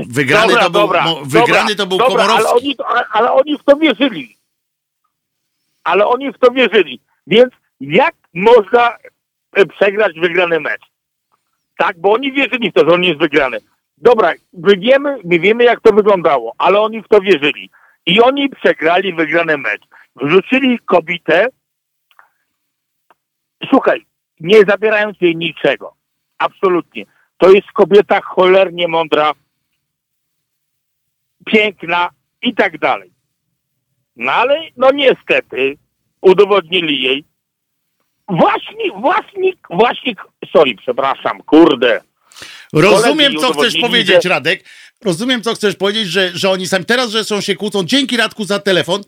wygrany 0.08 0.48
Dobra, 0.48 0.64
to 0.64 0.70
był, 0.70 0.82
dobra, 0.82 1.04
mo, 1.04 1.16
wygrany 1.26 1.76
dobra, 1.76 1.76
to 1.76 1.88
był 1.88 1.98
dobra, 1.98 2.24
ale 2.24 2.34
Komorowski. 2.34 2.58
oni, 2.58 2.76
ale, 2.88 3.06
ale 3.12 3.32
oni 3.32 3.58
w 3.58 3.64
to 3.64 3.76
wierzyli. 3.76 4.38
Ale 5.84 6.08
oni 6.08 6.34
w 6.34 6.38
to 6.38 6.52
wierzyli. 6.52 7.00
Więc 7.28 7.54
jak 7.80 8.16
można 8.34 8.98
e, 9.54 9.66
przegrać 9.66 10.20
wygrany 10.20 10.60
mecz? 10.60 10.82
Tak, 11.78 12.00
bo 12.00 12.14
oni 12.14 12.32
wierzyli 12.32 12.72
w 12.72 12.74
to, 12.74 12.80
że 12.80 12.96
on 12.96 13.04
jest 13.04 13.20
wygrany. 13.20 13.58
Dobra, 13.98 14.34
my 14.54 14.78
wiemy, 14.78 15.18
my 15.24 15.40
wiemy 15.40 15.64
jak 15.64 15.82
to 15.82 15.94
wyglądało, 15.94 16.54
ale 16.58 16.80
oni 16.80 17.02
w 17.02 17.08
to 17.08 17.22
wierzyli. 17.22 17.70
I 18.06 18.22
oni 18.22 18.50
przegrali 18.50 19.14
wygrany 19.14 19.58
mecz. 19.58 19.82
Wrzucili 20.16 20.80
kobietę, 20.80 21.48
słuchaj, 23.70 24.06
nie 24.40 24.60
zabierając 24.68 25.22
jej 25.22 25.36
niczego. 25.36 25.97
Absolutnie. 26.38 27.06
To 27.38 27.52
jest 27.52 27.68
kobieta 27.74 28.22
cholernie 28.22 28.88
mądra, 28.88 29.32
piękna 31.46 32.10
i 32.42 32.56
tak 32.56 32.78
dalej. 32.80 33.12
No 34.16 34.32
ale, 34.32 34.60
no 34.78 34.92
niestety, 34.92 35.78
udowodnili 36.22 37.02
jej. 37.04 37.24
Właśnie, 38.30 38.92
własnik, 39.02 39.68
własnik, 39.70 40.20
sorry, 40.52 40.76
przepraszam, 40.76 41.44
kurde. 41.44 42.02
Rozumiem, 42.74 43.36
co 43.36 43.54
chcesz 43.54 43.78
powiedzieć, 43.82 44.24
że- 44.24 44.30
Radek. 44.30 44.64
Rozumiem, 45.06 45.42
co 45.42 45.56
chcesz 45.56 45.76
powiedzieć, 45.76 46.08
że, 46.08 46.32
że 46.34 46.50
oni 46.50 46.68
sami 46.68 46.86
teraz 46.86 47.10
zresztą 47.12 47.42
się 47.42 47.56
kłócą. 47.56 47.84
Dzięki 47.84 48.18
Radku 48.18 48.44
za 48.44 48.60
telefon. 48.60 49.02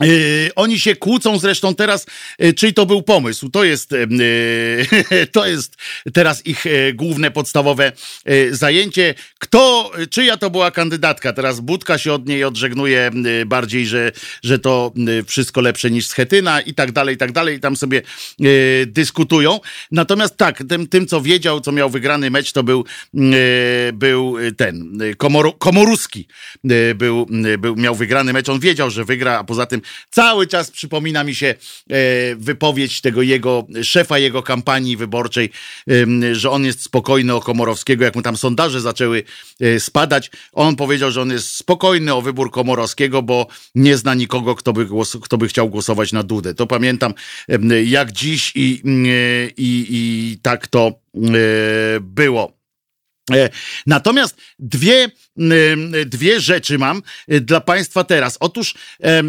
Yy, 0.00 0.50
oni 0.56 0.80
się 0.80 0.96
kłócą 0.96 1.38
zresztą 1.38 1.74
teraz, 1.74 2.06
yy, 2.38 2.54
czyj 2.54 2.74
to 2.74 2.86
był 2.86 3.02
pomysł. 3.02 3.48
To 3.50 3.64
jest, 3.64 3.92
yy, 3.92 5.26
to 5.32 5.46
jest 5.46 5.76
teraz 6.12 6.46
ich 6.46 6.64
główne, 6.94 7.30
podstawowe 7.30 7.92
zajęcie. 8.50 9.14
Kto, 9.38 9.92
czyja 10.10 10.36
to 10.36 10.50
była 10.50 10.70
kandydatka? 10.70 11.32
Teraz 11.32 11.60
Budka 11.60 11.98
się 11.98 12.12
od 12.12 12.28
niej 12.28 12.44
odżegnuje 12.44 13.10
bardziej, 13.46 13.86
że, 13.86 14.12
że 14.42 14.58
to 14.58 14.92
wszystko 15.26 15.60
lepsze 15.60 15.90
niż 15.90 16.06
Schetyna 16.06 16.60
i 16.60 16.74
tak 16.74 16.92
dalej, 16.92 17.14
i 17.14 17.18
tak 17.18 17.32
dalej. 17.32 17.56
I 17.56 17.60
tam 17.60 17.76
sobie 17.76 18.02
dyskutują. 18.86 19.60
Natomiast 19.90 20.36
tak, 20.36 20.62
tym, 20.68 20.88
tym, 20.88 21.06
co 21.06 21.20
wiedział, 21.20 21.60
co 21.60 21.72
miał 21.72 21.90
wygrany 21.90 22.30
mecz, 22.30 22.52
to 22.52 22.62
był, 22.62 22.84
był 23.92 24.36
ten 24.56 24.98
Komoru, 25.16 25.52
Komoruski. 25.52 26.26
Był, 26.94 27.26
był, 27.58 27.76
miał 27.76 27.94
wygrany 27.94 28.32
mecz. 28.32 28.48
On 28.48 28.60
wiedział, 28.60 28.90
że 28.90 29.04
wygra, 29.04 29.38
a 29.38 29.44
poza 29.44 29.66
tym 29.66 29.82
cały 30.10 30.46
czas 30.46 30.70
przypomina 30.70 31.24
mi 31.24 31.34
się 31.34 31.46
e, 31.46 31.56
wypowiedź 32.36 33.00
tego 33.00 33.22
jego 33.22 33.66
szefa 33.82 34.18
jego 34.18 34.42
kampanii 34.42 34.96
wyborczej, 34.96 35.50
że 36.32 36.50
on 36.50 36.64
jest 36.64 36.82
spokojny 36.82 37.34
o 37.34 37.40
Komorowskiego, 37.40 38.04
jak 38.04 38.16
mu 38.16 38.22
tam 38.22 38.36
sondaże 38.36 38.80
zaczęły 38.80 39.22
e, 39.60 39.80
spadać. 39.80 40.30
On 40.52 40.76
powiedział, 40.76 41.10
że 41.10 41.22
on 41.22 41.30
jest 41.30 41.56
spokojny 41.56 42.14
o 42.14 42.22
wybór 42.22 42.50
Komorowskiego, 42.50 43.22
bo 43.22 43.46
nie 43.74 43.96
zna 43.96 44.14
nikogo, 44.14 44.54
kto 44.54 44.72
by, 44.72 44.86
głos, 44.86 45.16
kto 45.22 45.38
by 45.38 45.48
chciał 45.48 45.68
głosować 45.68 46.12
na 46.12 46.22
Dudę. 46.22 46.54
To 46.54 46.66
pamiętam 46.66 47.14
jak 47.84 48.12
dziś 48.12 48.52
i, 48.54 48.82
mm, 48.84 49.06
e, 49.06 49.48
i, 49.56 49.86
i 49.90 50.38
tak 50.42 50.66
to 50.66 50.92
było. 52.00 52.59
E, 53.34 53.50
Natomiast 53.86 54.36
dwie, 54.58 55.10
mm, 55.38 55.92
dwie 56.06 56.40
rzeczy 56.40 56.78
mam 56.78 57.02
e, 57.28 57.40
dla 57.40 57.60
Państwa 57.60 58.04
teraz. 58.04 58.36
Otóż 58.40 58.74
e, 59.02 59.22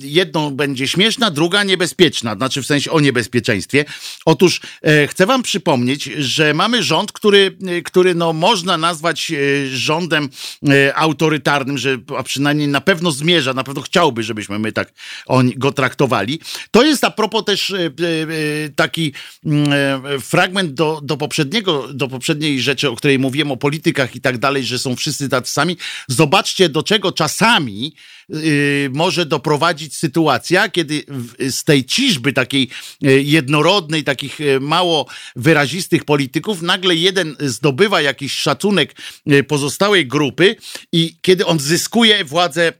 jedną 0.00 0.50
będzie 0.50 0.88
śmieszna, 0.88 1.30
druga 1.30 1.64
niebezpieczna, 1.64 2.34
znaczy 2.34 2.62
w 2.62 2.66
sensie 2.66 2.90
o 2.90 3.00
niebezpieczeństwie. 3.00 3.84
Otóż 4.24 4.60
e, 4.82 5.06
chcę 5.06 5.26
Wam 5.26 5.42
przypomnieć, 5.42 6.04
że 6.04 6.54
mamy 6.54 6.82
rząd, 6.82 7.12
który, 7.12 7.56
e, 7.66 7.82
który 7.82 8.14
no, 8.14 8.32
można 8.32 8.76
nazwać 8.76 9.30
e, 9.30 9.36
rządem 9.68 10.28
e, 10.68 10.94
autorytarnym, 10.96 11.78
że 11.78 11.98
a 12.18 12.22
przynajmniej 12.22 12.68
na 12.68 12.80
pewno 12.80 13.10
zmierza, 13.10 13.54
na 13.54 13.64
pewno 13.64 13.82
chciałby, 13.82 14.22
żebyśmy 14.22 14.58
my 14.58 14.72
tak 14.72 14.92
oni 15.26 15.54
go 15.56 15.72
traktowali. 15.72 16.40
To 16.70 16.84
jest 16.84 17.04
a 17.04 17.10
propos 17.10 17.44
też 17.44 17.70
e, 17.70 17.76
e, 17.76 17.86
e, 17.86 18.68
taki 18.76 19.12
e, 19.46 20.18
fragment 20.20 20.74
do, 20.74 21.00
do 21.02 21.16
poprzedniego, 21.16 21.88
do 21.94 22.08
poprzedniej 22.08 22.60
rzeczy, 22.60 22.90
o 22.90 22.96
której 22.96 23.18
mówiłem, 23.28 23.52
o 23.52 23.56
politykach 23.56 24.16
i 24.16 24.20
tak 24.20 24.38
dalej, 24.38 24.64
że 24.64 24.78
są 24.78 24.96
wszyscy 24.96 25.28
tacy 25.28 25.52
sami. 25.52 25.76
Zobaczcie, 26.08 26.68
do 26.68 26.82
czego 26.82 27.12
czasami 27.12 27.94
y, 28.34 28.90
może 28.92 29.26
doprowadzić 29.26 29.96
sytuacja, 29.96 30.68
kiedy 30.68 31.04
w, 31.08 31.52
z 31.52 31.64
tej 31.64 31.84
ciżby 31.84 32.32
takiej 32.32 32.68
y, 33.04 33.22
jednorodnej, 33.22 34.04
takich 34.04 34.40
y, 34.40 34.60
mało 34.60 35.06
wyrazistych 35.36 36.04
polityków, 36.04 36.62
nagle 36.62 36.94
jeden 36.94 37.36
zdobywa 37.40 38.00
jakiś 38.00 38.32
szacunek 38.32 38.94
y, 39.32 39.44
pozostałej 39.44 40.06
grupy 40.06 40.56
i 40.92 41.16
kiedy 41.22 41.46
on 41.46 41.60
zyskuje 41.60 42.24
władzę 42.24 42.72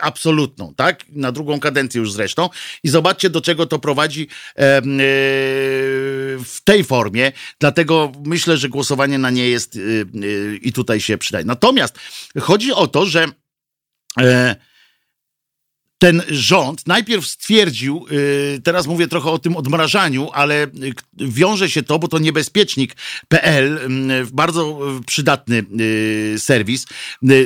absolutną, 0.00 0.74
tak? 0.74 1.04
Na 1.08 1.32
drugą 1.32 1.60
kadencję 1.60 1.98
już 1.98 2.12
zresztą. 2.12 2.48
I 2.82 2.88
zobaczcie, 2.88 3.30
do 3.30 3.40
czego 3.40 3.66
to 3.66 3.78
prowadzi 3.78 4.22
y, 4.22 4.26
w 6.44 6.56
tej 6.64 6.84
formie. 6.84 7.32
Dlatego 7.58 8.12
myślę, 8.26 8.56
że 8.56 8.68
głosowanie 8.68 9.18
na 9.18 9.30
nie 9.30 9.48
jest 9.48 9.76
y, 9.76 10.06
y, 10.24 10.58
i 10.62 10.72
tutaj 10.72 11.00
się 11.00 11.18
przydaje. 11.18 11.44
Natomiast 11.44 11.98
chodzi 12.40 12.72
o 12.72 12.86
to, 12.86 13.06
że 13.06 13.26
e, 14.20 14.56
ten 16.00 16.22
rząd 16.28 16.86
najpierw 16.86 17.26
stwierdził, 17.26 18.06
y, 18.12 18.60
teraz 18.64 18.86
mówię 18.86 19.08
trochę 19.08 19.30
o 19.30 19.38
tym 19.38 19.56
odmrażaniu, 19.56 20.30
ale 20.32 20.64
y, 20.64 20.70
wiąże 21.18 21.70
się 21.70 21.82
to, 21.82 21.98
bo 21.98 22.08
to 22.08 22.18
niebezpiecznik.pl, 22.18 23.78
mm, 23.84 24.26
bardzo 24.32 24.78
przydatny 25.06 25.64
y, 25.80 26.34
serwis, 26.38 26.86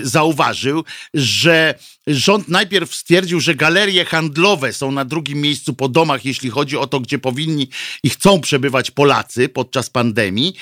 zauważył, 0.02 0.84
że 1.14 1.74
rząd 2.06 2.48
najpierw 2.48 2.94
stwierdził, 2.94 3.40
że 3.40 3.54
galerie 3.54 4.04
handlowe 4.04 4.72
są 4.72 4.92
na 4.92 5.04
drugim 5.04 5.40
miejscu 5.40 5.74
po 5.74 5.88
domach, 5.88 6.24
jeśli 6.24 6.50
chodzi 6.50 6.76
o 6.76 6.86
to, 6.86 7.00
gdzie 7.00 7.18
powinni 7.18 7.68
i 8.02 8.10
chcą 8.10 8.40
przebywać 8.40 8.90
Polacy 8.90 9.48
podczas 9.48 9.90
pandemii, 9.90 10.54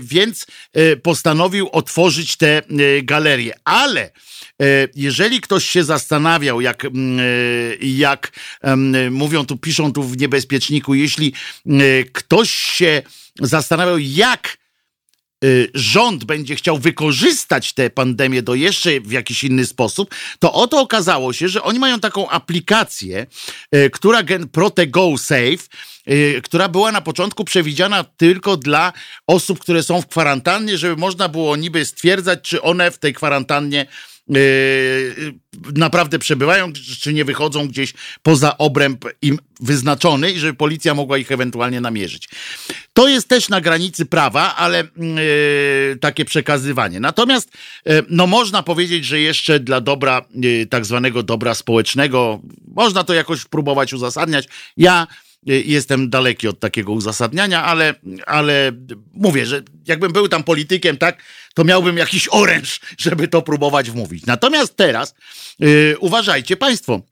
więc 0.00 0.46
postanowił 1.02 1.68
otworzyć 1.72 2.36
te 2.36 2.62
galerie. 3.02 3.54
Ale 3.64 4.10
jeżeli 4.94 5.40
ktoś 5.40 5.64
się 5.64 5.84
zastanawiał, 5.84 6.60
jak, 6.60 6.84
mm, 6.84 7.20
e, 7.20 7.22
jak 7.80 8.32
mówią 9.10 9.46
tu, 9.46 9.56
piszą 9.56 9.92
tu 9.92 10.02
w 10.02 10.16
niebezpieczniku, 10.16 10.94
jeśli 10.94 11.32
e, 11.66 11.70
ktoś 12.12 12.50
się 12.50 13.02
zastanawiał, 13.40 13.98
jak 13.98 14.64
rząd 15.74 16.24
będzie 16.24 16.56
chciał 16.56 16.78
wykorzystać 16.78 17.72
tę 17.72 17.90
pandemię 17.90 18.42
do 18.42 18.54
jeszcze 18.54 19.00
w 19.00 19.12
jakiś 19.12 19.44
inny 19.44 19.66
sposób, 19.66 20.14
to 20.38 20.52
oto 20.52 20.80
okazało 20.80 21.32
się, 21.32 21.48
że 21.48 21.62
oni 21.62 21.78
mają 21.78 22.00
taką 22.00 22.28
aplikację, 22.28 23.26
która 23.92 24.20
Protego 24.52 25.18
Safe, 25.18 25.68
która 26.42 26.68
była 26.68 26.92
na 26.92 27.00
początku 27.00 27.44
przewidziana 27.44 28.04
tylko 28.04 28.56
dla 28.56 28.92
osób, 29.26 29.58
które 29.58 29.82
są 29.82 30.02
w 30.02 30.06
kwarantannie, 30.06 30.78
żeby 30.78 30.96
można 30.96 31.28
było 31.28 31.56
niby 31.56 31.84
stwierdzać, 31.84 32.40
czy 32.42 32.62
one 32.62 32.90
w 32.90 32.98
tej 32.98 33.14
kwarantannie 33.14 33.86
naprawdę 35.76 36.18
przebywają, 36.18 36.72
czy 37.00 37.12
nie 37.12 37.24
wychodzą 37.24 37.68
gdzieś 37.68 37.94
poza 38.22 38.58
obręb 38.58 39.04
im 39.22 39.38
wyznaczony 39.60 40.32
i 40.32 40.38
żeby 40.38 40.54
policja 40.54 40.94
mogła 40.94 41.18
ich 41.18 41.32
ewentualnie 41.32 41.80
namierzyć. 41.80 42.28
To 42.92 43.08
jest 43.08 43.28
też 43.28 43.48
na 43.48 43.60
granicy 43.60 44.06
prawa, 44.06 44.56
ale 44.56 44.84
yy, 44.96 45.96
takie 46.00 46.24
przekazywanie. 46.24 47.00
Natomiast 47.00 47.50
no 48.08 48.26
można 48.26 48.62
powiedzieć, 48.62 49.04
że 49.04 49.20
jeszcze 49.20 49.60
dla 49.60 49.80
dobra, 49.80 50.22
tak 50.70 50.84
zwanego 50.84 51.22
dobra 51.22 51.54
społecznego, 51.54 52.40
można 52.74 53.04
to 53.04 53.14
jakoś 53.14 53.44
próbować 53.44 53.92
uzasadniać. 53.92 54.48
Ja 54.76 55.06
Y, 55.06 55.23
jestem 55.46 56.10
daleki 56.10 56.48
od 56.48 56.60
takiego 56.60 56.92
uzasadniania, 56.92 57.64
ale, 57.64 57.94
ale 58.26 58.72
mówię, 59.12 59.46
że 59.46 59.62
jakbym 59.86 60.12
był 60.12 60.28
tam 60.28 60.44
politykiem, 60.44 60.96
tak, 60.96 61.22
to 61.54 61.64
miałbym 61.64 61.96
jakiś 61.96 62.28
oręż, 62.30 62.80
żeby 62.98 63.28
to 63.28 63.42
próbować 63.42 63.90
wmówić. 63.90 64.26
Natomiast 64.26 64.76
teraz 64.76 65.14
yy, 65.58 65.96
uważajcie 66.00 66.56
Państwo, 66.56 67.02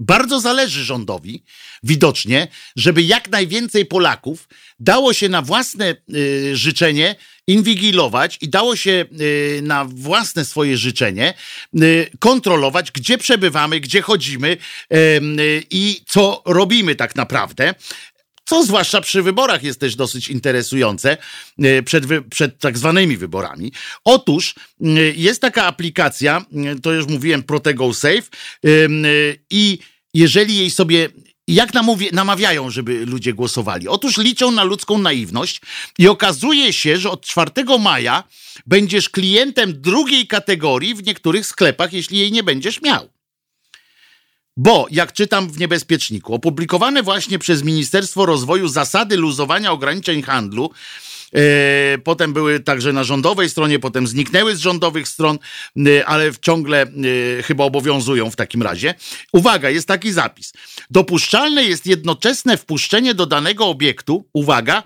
bardzo 0.00 0.40
zależy 0.40 0.84
rządowi, 0.84 1.44
widocznie, 1.82 2.48
żeby 2.76 3.02
jak 3.02 3.30
najwięcej 3.30 3.86
Polaków 3.86 4.48
dało 4.78 5.12
się 5.12 5.28
na 5.28 5.42
własne 5.42 5.96
y, 6.14 6.56
życzenie 6.56 7.16
inwigilować 7.50 8.38
i 8.40 8.48
dało 8.48 8.76
się 8.76 9.04
y, 9.20 9.60
na 9.62 9.84
własne 9.84 10.44
swoje 10.44 10.76
życzenie 10.76 11.34
y, 11.82 12.10
kontrolować, 12.18 12.92
gdzie 12.92 13.18
przebywamy, 13.18 13.80
gdzie 13.80 14.02
chodzimy 14.02 14.56
y, 14.92 15.66
i 15.70 16.00
co 16.06 16.42
robimy 16.46 16.94
tak 16.94 17.16
naprawdę 17.16 17.74
co 18.44 18.64
zwłaszcza 18.64 19.00
przy 19.00 19.22
wyborach 19.22 19.62
jest 19.62 19.80
też 19.80 19.96
dosyć 19.96 20.28
interesujące, 20.28 21.16
przed, 21.84 22.04
przed 22.30 22.58
tak 22.58 22.78
zwanymi 22.78 23.16
wyborami. 23.16 23.72
Otóż 24.04 24.54
jest 25.16 25.40
taka 25.40 25.64
aplikacja, 25.64 26.44
to 26.82 26.92
już 26.92 27.06
mówiłem, 27.06 27.42
Protego 27.42 27.94
Safe 27.94 28.22
i 29.50 29.78
jeżeli 30.14 30.56
jej 30.56 30.70
sobie 30.70 31.08
jak 31.54 31.74
namówie, 31.74 32.08
namawiają, 32.12 32.70
żeby 32.70 33.06
ludzie 33.06 33.32
głosowali? 33.32 33.88
Otóż 33.88 34.18
liczą 34.18 34.50
na 34.50 34.64
ludzką 34.64 34.98
naiwność 34.98 35.60
i 35.98 36.08
okazuje 36.08 36.72
się, 36.72 36.96
że 36.96 37.10
od 37.10 37.26
4 37.26 37.50
maja 37.80 38.24
będziesz 38.66 39.08
klientem 39.08 39.80
drugiej 39.80 40.26
kategorii 40.26 40.94
w 40.94 41.06
niektórych 41.06 41.46
sklepach, 41.46 41.92
jeśli 41.92 42.18
jej 42.18 42.32
nie 42.32 42.42
będziesz 42.42 42.82
miał. 42.82 43.08
Bo, 44.56 44.86
jak 44.90 45.12
czytam 45.12 45.50
w 45.50 45.58
niebezpieczniku, 45.58 46.34
opublikowane 46.34 47.02
właśnie 47.02 47.38
przez 47.38 47.62
Ministerstwo 47.62 48.26
Rozwoju 48.26 48.68
zasady 48.68 49.16
luzowania 49.16 49.72
ograniczeń 49.72 50.22
handlu 50.22 50.70
potem 52.04 52.32
były 52.32 52.60
także 52.60 52.92
na 52.92 53.04
rządowej 53.04 53.50
stronie, 53.50 53.78
potem 53.78 54.06
zniknęły 54.06 54.56
z 54.56 54.60
rządowych 54.60 55.08
stron, 55.08 55.38
e, 55.76 56.06
ale 56.06 56.30
ciągle 56.40 56.82
e, 56.82 57.42
chyba 57.42 57.64
obowiązują 57.64 58.30
w 58.30 58.36
takim 58.36 58.62
razie. 58.62 58.94
Uwaga, 59.32 59.70
jest 59.70 59.88
taki 59.88 60.12
zapis. 60.12 60.52
Dopuszczalne 60.90 61.64
jest 61.64 61.86
jednoczesne 61.86 62.56
wpuszczenie 62.56 63.14
do 63.14 63.26
danego 63.26 63.66
obiektu, 63.66 64.24
uwaga, 64.32 64.82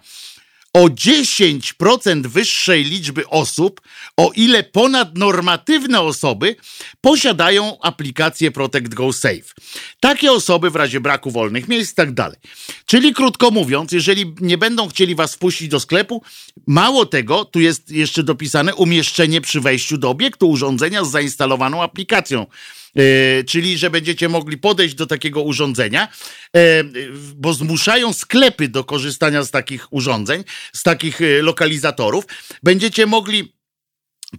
o 0.75 0.89
10% 0.89 2.27
wyższej 2.27 2.85
liczby 2.85 3.29
osób, 3.29 3.81
o 4.17 4.31
ile 4.37 4.63
ponadnormatywne 4.63 6.01
osoby 6.01 6.57
posiadają 7.01 7.81
aplikację 7.81 8.51
Protect 8.51 8.95
Go 8.95 9.13
Safe. 9.13 9.55
Takie 10.01 10.33
osoby 10.33 10.71
w 10.71 10.77
razie 10.77 11.01
braku 11.01 11.31
wolnych 11.31 11.69
miejsc 11.69 11.93
i 11.93 11.95
tak 11.95 12.13
dalej. 12.13 12.39
Czyli 12.87 13.15
krótko 13.15 13.51
mówiąc, 13.51 13.93
jeżeli 13.93 14.35
nie 14.41 14.59
będą 14.59 14.89
chcieli 14.89 15.15
was 15.15 15.35
wpuścić 15.35 15.69
do 15.69 15.81
sklepu, 15.81 16.23
mało 16.67 17.07
tego, 17.07 17.45
tu 17.45 17.61
jest 17.61 17.91
jeszcze 17.91 18.23
dopisane 18.23 18.75
umieszczenie 18.75 19.41
przy 19.41 19.61
wejściu 19.61 19.99
do 19.99 20.11
obiektu 20.11 20.51
urządzenia 20.51 21.05
z 21.05 21.11
zainstalowaną 21.11 21.83
aplikacją 21.83 22.47
czyli 23.47 23.79
że 23.79 23.91
będziecie 23.91 24.29
mogli 24.29 24.59
podejść 24.59 24.95
do 24.95 25.07
takiego 25.07 25.43
urządzenia, 25.43 26.09
e, 26.57 26.85
bo 27.35 27.55
zmuszają 27.55 28.13
sklepy 28.13 28.69
do 28.69 28.85
korzystania 28.85 29.43
z 29.43 29.51
takich 29.51 29.93
urządzeń, 29.93 30.45
z 30.73 30.83
takich 30.83 31.21
e, 31.21 31.43
lokalizatorów. 31.43 32.25
Będziecie 32.63 33.07
mogli 33.07 33.55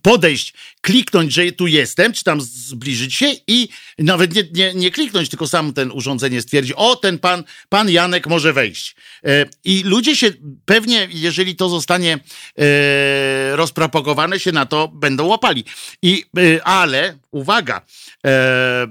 podejść, 0.02 0.54
kliknąć, 0.82 1.34
że 1.34 1.52
tu 1.52 1.68
jestem, 1.68 2.14
czy 2.14 2.24
tam 2.24 2.42
zbliżyć 2.42 3.14
się 3.14 3.32
i 3.48 3.70
nawet 4.00 4.36
nie, 4.36 4.44
nie, 4.54 4.74
nie 4.74 4.92
kliknąć, 4.92 5.30
tylko 5.30 5.48
sam 5.48 5.74
ten 5.74 5.92
urządzenie 5.92 6.42
stwierdzi, 6.42 6.76
o, 6.76 6.96
ten 6.96 7.20
pan, 7.20 7.44
pan 7.70 7.90
Janek 7.90 8.28
może 8.28 8.54
wejść. 8.54 8.96
E, 9.26 9.46
I 9.64 9.84
ludzie 9.86 10.16
się 10.16 10.32
pewnie, 10.66 11.08
jeżeli 11.12 11.56
to 11.56 11.70
zostanie 11.70 12.20
e, 12.60 13.56
rozpropagowane, 13.56 14.40
się 14.40 14.52
na 14.52 14.66
to 14.66 14.88
będą 14.88 15.26
łapali. 15.26 15.64
I, 16.02 16.24
e, 16.38 16.68
ale, 16.68 17.18
uwaga, 17.36 17.82
e, 18.26 18.88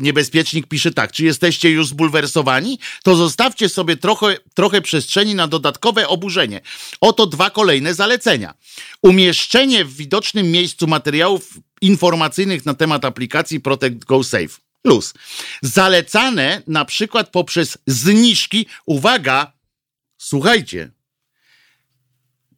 niebezpiecznik 0.00 0.66
pisze 0.66 0.90
tak, 0.90 1.12
czy 1.12 1.24
jesteście 1.24 1.70
już 1.70 1.88
zbulwersowani, 1.88 2.78
to 3.02 3.16
zostawcie 3.16 3.68
sobie 3.68 3.96
trochę, 3.96 4.36
trochę 4.54 4.80
przestrzeni 4.80 5.34
na 5.34 5.48
dodatkowe 5.48 6.08
oburzenie. 6.08 6.60
Oto 7.00 7.26
dwa 7.26 7.50
kolejne 7.50 7.94
zalecenia. 7.94 8.54
Umieszczenie 9.02 9.84
w 9.84 9.96
widocznym 9.96 10.50
miejscu 10.50 10.86
materiałów 10.86 11.58
informacyjnych 11.80 12.66
na 12.66 12.74
temat 12.74 13.04
aplikacji 13.04 13.60
Protect 13.60 14.04
Go 14.04 14.24
Safe. 14.24 14.58
Plus. 14.82 15.14
Zalecane 15.62 16.62
na 16.66 16.84
przykład 16.84 17.30
poprzez 17.30 17.78
zniżki, 17.86 18.66
uwaga, 18.86 19.52
słuchajcie, 20.18 20.90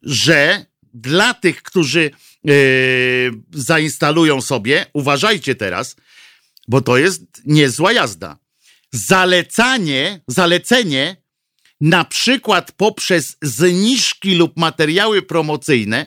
że 0.02 0.69
dla 0.94 1.34
tych, 1.34 1.62
którzy 1.62 2.10
yy, 2.44 2.52
zainstalują 3.52 4.40
sobie, 4.40 4.86
uważajcie 4.92 5.54
teraz, 5.54 5.96
bo 6.68 6.80
to 6.80 6.96
jest 6.96 7.22
niezła 7.46 7.92
jazda. 7.92 8.38
Zalecanie, 8.92 10.20
zalecenie 10.26 11.16
na 11.80 12.04
przykład 12.04 12.72
poprzez 12.72 13.36
zniżki 13.42 14.34
lub 14.34 14.56
materiały 14.56 15.22
promocyjne 15.22 16.06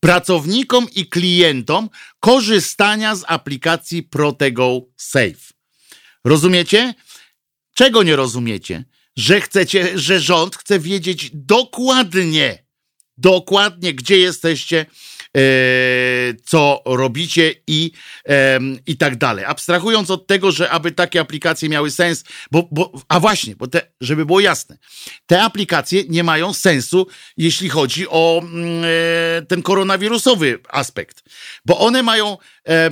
pracownikom 0.00 0.90
i 0.90 1.08
klientom 1.08 1.90
korzystania 2.20 3.16
z 3.16 3.24
aplikacji 3.26 4.02
Protego 4.02 4.80
Safe. 4.96 5.54
Rozumiecie? 6.24 6.94
Czego 7.74 8.02
nie 8.02 8.16
rozumiecie? 8.16 8.84
Że 9.16 9.40
chcecie, 9.40 9.98
że 9.98 10.20
rząd 10.20 10.56
chce 10.56 10.78
wiedzieć 10.78 11.30
dokładnie, 11.34 12.63
dokładnie, 13.18 13.94
gdzie 13.94 14.18
jesteście, 14.18 14.86
co 16.44 16.82
robicie 16.86 17.54
i, 17.66 17.92
i 18.86 18.96
tak 18.96 19.16
dalej. 19.16 19.44
Abstrahując 19.44 20.10
od 20.10 20.26
tego, 20.26 20.52
że 20.52 20.70
aby 20.70 20.92
takie 20.92 21.20
aplikacje 21.20 21.68
miały 21.68 21.90
sens, 21.90 22.24
bo, 22.50 22.68
bo 22.70 22.92
a 23.08 23.20
właśnie, 23.20 23.56
bo 23.56 23.66
te, 23.66 23.80
żeby 24.00 24.26
było 24.26 24.40
jasne, 24.40 24.78
te 25.26 25.42
aplikacje 25.42 26.02
nie 26.08 26.24
mają 26.24 26.52
sensu, 26.52 27.06
jeśli 27.36 27.68
chodzi 27.68 28.08
o 28.08 28.42
mm, 28.44 28.84
e, 28.84 29.42
ten 29.42 29.62
koronawirusowy 29.62 30.58
aspekt, 30.68 31.22
bo 31.64 31.78
one 31.78 32.02
mają 32.02 32.38
e, 32.68 32.90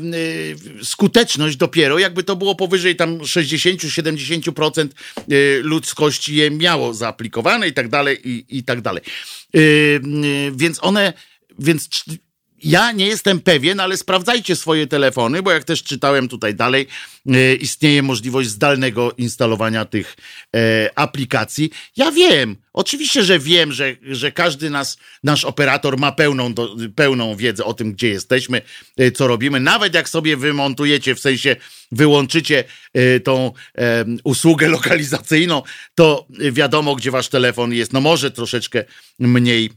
skuteczność 0.83 1.57
dopiero, 1.57 1.99
jakby 1.99 2.23
to 2.23 2.37
było 2.37 2.55
powyżej 2.55 2.97
tam 2.97 3.19
60-70% 3.19 4.89
ludzkości 5.63 6.37
je 6.37 6.51
miało 6.51 6.95
zaaplikowane 6.95 7.69
i 7.69 7.73
tak 7.73 7.89
dalej, 7.89 8.29
i, 8.29 8.45
i 8.49 8.65
tak 8.65 8.81
dalej. 8.81 9.03
Więc 10.53 10.79
one, 10.81 11.13
więc 11.59 11.89
ja 12.65 12.93
nie 12.93 13.07
jestem 13.07 13.41
pewien, 13.41 13.81
ale 13.81 13.97
sprawdzajcie 13.97 14.57
swoje 14.57 14.87
telefony, 14.87 15.43
bo 15.43 15.53
jak 15.53 15.65
też 15.65 15.83
czytałem 15.83 16.29
tutaj 16.29 16.55
dalej, 16.55 16.87
e, 17.27 17.55
istnieje 17.55 18.03
możliwość 18.03 18.49
zdalnego 18.49 19.13
instalowania 19.13 19.85
tych 19.85 20.17
e, 20.57 20.91
aplikacji. 20.99 21.71
Ja 21.97 22.13
wiem, 22.13 22.57
oczywiście, 22.73 23.23
że 23.23 23.39
wiem, 23.39 23.73
że, 23.73 23.97
że 24.03 24.33
każdy 24.33 24.71
nas, 24.71 24.99
nasz 25.25 25.45
operator 25.45 25.99
ma 25.99 26.13
pełną, 26.13 26.55
pełną 26.97 27.37
wiedzę 27.37 27.65
o 27.65 27.75
tym, 27.75 27.93
gdzie 27.93 28.09
jesteśmy, 28.09 28.63
e, 28.97 29.11
co 29.11 29.27
robimy. 29.27 29.61
Nawet 29.61 29.95
jak 29.95 30.09
sobie 30.09 30.37
wymontujecie, 30.37 31.15
w 31.15 31.21
sensie 31.21 31.57
wyłączycie 31.93 32.65
tą 33.25 33.53
usługę 34.25 34.69
lokalizacyjną, 34.69 35.63
to 35.95 36.27
wiadomo, 36.53 36.97
gdzie 36.97 37.11
wasz 37.11 37.29
telefon 37.29 37.73
jest. 37.73 37.93
No 37.93 38.01
może 38.01 38.31
troszeczkę 38.31 38.85
mniej 39.19 39.71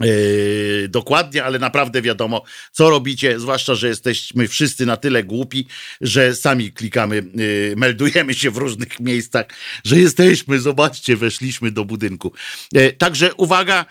Yy, 0.00 0.88
dokładnie, 0.88 1.44
ale 1.44 1.58
naprawdę 1.58 2.02
wiadomo, 2.02 2.42
co 2.72 2.90
robicie, 2.90 3.40
zwłaszcza, 3.40 3.74
że 3.74 3.88
jesteśmy 3.88 4.48
wszyscy 4.48 4.86
na 4.86 4.96
tyle 4.96 5.24
głupi, 5.24 5.66
że 6.00 6.34
sami 6.34 6.72
klikamy, 6.72 7.16
yy, 7.34 7.74
meldujemy 7.76 8.34
się 8.34 8.50
w 8.50 8.56
różnych 8.56 9.00
miejscach, 9.00 9.46
że 9.84 9.98
jesteśmy, 9.98 10.60
zobaczcie, 10.60 11.16
weszliśmy 11.16 11.70
do 11.70 11.84
budynku. 11.84 12.32
Yy, 12.72 12.92
także 12.92 13.34
uwaga, 13.34 13.86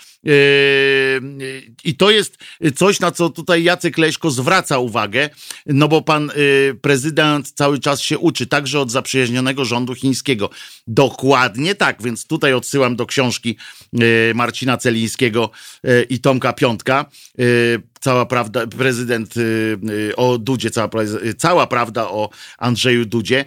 i 1.84 1.96
to 1.96 2.12
jest 2.12 2.38
coś, 2.76 3.00
na 3.00 3.12
co 3.12 3.30
tutaj 3.30 3.64
Jacek 3.64 3.98
Leśko 3.98 4.32
zwraca 4.32 4.78
uwagę, 4.78 5.30
no 5.66 5.88
bo 5.88 6.02
pan 6.02 6.32
prezydent 6.82 7.52
cały 7.52 7.80
czas 7.80 8.02
się 8.02 8.18
uczy, 8.18 8.48
także 8.48 8.80
od 8.80 8.92
zaprzyjaźnionego 8.92 9.66
rządu 9.66 9.96
chińskiego. 9.96 10.50
Dokładnie 10.88 11.76
tak, 11.76 12.04
więc 12.04 12.28
tutaj 12.28 12.54
odsyłam 12.54 12.96
do 12.96 13.06
książki 13.06 13.58
Marcina 14.36 14.78
Celińskiego, 14.78 15.52
i 16.04 16.20
Tomka 16.20 16.54
Piątka. 16.54 17.06
Y, 17.40 17.82
cała 18.00 18.26
prawda, 18.26 18.68
prezydent 18.68 19.38
y, 19.38 19.78
y, 19.90 20.16
o 20.16 20.38
Dudzie, 20.38 20.72
cała, 20.72 20.90
cała 21.38 21.68
prawda 21.68 22.10
o 22.10 22.30
Andrzeju 22.58 23.06
Dudzie. 23.06 23.46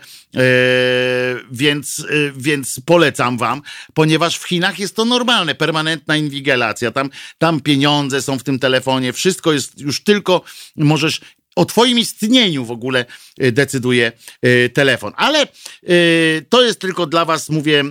Więc, 1.50 2.06
więc 2.36 2.80
polecam 2.86 3.38
wam, 3.38 3.62
ponieważ 3.94 4.38
w 4.38 4.48
Chinach 4.48 4.78
jest 4.78 4.96
to 4.96 5.04
normalne, 5.04 5.54
permanentna 5.54 6.16
inwigilacja. 6.16 6.90
Tam, 6.90 7.10
tam 7.38 7.60
pieniądze 7.60 8.22
są 8.22 8.38
w 8.38 8.42
tym 8.42 8.58
telefonie, 8.58 9.12
wszystko 9.12 9.52
jest 9.52 9.80
już 9.80 10.02
tylko, 10.02 10.42
możesz 10.76 11.20
o 11.56 11.64
Twoim 11.64 11.98
istnieniu 11.98 12.64
w 12.64 12.70
ogóle 12.70 13.04
y, 13.42 13.52
decyduje 13.52 14.12
y, 14.44 14.70
telefon. 14.74 15.12
Ale 15.16 15.46
y, 15.88 16.46
to 16.48 16.62
jest 16.62 16.80
tylko 16.80 17.06
dla 17.06 17.24
Was, 17.24 17.48
mówię, 17.48 17.84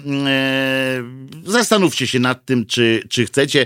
zastanówcie 1.45 2.07
się 2.07 2.19
nad 2.19 2.45
tym, 2.45 2.65
czy, 2.65 3.03
czy 3.09 3.25
chcecie. 3.25 3.65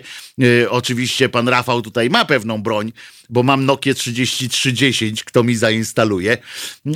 Oczywiście 0.69 1.29
pan 1.29 1.47
Rafał 1.47 1.81
tutaj 1.81 2.09
ma 2.09 2.25
pewną 2.25 2.63
broń, 2.63 2.91
bo 3.29 3.43
mam 3.43 3.65
Nokia 3.65 3.93
3310, 3.93 5.23
kto 5.23 5.43
mi 5.43 5.55
zainstaluje. 5.55 6.37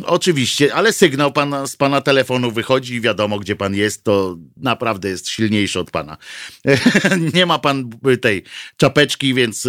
Oczywiście, 0.05 0.75
ale 0.75 0.93
sygnał 0.93 1.31
pana, 1.31 1.67
z 1.67 1.75
pana 1.75 2.01
telefonu 2.01 2.51
wychodzi 2.51 2.93
i 2.93 3.01
wiadomo, 3.01 3.39
gdzie 3.39 3.55
pan 3.55 3.75
jest, 3.75 4.03
to 4.03 4.37
naprawdę 4.57 5.09
jest 5.09 5.29
silniejszy 5.29 5.79
od 5.79 5.91
pana. 5.91 6.17
Nie 7.33 7.45
ma 7.45 7.59
pan 7.59 7.89
tej 8.21 8.43
czapeczki, 8.77 9.33
więc 9.33 9.67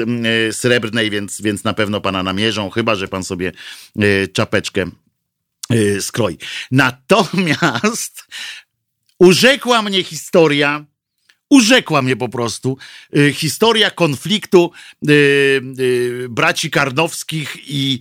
srebrnej, 0.53 1.11
więc, 1.11 1.41
więc 1.41 1.65
na 1.65 1.75
pewno 1.75 2.01
pana 2.01 2.23
namierzą, 2.23 2.71
chyba 2.71 2.95
że 2.95 3.09
pan 3.09 3.25
sobie 3.25 3.53
e, 3.99 4.29
czapeczkę 4.29 4.91
skroi. 6.01 6.39
Natomiast 6.71 8.27
urzekła 9.19 9.83
mnie 9.83 10.05
historia 10.05 10.85
urzekła 11.51 12.03
mnie 12.03 12.17
po 12.17 12.29
prostu 12.29 12.77
y, 13.17 13.33
historia 13.33 13.91
konfliktu 13.91 14.71
y, 15.09 15.13
y, 15.81 16.27
braci 16.29 16.71
Karnowskich 16.71 17.57
i 17.69 18.01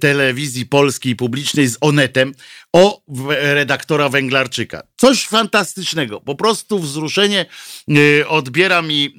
telewizji 0.00 0.66
polskiej 0.66 1.16
publicznej 1.16 1.68
z 1.68 1.76
Onetem 1.80 2.34
o 2.72 3.02
redaktora 3.28 4.08
Węglarczyka. 4.08 4.82
Coś 4.96 5.26
fantastycznego. 5.26 6.20
Po 6.20 6.34
prostu 6.34 6.78
wzruszenie 6.78 7.46
odbiera 8.28 8.82
mi 8.82 9.14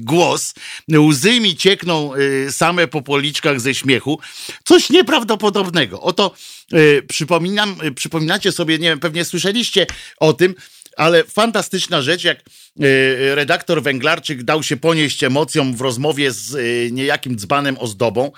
głos. 0.00 0.54
Łzy 0.98 1.40
mi 1.40 1.56
ciekną 1.56 2.12
same 2.50 2.88
po 2.88 3.02
policzkach 3.02 3.60
ze 3.60 3.74
śmiechu. 3.74 4.20
Coś 4.64 4.90
nieprawdopodobnego. 4.90 6.00
Oto 6.00 6.34
przypominam, 7.08 7.76
przypominacie 7.94 8.52
sobie, 8.52 8.78
nie 8.78 8.88
wiem, 8.88 9.00
pewnie 9.00 9.24
słyszeliście 9.24 9.86
o 10.18 10.32
tym, 10.32 10.54
ale 10.96 11.24
fantastyczna 11.24 12.02
rzecz, 12.02 12.24
jak 12.24 12.38
e, 12.38 13.34
redaktor 13.34 13.82
Węglarczyk 13.82 14.42
dał 14.42 14.62
się 14.62 14.76
ponieść 14.76 15.24
emocjom 15.24 15.76
w 15.76 15.80
rozmowie 15.80 16.32
z 16.32 16.54
e, 16.54 16.90
niejakim 16.90 17.36
dzbanem 17.36 17.78
ozdobą. 17.78 18.32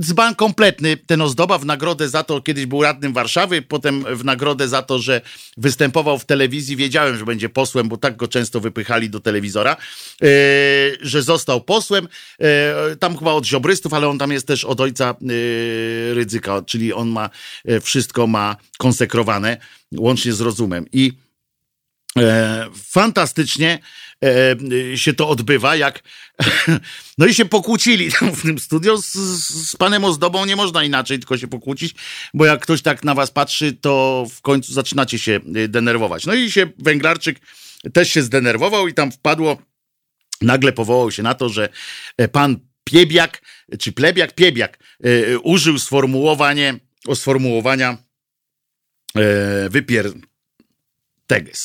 Dzban 0.00 0.34
kompletny, 0.34 0.96
ten 0.96 1.20
ozdoba 1.20 1.58
w 1.58 1.64
nagrodę 1.64 2.08
za 2.08 2.24
to, 2.24 2.40
kiedyś 2.40 2.66
był 2.66 2.82
radnym 2.82 3.12
Warszawy, 3.12 3.62
potem 3.62 4.04
w 4.16 4.24
nagrodę 4.24 4.68
za 4.68 4.82
to, 4.82 4.98
że 4.98 5.20
występował 5.56 6.18
w 6.18 6.24
telewizji, 6.24 6.76
wiedziałem, 6.76 7.16
że 7.16 7.24
będzie 7.24 7.48
posłem, 7.48 7.88
bo 7.88 7.96
tak 7.96 8.16
go 8.16 8.28
często 8.28 8.60
wypychali 8.60 9.10
do 9.10 9.20
telewizora, 9.20 9.76
yy, 10.20 10.28
że 11.00 11.22
został 11.22 11.60
posłem, 11.60 12.08
tam 13.00 13.18
chyba 13.18 13.32
od 13.32 13.46
ziobrystów, 13.46 13.94
ale 13.94 14.08
on 14.08 14.18
tam 14.18 14.32
jest 14.32 14.46
też 14.46 14.64
od 14.64 14.80
ojca 14.80 15.14
Rydzyka, 16.12 16.62
czyli 16.66 16.92
on 16.92 17.08
ma, 17.08 17.30
wszystko 17.82 18.26
ma 18.26 18.56
konsekrowane, 18.78 19.56
łącznie 19.92 20.32
z 20.32 20.40
rozumem. 20.40 20.86
I 20.92 21.12
E, 21.12 21.21
fantastycznie 22.74 23.78
e, 24.24 24.98
się 24.98 25.14
to 25.14 25.28
odbywa, 25.28 25.76
jak 25.76 26.02
no 27.18 27.26
i 27.26 27.34
się 27.34 27.44
pokłócili 27.44 28.10
w 28.10 28.42
tym 28.42 28.58
studio 28.58 29.02
z, 29.02 29.12
z 29.70 29.76
panem 29.76 30.04
Ozdobą, 30.04 30.44
nie 30.44 30.56
można 30.56 30.84
inaczej 30.84 31.18
tylko 31.18 31.38
się 31.38 31.48
pokłócić, 31.48 31.94
bo 32.34 32.44
jak 32.44 32.60
ktoś 32.60 32.82
tak 32.82 33.04
na 33.04 33.14
was 33.14 33.30
patrzy, 33.30 33.72
to 33.72 34.26
w 34.30 34.40
końcu 34.40 34.72
zaczynacie 34.72 35.18
się 35.18 35.40
e, 35.54 35.68
denerwować. 35.68 36.26
No 36.26 36.34
i 36.34 36.50
się 36.50 36.66
Węglarczyk 36.78 37.40
też 37.92 38.10
się 38.10 38.22
zdenerwował 38.22 38.88
i 38.88 38.94
tam 38.94 39.12
wpadło, 39.12 39.62
nagle 40.40 40.72
powołał 40.72 41.10
się 41.10 41.22
na 41.22 41.34
to, 41.34 41.48
że 41.48 41.68
pan 42.32 42.56
Piebiak, 42.84 43.42
czy 43.78 43.92
Plebiak, 43.92 44.34
Piebiak 44.34 44.78
użył 45.42 45.78
sformułowanie, 45.78 46.74
o 47.06 47.16
sformułowania 47.16 47.98
wypier 49.70 50.12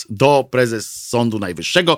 Do 0.09 0.47
prezes 0.51 1.07
Sądu 1.07 1.39
Najwyższego. 1.39 1.97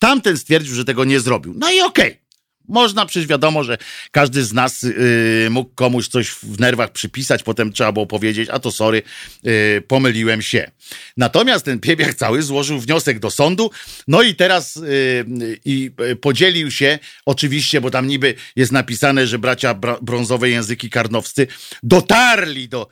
Tamten 0.00 0.38
stwierdził, 0.38 0.74
że 0.74 0.84
tego 0.84 1.04
nie 1.04 1.20
zrobił. 1.20 1.54
No 1.56 1.70
i 1.70 1.80
okej. 1.80 2.10
Okay. 2.10 2.29
Można, 2.70 3.06
przecież 3.06 3.28
wiadomo, 3.28 3.64
że 3.64 3.78
każdy 4.10 4.44
z 4.44 4.52
nas 4.52 4.82
yy, 4.82 5.50
mógł 5.50 5.70
komuś 5.74 6.08
coś 6.08 6.28
w 6.28 6.60
nerwach 6.60 6.92
przypisać, 6.92 7.42
potem 7.42 7.72
trzeba 7.72 7.92
było 7.92 8.06
powiedzieć, 8.06 8.48
a 8.52 8.58
to 8.58 8.72
sorry, 8.72 9.02
yy, 9.42 9.82
pomyliłem 9.88 10.42
się. 10.42 10.70
Natomiast 11.16 11.64
ten 11.64 11.80
piebiak 11.80 12.14
cały 12.14 12.42
złożył 12.42 12.80
wniosek 12.80 13.18
do 13.18 13.30
sądu, 13.30 13.70
no 14.08 14.22
i 14.22 14.34
teraz 14.34 14.76
yy, 14.76 15.58
i 15.64 15.90
podzielił 16.20 16.70
się, 16.70 16.98
oczywiście, 17.26 17.80
bo 17.80 17.90
tam 17.90 18.06
niby 18.06 18.34
jest 18.56 18.72
napisane, 18.72 19.26
że 19.26 19.38
bracia 19.38 19.74
brązowe 20.02 20.50
języki 20.50 20.90
karnowscy 20.90 21.46
dotarli 21.82 22.68
do, 22.68 22.88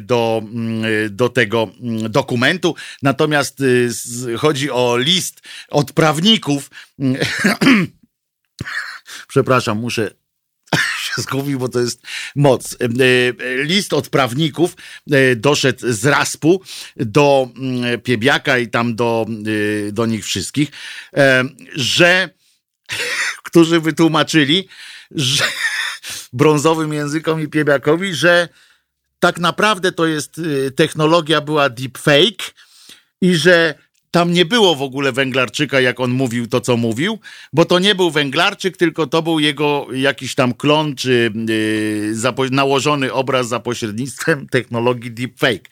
do, 0.00 0.42
do 1.10 1.28
tego 1.28 1.70
mm, 1.80 2.12
dokumentu, 2.12 2.74
natomiast 3.02 3.60
y, 3.60 3.90
chodzi 4.38 4.70
o 4.70 4.96
list 4.98 5.40
od 5.68 5.92
prawników, 5.92 6.70
Przepraszam, 9.28 9.78
muszę 9.78 10.10
się 11.04 11.22
skupić, 11.22 11.56
bo 11.56 11.68
to 11.68 11.80
jest 11.80 12.02
moc. 12.36 12.74
E, 12.74 12.84
e, 12.84 13.64
list 13.64 13.92
od 13.92 14.08
prawników 14.08 14.76
e, 15.10 15.36
doszedł 15.36 15.92
z 15.92 16.06
Raspu 16.06 16.62
do 16.96 17.48
mm, 17.56 18.00
Piebiaka 18.00 18.58
i 18.58 18.68
tam 18.68 18.96
do, 18.96 19.26
do 19.92 20.06
nich 20.06 20.24
wszystkich, 20.24 20.70
że 21.74 22.30
którzy 23.48 23.80
wytłumaczyli, 23.80 24.68
że 25.10 25.44
brązowym 26.32 26.92
językom 26.92 27.40
i 27.40 27.48
Piebiakowi, 27.48 28.14
że 28.14 28.48
tak 29.18 29.38
naprawdę 29.38 29.92
to 29.92 30.06
jest 30.06 30.40
technologia 30.76 31.40
była 31.40 31.68
deepfake 31.68 32.54
i 33.20 33.34
że 33.34 33.74
tam 34.10 34.32
nie 34.32 34.44
było 34.44 34.74
w 34.74 34.82
ogóle 34.82 35.12
węglarczyka, 35.12 35.80
jak 35.80 36.00
on 36.00 36.10
mówił 36.10 36.46
to, 36.46 36.60
co 36.60 36.76
mówił, 36.76 37.18
bo 37.52 37.64
to 37.64 37.78
nie 37.78 37.94
był 37.94 38.10
węglarczyk, 38.10 38.76
tylko 38.76 39.06
to 39.06 39.22
był 39.22 39.40
jego 39.40 39.86
jakiś 39.92 40.34
tam 40.34 40.54
klon, 40.54 40.96
czy 40.96 41.32
yy, 42.34 42.50
nałożony 42.50 43.12
obraz 43.12 43.48
za 43.48 43.60
pośrednictwem 43.60 44.46
technologii 44.50 45.10
deepfake. 45.10 45.70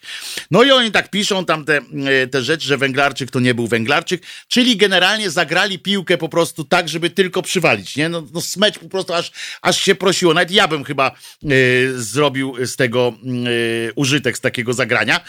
No 0.51 0.63
i 0.63 0.71
oni 0.71 0.91
tak 0.91 1.09
piszą 1.09 1.45
tam 1.45 1.65
te, 1.65 1.81
yy, 1.91 2.27
te 2.27 2.41
rzeczy, 2.43 2.67
że 2.67 2.77
węglarczyk 2.77 3.31
to 3.31 3.39
nie 3.39 3.53
był 3.53 3.67
węglarczyk, 3.67 4.23
czyli 4.47 4.77
generalnie 4.77 5.29
zagrali 5.29 5.79
piłkę 5.79 6.17
po 6.17 6.29
prostu 6.29 6.63
tak, 6.63 6.89
żeby 6.89 7.09
tylko 7.09 7.41
przywalić, 7.41 7.95
nie? 7.95 8.09
No, 8.09 8.23
no 8.33 8.41
smeć 8.41 8.79
po 8.79 8.89
prostu 8.89 9.13
aż, 9.13 9.31
aż 9.61 9.81
się 9.81 9.95
prosiło. 9.95 10.33
Nawet 10.33 10.51
ja 10.51 10.67
bym 10.67 10.83
chyba 10.83 11.11
yy, 11.43 11.93
zrobił 11.95 12.55
z 12.65 12.75
tego 12.75 13.13
yy, 13.23 13.91
użytek, 13.95 14.37
z 14.37 14.41
takiego 14.41 14.73
zagrania. 14.73 15.21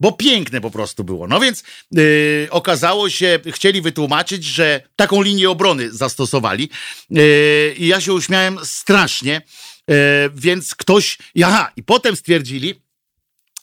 Bo 0.00 0.12
piękne 0.12 0.60
po 0.60 0.70
prostu 0.70 1.04
było. 1.04 1.28
No 1.28 1.40
więc 1.40 1.64
okazało 2.50 3.10
się, 3.10 3.38
chcieli 3.52 3.82
wytłumaczyć, 3.82 4.44
że 4.44 4.80
taką 4.96 5.22
linię 5.22 5.50
obrony 5.50 5.92
zastosowali 5.92 6.70
i 7.76 7.86
ja 7.86 8.00
się 8.00 8.12
uśmiałem 8.12 8.58
strasznie, 8.64 9.42
więc 10.34 10.74
ktoś, 10.74 11.18
aha, 11.42 11.72
i 11.76 11.82
potem 11.82 12.16
stwierdzili, 12.16 12.84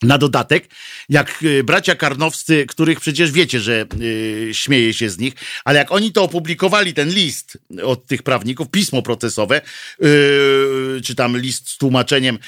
na 0.03 0.17
dodatek, 0.17 0.69
jak 1.09 1.43
bracia 1.63 1.95
Karnowscy, 1.95 2.65
których 2.65 2.99
przecież 2.99 3.31
wiecie, 3.31 3.59
że 3.59 3.85
yy, 3.99 4.53
śmieje 4.53 4.93
się 4.93 5.09
z 5.09 5.17
nich, 5.17 5.33
ale 5.65 5.79
jak 5.79 5.91
oni 5.91 6.11
to 6.11 6.23
opublikowali, 6.23 6.93
ten 6.93 7.09
list 7.09 7.57
od 7.83 8.05
tych 8.05 8.23
prawników, 8.23 8.69
pismo 8.69 9.01
procesowe, 9.01 9.61
yy, 9.99 11.01
czy 11.03 11.15
tam 11.15 11.37
list 11.37 11.69
z 11.69 11.77
tłumaczeniem 11.77 12.39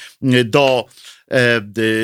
do, 0.45 0.85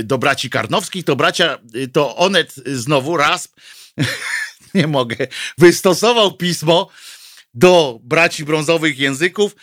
do 0.04 0.18
braci 0.18 0.50
Karnowskich, 0.50 1.06
to 1.06 1.16
bracia, 1.16 1.58
to 1.94 2.16
Onet 2.16 2.54
znowu 2.66 3.18
raz, 3.18 3.54
nie 4.74 4.88
mogę, 4.88 5.28
wystosował 5.58 6.38
pismo 6.38 6.90
do 7.54 8.00
braci 8.04 8.46
brązowych 8.46 9.00
języków, 9.00 9.56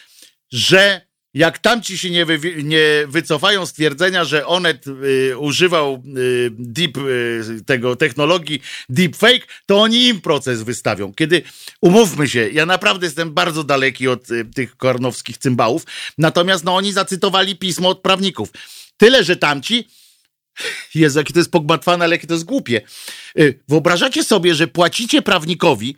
że 0.53 1.07
jak 1.37 1.59
tamci 1.59 1.99
się 1.99 2.11
nie, 2.11 2.25
wy, 2.27 2.63
nie 2.63 2.83
wycofają 3.09 3.67
stwierdzenia, 3.67 4.25
że 4.25 4.47
Onet 4.47 4.87
y, 4.87 5.39
używał 5.39 6.03
y, 6.17 6.51
deep, 6.59 6.97
y, 6.97 7.63
tego 7.67 7.97
technologii 7.97 8.63
deepfake, 8.89 9.47
to 9.67 9.79
oni 9.79 10.07
im 10.07 10.21
proces 10.21 10.63
wystawią. 10.63 11.15
Kiedy, 11.15 11.43
umówmy 11.81 12.29
się, 12.29 12.49
ja 12.49 12.67
naprawdę 12.67 13.07
jestem 13.07 13.35
bardzo 13.35 13.65
daleki 13.65 14.09
od 14.09 14.31
y, 14.31 14.45
tych 14.45 14.77
kornowskich 14.77 15.39
cymbałów, 15.39 15.83
natomiast 16.19 16.65
no 16.65 16.77
oni 16.77 16.93
zacytowali 16.93 17.57
pismo 17.57 17.89
od 17.89 18.01
prawników. 18.01 18.49
Tyle, 18.97 19.25
że 19.25 19.37
tamci 19.37 19.89
Jezu, 20.95 21.19
jakie 21.19 21.33
to 21.33 21.41
jest 21.41 21.51
pogmatwane, 21.51 22.05
ale 22.05 22.15
jakie 22.15 22.27
to 22.27 22.35
jest 22.35 22.45
głupie. 22.45 22.81
Y, 23.39 23.61
wyobrażacie 23.69 24.25
sobie, 24.25 24.55
że 24.55 24.67
płacicie 24.67 25.23
prawnikowi 25.23 25.97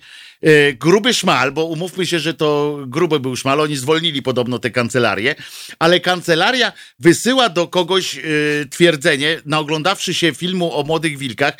gruby 0.78 1.14
szmal, 1.14 1.52
bo 1.52 1.64
umówmy 1.64 2.06
się, 2.06 2.18
że 2.18 2.34
to 2.34 2.78
gruby 2.86 3.20
był 3.20 3.36
szmal, 3.36 3.60
oni 3.60 3.76
zwolnili 3.76 4.22
podobno 4.22 4.58
te 4.58 4.70
kancelarie, 4.70 5.34
ale 5.78 6.00
kancelaria 6.00 6.72
wysyła 6.98 7.48
do 7.48 7.68
kogoś 7.68 8.16
y, 8.16 8.66
twierdzenie, 8.70 9.40
naoglądawszy 9.44 10.14
się 10.14 10.34
filmu 10.34 10.74
o 10.74 10.82
młodych 10.82 11.18
wilkach, 11.18 11.54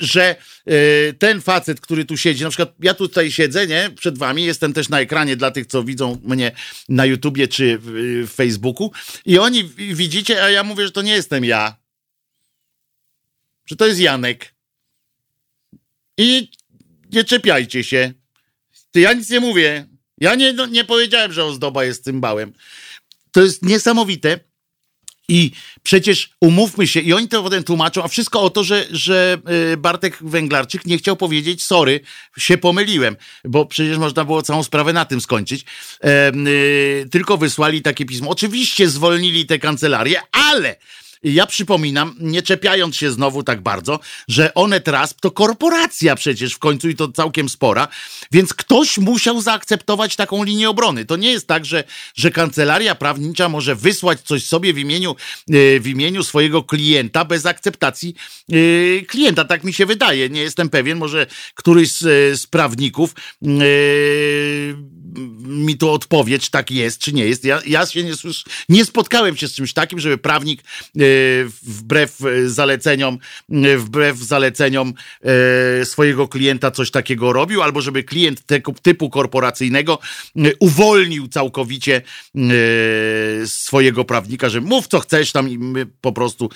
że 0.00 0.36
ten 1.18 1.40
facet, 1.40 1.80
który 1.80 2.04
tu 2.04 2.16
siedzi, 2.16 2.44
na 2.44 2.50
przykład 2.50 2.74
ja 2.80 2.94
tutaj 2.94 3.32
siedzę, 3.32 3.66
nie, 3.66 3.90
przed 3.96 4.18
wami, 4.18 4.44
jestem 4.44 4.72
też 4.72 4.88
na 4.88 5.00
ekranie 5.00 5.36
dla 5.36 5.50
tych, 5.50 5.66
co 5.66 5.82
widzą 5.82 6.20
mnie 6.24 6.52
na 6.88 7.06
YouTubie 7.06 7.48
czy 7.48 7.78
w 7.82 8.28
Facebooku 8.34 8.92
i 9.26 9.38
oni 9.38 9.64
widzicie, 9.74 10.44
a 10.44 10.50
ja 10.50 10.64
mówię, 10.64 10.84
że 10.84 10.92
to 10.92 11.02
nie 11.02 11.12
jestem 11.12 11.44
ja, 11.44 11.76
że 13.66 13.76
to 13.76 13.86
jest 13.86 14.00
Janek. 14.00 14.54
I 16.18 16.50
nie 17.12 17.24
czepiajcie 17.24 17.84
się. 17.84 18.12
Ty, 18.90 19.00
ja 19.00 19.12
nic 19.12 19.30
nie 19.30 19.40
mówię. 19.40 19.86
Ja 20.18 20.34
nie, 20.34 20.52
no, 20.52 20.66
nie 20.66 20.84
powiedziałem, 20.84 21.32
że 21.32 21.44
ozdoba 21.44 21.84
jest 21.84 22.04
cymbałem. 22.04 22.52
To 23.32 23.42
jest 23.42 23.62
niesamowite. 23.62 24.40
I 25.28 25.50
przecież 25.82 26.30
umówmy 26.40 26.86
się, 26.86 27.00
i 27.00 27.12
oni 27.12 27.28
to 27.28 27.42
potem 27.42 27.64
tłumaczą, 27.64 28.04
a 28.04 28.08
wszystko 28.08 28.40
o 28.40 28.50
to, 28.50 28.64
że, 28.64 28.86
że 28.90 29.38
y, 29.72 29.76
Bartek 29.76 30.18
Węglarczyk 30.20 30.86
nie 30.86 30.98
chciał 30.98 31.16
powiedzieć 31.16 31.62
sorry, 31.62 32.00
się 32.38 32.58
pomyliłem, 32.58 33.16
bo 33.44 33.66
przecież 33.66 33.98
można 33.98 34.24
było 34.24 34.42
całą 34.42 34.62
sprawę 34.62 34.92
na 34.92 35.04
tym 35.04 35.20
skończyć. 35.20 35.64
E, 36.04 36.32
y, 36.34 37.08
tylko 37.10 37.38
wysłali 37.38 37.82
takie 37.82 38.04
pismo. 38.04 38.30
Oczywiście 38.30 38.88
zwolnili 38.88 39.46
te 39.46 39.58
kancelarie, 39.58 40.20
ale 40.32 40.76
ja 41.24 41.46
przypominam, 41.46 42.14
nie 42.20 42.42
czepiając 42.42 42.96
się 42.96 43.10
znowu 43.10 43.42
tak 43.42 43.60
bardzo, 43.60 44.00
że 44.28 44.54
Onet 44.54 44.88
Rasp 44.88 45.20
to 45.20 45.30
korporacja 45.30 46.16
przecież 46.16 46.54
w 46.54 46.58
końcu 46.58 46.88
i 46.88 46.94
to 46.94 47.08
całkiem 47.08 47.48
spora, 47.48 47.88
więc 48.32 48.54
ktoś 48.54 48.98
musiał 48.98 49.40
zaakceptować 49.40 50.16
taką 50.16 50.44
linię 50.44 50.70
obrony. 50.70 51.04
To 51.04 51.16
nie 51.16 51.30
jest 51.30 51.46
tak, 51.46 51.64
że, 51.64 51.84
że 52.14 52.30
kancelaria 52.30 52.94
prawnicza 52.94 53.48
może 53.48 53.76
wysłać 53.76 54.20
coś 54.20 54.44
sobie 54.44 54.72
w 54.72 54.78
imieniu, 54.78 55.10
e, 55.10 55.80
w 55.80 55.86
imieniu 55.86 56.22
swojego 56.24 56.62
klienta 56.62 57.24
bez 57.24 57.46
akceptacji 57.46 58.14
e, 58.52 59.02
klienta. 59.02 59.44
Tak 59.44 59.64
mi 59.64 59.72
się 59.72 59.86
wydaje. 59.86 60.28
Nie 60.28 60.42
jestem 60.42 60.68
pewien, 60.68 60.98
może 60.98 61.26
któryś 61.54 61.92
z, 61.92 62.02
e, 62.02 62.36
z 62.36 62.46
prawników 62.46 63.14
mi 65.44 65.78
tu 65.78 65.90
odpowie, 65.90 66.38
czy 66.38 66.50
tak 66.50 66.70
jest, 66.70 66.98
czy 66.98 67.12
nie 67.12 67.26
jest. 67.26 67.44
Ja, 67.44 67.60
ja 67.66 67.86
się 67.86 68.04
nie, 68.04 68.16
słysz, 68.16 68.44
nie 68.68 68.84
spotkałem 68.84 69.36
się 69.36 69.48
z 69.48 69.54
czymś 69.54 69.72
takim, 69.72 70.00
żeby 70.00 70.18
prawnik 70.18 70.62
wbrew 71.62 72.18
zaleceniom, 72.46 73.18
wbrew 73.78 74.18
zaleceniom 74.18 74.94
e, 75.80 75.84
swojego 75.84 76.28
klienta 76.28 76.70
coś 76.70 76.90
takiego 76.90 77.32
robił, 77.32 77.62
albo 77.62 77.80
żeby 77.80 78.04
klient 78.04 78.46
tego 78.46 78.72
typu 78.82 79.10
korporacyjnego 79.10 79.98
e, 80.36 80.40
uwolnił 80.58 81.28
całkowicie 81.28 82.02
e, 82.34 82.40
swojego 83.46 84.04
prawnika, 84.04 84.48
że 84.48 84.60
mów 84.60 84.88
co 84.88 85.00
chcesz 85.00 85.32
tam 85.32 85.50
i 85.50 85.58
my 85.58 85.86
po 85.86 86.12
prostu 86.12 86.50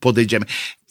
podejdziemy 0.00 0.46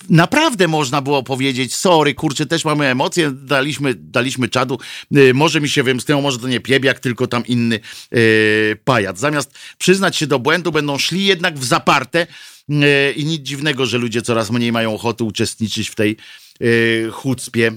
naprawdę 0.10 0.68
można 0.68 1.02
było 1.02 1.24
powiedzieć, 1.24 1.76
sorry, 1.76 2.14
kurczę, 2.14 2.46
też 2.46 2.66
mamy 2.66 2.88
emocje, 2.88 3.32
daliśmy, 3.32 3.94
daliśmy 3.94 4.50
czadu, 4.50 4.80
yy, 5.12 5.34
może 5.34 5.62
mi 5.62 5.70
się 5.70 5.84
wymsknęło, 5.84 6.22
może 6.22 6.40
to 6.40 6.48
nie 6.48 6.60
piebiak, 6.60 7.00
tylko 7.00 7.28
tam 7.28 7.46
inny 7.46 7.80
yy, 8.12 8.78
pajac. 8.84 9.20
Zamiast 9.20 9.58
przyznać 9.78 10.18
się 10.18 10.28
do 10.28 10.40
błędu, 10.40 10.72
będą 10.72 10.98
szli 10.98 11.26
jednak 11.26 11.60
w 11.60 11.66
zaparte 11.66 12.28
yy, 12.70 13.12
i 13.16 13.26
nic 13.26 13.42
dziwnego, 13.42 13.86
że 13.86 13.98
ludzie 13.98 14.22
coraz 14.22 14.52
mniej 14.52 14.72
mają 14.72 14.96
ochoty 14.96 15.24
uczestniczyć 15.24 15.90
w 15.90 15.96
tej 15.96 16.18
yy, 16.60 17.10
chucpie 17.12 17.72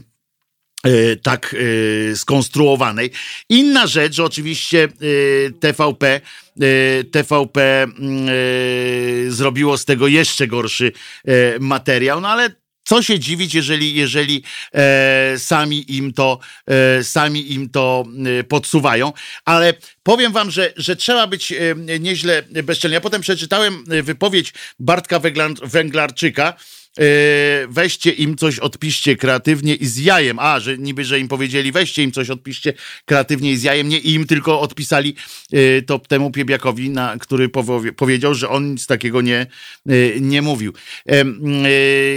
tak 1.23 1.57
e, 2.13 2.17
skonstruowanej. 2.17 3.11
Inna 3.49 3.87
rzecz, 3.87 4.15
że 4.15 4.25
oczywiście 4.25 4.85
e, 4.85 4.89
TVP 5.61 6.21
TVP 7.11 7.83
mm, 7.83 8.29
zrobiło 9.33 9.79
z 9.79 9.85
tego 9.85 10.09
jeszcze 10.09 10.47
gorszy 10.47 10.93
materiał, 11.61 12.21
no 12.21 12.29
ale 12.29 12.51
co 12.85 13.03
się 13.03 13.19
dziwić, 13.19 13.55
jeżeli, 13.55 13.95
jeżeli 13.95 14.43
e, 14.75 15.35
sami 15.39 15.97
im 15.97 16.13
to, 16.13 16.39
e, 16.67 17.05
sami 17.05 17.53
im 17.53 17.71
to 17.71 18.05
e, 18.41 18.45
podsuwają. 18.45 19.13
Ale 19.45 19.75
powiem 20.03 20.33
wam, 20.33 20.51
że, 20.51 20.73
że 20.77 20.97
trzeba 20.97 21.27
być 21.27 21.53
e, 21.53 21.99
nieźle 22.01 22.43
bezczelny. 22.65 22.95
Ja 22.95 23.01
potem 23.01 23.23
przeczytałem 23.23 23.85
wypowiedź 23.87 24.53
Bartka 24.79 25.21
Węglarczyka, 25.63 26.55
weźcie 27.69 28.11
im 28.11 28.37
coś, 28.37 28.59
odpiszcie 28.59 29.17
kreatywnie 29.17 29.75
i 29.75 29.87
z 29.87 29.99
jajem. 29.99 30.39
A, 30.39 30.61
że 30.61 30.79
niby, 30.79 31.05
że 31.05 31.21
im 31.21 31.29
powiedzieli, 31.29 31.73
weźcie 31.73 32.03
im 32.03 32.13
coś, 32.13 32.31
odpiszcie 32.31 32.73
kreatywnie 33.05 33.53
i 33.53 33.57
z 33.57 33.63
jajem. 33.63 33.89
Nie 33.89 33.99
im, 33.99 34.27
tylko 34.27 34.61
odpisali 34.61 35.15
yy, 35.53 35.83
to 35.87 35.99
temu 35.99 36.31
Piebiakowi, 36.31 36.91
na, 36.91 37.17
który 37.19 37.49
powie, 37.49 37.93
powiedział, 37.93 38.35
że 38.35 38.49
on 38.49 38.71
nic 38.71 38.87
takiego 38.87 39.21
nie, 39.21 39.47
yy, 39.87 40.17
nie 40.21 40.43
mówił. 40.43 40.73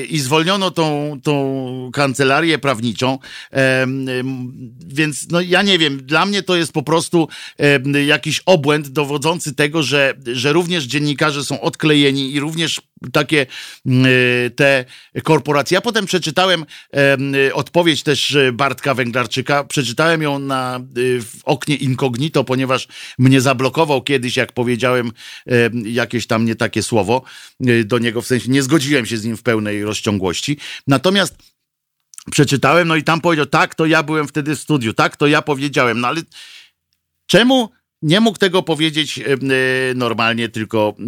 I 0.10 0.20
zwolniono 0.20 0.72
tą, 0.72 1.20
tą 1.24 1.90
kancelarię 1.94 2.60
prawniczą, 2.60 3.20
więc 4.88 5.28
no 5.32 5.41
ja 5.41 5.62
nie 5.62 5.78
wiem, 5.80 6.06
dla 6.06 6.26
mnie 6.26 6.44
to 6.44 6.56
jest 6.56 6.72
po 6.72 6.84
prostu 6.84 7.28
jakiś 8.06 8.41
obłęd 8.45 8.88
dowodzący 8.88 9.56
tego, 9.56 9.84
że, 9.84 10.14
że 10.34 10.54
również 10.54 10.84
dziennikarze 10.84 11.44
są 11.44 11.62
odklejeni 11.62 12.34
i 12.34 12.40
również 12.40 12.82
takie 13.11 13.45
te 14.56 14.86
korporacje. 15.24 15.76
Ja 15.76 15.82
potem 15.82 16.06
przeczytałem 16.06 16.65
odpowiedź 17.53 18.03
też 18.03 18.38
Bartka 18.53 18.94
Węglarczyka. 18.94 19.64
Przeczytałem 19.64 20.22
ją 20.22 20.40
na, 20.40 20.80
y, 20.98 21.22
w 21.22 21.36
oknie 21.44 21.76
incognito, 21.76 22.44
ponieważ 22.44 22.88
mnie 23.19 23.41
zablokował 23.41 24.02
kiedyś, 24.02 24.38
jak 24.38 24.52
powiedziałem 24.52 25.11
jakieś 25.86 26.28
tam 26.28 26.45
nie 26.45 26.56
takie 26.56 26.84
słowo 26.84 27.24
y, 27.68 27.84
do 27.86 27.99
niego, 27.99 28.22
w 28.22 28.28
sensie 28.28 28.52
nie 28.52 28.64
zgodziłem 28.64 29.06
się 29.06 29.18
z 29.18 29.26
nim 29.26 29.38
w 29.38 29.44
pełnej 29.44 29.84
rozciągłości. 29.84 30.57
Natomiast 30.88 31.36
przeczytałem, 32.32 32.88
no 32.88 32.95
i 32.95 33.03
tam 33.03 33.22
powiedział, 33.22 33.45
tak, 33.45 33.76
to 33.76 33.86
ja 33.86 34.03
byłem 34.03 34.28
wtedy 34.28 34.56
w 34.56 34.60
studiu, 34.60 34.94
tak, 34.94 35.15
to 35.15 35.28
ja 35.28 35.41
powiedziałem, 35.41 36.02
no 36.02 36.07
ale 36.07 36.22
czemu 37.28 37.69
nie 38.02 38.19
mógł 38.19 38.38
tego 38.38 38.64
powiedzieć 38.64 39.19
e, 39.19 39.24
e, 39.24 39.38
normalnie, 39.95 40.49
tylko 40.49 40.95
e, 40.99 41.03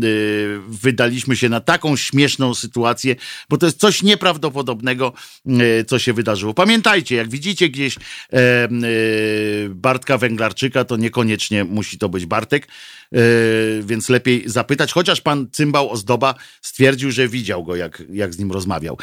wydaliśmy 0.67 1.35
się 1.35 1.49
na 1.49 1.59
taką 1.59 1.95
śmieszną 1.95 2.53
sytuację, 2.53 3.15
bo 3.49 3.57
to 3.57 3.65
jest 3.65 3.79
coś 3.79 4.03
nieprawdopodobnego, 4.03 5.13
co 5.87 5.99
się 5.99 6.13
wydarzyło. 6.13 6.53
Pamiętajcie, 6.53 7.15
jak 7.15 7.29
widzicie 7.29 7.69
gdzieś 7.69 7.95
Bartka 9.69 10.17
Węglarczyka, 10.17 10.85
to 10.85 10.97
niekoniecznie 10.97 11.63
musi 11.63 11.97
to 11.97 12.09
być 12.09 12.25
Bartek, 12.25 12.67
więc 13.81 14.09
lepiej 14.09 14.43
zapytać, 14.45 14.93
chociaż 14.93 15.21
pan 15.21 15.47
Cymbał 15.51 15.91
Ozdoba 15.91 16.35
stwierdził, 16.61 17.11
że 17.11 17.27
widział 17.27 17.63
go, 17.63 17.75
jak, 17.75 18.03
jak 18.13 18.33
z 18.33 18.39
nim 18.39 18.51
rozmawiał. 18.51 18.97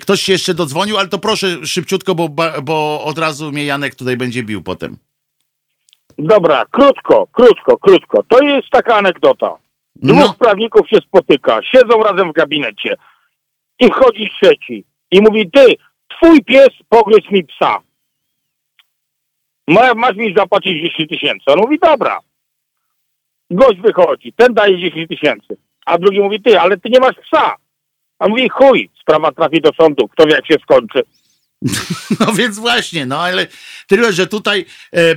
Ktoś 0.00 0.22
się 0.22 0.32
jeszcze 0.32 0.54
dodzwonił, 0.54 0.98
ale 0.98 1.08
to 1.08 1.18
proszę 1.18 1.66
szybciutko, 1.66 2.14
bo, 2.14 2.28
bo 2.62 3.04
od 3.04 3.18
razu 3.18 3.52
mnie 3.52 3.64
Janek 3.64 3.94
tutaj 3.94 4.16
będzie 4.16 4.42
bił 4.42 4.62
potem. 4.62 5.11
Dobra, 6.18 6.64
krótko, 6.70 7.26
krótko, 7.32 7.78
krótko. 7.78 8.22
To 8.28 8.42
jest 8.42 8.70
taka 8.70 8.96
anegdota. 8.96 9.56
Dwóch 9.96 10.26
no. 10.26 10.34
prawników 10.38 10.88
się 10.88 10.96
spotyka, 10.96 11.60
siedzą 11.62 12.02
razem 12.02 12.30
w 12.30 12.32
gabinecie. 12.32 12.96
I 13.80 13.90
wchodzi 13.90 14.30
trzeci. 14.30 14.84
I 15.10 15.20
mówi, 15.20 15.50
ty, 15.50 15.76
twój 16.08 16.44
pies 16.44 16.68
pogryzł 16.88 17.28
mi 17.30 17.44
psa. 17.44 17.78
Ma, 19.68 19.94
masz 19.94 20.16
mi 20.16 20.34
zapłacić 20.34 20.82
10 20.82 21.08
tysięcy. 21.08 21.44
On 21.46 21.58
mówi, 21.58 21.78
dobra. 21.78 22.18
Gość 23.50 23.80
wychodzi, 23.80 24.32
ten 24.32 24.54
daje 24.54 24.78
10 24.78 25.08
tysięcy. 25.08 25.56
A 25.86 25.98
drugi 25.98 26.20
mówi, 26.20 26.42
ty, 26.42 26.60
ale 26.60 26.76
ty 26.76 26.90
nie 26.90 27.00
masz 27.00 27.16
psa. 27.16 27.56
A 28.18 28.28
mówi, 28.28 28.48
chuj, 28.48 28.90
sprawa 29.00 29.32
trafi 29.32 29.60
do 29.60 29.70
sądu, 29.72 30.08
kto 30.08 30.26
wie 30.26 30.32
jak 30.32 30.46
się 30.46 30.54
skończy. 30.62 31.02
No 32.20 32.32
więc 32.32 32.58
właśnie, 32.58 33.06
no 33.06 33.20
ale 33.20 33.46
tyle, 33.86 34.12
że 34.12 34.26
tutaj 34.26 34.64
e, 34.92 35.14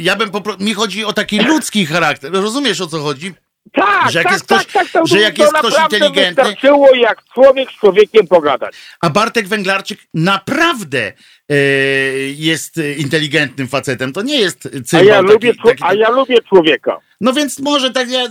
ja 0.00 0.16
bym 0.16 0.30
mi 0.60 0.74
chodzi 0.74 1.04
o 1.04 1.12
taki 1.12 1.38
ludzki 1.38 1.86
charakter. 1.86 2.32
Rozumiesz 2.32 2.80
o 2.80 2.86
co 2.86 3.02
chodzi? 3.02 3.34
Tak, 3.76 4.10
Że 4.12 4.18
jak 4.18 4.24
tak, 4.24 4.32
jest 4.32 4.44
ktoś- 4.44 4.66
tak, 4.66 4.72
tak, 4.72 4.88
to, 4.92 5.06
że 5.06 5.20
jak 5.20 5.38
jest 5.38 5.52
ktoś 5.52 5.74
inteligentny- 5.74 6.44
wystarczyło 6.44 6.94
jak 6.94 7.24
człowiek 7.34 7.70
z 7.70 7.74
człowiekiem 7.80 8.26
pogadać. 8.26 8.74
A 9.00 9.10
Bartek 9.10 9.48
Węglarczyk 9.48 9.98
naprawdę 10.14 11.12
e, 11.48 11.54
jest 12.36 12.78
e, 12.78 12.92
inteligentnym 12.92 13.68
facetem. 13.68 14.12
To 14.12 14.22
nie 14.22 14.40
jest 14.40 14.68
A 14.80 14.82
cymbał 14.84 15.06
ja, 15.06 15.14
taki, 15.20 15.32
lubię, 15.32 15.54
taki, 15.64 15.82
a 15.84 15.94
ja 15.94 16.10
lubię 16.10 16.36
człowieka. 16.48 16.98
No 17.20 17.32
więc 17.32 17.58
może 17.58 17.90
tak, 17.90 18.10
ja, 18.10 18.22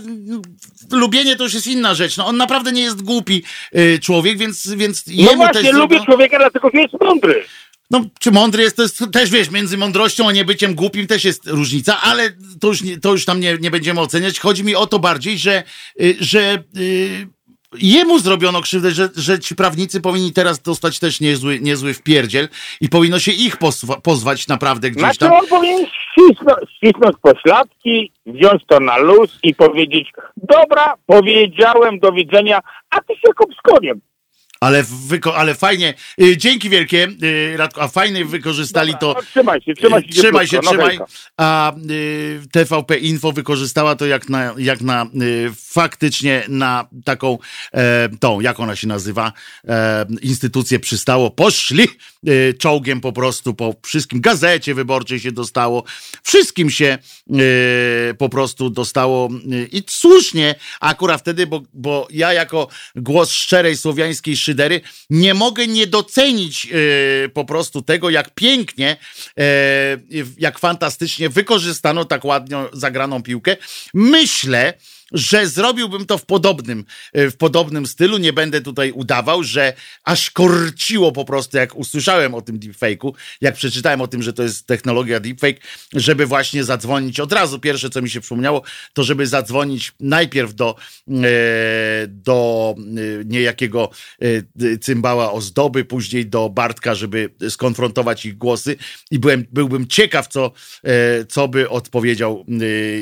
lubienie 0.92 1.36
to 1.36 1.44
już 1.44 1.54
jest 1.54 1.66
inna 1.66 1.94
rzecz. 1.94 2.16
No 2.16 2.26
on 2.26 2.36
naprawdę 2.36 2.72
nie 2.72 2.82
jest 2.82 3.02
głupi 3.02 3.42
e, 3.72 3.98
człowiek, 3.98 4.38
więc, 4.38 4.68
więc 4.74 5.06
No 5.06 5.12
jemu 5.14 5.36
właśnie, 5.36 5.62
też... 5.62 5.72
lubię 5.72 6.04
człowieka, 6.04 6.38
dlatego 6.38 6.70
że 6.74 6.80
jest 6.80 6.94
mądry. 7.00 7.44
No, 7.90 8.04
czy 8.20 8.30
mądry 8.30 8.62
jest, 8.62 8.76
to 8.76 8.82
jest 8.82 9.04
też, 9.12 9.30
wiesz, 9.30 9.50
między 9.50 9.78
mądrością 9.78 10.28
a 10.28 10.32
niebyciem 10.32 10.74
głupim 10.74 11.06
też 11.06 11.24
jest 11.24 11.46
różnica, 11.46 12.00
ale 12.02 12.30
to 12.60 12.68
już, 12.68 12.82
to 13.02 13.12
już 13.12 13.24
tam 13.24 13.40
nie, 13.40 13.58
nie 13.60 13.70
będziemy 13.70 14.00
oceniać. 14.00 14.40
Chodzi 14.40 14.64
mi 14.64 14.74
o 14.74 14.86
to 14.86 14.98
bardziej, 14.98 15.38
że, 15.38 15.62
y, 16.00 16.16
że 16.20 16.64
y, 16.76 17.26
jemu 17.78 18.18
zrobiono 18.18 18.60
krzywdę, 18.60 18.90
że, 18.90 19.08
że 19.16 19.38
ci 19.38 19.56
prawnicy 19.56 20.00
powinni 20.00 20.32
teraz 20.32 20.62
dostać 20.62 20.98
też 20.98 21.20
niezły, 21.20 21.60
niezły 21.60 21.94
wpierdziel 21.94 22.48
i 22.80 22.88
powinno 22.88 23.18
się 23.18 23.32
ich 23.32 23.56
pozwa, 23.56 24.00
pozwać 24.00 24.48
naprawdę 24.48 24.90
gdzieś 24.90 25.02
Znaczy 25.02 25.18
tam. 25.18 25.32
on 25.32 25.46
powinien 25.46 25.86
ścisnąć, 25.86 26.70
ścisnąć 26.76 27.16
pośladki, 27.22 28.12
wziąć 28.26 28.62
to 28.66 28.80
na 28.80 28.96
luz 28.96 29.38
i 29.42 29.54
powiedzieć, 29.54 30.10
dobra, 30.36 30.94
powiedziałem, 31.06 31.98
do 31.98 32.12
widzenia, 32.12 32.60
a 32.90 33.00
ty 33.00 33.14
się 33.14 33.32
kup 33.36 33.54
z 33.54 33.62
koniem. 33.62 34.00
Ale, 34.60 34.84
wyko- 34.84 35.34
ale 35.34 35.54
fajnie, 35.54 35.94
y, 36.22 36.36
dzięki 36.36 36.68
wielkie, 36.70 37.08
y, 37.22 37.56
Radko, 37.56 37.82
a 37.82 37.88
fajnie 37.88 38.24
wykorzystali 38.24 38.92
Dobra, 38.92 39.00
to. 39.00 39.14
no, 39.14 39.22
trzymaj 39.30 39.60
się, 39.60 39.74
trzymaj 39.74 40.02
się. 40.02 40.08
Trzymaj 40.08 40.46
się, 40.46 40.56
no 40.64 40.70
trzymaj. 40.70 40.98
A 41.36 41.72
y, 41.90 42.40
TVP 42.52 42.96
Info 42.98 43.32
wykorzystała 43.32 43.96
to 43.96 44.06
jak 44.06 44.28
na, 44.28 44.54
jak 44.58 44.80
na 44.80 45.06
y, 45.22 45.52
faktycznie 45.56 46.42
na 46.48 46.88
taką 47.04 47.38
e, 47.74 48.08
tą, 48.20 48.40
jak 48.40 48.60
ona 48.60 48.76
się 48.76 48.86
nazywa, 48.86 49.32
e, 49.68 50.06
instytucję 50.22 50.78
przystało. 50.78 51.30
Poszli 51.30 51.88
y, 52.28 52.54
czołgiem 52.58 53.00
po 53.00 53.12
prostu 53.12 53.54
po 53.54 53.74
wszystkim. 53.86 54.20
Gazecie 54.20 54.74
wyborczej 54.74 55.20
się 55.20 55.32
dostało. 55.32 55.84
Wszystkim 56.22 56.70
się 56.70 56.98
y, 58.10 58.14
po 58.14 58.28
prostu 58.28 58.70
dostało 58.70 59.28
y, 59.52 59.68
i 59.72 59.82
słusznie 59.88 60.54
akurat 60.80 61.20
wtedy, 61.20 61.46
bo, 61.46 61.62
bo 61.74 62.08
ja 62.10 62.32
jako 62.32 62.68
głos 62.96 63.30
szczerej 63.32 63.76
słowiańskiej 63.76 64.36
szydery 64.46 64.80
nie 65.10 65.34
mogę 65.34 65.66
nie 65.66 65.86
docenić 65.86 66.66
y, 66.66 67.28
po 67.34 67.44
prostu 67.44 67.82
tego, 67.82 68.10
jak 68.10 68.34
pięknie, 68.34 68.96
e, 69.38 69.42
jak 70.38 70.58
fantastycznie 70.58 71.28
wykorzystano 71.28 72.04
tak 72.04 72.24
ładnie 72.24 72.56
zagraną 72.72 73.22
piłkę. 73.22 73.56
Myślę, 73.94 74.74
że 75.12 75.46
zrobiłbym 75.46 76.06
to 76.06 76.18
w 76.18 76.26
podobnym, 76.26 76.84
e, 77.12 77.30
w 77.30 77.36
podobnym 77.36 77.86
stylu. 77.86 78.18
Nie 78.18 78.32
będę 78.32 78.60
tutaj 78.60 78.92
udawał, 78.92 79.44
że 79.44 79.72
aż 80.04 80.30
korciło 80.30 81.12
po 81.12 81.24
prostu, 81.24 81.56
jak 81.56 81.76
usłyszałem 81.76 82.34
o 82.34 82.42
tym 82.42 82.58
deepfake'u, 82.58 83.12
jak 83.40 83.54
przeczytałem 83.54 84.00
o 84.00 84.06
tym, 84.06 84.22
że 84.22 84.32
to 84.32 84.42
jest 84.42 84.66
technologia 84.66 85.20
deepfake, 85.20 85.60
żeby 85.92 86.26
właśnie 86.26 86.64
zadzwonić 86.64 87.20
od 87.20 87.32
razu. 87.32 87.58
Pierwsze, 87.58 87.90
co 87.90 88.02
mi 88.02 88.10
się 88.10 88.20
przypomniało, 88.20 88.62
to 88.92 89.04
żeby 89.04 89.26
zadzwonić 89.26 89.92
najpierw 90.00 90.54
do, 90.54 90.76
e, 91.08 91.12
do 92.08 92.74
e, 92.78 93.24
niejakiego 93.24 93.90
cymbała 94.80 95.32
ozdoby, 95.32 95.84
później 95.84 96.26
do 96.26 96.48
Bartka, 96.48 96.94
żeby 96.94 97.30
skonfrontować 97.48 98.26
ich 98.26 98.38
głosy 98.38 98.76
i 99.10 99.18
byłem, 99.18 99.44
byłbym 99.52 99.86
ciekaw, 99.86 100.28
co, 100.28 100.52
co 101.28 101.48
by 101.48 101.68
odpowiedział 101.68 102.44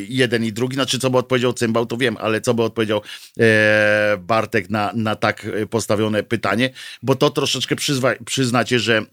jeden 0.08 0.44
i 0.44 0.52
drugi, 0.52 0.74
znaczy 0.74 0.98
co 0.98 1.10
by 1.10 1.18
odpowiedział 1.18 1.52
cymbał, 1.52 1.86
to 1.94 1.98
wiem, 1.98 2.16
ale 2.20 2.40
co 2.40 2.54
by 2.54 2.62
odpowiedział 2.62 3.02
e, 3.40 4.16
Bartek 4.18 4.70
na, 4.70 4.92
na 4.94 5.16
tak 5.16 5.46
postawione 5.70 6.22
pytanie, 6.22 6.70
bo 7.02 7.14
to 7.14 7.30
troszeczkę 7.30 7.76
przyzwa, 7.76 8.10
przyznacie, 8.24 8.78
że 8.78 8.98
e, 8.98 9.04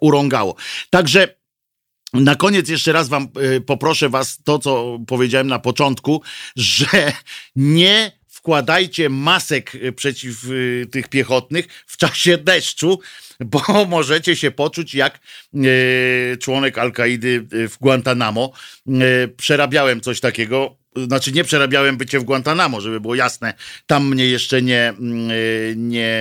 urągało. 0.00 0.54
Także 0.90 1.28
na 2.12 2.34
koniec 2.34 2.68
jeszcze 2.68 2.92
raz 2.92 3.08
wam 3.08 3.28
poproszę 3.66 4.08
was 4.08 4.38
to, 4.44 4.58
co 4.58 4.98
powiedziałem 5.06 5.46
na 5.46 5.58
początku, 5.58 6.22
że 6.56 7.12
nie 7.56 8.12
wkładajcie 8.28 9.08
masek 9.08 9.72
przeciw 9.96 10.46
tych 10.90 11.08
piechotnych 11.08 11.66
w 11.86 11.96
czasie 11.96 12.38
deszczu, 12.38 13.00
bo 13.40 13.62
możecie 13.88 14.36
się 14.36 14.50
poczuć 14.50 14.94
jak 14.94 15.20
członek 16.40 16.78
Al-Kaidy 16.78 17.46
w 17.50 17.78
Guantanamo. 17.80 18.52
Przerabiałem 19.36 20.00
coś 20.00 20.20
takiego. 20.20 20.81
Znaczy 20.96 21.32
nie 21.32 21.44
przerabiałem 21.44 21.96
bycie 21.96 22.20
w 22.20 22.24
Guantanamo, 22.24 22.80
żeby 22.80 23.00
było 23.00 23.14
jasne. 23.14 23.54
Tam 23.86 24.08
mnie 24.08 24.26
jeszcze 24.26 24.62
nie, 24.62 24.94
y, 25.30 25.74
nie, 25.76 26.12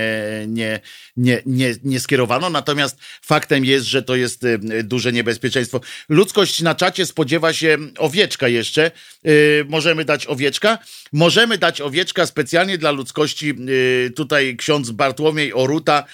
nie, 0.48 0.80
nie, 1.18 1.42
nie, 1.46 1.76
nie 1.84 2.00
skierowano. 2.00 2.50
Natomiast 2.50 2.98
faktem 3.22 3.66
jest, 3.66 3.86
że 3.86 4.04
to 4.04 4.16
jest 4.16 4.44
y, 4.44 4.60
duże 4.84 5.12
niebezpieczeństwo. 5.12 5.82
Ludzkość 6.10 6.62
na 6.62 6.76
czacie 6.76 7.06
spodziewa 7.06 7.54
się 7.54 7.78
owieczka 7.98 8.48
jeszcze. 8.48 8.92
Y, 9.28 9.66
Możemy 9.70 10.06
dać 10.06 10.28
owieczka? 10.28 10.78
Możemy 11.14 11.58
dać 11.58 11.82
owieczka 11.82 12.26
specjalnie 12.26 12.78
dla 12.78 12.92
ludzkości. 12.92 13.56
Y, 13.70 14.12
Tutaj 14.16 14.58
ksiądz 14.58 14.92
Bartłomiej 14.92 15.54
Oruta 15.54 16.06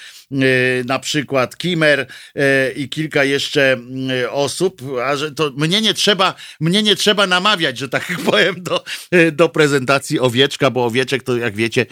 na 0.86 1.00
przykład 1.00 1.58
Kimer 1.58 2.00
y, 2.00 2.74
i 2.76 2.90
kilka 2.90 3.24
jeszcze 3.24 3.78
y, 4.24 4.32
osób, 4.32 4.82
a 5.06 5.16
że 5.16 5.32
to 5.32 5.52
mnie 5.58 5.82
nie 5.82 5.94
trzeba, 5.94 6.36
mnie 6.60 6.84
nie 6.84 6.96
trzeba 6.96 7.28
namawiać, 7.28 7.78
że 7.78 7.90
tak 7.90 8.18
powiem, 8.26 8.56
do, 8.58 8.84
y, 9.14 9.32
do 9.32 9.50
prezentacji 9.50 10.20
owieczka, 10.20 10.72
bo 10.72 10.86
owieczek 10.86 11.24
to 11.24 11.38
jak 11.38 11.56
wiecie 11.56 11.86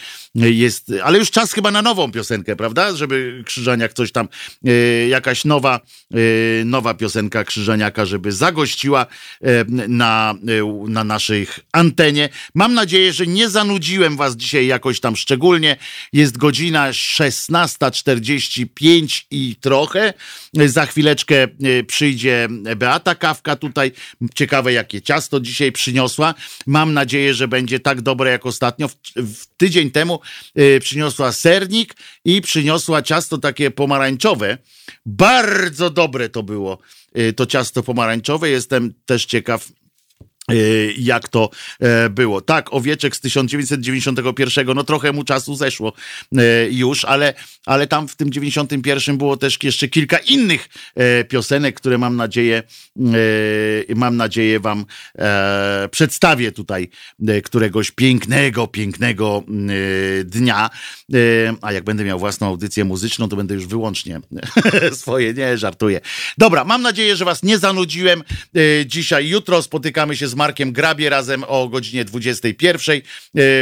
y, 0.44 0.52
jest, 0.54 0.92
ale 1.04 1.20
już 1.20 1.32
czas 1.32 1.54
chyba 1.54 1.72
na 1.72 1.82
nową 1.82 2.12
piosenkę, 2.12 2.56
prawda? 2.56 2.96
Żeby 2.96 3.44
Krzyżaniak 3.46 3.94
coś 3.94 4.12
tam, 4.12 4.28
y, 4.68 5.08
jakaś 5.10 5.46
nowa, 5.46 5.80
y, 6.16 6.64
nowa 6.66 6.94
piosenka 6.94 7.44
Krzyżaniaka, 7.44 8.06
żeby 8.06 8.32
zagościła 8.32 9.06
y, 9.06 9.48
na, 9.88 10.36
y, 10.50 10.90
na 10.90 11.04
naszej 11.04 11.48
antenie. 11.72 12.30
Mam 12.54 12.74
nadzieję, 12.74 13.14
że 13.14 13.28
nie 13.28 13.50
zanudziłem 13.50 14.18
was 14.18 14.36
dzisiaj 14.36 14.68
jakoś 14.68 15.00
tam 15.00 15.16
szczególnie. 15.16 15.78
Jest 16.14 16.38
godzina 16.38 16.94
16.45 18.26 19.26
i 19.32 19.56
trochę. 19.56 20.14
Za 20.66 20.86
chwileczkę 20.86 21.48
y, 21.66 21.84
przyjdzie 21.84 22.48
Beata 22.76 23.16
Kawka 23.16 23.56
tutaj. 23.56 23.92
Ciekawe, 24.36 24.74
jakie 24.74 25.02
ciasto 25.02 25.40
dzisiaj 25.40 25.72
przyniosła. 25.72 26.34
Mam 26.68 26.94
nadzieję, 26.94 27.34
że 27.34 27.48
będzie 27.48 27.80
tak 27.80 28.02
dobre 28.02 28.32
jak 28.32 28.46
ostatnio. 28.46 28.88
W, 28.88 28.96
w 29.16 29.46
tydzień 29.58 29.92
temu 29.92 30.20
y, 30.60 30.80
przyniosła 30.80 31.32
sernik 31.32 31.96
i 32.26 32.42
przyniosła 32.42 33.02
ciasto 33.02 33.38
takie 33.38 33.72
pomarańczowe. 33.72 34.58
Bardzo 35.06 35.90
dobre 35.90 36.30
to 36.30 36.44
było, 36.44 36.78
y, 37.18 37.34
to 37.34 37.46
ciasto 37.46 37.84
pomarańczowe. 37.84 38.50
Jestem 38.50 38.94
też 39.06 39.26
ciekaw, 39.26 39.72
jak 40.98 41.28
to 41.28 41.50
e, 41.80 42.10
było. 42.10 42.42
Tak, 42.42 42.74
Owieczek 42.74 43.16
z 43.16 43.20
1991, 43.20 44.68
no 44.76 44.84
trochę 44.84 45.12
mu 45.12 45.24
czasu 45.24 45.56
zeszło 45.56 45.94
e, 46.38 46.42
już, 46.70 47.06
ale, 47.06 47.34
ale 47.66 47.88
tam 47.88 48.08
w 48.08 48.16
tym 48.16 48.32
91 48.32 49.18
było 49.18 49.38
też 49.38 49.64
jeszcze 49.64 49.88
kilka 49.88 50.18
innych 50.18 50.70
e, 50.96 51.24
piosenek, 51.24 51.76
które 51.76 51.98
mam 51.98 52.16
nadzieję, 52.16 52.64
mam 53.96 54.18
nadzieję 54.18 54.60
wam 54.60 54.86
przedstawię 55.92 56.52
tutaj 56.52 56.90
któregoś 57.44 57.92
pięknego, 57.92 58.68
pięknego 58.68 59.44
dnia. 60.26 60.70
A 61.62 61.72
jak 61.72 61.84
będę 61.84 62.04
miał 62.04 62.20
własną 62.20 62.48
audycję 62.48 62.86
muzyczną, 62.86 63.30
to 63.30 63.36
będę 63.36 63.54
już 63.54 63.66
wyłącznie 63.66 64.22
swoje, 64.92 65.34
nie, 65.34 65.58
żartuję. 65.58 66.02
Dobra, 66.38 66.64
mam 66.64 66.82
nadzieję, 66.82 67.16
że 67.16 67.26
was 67.26 67.44
nie 67.44 67.58
zanudziłem 67.58 68.24
dzisiaj. 68.86 69.28
Jutro 69.28 69.62
spotykamy 69.62 70.16
się 70.16 70.28
z 70.28 70.35
Markiem 70.36 70.72
Grabie 70.72 71.10
razem 71.10 71.44
o 71.48 71.68
godzinie 71.68 72.06
21 72.06 72.96
e, 72.96 73.02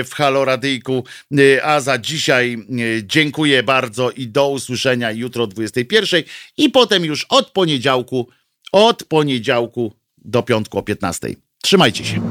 w 0.03 0.13
Halo 0.13 0.45
Radyjku. 0.45 1.03
E, 1.37 1.65
A 1.65 1.79
za 1.79 1.97
dzisiaj 1.97 2.53
e, 2.53 2.57
dziękuję 3.03 3.63
bardzo 3.63 4.11
i 4.11 4.27
do 4.27 4.49
usłyszenia 4.49 5.11
jutro 5.11 5.43
o 5.43 5.47
21 5.47 6.23
i 6.57 6.69
potem 6.69 7.05
już 7.05 7.25
od 7.29 7.51
poniedziałku, 7.51 8.27
od 8.71 9.03
poniedziałku 9.03 9.93
do 10.17 10.43
piątku 10.43 10.77
o 10.77 10.83
15. 10.83 11.27
Trzymajcie 11.61 12.05
się. 12.05 12.21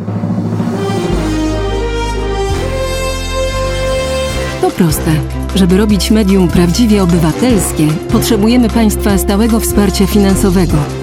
To 4.61 4.71
proste. 4.71 5.21
Żeby 5.55 5.77
robić 5.77 6.11
medium 6.11 6.49
prawdziwie 6.49 7.03
obywatelskie, 7.03 7.89
potrzebujemy 8.13 8.71
Państwa 8.71 9.19
stałego 9.19 9.61
wsparcia 9.61 10.07
finansowego. 10.07 11.02